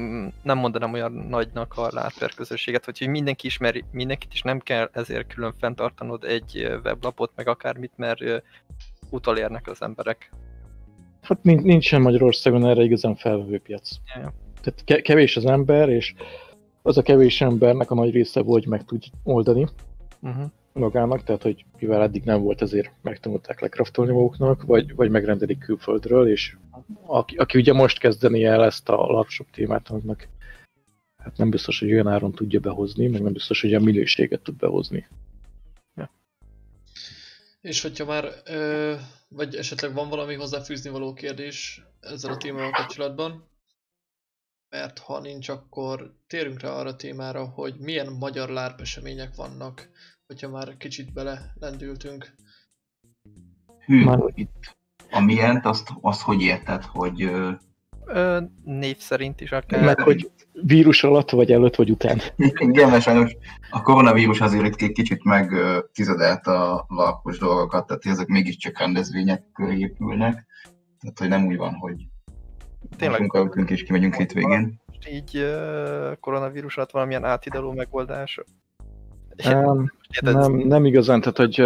nem 0.43 0.59
mondanám 0.59 0.93
olyan 0.93 1.13
nagynak 1.13 1.73
a 1.77 1.89
láper 1.93 2.35
közösséget, 2.35 2.85
hogy 2.85 3.07
mindenki 3.09 3.47
ismeri 3.47 3.85
mindenkit, 3.91 4.33
és 4.33 4.43
nem 4.43 4.59
kell 4.59 4.89
ezért 4.93 5.35
külön 5.35 5.55
fenntartanod 5.59 6.25
egy 6.25 6.79
weblapot, 6.85 7.31
meg 7.35 7.49
akármit, 7.49 7.93
mert 7.97 8.21
utolérnek 9.11 9.69
az 9.69 9.83
emberek. 9.83 10.31
Hát 11.23 11.43
nincsen 11.43 12.01
Magyarországon 12.01 12.67
erre 12.67 12.83
igazán 12.83 13.15
felvevő 13.15 13.59
piac. 13.59 13.91
Ja. 14.15 14.33
Tehát 14.63 15.03
kevés 15.03 15.37
az 15.37 15.47
ember, 15.47 15.89
és 15.89 16.15
az 16.83 16.99
a 16.99 17.03
kevés 17.03 17.41
embernek 17.41 17.91
a 17.91 17.95
nagy 17.95 18.11
része 18.11 18.41
hogy 18.41 18.67
meg 18.67 18.85
tud 18.85 19.03
oldani. 19.23 19.67
Uh-huh 20.21 20.51
magának, 20.75 21.23
tehát 21.23 21.43
hogy 21.43 21.65
mivel 21.79 22.03
eddig 22.03 22.25
nem 22.25 22.43
volt, 22.43 22.63
ezért 22.63 22.93
megtanulták 23.03 23.61
lekraftolni 23.61 24.13
maguknak, 24.13 24.63
vagy, 24.63 24.95
vagy 24.95 25.11
megrendelik 25.11 25.59
külföldről, 25.59 26.29
és 26.29 26.57
aki, 27.07 27.37
aki 27.37 27.59
ugye 27.59 27.73
most 27.73 27.99
kezdeni 27.99 28.45
el 28.45 28.65
ezt 28.65 28.89
a 28.89 28.97
lapshop 28.97 29.51
témát, 29.51 29.89
annak 29.89 30.29
hát 31.23 31.37
nem 31.37 31.51
biztos, 31.51 31.79
hogy 31.79 31.93
olyan 31.93 32.09
áron 32.09 32.33
tudja 32.33 32.61
behozni, 32.61 33.07
meg 33.07 33.23
nem 33.23 33.33
biztos, 33.33 33.61
hogy 33.61 33.71
olyan 33.71 33.83
minőséget 33.83 34.43
tud 34.43 34.57
behozni. 34.57 35.09
Ja. 35.97 36.11
És 37.61 37.83
hogyha 37.83 38.05
már, 38.05 38.33
ö, 38.45 38.95
vagy 39.29 39.55
esetleg 39.55 39.95
van 39.95 40.09
valami 40.09 40.35
hozzáfűzni 40.35 40.91
való 40.91 41.13
kérdés 41.13 41.83
ezzel 42.01 42.33
a 42.33 42.37
témával 42.37 42.71
kapcsolatban, 42.71 43.49
mert 44.69 44.99
ha 44.99 45.21
nincs, 45.21 45.49
akkor 45.49 46.15
térünk 46.27 46.61
rá 46.61 46.71
arra 46.71 46.89
a 46.89 46.97
témára, 46.97 47.45
hogy 47.45 47.75
milyen 47.79 48.13
magyar 48.13 48.49
LARP 48.49 48.81
események 48.81 49.35
vannak 49.35 49.89
hogyha 50.27 50.49
már 50.49 50.77
kicsit 50.77 51.13
bele 51.13 51.53
lendültünk. 51.55 52.35
Hű, 53.87 54.05
már... 54.05 54.19
itt 54.35 54.77
a 55.11 55.21
milyent, 55.21 55.65
azt, 55.65 55.91
azt 56.01 56.23
hogy 56.23 56.43
érted, 56.43 56.85
hogy... 56.85 57.23
Ö, 58.07 58.41
név 58.65 58.97
szerint 58.99 59.41
is 59.41 59.53
akár. 59.53 59.85
Meg, 59.85 60.01
hogy 60.01 60.31
vírus 60.53 61.05
alatt, 61.05 61.31
vagy 61.31 61.53
előtt, 61.53 61.75
vagy 61.75 61.91
után. 61.91 62.21
Igen, 62.69 62.91
mert 62.91 63.03
sajnos 63.03 63.37
a 63.71 63.83
koronavírus 63.83 64.41
azért 64.41 64.81
itt 64.81 64.93
kicsit 64.93 65.25
meg 65.25 65.53
tizedelt 65.93 66.47
a 66.47 66.85
lakos 66.89 67.39
dolgokat, 67.39 67.87
tehát 67.87 68.07
ezek 68.07 68.27
mégiscsak 68.27 68.79
rendezvények 68.79 69.43
köré 69.53 69.79
épülnek. 69.79 70.47
Tehát, 71.01 71.19
hogy 71.19 71.29
nem 71.29 71.47
úgy 71.47 71.57
van, 71.57 71.75
hogy 71.75 72.07
Tényleg. 72.97 73.21
munkaültünk 73.21 73.71
és 73.71 73.83
kimegyünk 73.83 74.15
hétvégén. 74.15 74.81
Így 75.11 75.47
koronavírus 76.21 76.77
alatt 76.77 76.91
valamilyen 76.91 77.25
átidaló 77.25 77.73
megoldás 77.73 78.41
Um, 79.53 79.93
nem, 80.21 80.53
nem 80.53 80.85
igazán, 80.85 81.21
tehát 81.21 81.37
hogy 81.37 81.63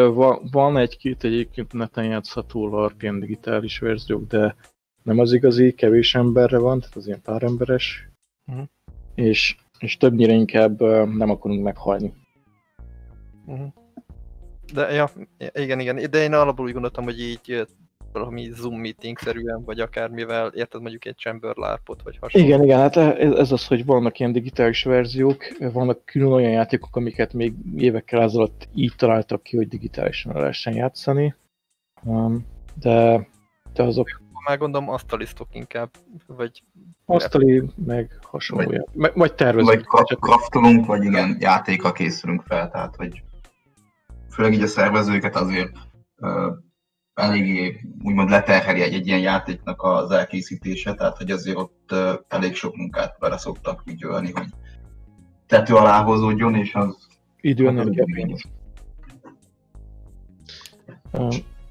van 0.50 0.76
egy-két 0.76 1.24
egyébként 1.24 1.72
neten 1.72 2.04
játszható 2.04 2.68
LARP 2.68 3.02
ilyen 3.02 3.20
digitális 3.20 3.78
verziók, 3.78 4.26
de 4.26 4.56
nem 5.02 5.18
az 5.18 5.32
igazi, 5.32 5.74
kevés 5.74 6.14
emberre 6.14 6.58
van, 6.58 6.80
tehát 6.80 6.96
az 6.96 7.06
ilyen 7.06 7.22
pár 7.22 7.42
emberes, 7.42 8.08
uh-huh. 8.46 8.64
és, 9.14 9.56
és 9.78 9.96
többnyire 9.96 10.32
inkább 10.32 10.80
nem 11.16 11.30
akarunk 11.30 11.62
meghalni. 11.62 12.14
Uh-huh. 13.46 13.72
De 14.72 14.92
ja, 14.92 15.10
igen, 15.54 15.80
igen, 15.80 16.10
de 16.10 16.22
én 16.22 16.32
alapból 16.32 16.66
úgy 16.66 16.72
gondoltam, 16.72 17.04
hogy 17.04 17.20
így 17.20 17.66
valami 18.12 18.50
Zoom 18.52 18.80
meeting-szerűen, 18.80 19.64
vagy 19.64 19.80
akármivel, 19.80 20.48
érted 20.48 20.80
mondjuk 20.80 21.04
egy 21.04 21.16
Chamber 21.16 21.56
LARP-ot, 21.56 22.02
vagy 22.02 22.18
hasonló. 22.20 22.46
Igen, 22.46 22.62
igen, 22.62 22.78
hát 22.78 22.96
ez 22.96 23.52
az, 23.52 23.66
hogy 23.66 23.84
vannak 23.84 24.18
ilyen 24.18 24.32
digitális 24.32 24.82
verziók, 24.82 25.44
vannak 25.58 26.04
külön 26.04 26.32
olyan 26.32 26.50
játékok, 26.50 26.96
amiket 26.96 27.32
még 27.32 27.54
évekkel 27.76 28.22
ezelőtt 28.22 28.68
így 28.74 28.92
találtak 28.96 29.42
ki, 29.42 29.56
hogy 29.56 29.68
digitálisan 29.68 30.32
lehessen 30.32 30.74
játszani, 30.74 31.34
um, 32.02 32.46
de, 32.74 33.28
de 33.72 33.82
azok... 33.82 34.22
Már 34.46 34.58
gondolom 34.58 34.88
asztalisztok 34.88 35.48
inkább, 35.52 35.90
vagy... 36.26 36.62
Asztali, 37.04 37.62
meg 37.86 38.18
hasonló, 38.22 38.64
vagy, 38.64 38.84
meg, 38.92 39.12
vagy 39.14 39.34
tervezünk. 39.34 39.90
Vagy 39.90 40.18
kraftolunk, 40.18 40.86
vagy 40.86 41.04
igen, 41.04 41.36
játéka 41.40 41.92
készülünk 41.92 42.42
fel, 42.42 42.70
tehát 42.70 42.96
hogy 42.96 43.22
főleg 44.30 44.52
így 44.52 44.62
a 44.62 44.66
szervezőket 44.66 45.36
azért 45.36 45.72
eléggé 47.18 47.80
úgymond 48.02 48.30
leterheli 48.30 48.82
egy, 48.82 48.94
egy 48.94 49.06
ilyen 49.06 49.20
játéknak 49.20 49.82
az 49.82 50.10
elkészítése, 50.10 50.94
tehát 50.94 51.16
hogy 51.16 51.30
azért 51.30 51.56
ott 51.56 51.94
elég 52.28 52.54
sok 52.54 52.76
munkát 52.76 53.16
bele 53.18 53.38
szoktak 53.38 53.82
ügyölni, 53.86 54.32
hogy 54.32 54.46
tető 55.46 55.74
alá 55.74 56.02
hozódjon, 56.02 56.54
és 56.54 56.74
az... 56.74 57.06
Idő 57.40 57.70
nem 57.70 57.90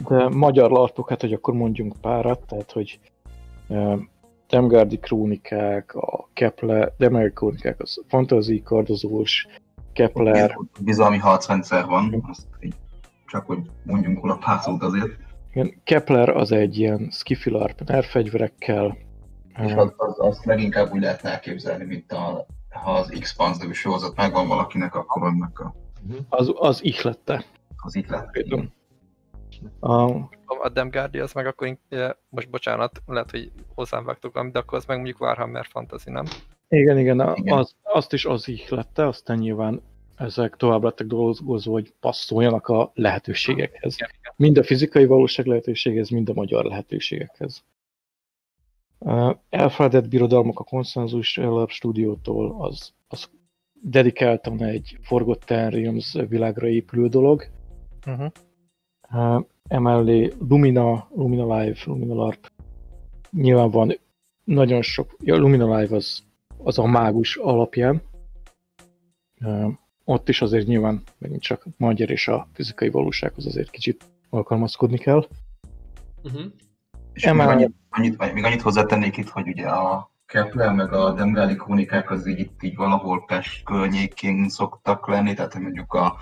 De 0.07 0.29
magyar 0.29 0.71
larpok, 0.71 1.09
hát 1.09 1.21
hogy 1.21 1.33
akkor 1.33 1.53
mondjunk 1.53 1.95
párat, 2.01 2.45
tehát 2.47 2.71
hogy 2.71 2.99
Demgardi 4.47 4.97
krónikák, 4.97 5.95
a 5.95 6.29
Kepler, 6.33 6.93
Demgardi 6.97 7.33
krónikák, 7.33 7.81
az 7.81 8.03
Fantasy 8.07 8.61
kardozós, 8.61 9.47
Kepler... 9.93 10.57
Bizalmi 10.79 11.17
harcrendszer 11.17 11.85
van, 11.85 12.23
azt 12.29 12.47
így, 12.59 12.75
csak 13.25 13.45
hogy 13.45 13.59
mondjunk 13.83 14.21
róla 14.21 14.37
pár 14.37 14.59
szót 14.61 14.83
azért. 14.83 15.26
Igen, 15.51 15.81
Kepler 15.83 16.29
az 16.29 16.51
egy 16.51 16.77
ilyen 16.77 17.09
skifilarp 17.11 17.81
nerfegyverekkel. 17.81 18.97
És 19.65 19.73
az, 19.73 19.93
az, 19.97 20.19
azt 20.19 20.45
leginkább 20.45 20.91
úgy 20.91 21.01
lehet 21.01 21.23
elképzelni, 21.23 21.83
mint 21.83 22.11
a, 22.11 22.45
ha 22.69 22.91
az 22.91 23.13
X-Pans 23.19 23.57
nevű 23.57 23.71
sorozat 23.71 24.15
megvan 24.15 24.47
valakinek, 24.47 24.95
akkor 24.95 25.23
annak 25.23 25.59
a... 25.59 25.75
Az, 26.29 26.51
az 26.55 26.83
ihlette. 26.83 27.43
Az 27.75 27.95
ihlette. 27.95 28.45
A, 29.79 30.11
a 30.45 30.69
Demgardi 30.73 31.19
az 31.19 31.33
meg 31.33 31.45
akkor, 31.45 31.77
most 32.29 32.49
bocsánat, 32.49 33.01
lehet, 33.05 33.31
hogy 33.31 33.51
hozzám 33.75 34.05
vágtok 34.05 34.47
de 34.51 34.59
akkor 34.59 34.77
az 34.77 34.85
meg 34.85 34.97
mondjuk 34.97 35.21
Warhammer 35.21 35.65
Fantasy, 35.65 36.11
nem? 36.11 36.25
Igen, 36.69 36.97
igen, 36.97 37.33
igen. 37.35 37.57
Az, 37.57 37.75
azt 37.83 38.13
is 38.13 38.25
az 38.25 38.47
ihlette, 38.47 39.07
aztán 39.07 39.37
nyilván 39.37 39.81
ezek 40.18 40.56
tovább 40.56 40.84
lettek 40.84 41.07
dolgozva, 41.07 41.72
hogy 41.72 41.94
passzoljanak 41.99 42.68
a 42.68 42.91
lehetőségekhez. 42.94 43.95
Mind 44.35 44.57
a 44.57 44.64
fizikai 44.64 45.06
valóság 45.06 45.45
lehetőséghez, 45.45 46.10
mind 46.10 46.30
a 46.30 46.34
magyar 46.34 46.65
lehetőségekhez. 46.65 47.64
Elfeledett 49.49 50.07
birodalmak 50.07 50.60
a 50.60 50.64
konszenzus 50.64 51.38
Lab 51.38 51.69
stúdiótól 51.69 52.56
az, 52.60 52.94
az 53.07 53.30
dedikáltan 53.81 54.64
egy 54.64 54.98
Forgotten 55.02 55.69
Realms 55.69 56.18
világra 56.30 56.68
épülő 56.68 57.07
dolog. 57.07 57.48
Uh-huh. 58.06 59.45
Emellé 59.68 60.34
Lumina, 60.39 61.07
Lumina 61.15 61.60
Live, 61.60 61.77
Lumina 61.85 62.14
LARP. 62.14 62.52
Nyilván 63.31 63.69
van 63.69 63.99
nagyon 64.44 64.81
sok, 64.81 65.15
ja, 65.23 65.38
Lumina 65.38 65.77
Live 65.77 65.95
az, 65.95 66.23
az 66.57 66.80
a 66.80 66.85
mágus 66.85 67.35
alapján 67.35 68.02
ott 70.09 70.29
is 70.29 70.41
azért 70.41 70.67
nyilván 70.67 71.03
megint 71.17 71.41
csak 71.41 71.65
magyar 71.77 72.09
és 72.09 72.27
a 72.27 72.47
fizikai 72.53 72.89
valósághoz 72.89 73.45
azért 73.45 73.69
kicsit 73.69 74.03
alkalmazkodni 74.29 74.97
kell. 74.97 75.27
Uh-huh. 76.23 76.41
És 77.13 77.23
még 77.23 77.39
annyit, 77.39 77.75
annyit, 77.89 78.34
még 78.34 78.43
annyit 78.43 78.61
hozzátennék 78.61 79.17
itt, 79.17 79.29
hogy 79.29 79.47
ugye 79.47 79.67
a 79.67 80.11
Kepler 80.25 80.73
meg 80.73 80.93
a 80.93 81.13
Demgáli 81.13 81.55
krónikák 81.55 82.11
az 82.11 82.27
így, 82.27 82.39
itt 82.39 82.63
így 82.63 82.75
valahol 82.75 83.25
Pest 83.25 83.63
környékén 83.63 84.49
szoktak 84.49 85.07
lenni, 85.07 85.34
tehát 85.34 85.59
mondjuk 85.59 85.93
a 85.93 86.17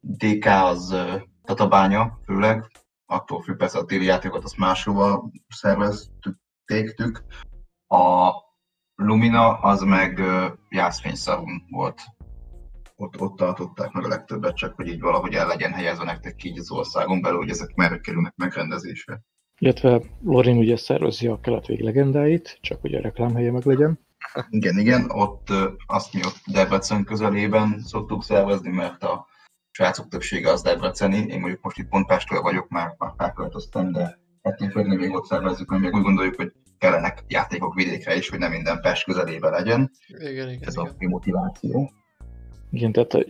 DK 0.00 0.46
az 0.46 0.96
Tatabánya 1.44 2.18
főleg, 2.24 2.70
attól 3.06 3.42
függ 3.42 3.56
persze 3.56 3.78
a 3.78 3.84
téli 3.84 4.04
játékot, 4.04 4.44
azt 4.44 4.58
máshova 4.58 5.30
szerveztük. 5.48 7.24
A 7.88 8.30
Lumina 8.94 9.58
az 9.58 9.80
meg 9.80 10.20
Jászfényszavon 10.68 11.62
volt 11.70 12.02
ott, 12.96 13.20
ott 13.20 13.36
tartották 13.36 13.92
meg 13.92 14.04
a 14.04 14.08
legtöbbet, 14.08 14.56
csak 14.56 14.74
hogy 14.74 14.86
így 14.86 15.00
valahogy 15.00 15.34
el 15.34 15.46
legyen 15.46 15.72
helyezve 15.72 16.04
nektek 16.04 16.44
így 16.44 16.58
az 16.58 16.70
országon 16.70 17.20
belül, 17.20 17.38
hogy 17.38 17.50
ezek 17.50 17.74
merre 17.74 17.98
kerülnek 17.98 18.34
megrendezésre. 18.36 19.20
Illetve 19.58 20.02
Lorin 20.22 20.56
ugye 20.56 20.76
szervezi 20.76 21.26
a 21.26 21.40
kelet 21.40 21.66
legendáit, 21.66 22.58
csak 22.60 22.80
hogy 22.80 22.94
a 22.94 23.00
reklámhelye 23.00 23.52
meg 23.52 23.64
legyen. 23.64 24.06
Igen, 24.48 24.78
igen, 24.78 25.10
ott 25.10 25.48
azt 25.86 26.12
mi 26.12 26.20
ott 26.24 26.40
Debrecen 26.46 27.04
közelében 27.04 27.80
szoktuk 27.84 28.24
szervezni, 28.24 28.70
mert 28.70 29.02
a 29.02 29.26
srácok 29.70 30.08
többsége 30.08 30.50
az 30.50 30.62
Debreceni, 30.62 31.16
én 31.16 31.40
mondjuk 31.40 31.62
most 31.62 31.78
itt 31.78 31.88
pont 31.88 32.06
Pestről 32.06 32.40
vagyok, 32.40 32.68
már, 32.68 32.94
már 32.98 33.12
felköltöztem, 33.16 33.92
de 33.92 34.18
ettől 34.42 34.70
függni 34.70 34.96
még 34.96 35.14
ott 35.14 35.24
szervezzük, 35.24 35.68
mert 35.68 35.82
még 35.82 35.94
úgy 35.94 36.02
gondoljuk, 36.02 36.34
hogy 36.34 36.52
kellenek 36.78 37.24
játékok 37.26 37.74
vidékre 37.74 38.16
is, 38.16 38.28
hogy 38.28 38.38
nem 38.38 38.50
minden 38.50 38.80
Pest 38.80 39.04
közelében 39.04 39.50
legyen. 39.50 39.90
Igen, 40.06 40.32
igen, 40.32 40.48
Ez 40.60 40.74
igen. 40.74 40.94
a 40.98 41.08
motiváció. 41.08 41.90
Igen, 42.76 42.92
tehát 42.92 43.14
a 43.14 43.24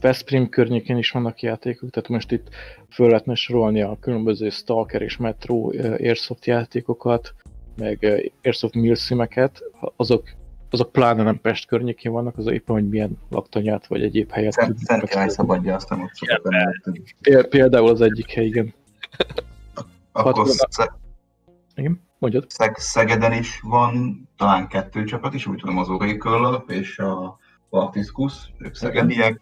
Veszprém 0.00 0.48
környékén 0.48 0.96
is 0.96 1.10
vannak 1.10 1.42
játékok, 1.42 1.90
tehát 1.90 2.08
most 2.08 2.32
itt 2.32 2.48
föl 2.90 3.08
lehetne 3.08 3.34
sorolni 3.34 3.82
a 3.82 3.96
különböző 4.00 4.50
Stalker 4.50 5.02
és 5.02 5.16
Metro 5.16 5.70
eh, 5.70 5.92
Airsoft 5.92 6.46
játékokat, 6.46 7.34
meg 7.76 8.04
eh, 8.04 8.18
Airsoft 8.42 8.74
Milsimeket, 8.74 9.62
azok, 9.96 10.28
azok 10.70 10.92
pláne 10.92 11.22
nem 11.22 11.40
Pest 11.40 11.66
környékén 11.66 12.12
vannak, 12.12 12.38
azok 12.38 12.52
éppen, 12.52 12.74
hogy 12.74 12.88
milyen 12.88 13.18
laktanyát 13.30 13.86
vagy 13.86 14.02
egyéb 14.02 14.30
helyet 14.30 14.52
Szent, 14.52 14.78
szabadja, 15.30 15.78
szokott 15.78 16.42
lenni. 16.42 17.02
Péld- 17.20 17.48
Például 17.48 17.88
az 17.88 18.00
egyik 18.00 18.30
hely, 18.30 18.46
igen. 18.46 18.74
Akkor 20.12 20.32
Hat- 20.46 20.92
Igen, 21.74 22.00
mondjad. 22.18 22.44
Szeg- 22.50 22.78
Szegeden 22.78 23.32
is 23.32 23.60
van 23.60 24.28
talán 24.36 24.68
kettő 24.68 25.04
csapat 25.04 25.34
is, 25.34 25.46
úgy 25.46 25.58
tudom 25.58 25.78
az 25.78 25.88
Orai 25.88 26.16
Körlap 26.16 26.70
és 26.70 26.98
a 26.98 27.38
Bartiskus, 27.70 28.52
ők 28.58 28.74
szegediek. 28.74 29.40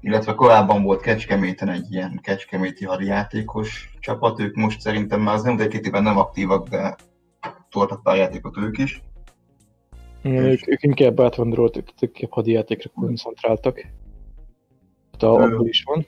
Illetve 0.00 0.34
korábban 0.34 0.82
volt 0.82 1.00
Kecskeméten 1.00 1.68
egy 1.68 1.92
ilyen 1.92 2.20
kecskeméti 2.22 2.84
hadjátékos 2.84 3.90
csapat, 4.00 4.40
ők 4.40 4.54
most 4.54 4.80
szerintem 4.80 5.20
már 5.20 5.34
az 5.34 5.42
nem, 5.42 5.56
de 5.56 5.68
két 5.68 5.86
éven 5.86 6.02
nem 6.02 6.18
aktívak, 6.18 6.68
de 6.68 6.96
toltak 7.68 8.02
pár 8.02 8.16
játékot 8.16 8.56
ők 8.56 8.78
is. 8.78 9.02
Igen, 10.22 10.44
ők, 10.44 10.68
ők 10.68 10.82
inkább 10.82 11.20
átvándoroltak, 11.20 11.84
tehát 11.84 12.02
inkább 12.02 12.30
hadijátékra 12.30 12.90
koncentráltak. 12.94 13.74
Tehát 15.16 15.36
a, 15.36 15.40
Ö. 15.40 15.54
abból 15.54 15.66
is 15.66 15.82
van. 15.82 16.06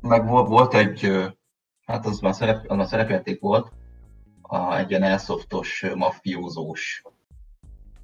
Meg 0.00 0.28
volt, 0.28 0.48
volt 0.48 0.74
egy, 0.74 1.12
hát 1.86 2.06
az 2.06 2.20
már, 2.20 2.34
szerep, 2.34 2.64
az 2.68 2.76
már 2.76 2.86
szerepjáték 2.86 3.40
volt, 3.40 3.72
a, 4.42 4.76
egy 4.76 4.90
ilyen 4.90 5.02
elsoftos, 5.02 5.82
ö, 5.82 5.94
mafiózós 5.94 7.02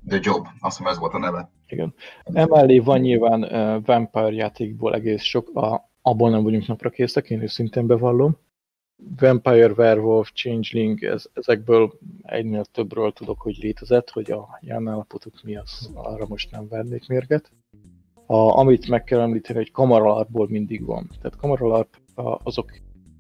The 0.09 0.19
Job, 0.23 0.47
azt 0.61 0.77
hiszem 0.77 0.93
ez 0.93 0.99
volt 0.99 1.13
a 1.13 1.19
neve. 1.19 1.51
Igen. 1.67 1.95
Emellé 2.25 2.79
van 2.79 3.01
nyilván 3.01 3.43
uh, 3.43 3.85
Vampire 3.85 4.33
játékból 4.33 4.95
egész 4.95 5.23
sok, 5.23 5.57
a, 5.57 5.91
abból 6.03 6.31
nem 6.31 6.43
vagyunk 6.43 6.67
napra 6.67 6.91
készek, 6.91 7.31
én 7.31 7.43
őszintén 7.43 7.87
bevallom. 7.87 8.37
Vampire, 9.17 9.73
Werewolf, 9.73 10.31
Changeling, 10.33 11.05
ez, 11.05 11.25
ezekből 11.33 11.93
egynél 12.23 12.65
többről 12.65 13.13
tudok, 13.13 13.41
hogy 13.41 13.57
létezett, 13.57 14.11
hogy 14.11 14.31
a 14.31 14.59
jelen 14.61 14.89
állapotuk 14.89 15.43
mi 15.43 15.57
az, 15.57 15.91
arra 15.95 16.27
most 16.29 16.51
nem 16.51 16.69
vernék 16.69 17.09
mérget. 17.09 17.53
A, 18.27 18.37
amit 18.37 18.89
meg 18.89 19.05
kell 19.05 19.21
említeni, 19.21 19.59
hogy 19.59 19.71
kamaralarpból 19.71 20.47
mindig 20.49 20.85
van. 20.85 21.11
Tehát 21.21 21.37
kamaralarp 21.37 21.97
azok 22.43 22.73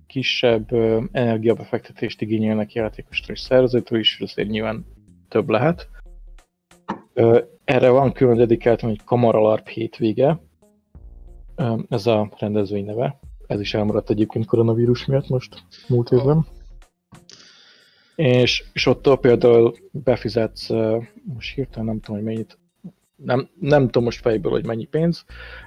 kisebb 0.06 0.72
energiabefektetést 1.12 2.20
igényelnek 2.20 2.72
játékostól 2.72 3.34
és 3.34 3.40
szerzőtől 3.40 3.98
is, 3.98 4.20
azért 4.20 4.48
nyilván 4.48 4.86
több 5.28 5.48
lehet. 5.48 5.88
Erre 7.64 7.90
van 7.90 8.12
külön 8.12 8.36
dedikáltan 8.36 8.90
egy 8.90 9.00
kamaralarp 9.04 9.68
hétvége, 9.68 10.40
ez 11.88 12.06
a 12.06 12.32
rendezvény 12.38 12.84
neve. 12.84 13.20
Ez 13.46 13.60
is 13.60 13.74
elmaradt 13.74 14.10
egyébként 14.10 14.46
koronavírus 14.46 15.06
miatt 15.06 15.28
most, 15.28 15.64
múlt 15.88 16.10
évben. 16.10 16.46
És, 18.14 18.64
és 18.72 18.86
ott 18.86 19.18
például 19.20 19.74
befizetsz, 19.90 20.68
most 21.22 21.54
hirtelen 21.54 21.86
nem 21.86 22.00
tudom, 22.00 22.16
hogy 22.16 22.24
mennyit, 22.24 22.58
nem, 23.16 23.48
nem 23.60 23.84
tudom 23.84 24.04
most 24.04 24.20
fejből, 24.20 24.52
hogy 24.52 24.66
mennyi 24.66 24.84
pénz, 24.84 25.24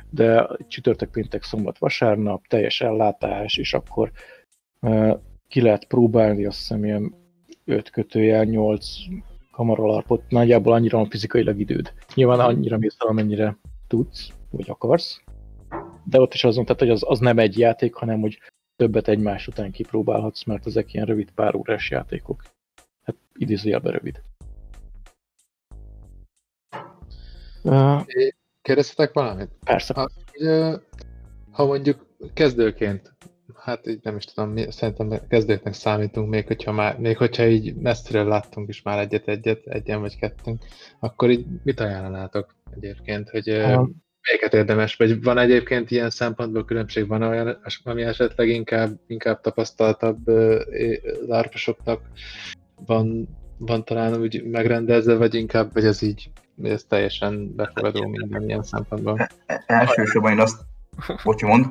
de 0.09 0.49
csütörtök, 0.67 1.11
péntek, 1.11 1.43
szombat, 1.43 1.77
vasárnap, 1.77 2.47
teljes 2.47 2.81
ellátás, 2.81 3.57
és 3.57 3.73
akkor 3.73 4.11
ki 5.47 5.61
lehet 5.61 5.85
próbálni, 5.85 6.45
azt 6.45 6.57
hiszem 6.57 6.84
ilyen 6.84 7.15
5 7.65 7.89
kötőjel, 7.89 8.43
8 8.43 8.88
kamaralarpot, 9.60 10.30
nagyjából 10.30 10.73
annyira 10.73 10.98
van 10.98 11.10
fizikailag 11.10 11.60
időd. 11.60 11.94
Nyilván 12.14 12.40
annyira 12.40 12.77
mész 12.77 12.95
el, 12.99 13.07
amennyire 13.07 13.57
tudsz, 13.88 14.30
vagy 14.49 14.69
akarsz. 14.69 15.22
De 16.03 16.22
ott 16.22 16.34
is 16.34 16.44
azon, 16.44 16.65
tehát 16.65 16.80
hogy 16.80 16.90
az, 16.90 17.03
az 17.06 17.19
nem 17.19 17.40
egy 17.40 17.57
játék, 17.57 17.94
hanem 17.94 18.19
hogy 18.19 18.40
többet 18.76 19.07
egymás 19.07 19.48
után 19.48 19.72
kipróbálhatsz, 19.72 20.44
mert 20.44 20.65
ezek 20.65 20.94
ilyen 20.94 21.06
rövid 21.06 21.31
pár 21.31 21.56
órás 21.56 21.90
játékok. 21.90 22.44
Hát 23.03 23.15
idézőjelben 23.34 23.91
rövid. 23.91 24.22
Uh, 27.64 28.02
Kérdeztetek 28.61 29.14
valamit? 29.14 29.49
persze. 29.65 29.94
Ha, 29.94 30.10
ugye, 30.34 30.77
ha 31.52 31.65
mondjuk 31.65 32.06
kezdőként, 32.34 33.14
hát 33.70 33.88
így 33.88 34.00
nem 34.04 34.16
is 34.16 34.26
tudom, 34.26 34.50
mi, 34.50 34.66
szerintem 34.70 35.20
kezdőknek 35.28 35.74
számítunk, 35.74 36.30
még 36.30 36.48
hogyha, 36.48 36.72
már, 36.72 37.00
még 37.00 37.18
hogyha 37.18 37.48
így 37.48 37.76
messziről 37.76 38.28
láttunk 38.28 38.70
is 38.70 38.82
már 38.82 39.00
egyet-egyet, 39.00 39.66
egyen 39.66 40.00
vagy 40.00 40.18
kettőnk, 40.18 40.62
akkor 41.00 41.30
így 41.30 41.46
mit 41.64 41.80
ajánlanátok 41.80 42.56
egyébként, 42.76 43.30
hogy 43.30 43.50
ö, 43.50 43.62
Ha- 43.62 43.90
melyiket 44.22 44.54
érdemes, 44.54 44.96
vagy 44.96 45.24
van 45.24 45.38
egyébként 45.38 45.91
ilyen 45.91 46.10
szempontból 46.10 46.66
különbség, 46.66 47.08
van 47.08 47.22
olyan, 47.22 47.62
ami 47.84 48.02
esetleg 48.02 48.48
inkább, 48.48 49.00
inkább 49.08 49.41
tapasztaltabb 49.41 50.28
larposoknak 51.28 52.02
van, 52.86 53.28
van 53.58 53.86
talán 53.86 54.22
úgy 54.22 54.44
megrendezve, 54.44 55.16
vagy 55.16 55.34
inkább, 55.34 55.74
vagy 55.74 55.86
ez 55.86 56.02
így, 56.02 56.32
vagy 56.56 56.72
ez 56.72 56.84
teljesen 56.84 57.56
befogadó 57.56 58.08
minden 58.08 58.44
ilyen 58.48 58.64
szempontból. 58.64 59.30
E- 59.46 59.64
Elsősorban 59.68 60.32
én 60.32 60.40
azt, 60.40 60.62
bocsi 61.24 61.46
mond, 61.46 61.66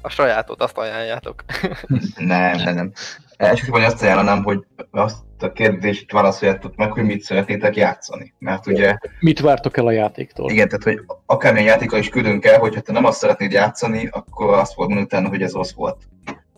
A 0.00 0.08
sajátot, 0.08 0.62
azt 0.62 0.78
ajánljátok. 0.78 1.44
nem, 2.16 2.56
nem, 2.56 2.74
nem. 2.74 2.92
Elsősorban 3.36 3.84
azt 3.84 4.02
ajánlanám, 4.02 4.42
hogy 4.42 4.66
azt 4.90 5.16
a 5.38 5.52
kérdést 5.52 6.12
válaszoljátok 6.12 6.76
meg, 6.76 6.92
hogy 6.92 7.04
mit 7.04 7.20
szeretnétek 7.20 7.76
játszani. 7.76 8.34
Mert 8.38 8.66
ugye 8.66 8.98
Mit 9.20 9.40
vártok 9.40 9.76
el 9.76 9.86
a 9.86 9.90
játéktól? 9.90 10.50
Igen, 10.50 10.68
tehát 10.68 10.84
hogy 10.84 11.00
akármilyen 11.26 11.66
játékkal 11.66 11.98
is 11.98 12.08
küldünk 12.08 12.44
el, 12.44 12.58
hogyha 12.58 12.80
te 12.80 12.92
nem 12.92 13.04
azt 13.04 13.18
szeretnéd 13.18 13.52
játszani, 13.52 14.08
akkor 14.12 14.54
azt 14.54 14.72
fogod 14.72 14.88
mondani 14.88 15.06
utána, 15.06 15.28
hogy 15.28 15.42
ez 15.42 15.52
rossz 15.52 15.72
volt. 15.72 16.08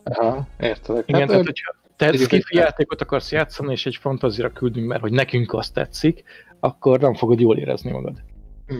Aha, 0.03 0.47
értelek. 0.59 1.03
Igen, 1.07 1.19
hát, 1.19 1.29
tehát 1.29 1.45
hogyha 1.45 1.75
te 1.95 2.17
skifi 2.17 2.57
játékot 2.57 3.01
akarsz 3.01 3.31
játszani, 3.31 3.71
és 3.71 3.85
egy 3.85 3.97
fantazira 4.01 4.49
küldünk, 4.49 4.87
mert 4.87 5.01
hogy 5.01 5.11
nekünk 5.11 5.53
azt 5.53 5.73
tetszik, 5.73 6.23
akkor 6.59 6.99
nem 6.99 7.15
fogod 7.15 7.39
jól 7.39 7.57
érezni 7.57 7.91
magad. 7.91 8.23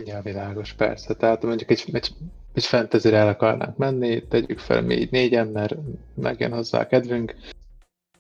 Ja, 0.05 0.21
világos, 0.21 0.73
persze. 0.73 1.13
Tehát 1.13 1.43
mondjuk 1.43 1.71
egy, 1.71 1.83
egy, 1.91 2.11
egy 2.53 2.65
fantasy 2.65 3.13
el 3.13 3.27
akarnánk 3.27 3.77
menni, 3.77 4.27
tegyük 4.27 4.59
fel 4.59 4.81
mi 4.81 4.95
így 4.95 5.11
négyen, 5.11 5.47
mert 5.47 5.75
megjön 6.15 6.53
hozzá 6.53 6.79
a 6.79 6.87
kedvünk, 6.87 7.35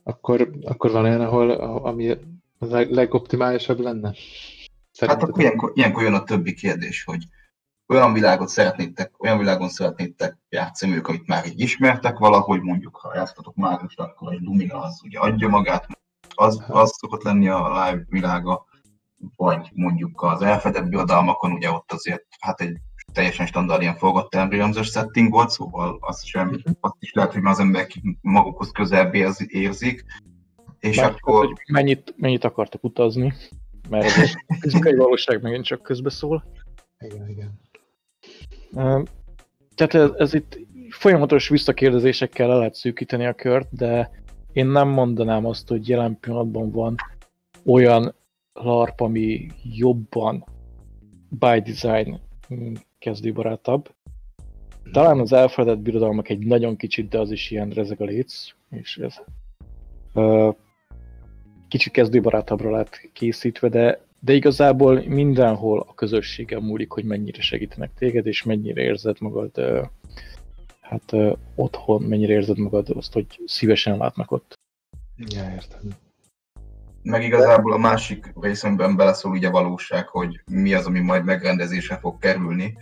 akkor, 0.03 0.51
akkor 0.63 0.91
van 0.91 1.03
olyan, 1.03 1.21
ahol, 1.21 1.51
ami 1.51 2.09
a 2.09 2.17
leg, 2.59 2.91
legoptimálisabb 2.91 3.79
lenne? 3.79 4.07
Hát 4.07 4.15
Szerintetek? 4.91 5.29
akkor 5.29 5.41
ilyenkor, 5.41 5.71
ilyenkor 5.75 6.03
jön 6.03 6.13
a 6.13 6.23
többi 6.23 6.53
kérdés, 6.53 7.03
hogy 7.03 7.23
olyan 7.87 8.13
világot 8.13 8.47
szeretnétek, 8.47 9.23
olyan 9.23 9.37
világon 9.37 9.69
szeretnétek 9.69 10.37
játszani 10.49 10.95
ők, 10.95 11.07
amit 11.07 11.27
már 11.27 11.45
így 11.45 11.59
ismertek 11.59 12.17
valahogy, 12.17 12.61
mondjuk 12.61 12.95
ha 12.95 13.15
játszottatok 13.15 13.55
mágust, 13.55 13.99
akkor 13.99 14.33
egy 14.33 14.41
Lumina 14.41 14.81
az 14.81 15.01
ugye 15.03 15.19
adja 15.19 15.47
magát, 15.47 15.87
az, 16.35 16.63
az 16.67 16.91
szokott 16.97 17.23
lenni 17.23 17.47
a 17.47 17.67
live 17.67 18.05
világa, 18.09 18.65
vagy 19.35 19.69
mondjuk 19.73 20.21
az 20.21 20.41
elfedett 20.41 20.87
birodalmakon, 20.87 21.51
ugye 21.51 21.71
ott 21.71 21.91
azért 21.91 22.25
hát 22.39 22.61
egy 22.61 22.77
teljesen 23.11 23.45
standard 23.45 23.81
ilyen 23.81 23.95
Forgotten 23.95 24.41
Embryons 24.41 24.89
setting 24.89 25.31
volt, 25.31 25.49
szóval 25.49 25.97
azt 26.01 26.25
sem, 26.25 26.61
azt 26.79 26.95
is 26.99 27.13
lehet, 27.13 27.33
hogy 27.33 27.41
már 27.41 27.53
az 27.53 27.59
emberek 27.59 27.91
magukhoz 28.21 28.71
közelebb 28.71 29.13
érzi, 29.13 29.45
érzik, 29.49 30.05
és 30.79 30.97
Már 30.97 31.09
akkor... 31.09 31.45
hogy 31.45 31.57
mennyit, 31.67 32.13
mennyit 32.17 32.43
akartok 32.43 32.83
utazni, 32.83 33.33
mert 33.89 34.05
ez 34.17 34.33
a 34.47 34.55
fizikai 34.59 34.95
valóság 34.95 35.41
megint 35.41 35.65
csak 35.65 35.81
közbeszól. 35.81 36.43
Igen, 36.99 37.29
igen. 37.29 37.59
Tehát 39.75 39.93
ez, 39.93 40.09
ez 40.17 40.33
itt 40.33 40.59
folyamatos 40.89 41.47
visszakérdezésekkel 41.47 42.47
le 42.47 42.55
lehet 42.55 42.73
szűkíteni 42.73 43.25
a 43.25 43.33
kört, 43.33 43.67
de 43.71 44.11
én 44.53 44.67
nem 44.67 44.87
mondanám 44.87 45.45
azt, 45.45 45.67
hogy 45.67 45.87
jelen 45.87 46.17
pillanatban 46.19 46.71
van 46.71 46.95
olyan 47.65 48.15
LARP, 48.53 49.01
ami 49.01 49.47
jobban 49.63 50.45
by 51.29 51.61
design 51.61 52.19
kezdőbarátabb. 53.01 53.93
Talán 54.91 55.19
az 55.19 55.33
elfeledett 55.33 55.79
birodalmak 55.83 56.29
egy 56.29 56.39
nagyon 56.39 56.75
kicsit, 56.75 57.09
de 57.09 57.19
az 57.19 57.31
is 57.31 57.51
ilyen 57.51 57.69
rezeg 57.69 58.01
a 58.01 58.05
léc, 58.05 58.33
és 58.69 58.97
ez 58.97 59.15
ö, 60.13 60.49
kicsit 61.67 61.91
kezdőbarátabbra 61.91 62.71
lett 62.71 63.09
készítve, 63.13 63.69
de, 63.69 64.05
de 64.19 64.33
igazából 64.33 65.03
mindenhol 65.07 65.85
a 65.87 65.93
közösségen 65.93 66.61
múlik, 66.61 66.91
hogy 66.91 67.03
mennyire 67.03 67.41
segítenek 67.41 67.93
téged, 67.93 68.25
és 68.25 68.43
mennyire 68.43 68.81
érzed 68.81 69.15
magad 69.19 69.57
ö, 69.57 69.83
hát 70.79 71.13
ö, 71.13 71.33
otthon, 71.55 72.01
mennyire 72.01 72.33
érzed 72.33 72.57
magad 72.57 72.89
azt, 72.89 73.13
hogy 73.13 73.41
szívesen 73.45 73.97
látnak 73.97 74.31
ott. 74.31 74.53
Ja, 75.17 75.51
értem. 75.53 76.10
Meg 77.03 77.23
igazából 77.23 77.73
a 77.73 77.77
másik 77.77 78.33
részemben 78.41 78.95
beleszól 78.95 79.31
ugye 79.31 79.49
valóság, 79.49 80.07
hogy 80.07 80.41
mi 80.51 80.73
az, 80.73 80.85
ami 80.85 80.99
majd 80.99 81.23
megrendezésre 81.23 81.97
fog 81.97 82.19
kerülni. 82.19 82.77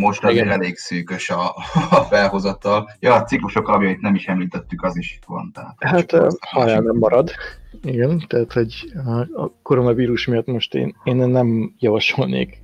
Most 0.00 0.24
azért 0.24 0.44
Igen. 0.44 0.60
elég 0.60 0.76
szűkös 0.76 1.30
a, 1.30 1.54
a 1.90 2.02
felhozatal. 2.10 2.90
Ja, 3.00 3.14
a 3.14 3.24
ciklusok 3.24 3.68
alapjait 3.68 4.00
nem 4.00 4.14
is 4.14 4.26
említettük, 4.26 4.82
az 4.82 4.96
is 4.96 5.18
van. 5.26 5.50
Tehát 5.54 5.76
Hát 5.78 6.06
csak 6.06 6.20
ö, 6.20 6.24
az 6.24 6.38
a 6.40 6.46
ha 6.48 6.60
el 6.60 6.66
másik. 6.66 6.82
nem 6.82 6.96
marad. 6.96 7.30
Igen, 7.82 8.24
tehát 8.26 8.52
hogy 8.52 8.92
a 9.34 9.50
koronavírus 9.62 10.26
miatt 10.26 10.46
most 10.46 10.74
én, 10.74 10.96
én 11.04 11.16
nem 11.16 11.74
javasolnék 11.78 12.60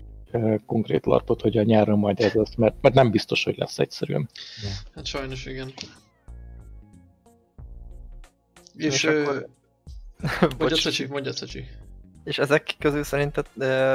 konkrét 0.66 1.06
larpot, 1.06 1.40
hogy 1.40 1.56
a 1.56 1.62
nyáron 1.62 1.98
majd 1.98 2.20
ez 2.20 2.32
lesz, 2.32 2.54
mert, 2.54 2.74
mert 2.80 2.94
nem 2.94 3.10
biztos, 3.10 3.44
hogy 3.44 3.54
lesz 3.56 3.78
egyszerűen. 3.78 4.28
Hát 4.94 5.06
sajnos 5.06 5.46
igen. 5.46 5.72
És, 8.76 8.84
és 8.84 9.04
akkor... 9.04 9.48
mondja 10.58 10.76
Cecsi, 10.76 11.06
mondja 11.06 11.32
Cecsi. 11.32 11.64
És 12.24 12.38
ezek 12.38 12.74
közül 12.78 13.02
szerinted 13.02 13.46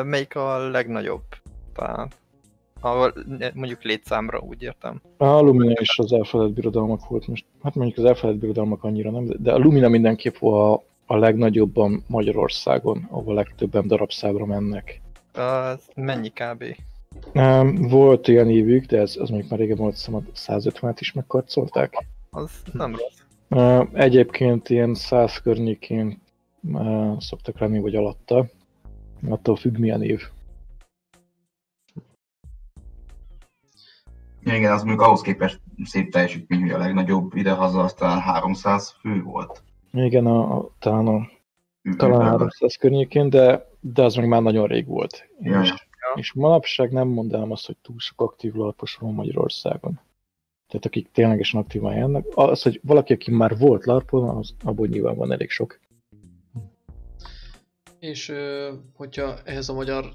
melyik 0.04 0.36
a 0.36 0.70
legnagyobb? 0.70 1.24
Tehát, 1.74 2.18
ahol 2.82 3.14
mondjuk 3.54 3.84
létszámra 3.84 4.40
úgy 4.40 4.64
értem. 4.64 5.02
A 5.18 5.40
Lumina 5.40 5.72
és 5.72 6.00
az 6.00 6.14
elfeledett 6.14 6.54
birodalmak 6.54 7.08
volt 7.08 7.28
most. 7.28 7.46
Hát 7.64 7.76
mondjuk 7.76 7.98
az 7.98 8.04
elfeledett 8.04 8.42
birodalmak 8.42 8.84
annyira 8.84 9.12
nem, 9.12 9.26
de 9.38 9.54
a 9.54 9.58
Lumina 9.58 9.88
mindenképp 9.88 10.42
a, 10.42 10.74
a 11.06 11.18
legnagyobban 11.18 12.04
Magyarországon, 12.08 13.08
ahol 13.10 13.34
legtöbben 13.34 13.88
darabszámra 13.88 14.46
mennek. 14.46 15.02
Az 15.34 15.80
mennyi 15.96 16.30
kb? 16.30 16.64
Volt 17.90 18.28
olyan 18.28 18.50
évük, 18.50 18.86
de 18.86 19.00
ez, 19.00 19.16
az 19.20 19.30
mondjuk 19.30 19.50
már 19.50 19.60
régen 19.60 19.78
volt, 19.78 19.96
szóval 19.96 20.24
150-et 20.36 20.98
is 21.00 21.14
megkarcolták. 21.14 22.06
Az 22.30 22.52
nem 22.74 22.92
rossz. 22.92 23.18
Egyébként 23.94 24.70
ilyen 24.70 24.94
100 24.94 25.42
környékén 25.42 26.22
szoktak 27.18 27.60
lenni, 27.60 27.80
vagy 27.80 27.96
alatta. 27.96 28.46
Attól 29.30 29.56
függ 29.56 29.78
milyen 29.78 30.04
év. 30.04 30.22
Ja, 34.44 34.56
igen, 34.56 34.72
az 34.72 34.84
mondjuk 34.84 35.08
ahhoz 35.08 35.22
képest 35.22 35.62
szép 35.84 36.12
teljesítmény, 36.12 36.62
hogy 36.62 36.72
a 36.72 36.78
legnagyobb 36.78 37.36
idehaza 37.36 37.80
aztán 37.84 38.20
300 38.20 38.96
fő 39.00 39.22
volt. 39.22 39.64
Igen, 39.92 40.26
a, 40.26 40.58
a, 40.58 40.70
talán, 40.80 41.08
a, 41.08 41.28
talán 41.98 42.22
300 42.22 42.76
környékén, 42.76 43.30
de, 43.30 43.70
de 43.80 44.04
az 44.04 44.16
meg 44.16 44.28
már 44.28 44.42
nagyon 44.42 44.68
rég 44.68 44.88
volt. 44.88 45.30
Ja, 45.40 45.62
és, 45.62 45.74
és 46.14 46.34
manapság 46.34 46.92
nem 46.92 47.08
mondanám 47.08 47.52
azt, 47.52 47.66
hogy 47.66 47.78
túl 47.82 48.00
sok 48.00 48.22
aktív 48.22 48.54
lapos 48.54 48.96
van 48.96 49.14
Magyarországon. 49.14 50.00
Tehát 50.70 50.86
akik 50.86 51.12
ténylegesen 51.12 51.62
aktívan 51.62 51.96
jönnek, 51.96 52.26
az, 52.34 52.62
hogy 52.62 52.80
valaki, 52.84 53.14
aki 53.14 53.32
már 53.32 53.58
volt 53.58 53.86
larpon, 53.86 54.38
az 54.38 54.54
abból 54.64 54.88
nyilván 54.88 55.16
van 55.16 55.32
elég 55.32 55.50
sok. 55.50 55.80
És 58.00 58.34
hogyha 58.94 59.38
ehhez 59.44 59.70
a 59.70 59.74
magyar 59.74 60.12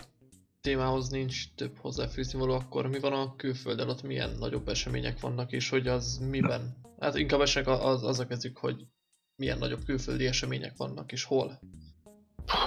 témához 0.61 1.09
nincs 1.09 1.55
több 1.55 1.77
hozzáfűzni 1.79 2.39
való, 2.39 2.53
akkor 2.53 2.87
mi 2.87 2.99
van 2.99 3.13
a 3.13 3.37
külföldön, 3.37 3.89
ott 3.89 4.03
milyen 4.03 4.31
nagyobb 4.39 4.69
események 4.69 5.21
vannak, 5.21 5.53
és 5.53 5.69
hogy 5.69 5.87
az 5.87 6.23
miben? 6.31 6.77
Hát 6.99 7.17
inkább 7.17 7.41
esek 7.41 7.69
az, 7.69 8.05
az 8.05 8.19
a 8.19 8.27
kezdjük, 8.27 8.57
hogy 8.57 8.87
milyen 9.37 9.59
nagyobb 9.59 9.85
külföldi 9.85 10.27
események 10.27 10.77
vannak, 10.77 11.13
és 11.13 11.25
hol? 11.25 11.61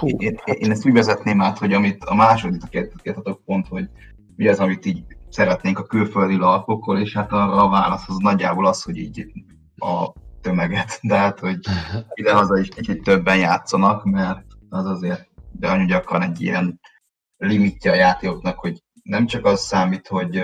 Én, 0.00 0.16
én, 0.18 0.38
én 0.44 0.70
ezt 0.70 0.86
úgy 0.86 0.92
vezetném 0.92 1.40
át, 1.40 1.58
hogy 1.58 1.72
amit 1.72 2.04
a 2.04 2.14
második 2.14 2.68
kérdetek 2.68 3.36
pont, 3.44 3.66
hogy 3.66 3.88
mi 4.36 4.48
az, 4.48 4.58
amit 4.58 4.86
így 4.86 5.04
szeretnénk 5.28 5.78
a 5.78 5.86
külföldi 5.86 6.36
lapokról, 6.36 6.98
és 6.98 7.14
hát 7.14 7.32
arra 7.32 7.64
a 7.64 7.68
válasz 7.68 8.08
az 8.08 8.16
nagyjából 8.16 8.66
az, 8.66 8.82
hogy 8.82 8.96
így 8.96 9.26
a 9.76 10.12
tömeget, 10.40 10.98
de 11.02 11.16
hát, 11.16 11.38
hogy 11.38 11.58
idehaza 12.14 12.58
is 12.58 12.68
kicsit 12.68 13.02
többen 13.02 13.38
játszanak, 13.38 14.04
mert 14.04 14.46
az 14.68 14.86
azért, 14.86 15.28
de 15.52 15.68
annyira 15.68 15.86
gyakran 15.86 16.22
egy 16.22 16.40
ilyen 16.40 16.80
limitje 17.36 17.90
a 17.90 17.94
játékoknak, 17.94 18.58
hogy 18.58 18.82
nem 19.02 19.26
csak 19.26 19.44
az 19.44 19.60
számít, 19.60 20.06
hogy 20.06 20.42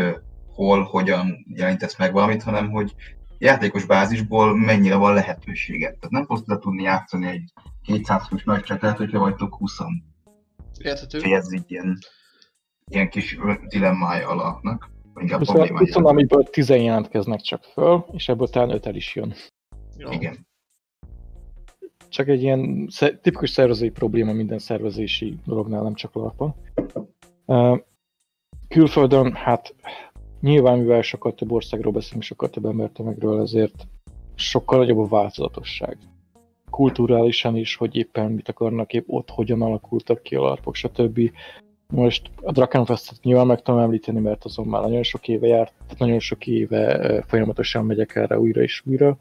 hol, 0.54 0.82
hogyan 0.82 1.46
jelentesz 1.48 1.98
meg 1.98 2.12
valamit, 2.12 2.42
hanem 2.42 2.70
hogy 2.70 2.94
játékos 3.38 3.84
bázisból 3.84 4.56
mennyire 4.56 4.96
van 4.96 5.14
lehetőséget. 5.14 5.90
Tehát 5.90 6.10
nem 6.10 6.26
fogsz 6.26 6.60
tudni 6.60 6.82
játszani 6.82 7.26
egy 7.26 7.52
200 7.82 8.26
fős 8.26 8.44
meccset, 8.44 8.96
hogyha 8.96 9.18
vagytok 9.18 9.54
20 9.54 9.78
Érthető. 10.78 11.34
ez 11.34 11.52
így 11.52 11.64
ilyen, 11.66 11.98
ilyen 12.90 13.08
kis 13.08 13.38
dilemmája 13.68 14.28
alapnak. 14.28 14.90
20, 15.14 15.94
amiből 15.94 16.42
10 16.42 16.68
jelentkeznek 16.68 17.40
csak 17.40 17.62
föl, 17.62 18.04
és 18.12 18.28
ebből 18.28 18.48
talán 18.48 18.70
5 18.70 18.86
el 18.86 18.94
is 18.94 19.14
jön. 19.14 19.34
Jó. 19.96 20.10
Igen 20.10 20.46
csak 22.14 22.28
egy 22.28 22.42
ilyen 22.42 22.88
tipikus 22.98 23.50
szervezői 23.50 23.90
probléma 23.90 24.32
minden 24.32 24.58
szervezési 24.58 25.38
dolognál, 25.44 25.82
nem 25.82 25.94
csak 25.94 26.14
larpa. 26.14 26.56
Külföldön, 28.68 29.32
hát 29.32 29.74
nyilván, 30.40 30.78
mivel 30.78 31.02
sokkal 31.02 31.34
több 31.34 31.52
országról 31.52 31.92
beszélünk, 31.92 32.22
sokkal 32.22 32.50
több 32.50 32.64
embertömegről, 32.64 33.40
ezért 33.40 33.86
sokkal 34.34 34.78
nagyobb 34.78 34.98
a 34.98 35.06
változatosság. 35.06 35.98
Kulturálisan 36.70 37.56
is, 37.56 37.76
hogy 37.76 37.96
éppen 37.96 38.32
mit 38.32 38.48
akarnak, 38.48 38.92
épp 38.92 39.04
ott 39.08 39.30
hogyan 39.30 39.62
alakultak 39.62 40.22
ki 40.22 40.34
a 40.34 40.40
larpok, 40.40 40.74
stb. 40.74 41.30
Most 41.88 42.30
a 42.42 42.52
Drakenfestet 42.52 43.22
nyilván 43.22 43.46
meg 43.46 43.62
tudom 43.62 43.80
említeni, 43.80 44.20
mert 44.20 44.44
azon 44.44 44.66
már 44.66 44.82
nagyon 44.82 45.02
sok 45.02 45.28
éve 45.28 45.46
járt, 45.46 45.72
tehát 45.78 45.98
nagyon 45.98 46.18
sok 46.18 46.46
éve 46.46 47.22
folyamatosan 47.26 47.84
megyek 47.84 48.14
erre 48.14 48.38
újra 48.38 48.62
és 48.62 48.82
újra, 48.86 49.18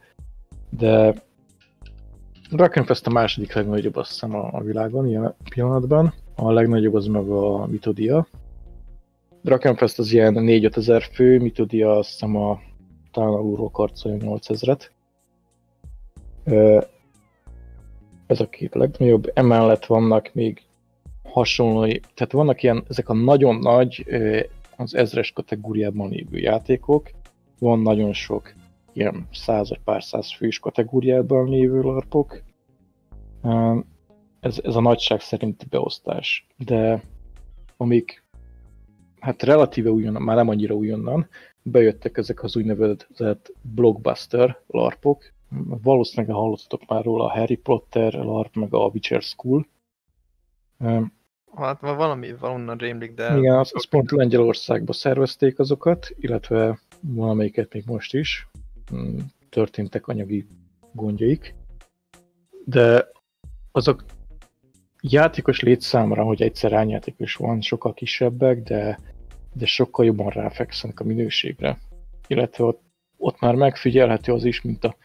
de 0.69 1.13
Drakenfest 2.51 3.07
a 3.07 3.09
második 3.09 3.53
legnagyobb 3.53 3.95
azt 3.95 4.11
hiszem 4.11 4.35
a, 4.35 4.61
világon 4.61 5.07
ilyen 5.07 5.35
pillanatban. 5.49 6.13
A 6.35 6.51
legnagyobb 6.51 6.93
az 6.93 7.05
meg 7.05 7.29
a 7.29 7.65
Mitodia. 7.65 8.27
Drakenfest 9.41 9.99
az 9.99 10.11
ilyen 10.11 10.33
4-5 10.37 10.77
ezer 10.77 11.01
fő, 11.01 11.39
Mitodia 11.39 11.97
azt 11.97 12.09
hiszem 12.09 12.35
a 12.35 12.59
talán 13.11 13.33
alulról 13.33 13.69
karcolja 13.69 14.17
8 14.17 14.49
ezeret. 14.49 14.91
Ez 18.27 18.39
a 18.39 18.49
két 18.49 18.75
legnagyobb. 18.75 19.31
Emellett 19.33 19.85
vannak 19.85 20.29
még 20.33 20.62
hasonló, 21.23 21.81
tehát 22.13 22.31
vannak 22.31 22.63
ilyen, 22.63 22.83
ezek 22.89 23.09
a 23.09 23.13
nagyon 23.13 23.55
nagy, 23.55 24.05
az 24.77 24.95
ezres 24.95 25.31
kategóriában 25.31 26.09
lévő 26.09 26.37
játékok. 26.37 27.09
Van 27.59 27.79
nagyon 27.79 28.13
sok 28.13 28.53
ilyen 28.93 29.27
száz 29.31 29.69
vagy 29.69 29.79
pár 29.83 30.03
száz 30.03 30.33
fős 30.33 30.59
kategóriában 30.59 31.49
lévő 31.49 31.81
larpok. 31.81 32.41
Ez, 34.39 34.59
ez 34.63 34.75
a 34.75 34.81
nagyság 34.81 35.19
szerinti 35.19 35.65
beosztás. 35.69 36.47
De 36.57 37.03
amik 37.77 38.23
hát 39.19 39.43
relatíve 39.43 39.89
újonnan, 39.89 40.21
már 40.21 40.35
nem 40.35 40.49
annyira 40.49 40.75
újonnan, 40.75 41.27
bejöttek 41.61 42.17
ezek 42.17 42.43
az 42.43 42.55
úgynevezett 42.55 43.53
blockbuster 43.61 44.57
larpok. 44.67 45.33
Valószínűleg 45.83 46.35
hallottatok 46.35 46.85
már 46.87 47.03
róla 47.03 47.23
a 47.23 47.31
Harry 47.31 47.55
Potter 47.55 48.13
larp, 48.13 48.55
meg 48.55 48.73
a 48.73 48.89
Witcher 48.93 49.21
School. 49.21 49.67
Hát 51.55 51.79
valami 51.79 52.35
valonnan 52.39 52.77
rémlik, 52.77 53.13
de... 53.13 53.37
Igen, 53.37 53.55
az, 53.55 53.71
az 53.73 53.85
pont 53.85 54.11
Lengyelországba 54.11 54.93
szervezték 54.93 55.59
azokat, 55.59 56.09
illetve 56.15 56.79
valamelyiket 56.99 57.73
még 57.73 57.83
most 57.85 58.13
is. 58.13 58.47
Mm, 58.95 59.17
történtek 59.49 60.07
anyagi 60.07 60.45
gondjaik, 60.91 61.55
de 62.65 63.07
azok 63.71 64.03
játékos 65.01 65.59
létszámra, 65.59 66.23
hogy 66.23 66.41
egyszer 66.41 66.73
ányjátékos 66.73 67.35
van, 67.35 67.61
sokkal 67.61 67.93
kisebbek, 67.93 68.63
de, 68.63 68.99
de 69.53 69.65
sokkal 69.65 70.05
jobban 70.05 70.29
ráfekszenek 70.29 70.99
a 70.99 71.03
minőségre. 71.03 71.77
Illetve 72.27 72.63
ott, 72.63 72.81
ott 73.17 73.39
már 73.39 73.55
megfigyelhető 73.55 74.33
az 74.33 74.43
is, 74.43 74.61
mint 74.61 74.83
a, 74.83 74.95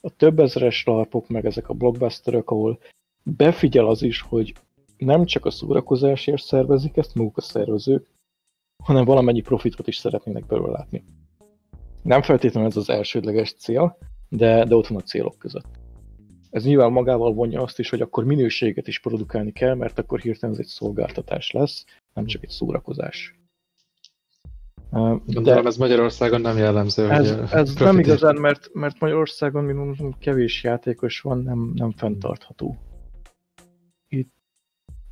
a 0.00 0.10
több 0.10 0.38
ezeres 0.38 0.84
larpok, 0.84 1.28
meg 1.28 1.46
ezek 1.46 1.68
a 1.68 1.74
blockbusterök, 1.74 2.50
ahol 2.50 2.78
befigyel 3.22 3.86
az 3.86 4.02
is, 4.02 4.20
hogy 4.20 4.52
nem 5.04 5.24
csak 5.24 5.44
a 5.44 5.50
szórakozásért 5.50 6.42
szervezik 6.42 6.96
ezt 6.96 7.14
maguk 7.14 7.36
a 7.36 7.40
szervezők, 7.40 8.06
hanem 8.84 9.04
valamennyi 9.04 9.40
profitot 9.40 9.86
is 9.88 9.96
szeretnének 9.96 10.46
belőle 10.46 10.70
látni. 10.70 11.04
Nem 12.02 12.22
feltétlenül 12.22 12.68
ez 12.68 12.76
az 12.76 12.90
elsődleges 12.90 13.52
cél, 13.52 13.98
de, 14.28 14.64
de 14.64 14.74
ott 14.74 14.86
van 14.86 14.98
a 14.98 15.02
célok 15.02 15.38
között. 15.38 15.80
Ez 16.50 16.64
nyilván 16.64 16.92
magával 16.92 17.32
vonja 17.32 17.62
azt 17.62 17.78
is, 17.78 17.90
hogy 17.90 18.00
akkor 18.00 18.24
minőséget 18.24 18.88
is 18.88 19.00
produkálni 19.00 19.52
kell, 19.52 19.74
mert 19.74 19.98
akkor 19.98 20.20
hirtelen 20.20 20.54
ez 20.54 20.60
egy 20.60 20.66
szolgáltatás 20.66 21.50
lesz, 21.50 21.84
nem 22.14 22.26
csak 22.26 22.42
egy 22.42 22.50
szórakozás. 22.50 23.40
De 25.26 25.62
ez 25.62 25.76
Magyarországon 25.76 26.40
nem 26.40 26.56
jellemző. 26.56 27.10
Ez, 27.10 27.30
ez 27.30 27.74
nem 27.74 27.98
igazán, 27.98 28.36
mert, 28.36 28.70
mert 28.72 29.00
Magyarországon 29.00 29.64
minimum 29.64 30.18
kevés 30.18 30.62
játékos 30.62 31.20
van, 31.20 31.42
nem, 31.42 31.72
nem 31.74 31.92
fenntartható. 31.92 32.76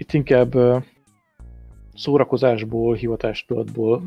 Itt, 0.00 0.12
inkább 0.12 0.54
szórakozásból, 1.94 2.94
hivatástudatból, 2.94 4.02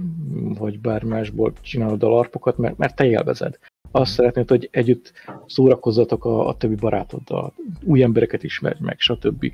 vagy 0.58 0.80
bármi 0.80 1.10
másból 1.10 1.54
csinálod 1.62 2.04
a 2.04 2.08
larpokat, 2.08 2.58
mert, 2.58 2.78
mert 2.78 2.96
te 2.96 3.06
élvezed. 3.06 3.60
Azt 3.92 4.12
mm. 4.12 4.14
szeretnéd, 4.14 4.50
hogy 4.50 4.70
együtt 4.72 5.14
szórakozzatok 5.46 6.26
a, 6.26 6.48
a 6.48 6.58
többi 6.58 6.76
barátoddal, 6.76 7.54
új 7.84 8.04
embereket 8.04 8.44
ismerj 8.44 8.78
meg, 8.80 9.00
stb. 9.00 9.54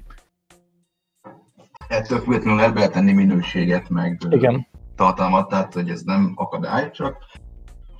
Ettől 1.88 2.20
függetlenül 2.20 2.56
lehet 2.56 2.74
beletenni 2.74 3.11
minőséget, 3.11 3.90
meg 3.90 4.22
Igen. 4.30 4.68
tartalmat, 4.95 5.49
tehát 5.49 5.74
hogy 5.74 5.90
ez 5.90 6.02
nem 6.02 6.34
akadály, 6.36 6.91
csak 6.91 7.18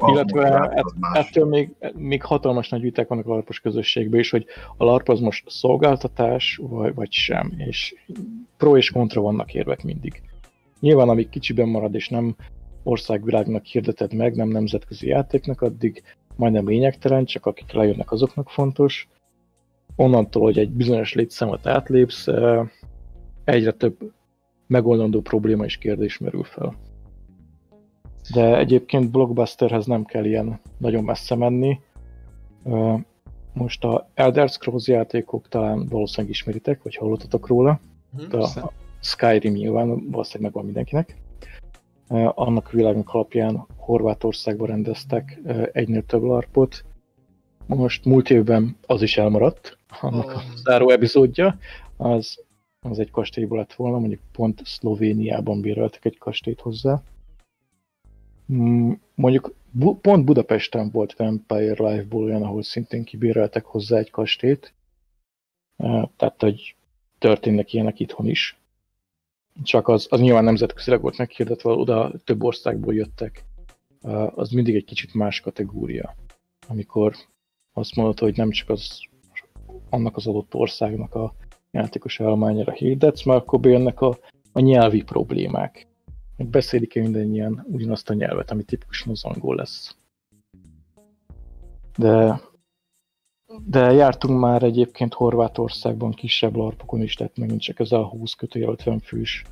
Illetve 0.08 0.70
ett, 0.74 0.94
ettől 1.14 1.46
még, 1.46 1.76
még 1.96 2.24
hatalmas 2.24 2.70
nagy 2.70 2.82
viták 2.82 3.08
vannak 3.08 3.26
a 3.26 3.30
larpos 3.30 3.60
közösségben 3.60 4.20
is, 4.20 4.30
hogy 4.30 4.46
a 4.78 4.84
larp 4.84 5.10
az 5.10 5.20
most 5.20 5.50
szolgáltatás, 5.50 6.60
vagy, 6.62 6.94
vagy 6.94 7.12
sem, 7.12 7.54
és 7.58 7.96
pro 8.58 8.78
és 8.78 8.92
kontra 8.92 9.22
vannak 9.22 9.54
érvek 9.54 9.84
mindig. 9.84 10.22
Nyilván, 10.80 11.10
amíg 11.10 11.30
kicsiben 11.30 11.68
marad, 11.68 11.96
és 11.96 12.10
nem 12.10 12.36
országvilágnak 12.84 13.66
hirdeted 13.66 14.14
meg, 14.14 14.36
nem 14.36 14.48
nemzetközi 14.48 15.08
játéknak, 15.08 15.62
addig 15.62 16.04
majdnem 16.36 16.68
lényegtelen, 16.68 17.26
csak 17.26 17.46
akik 17.46 17.72
lejönnek, 17.72 18.12
azoknak 18.12 18.50
fontos. 18.50 19.08
Onnantól, 19.96 20.42
hogy 20.42 20.58
egy 20.58 20.70
bizonyos 20.72 21.14
létszámot 21.14 21.68
átlépsz, 21.68 22.28
egyre 23.44 23.72
több 23.72 24.12
megoldandó 24.68 25.22
probléma 25.22 25.66
és 25.66 25.78
kérdés 25.78 26.18
merül 26.18 26.44
fel. 26.44 26.76
De 28.34 28.58
egyébként 28.58 29.12
blockbusterhez 29.12 29.86
nem 29.86 30.06
kell 30.06 30.26
ilyen 30.26 30.60
nagyon 30.78 31.04
messze 31.04 31.36
menni. 31.36 31.80
Most 33.54 33.84
a 33.84 34.10
Elder 34.14 34.50
Scrolls 34.50 34.88
játékok 34.88 35.48
talán 35.48 35.88
valószínűleg 35.88 36.32
ismeritek, 36.32 36.84
vagy 36.84 36.96
hallottatok 36.96 37.48
róla. 37.48 37.80
Mhm, 38.10 38.40
a 38.40 38.72
Skyrim 39.02 39.54
nyilván 39.54 39.88
valószínűleg 39.88 40.42
megvan 40.42 40.66
mindenkinek. 40.66 41.18
Annak 42.36 42.72
világnak 42.72 43.14
alapján 43.14 43.66
Horvátországban 43.76 44.68
rendeztek 44.68 45.42
egynél 45.72 46.06
több 46.06 46.22
larpot. 46.22 46.84
Most 47.66 48.06
múlt 48.06 48.30
évben 48.30 48.78
az 48.88 49.02
is 49.02 49.18
elmaradt, 49.18 49.78
annak 50.02 50.26
oh. 50.26 50.36
a 50.36 50.42
záró 50.64 50.90
epizódja. 50.90 51.58
Az, 51.98 52.44
az 52.80 53.00
egy 53.00 53.12
kastélyból 53.12 53.58
lett 53.58 53.74
volna, 53.74 54.00
mondjuk 54.00 54.22
pont 54.32 54.62
Szlovéniában 54.66 55.62
béreltek 55.62 56.06
egy 56.06 56.18
kastélyt 56.18 56.60
hozzá. 56.60 57.02
Mm, 58.54 58.92
mondjuk 59.16 59.54
pont 60.02 60.26
Budapesten 60.26 60.90
volt 60.92 61.14
Vampire 61.14 61.90
Life-ból 61.90 62.24
olyan, 62.24 62.44
ahol 62.44 62.64
szintén 62.64 63.04
kibéreltek 63.04 63.66
hozzá 63.66 63.98
egy 63.98 64.10
kastét. 64.10 64.74
Tehát, 66.16 66.36
hogy 66.38 66.76
történnek 67.18 67.74
ilyenek 67.74 68.00
itthon 68.00 68.28
is. 68.28 68.60
Csak 69.64 69.88
az, 69.88 70.08
az 70.10 70.20
nyilván 70.20 70.44
nemzetközileg 70.44 71.02
volt 71.02 71.18
meghirdetve, 71.18 71.70
oda 71.72 72.12
több 72.24 72.44
országból 72.44 72.94
jöttek. 72.94 73.44
Az 74.36 74.50
mindig 74.52 74.76
egy 74.76 74.86
kicsit 74.86 75.14
más 75.14 75.40
kategória. 75.40 76.16
Amikor 76.68 77.16
azt 77.74 77.96
mondod, 77.96 78.20
hogy 78.20 78.38
nem 78.38 78.52
csak 78.52 78.70
az 78.70 79.00
annak 79.90 80.16
az 80.16 80.28
adott 80.28 80.54
országnak 80.54 81.16
a 81.16 81.34
játékos 81.72 82.20
állományára 82.20 82.72
hirdetsz, 82.72 83.24
mert 83.24 83.42
akkor 83.42 83.60
bejönnek 83.60 84.02
a, 84.02 84.18
a 84.52 84.60
nyelvi 84.60 85.04
problémák 85.04 85.88
beszélik-e 86.48 87.02
mindannyian 87.02 87.66
ugyanazt 87.68 88.10
a 88.10 88.14
nyelvet, 88.14 88.52
ami 88.52 88.64
tipikusan 88.64 89.12
az 89.12 89.24
angol 89.24 89.56
lesz. 89.56 89.96
De, 91.98 92.42
de 93.66 93.92
jártunk 93.92 94.40
már 94.40 94.64
egyébként 94.64 95.14
Horvátországban 95.14 96.12
kisebb 96.12 96.56
larpokon 96.56 97.02
is, 97.02 97.14
tehát 97.14 97.38
megint 97.38 97.62
csak 97.62 97.80
a 97.80 98.08
20 98.08 98.34
kötője 98.34 98.68
50 98.68 99.00
fős 99.00 99.44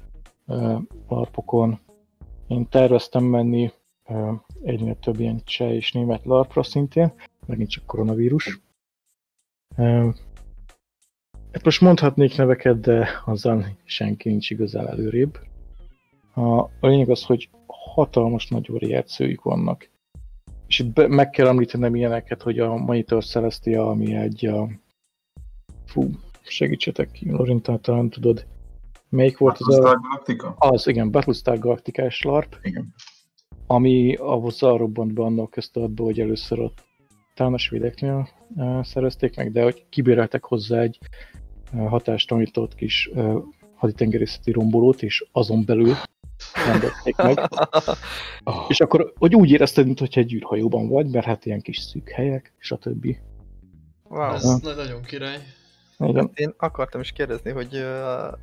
larpokon. 1.07 1.79
Én 2.47 2.69
terveztem 2.69 3.23
menni 3.23 3.71
uh, 4.07 4.33
egynél 4.63 4.99
több 4.99 5.19
ilyen 5.19 5.41
cseh 5.43 5.73
és 5.73 5.91
német 5.91 6.25
larpra 6.25 6.63
szintén, 6.63 7.13
megint 7.45 7.69
csak 7.69 7.85
koronavírus. 7.85 8.59
Uh, 9.77 10.15
most 11.63 11.81
mondhatnék 11.81 12.37
neveket, 12.37 12.79
de 12.79 13.09
azzal 13.25 13.65
senki 13.83 14.29
nincs 14.29 14.49
igazán 14.49 14.87
előrébb. 14.87 15.39
A, 16.37 16.59
a 16.59 16.87
lényeg 16.87 17.09
az, 17.09 17.23
hogy 17.23 17.49
hatalmas 17.67 18.47
nagy 18.47 18.67
variációik 18.69 19.41
vannak. 19.41 19.89
És 20.67 20.79
itt 20.79 20.93
be, 20.93 21.07
meg 21.07 21.29
kell 21.29 21.47
említenem 21.47 21.95
ilyeneket, 21.95 22.41
hogy 22.41 22.59
a 22.59 22.75
Monitor 22.75 23.23
Celestia, 23.23 23.89
ami 23.89 24.15
egy 24.15 24.45
a... 24.45 24.69
Fú, 25.85 26.09
segítsetek 26.41 27.11
ki, 27.11 27.31
Lorintán 27.31 27.81
talán 27.81 28.09
tudod. 28.09 28.45
Melyik 29.09 29.37
volt 29.37 29.57
az 29.59 29.77
a... 29.77 29.81
Galactica? 29.81 30.55
Az, 30.57 30.87
igen, 30.87 31.11
Battlestar 31.11 31.59
Galactica-s 31.59 32.21
LARP. 32.21 32.57
Igen. 32.61 32.93
Ami 33.67 34.15
ahhoz 34.15 34.59
robbant 34.59 35.13
be 35.13 35.23
annak 35.23 35.51
kezdetben, 35.51 36.05
hogy 36.05 36.19
először 36.19 36.59
a 36.59 36.71
talán 37.35 37.53
a 37.53 37.57
svédeknél 37.57 38.29
uh, 38.55 38.83
szerezték 38.83 39.35
meg, 39.35 39.51
de 39.51 39.63
hogy 39.63 39.85
kibéreltek 39.89 40.43
hozzá 40.43 40.79
egy 40.79 40.99
uh, 41.73 41.87
hatástalanított 41.87 42.75
kis 42.75 43.09
uh, 43.13 43.43
haditengerészeti 43.75 44.51
rombolót, 44.51 45.03
és 45.03 45.25
azon 45.31 45.65
belül 45.65 45.93
rendezték 46.65 47.15
meg. 47.15 47.39
Oh. 48.43 48.65
És 48.71 48.79
akkor, 48.79 49.13
hogy 49.17 49.35
úgy 49.35 49.51
érezted, 49.51 49.85
mintha 49.85 50.05
egy 50.11 50.33
űrhajóban 50.33 50.87
vagy, 50.87 51.09
mert 51.09 51.25
hát 51.25 51.45
ilyen 51.45 51.61
kis 51.61 51.77
szűk 51.77 52.09
helyek, 52.09 52.53
stb. 52.57 53.15
Wow. 54.03 54.33
Ez 54.33 54.43
ja. 54.63 54.75
nagyon 54.75 55.01
király. 55.01 55.37
Igen. 55.97 56.31
Én 56.33 56.53
akartam 56.57 57.01
is 57.01 57.11
kérdezni, 57.11 57.51
hogy 57.51 57.75
uh, 57.75 58.37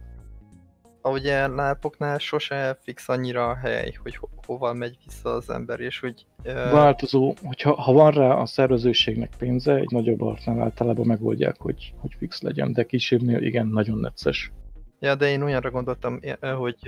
ahogy 1.03 1.27
a 1.27 1.55
lápoknál 1.55 2.19
sose 2.19 2.79
fix 2.83 3.09
annyira 3.09 3.49
a 3.49 3.57
hely, 3.57 3.93
hogy 4.03 4.17
ho 4.17 4.29
hova 4.47 4.73
megy 4.73 4.97
vissza 5.05 5.31
az 5.31 5.51
ember, 5.51 5.81
és 5.81 6.01
hogy... 6.01 6.27
Uh... 6.45 6.53
Változó, 6.55 7.35
hogyha 7.43 7.81
ha 7.81 7.93
van 7.93 8.11
rá 8.11 8.35
a 8.35 8.47
szervezőségnek 8.47 9.33
pénze, 9.39 9.75
egy 9.75 9.91
nagyobb 9.91 10.23
artnál 10.23 10.61
általában 10.61 11.07
megoldják, 11.07 11.57
hogy, 11.59 11.95
hogy 12.01 12.15
fix 12.19 12.43
legyen, 12.43 12.73
de 12.73 12.85
kisebbnél 12.85 13.43
igen, 13.43 13.67
nagyon 13.67 13.99
necces. 13.99 14.53
Ja, 15.01 15.15
de 15.15 15.31
én 15.31 15.43
olyanra 15.43 15.71
gondoltam, 15.71 16.21
hogy 16.57 16.79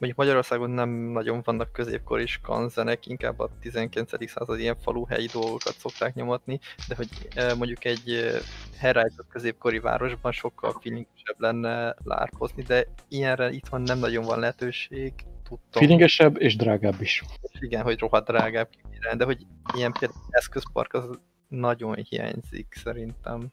mondjuk 0.00 0.16
Magyarországon 0.16 0.70
nem 0.70 0.90
nagyon 0.90 1.40
vannak 1.44 1.72
középkori 1.72 2.26
skanzenek, 2.26 3.06
inkább 3.06 3.38
a 3.38 3.50
19. 3.60 4.30
század 4.30 4.60
ilyen 4.60 4.76
faluhelyi 4.82 5.26
dolgokat 5.32 5.74
szokták 5.78 6.14
nyomatni, 6.14 6.60
de 6.88 6.94
hogy 6.94 7.08
mondjuk 7.34 7.84
egy 7.84 8.30
helyreállított 8.78 9.28
középkori 9.28 9.78
városban 9.78 10.32
sokkal 10.32 10.78
feelingesebb 10.82 11.36
lenne 11.38 11.94
lárpozni, 12.04 12.62
de 12.62 12.86
ilyenre 13.08 13.50
itthon 13.50 13.82
nem 13.82 13.98
nagyon 13.98 14.24
van 14.24 14.38
lehetőség, 14.38 15.12
tudtam. 15.42 15.82
Feelingesebb 15.82 16.40
és 16.40 16.56
drágább 16.56 17.00
is. 17.00 17.24
Igen, 17.58 17.82
hogy 17.82 17.98
rohadt 17.98 18.26
drágább, 18.26 18.68
de 19.16 19.24
hogy 19.24 19.46
ilyen 19.74 19.92
például 19.92 20.20
eszközpark 20.30 20.92
az 20.94 21.18
nagyon 21.48 21.94
hiányzik 21.94 22.74
szerintem. 22.84 23.48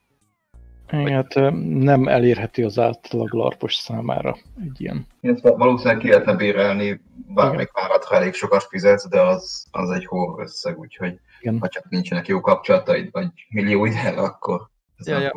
Hát 0.87 1.33
nem 1.63 2.07
elérheti 2.07 2.63
az 2.63 2.79
átlag 2.79 3.33
larpos 3.33 3.75
számára 3.75 4.37
egy 4.61 4.81
ilyen. 4.81 5.07
Illetve 5.21 5.51
valószínűleg 5.51 5.97
ki 5.97 6.09
lehetne 6.09 6.35
bérelni 6.35 7.01
bármelyik 7.27 7.71
várat, 7.71 8.03
ha 8.03 8.15
elég 8.15 8.33
sokat 8.33 8.63
fizetsz, 8.63 9.07
de 9.07 9.21
az, 9.21 9.67
az 9.71 9.89
egy 9.89 10.05
horror 10.05 10.41
összeg, 10.41 10.79
úgyhogy 10.79 11.19
Igen. 11.39 11.59
ha 11.59 11.67
csak 11.67 11.89
nincsenek 11.89 12.27
jó 12.27 12.41
kapcsolataid, 12.41 13.11
vagy 13.11 13.27
millió 13.49 13.85
ide, 13.85 14.09
akkor 14.09 14.69
ez 14.97 15.07
ja, 15.07 15.19
ja. 15.19 15.31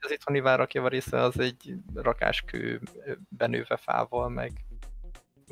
Az 0.00 0.10
itthoni 0.10 0.40
várak 0.40 0.74
java 0.74 0.88
része 0.88 1.20
az 1.20 1.38
egy 1.38 1.74
rakáskő 1.94 2.80
benőve 3.28 3.76
fával, 3.76 4.28
meg 4.28 4.52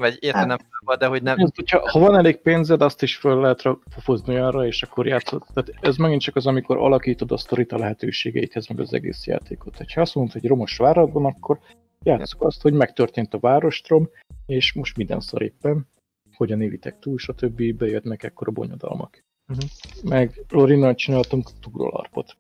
vagy 0.01 0.17
értem 0.21 0.49
hát, 0.49 0.67
nem, 0.87 0.99
de 0.99 1.07
hogy 1.07 1.23
nem... 1.23 1.39
Ez, 1.39 1.51
hogyha, 1.55 1.91
ha 1.91 1.99
van 1.99 2.17
elég 2.17 2.37
pénzed, 2.37 2.83
azt 2.83 3.03
is 3.03 3.17
föl 3.17 3.41
lehet 3.41 3.63
fofozni 3.91 4.37
arra, 4.37 4.67
és 4.67 4.83
akkor 4.83 5.07
játszod. 5.07 5.43
Tehát 5.55 5.73
ez 5.81 5.97
megint 5.97 6.21
csak 6.21 6.37
az, 6.37 6.47
amikor 6.47 6.77
alakítod 6.77 7.33
a 7.33 7.37
sztorit 7.37 7.73
a 7.73 7.79
lehetőségeikhez, 7.79 8.67
meg 8.67 8.81
az 8.81 8.93
egész 8.93 9.27
játékot. 9.27 9.77
Ha 9.95 10.01
azt 10.01 10.15
mondod, 10.15 10.33
hogy 10.33 10.47
romos 10.47 10.77
várad 10.77 11.13
van, 11.13 11.25
akkor 11.25 11.59
játszok 12.03 12.43
azt, 12.43 12.63
hogy 12.63 12.73
megtörtént 12.73 13.35
a 13.35 13.39
várostrom, 13.39 14.09
és 14.47 14.73
most 14.73 14.97
minden 14.97 15.21
szar 15.21 15.43
éppen, 15.43 15.89
hogyan 16.37 16.63
élitek 16.63 16.99
túl, 16.99 17.19
stb. 17.19 17.75
bejönnek 17.77 18.23
ekkor 18.23 18.49
a 18.49 18.51
bonyodalmak. 18.51 19.25
Uh-huh. 19.49 19.71
Meg 20.03 20.45
Lorinnal 20.49 20.95
csináltunk 20.95 21.51
Tugrolarpot, 21.61 22.37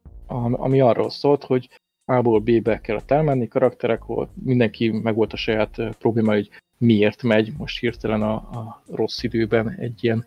ami 0.53 0.81
arról 0.81 1.11
szólt, 1.11 1.45
hogy 1.45 1.80
A-ból 2.11 2.41
B-be 2.41 2.81
kellett 2.81 3.11
elmenni, 3.11 3.49
karakterek 3.49 4.05
volt, 4.05 4.31
mindenki 4.43 4.91
meg 4.91 5.15
volt 5.15 5.33
a 5.33 5.37
saját 5.37 5.97
probléma, 5.99 6.33
hogy 6.33 6.51
miért 6.79 7.23
megy 7.23 7.53
most 7.57 7.79
hirtelen 7.79 8.23
a, 8.23 8.35
a 8.35 8.83
rossz 8.89 9.23
időben 9.23 9.71
egy 9.71 10.05
ilyen 10.05 10.27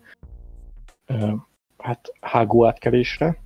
uh, 1.08 1.32
hát 1.78 2.12
hágó 2.20 2.66
átkelésre, 2.66 3.38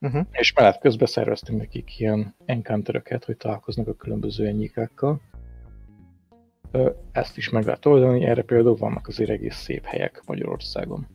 uh-huh. 0.00 0.26
és 0.30 0.52
mellett 0.52 0.78
közben 0.78 1.06
szerveztünk 1.06 1.58
nekik 1.58 1.98
ilyen 1.98 2.34
encounteröket, 2.44 3.24
hogy 3.24 3.36
találkoznak 3.36 3.88
a 3.88 3.94
különböző 3.94 4.46
enyékákkal. 4.46 5.20
Uh, 6.72 6.94
ezt 7.12 7.36
is 7.36 7.50
meg 7.50 7.64
lehet 7.64 7.86
oldani, 7.86 8.24
erre 8.24 8.42
például 8.42 8.76
vannak 8.76 9.08
azért 9.08 9.30
egész 9.30 9.56
szép 9.56 9.84
helyek 9.84 10.22
Magyarországon. 10.26 11.06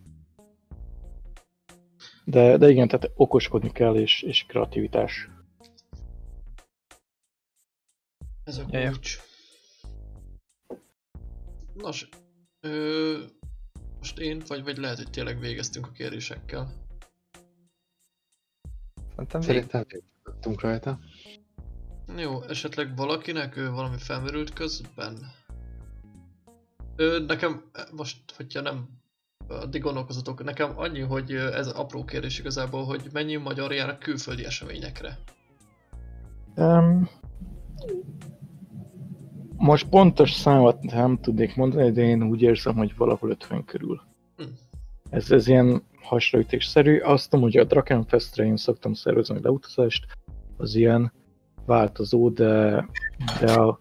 De, 2.23 2.57
de 2.57 2.69
igen, 2.69 2.87
tehát 2.87 3.11
okoskodni 3.15 3.71
kell, 3.71 3.95
és, 3.95 4.21
és 4.21 4.45
kreativitás. 4.47 5.29
Ez 8.47 8.57
a 8.57 8.65
kulcs. 8.65 9.19
Nos, 11.73 12.09
ö, 12.61 13.17
most 13.97 14.19
én, 14.19 14.41
vagy, 14.47 14.63
vagy 14.63 14.77
lehet, 14.77 14.97
hogy 14.97 15.09
tényleg 15.09 15.39
végeztünk 15.39 15.85
a 15.87 15.91
kérdésekkel. 15.91 16.73
Szerintem 19.09 19.41
Szerintem 19.41 19.85
végeztünk 19.87 20.61
rajta. 20.61 20.99
Jó, 22.17 22.43
esetleg 22.43 22.95
valakinek 22.95 23.57
ő 23.57 23.69
valami 23.71 23.97
felmerült 23.97 24.53
közben? 24.53 25.31
Ö, 26.95 27.19
nekem 27.27 27.71
most, 27.91 28.31
hogyha 28.35 28.61
nem 28.61 28.89
addig 29.47 29.81
gondolkozatok. 29.81 30.43
Nekem 30.43 30.79
annyi, 30.79 30.99
hogy 31.01 31.31
ez 31.33 31.67
apró 31.67 32.05
kérdés 32.05 32.39
igazából, 32.39 32.85
hogy 32.85 33.09
mennyi 33.13 33.35
magyar 33.35 33.73
jár 33.73 33.97
külföldi 33.97 34.45
eseményekre? 34.45 35.19
Um, 36.55 37.09
most 39.57 39.89
pontos 39.89 40.31
számot 40.31 40.81
nem 40.81 41.17
tudnék 41.21 41.55
mondani, 41.55 41.91
de 41.91 42.01
én 42.01 42.23
úgy 42.23 42.41
érzem, 42.41 42.75
hogy 42.75 42.95
valahol 42.97 43.29
50 43.29 43.65
körül. 43.65 44.01
Hm. 44.37 44.43
Ez, 45.09 45.31
ez 45.31 45.47
ilyen 45.47 45.83
hasraütésszerű. 46.01 46.97
Azt 46.97 47.29
tudom, 47.29 47.45
hogy 47.45 47.57
a 47.57 47.63
Drakenfestre 47.63 48.45
én 48.45 48.57
szoktam 48.57 48.93
szervezni 48.93 49.35
a 49.35 49.39
leutazást, 49.41 50.05
az 50.57 50.75
ilyen 50.75 51.11
változó, 51.65 52.29
de, 52.29 52.85
de 53.39 53.53
a, 53.53 53.79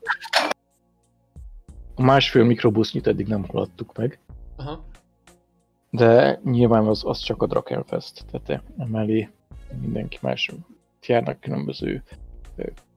a 1.95 2.03
másfél 2.03 2.45
mikrobusznit 2.45 3.07
eddig 3.07 3.27
nem 3.27 3.45
haladtuk 3.45 3.97
meg. 3.97 4.19
Aha. 4.57 4.85
De 5.91 6.41
nyilván 6.45 6.87
az, 6.87 7.03
az 7.05 7.19
csak 7.19 7.43
a 7.43 7.47
Drakenfest, 7.47 8.25
tehát 8.31 8.63
emellé 8.79 9.29
mindenki 9.81 10.19
más 10.21 10.51
járnak 11.07 11.41
különböző 11.41 12.03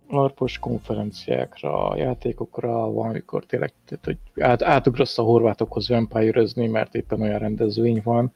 larpos 0.10 0.60
konferenciákra, 0.60 1.95
játékokra, 1.95 2.91
valamikor 2.91 3.45
tényleg, 3.45 3.73
tehát, 3.86 4.06
hogy 4.06 4.44
át, 4.44 4.61
átugrasz 4.61 5.18
a 5.18 5.23
horvátokhoz 5.23 5.90
vampire 5.90 6.48
mert 6.56 6.95
éppen 6.95 7.22
olyan 7.22 7.40
rendezvény 7.40 8.02
van, 8.03 8.34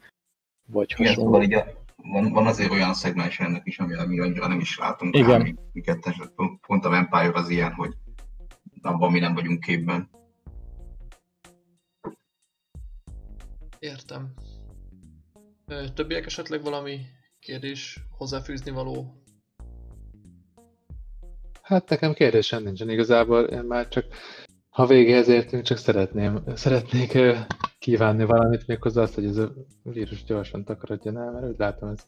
vagy 0.66 0.90
Igen, 0.90 1.06
hasonló. 1.06 1.30
Szóval 1.30 1.42
így 1.42 1.54
a, 1.54 1.66
van, 1.96 2.32
van 2.32 2.46
azért 2.46 2.70
olyan 2.70 2.94
szegmens 2.94 3.40
ennek 3.40 3.66
is, 3.66 3.78
ami, 3.78 3.94
ami 3.94 4.18
annyira 4.18 4.46
nem 4.46 4.60
is 4.60 4.78
látunk 4.78 5.16
Igen. 5.16 5.42
Rá, 5.42 5.50
miket, 5.72 6.14
pont 6.66 6.84
a 6.84 6.88
Vampire 6.88 7.32
az 7.34 7.48
ilyen, 7.48 7.72
hogy 7.72 7.94
abban 8.82 9.12
mi 9.12 9.18
nem 9.18 9.34
vagyunk 9.34 9.60
képben. 9.60 10.10
Értem. 13.78 14.32
Többiek 15.94 16.26
esetleg 16.26 16.62
valami 16.62 17.00
kérdés, 17.38 18.00
hozzáfűzni 18.10 18.70
való 18.70 19.23
Hát 21.64 21.88
nekem 21.88 22.12
kérdésem 22.12 22.62
nincsen 22.62 22.90
igazából, 22.90 23.44
én 23.44 23.62
már 23.62 23.88
csak 23.88 24.04
ha 24.68 24.86
végéhez 24.86 25.28
értünk, 25.28 25.62
csak 25.62 25.76
szeretném, 25.76 26.42
szeretnék 26.54 27.18
kívánni 27.78 28.24
valamit, 28.24 28.66
méghozzá 28.66 29.02
azt, 29.02 29.14
hogy 29.14 29.24
ez 29.24 29.36
a 29.36 29.52
vírus 29.82 30.24
gyorsan 30.24 30.64
takarodjon 30.64 31.18
el, 31.18 31.32
mert 31.32 31.46
úgy 31.46 31.58
látom, 31.58 31.88
ez, 31.88 32.04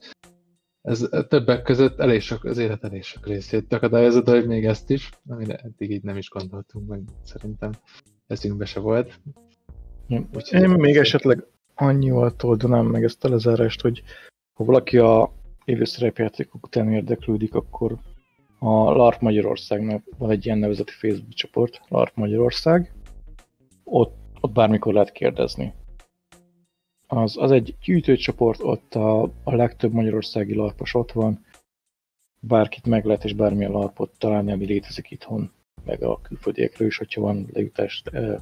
ez 0.83 1.27
többek 1.29 1.63
között 1.63 1.99
elég 1.99 2.21
sok, 2.21 2.45
az 2.45 2.59
élet 2.59 2.85
elég 2.85 3.03
sok 3.03 3.27
részét 3.27 3.73
akadályozza, 3.73 4.23
de 4.23 4.31
hogy 4.31 4.47
még 4.47 4.65
ezt 4.65 4.91
is, 4.91 5.11
amire 5.29 5.57
eddig 5.57 5.91
így 5.91 6.03
nem 6.03 6.17
is 6.17 6.29
gondoltunk, 6.29 6.89
meg 6.89 7.01
szerintem 7.25 7.71
eszünkbe 8.27 8.65
se 8.65 8.81
volt. 8.81 9.21
Úgyhogy 10.09 10.63
Én 10.63 10.69
még 10.69 10.97
esetleg 10.97 11.45
annyival 11.75 12.37
toldanám 12.37 12.87
meg 12.87 13.05
ezt 13.05 13.25
a 13.25 13.29
lezárást, 13.29 13.81
hogy 13.81 14.03
ha 14.53 14.65
valaki 14.65 14.99
a 14.99 15.33
élőszerepjátékok 15.65 16.65
után 16.65 16.93
érdeklődik, 16.93 17.55
akkor 17.55 17.99
a 18.67 18.93
LARP 18.93 19.21
Magyarországnak 19.21 20.05
van 20.19 20.31
egy 20.31 20.47
ilyen 20.47 20.59
nevezeti 20.59 20.93
Facebook 20.93 21.35
csoport, 21.35 21.81
LARP 21.89 22.17
Magyarország, 22.17 22.93
ott, 23.85 24.17
ott 24.41 24.53
bármikor 24.53 24.93
lehet 24.93 25.13
kérdezni. 25.13 25.73
Az, 27.07 27.37
az 27.37 27.51
egy 27.51 27.75
gyűjtőcsoport, 27.85 28.63
ott 28.63 28.95
a, 28.95 29.23
a 29.23 29.55
legtöbb 29.55 29.93
magyarországi 29.93 30.55
larpos 30.55 30.95
ott 30.95 31.13
van, 31.13 31.45
bárkit 32.41 32.87
meg 32.87 33.05
lehet 33.05 33.25
és 33.25 33.33
bármilyen 33.33 33.71
larpot 33.71 34.19
találni, 34.19 34.53
ami 34.53 34.65
létezik 34.65 35.11
itthon, 35.11 35.53
meg 35.85 36.03
a 36.03 36.21
külföldiekről 36.21 36.89
is, 36.89 36.97
hogyha 36.97 37.21
van 37.21 37.47
lejutás 37.53 38.03
e, 38.13 38.41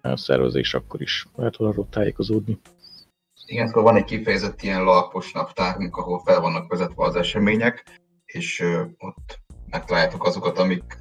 e, 0.00 0.16
szervezés, 0.16 0.74
akkor 0.74 1.00
is 1.02 1.26
lehet 1.34 1.56
arról 1.56 1.88
tájékozódni. 1.90 2.58
Igen, 3.46 3.68
akkor 3.68 3.82
van 3.82 3.96
egy 3.96 4.04
kifejezett 4.04 4.62
ilyen 4.62 4.84
larpos 4.84 5.32
naptárunk, 5.32 5.96
ahol 5.96 6.18
fel 6.18 6.40
vannak 6.40 6.70
vezetve 6.70 7.04
az 7.04 7.16
események, 7.16 8.02
és 8.34 8.64
ott 8.98 9.40
megtaláljátok 9.70 10.24
azokat, 10.24 10.58
amik 10.58 10.98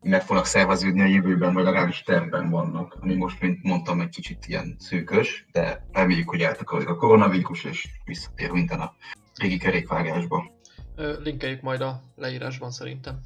meg 0.00 0.22
fognak 0.22 0.46
szerveződni 0.46 1.00
a 1.00 1.06
jövőben, 1.06 1.54
vagy 1.54 1.64
legalábbis 1.64 2.02
tervben 2.02 2.50
vannak, 2.50 2.96
ami 3.00 3.14
most, 3.14 3.40
mint 3.40 3.62
mondtam, 3.62 4.00
egy 4.00 4.08
kicsit 4.08 4.46
ilyen 4.46 4.76
szűkös, 4.78 5.46
de 5.52 5.86
reméljük, 5.92 6.28
hogy 6.28 6.40
eltakarik 6.40 6.88
a 6.88 6.96
koronavírus, 6.96 7.64
és 7.64 7.88
visszatér 8.04 8.50
minden 8.50 8.80
a 8.80 8.94
régi 9.34 9.58
kerékvágásba. 9.58 10.50
Linkeljük 10.96 11.60
majd 11.60 11.80
a 11.80 12.02
leírásban 12.16 12.70
szerintem. 12.70 13.20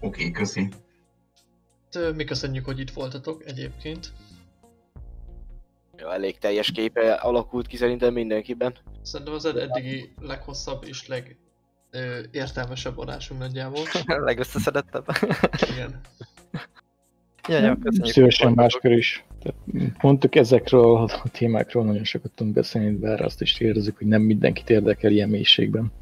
Oké, 0.00 0.20
okay, 0.20 0.30
köszi. 0.30 0.68
Mi 2.14 2.24
köszönjük, 2.24 2.64
hogy 2.64 2.78
itt 2.78 2.90
voltatok 2.90 3.44
egyébként. 3.44 4.12
Ja, 6.02 6.12
elég 6.12 6.38
teljes 6.38 6.70
képe 6.70 7.12
alakult 7.12 7.66
ki 7.66 7.76
szerintem 7.76 8.12
mindenkiben. 8.12 8.74
Szerintem 9.02 9.34
az 9.34 9.44
eddigi 9.44 10.12
leghosszabb 10.20 10.84
és 10.86 11.06
leg 11.06 11.36
ö, 11.90 12.18
értelmesebb 12.30 12.98
adásunk 12.98 13.40
nagyjából. 13.40 13.82
Legösszeszedettebb. 14.30 15.06
Igen. 15.72 16.00
Ja, 17.48 17.78
Szívesen 18.02 18.52
máskor 18.52 18.92
is. 18.92 19.24
Tehát 19.42 19.58
mondtuk 20.02 20.34
ezekről 20.34 20.96
a 20.96 21.28
témákról 21.32 21.84
nagyon 21.84 22.04
sokat 22.04 22.32
tudunk 22.34 22.54
beszélni, 22.54 22.90
bár 22.90 23.20
azt 23.20 23.40
is 23.40 23.60
érezzük, 23.60 23.96
hogy 23.96 24.06
nem 24.06 24.22
mindenkit 24.22 24.70
érdekel 24.70 25.10
ilyen 25.10 25.28
mélységben. 25.28 25.92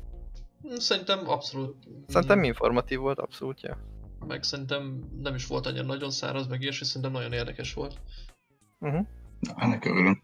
Szerintem 0.76 1.28
abszolút. 1.28 1.76
Szerintem 2.08 2.42
informatív 2.42 2.98
volt, 2.98 3.18
abszolút, 3.18 3.60
ja. 3.60 3.78
Meg 4.26 4.42
szerintem 4.42 5.10
nem 5.22 5.34
is 5.34 5.46
volt 5.46 5.66
annyira 5.66 5.84
nagyon 5.84 6.10
száraz, 6.10 6.46
meg 6.46 6.62
ilyesmi, 6.62 6.86
szerintem 6.86 7.12
nagyon 7.12 7.32
érdekes 7.32 7.74
volt. 7.74 8.00
Uh-huh. 8.78 9.06
Na, 9.40 9.54
ennek 9.56 9.84
örülünk. 9.84 10.20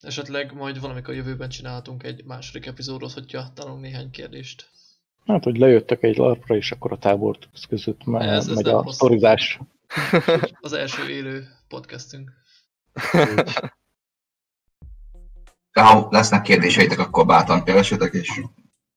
Esetleg 0.00 0.54
majd 0.54 0.80
valamikor 0.80 1.14
a 1.14 1.16
jövőben 1.16 1.48
csinálhatunk 1.48 2.02
egy 2.02 2.24
második 2.24 2.66
epizódot, 2.66 3.12
hogyha 3.12 3.52
találunk 3.52 3.80
néhány 3.80 4.10
kérdést. 4.10 4.70
Hát, 5.26 5.44
hogy 5.44 5.56
lejöttek 5.56 6.02
egy 6.02 6.16
larpra, 6.16 6.56
és 6.56 6.70
akkor 6.70 6.92
a 6.92 6.98
tábor 6.98 7.38
között 7.68 8.04
már 8.04 8.28
ez, 8.28 8.48
ez 8.48 8.54
megy 8.54 8.68
a 8.68 8.92
sztorizás. 8.92 9.58
Az 10.60 10.72
első 10.72 11.08
élő 11.08 11.48
podcastünk. 11.68 12.32
De 15.72 15.82
ha 15.82 16.08
lesznek 16.10 16.42
kérdéseitek, 16.42 16.98
akkor 16.98 17.26
bátran 17.26 17.64
keresetek, 17.64 18.12
és 18.12 18.42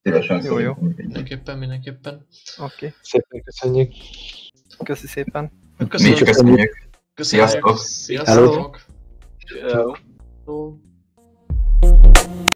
szívesen 0.02 0.44
Jó, 0.44 0.58
jó. 0.58 0.74
Mindenképpen, 0.96 1.58
mindenképpen. 1.58 2.28
Oké. 2.58 2.86
Okay. 2.86 2.94
Szépen 3.02 3.42
köszönjük. 3.44 3.94
Köszi 4.84 5.08
szépen. 5.08 5.52
Köszönjük. 5.90 6.20
Mi 6.20 6.26
köszönjük. 6.26 6.91
Köszönjük. 7.22 7.50
Sziasztok. 7.50 7.78
Sziasztok. 7.78 8.80
Hello. 9.62 9.96
Hello. 10.46 10.76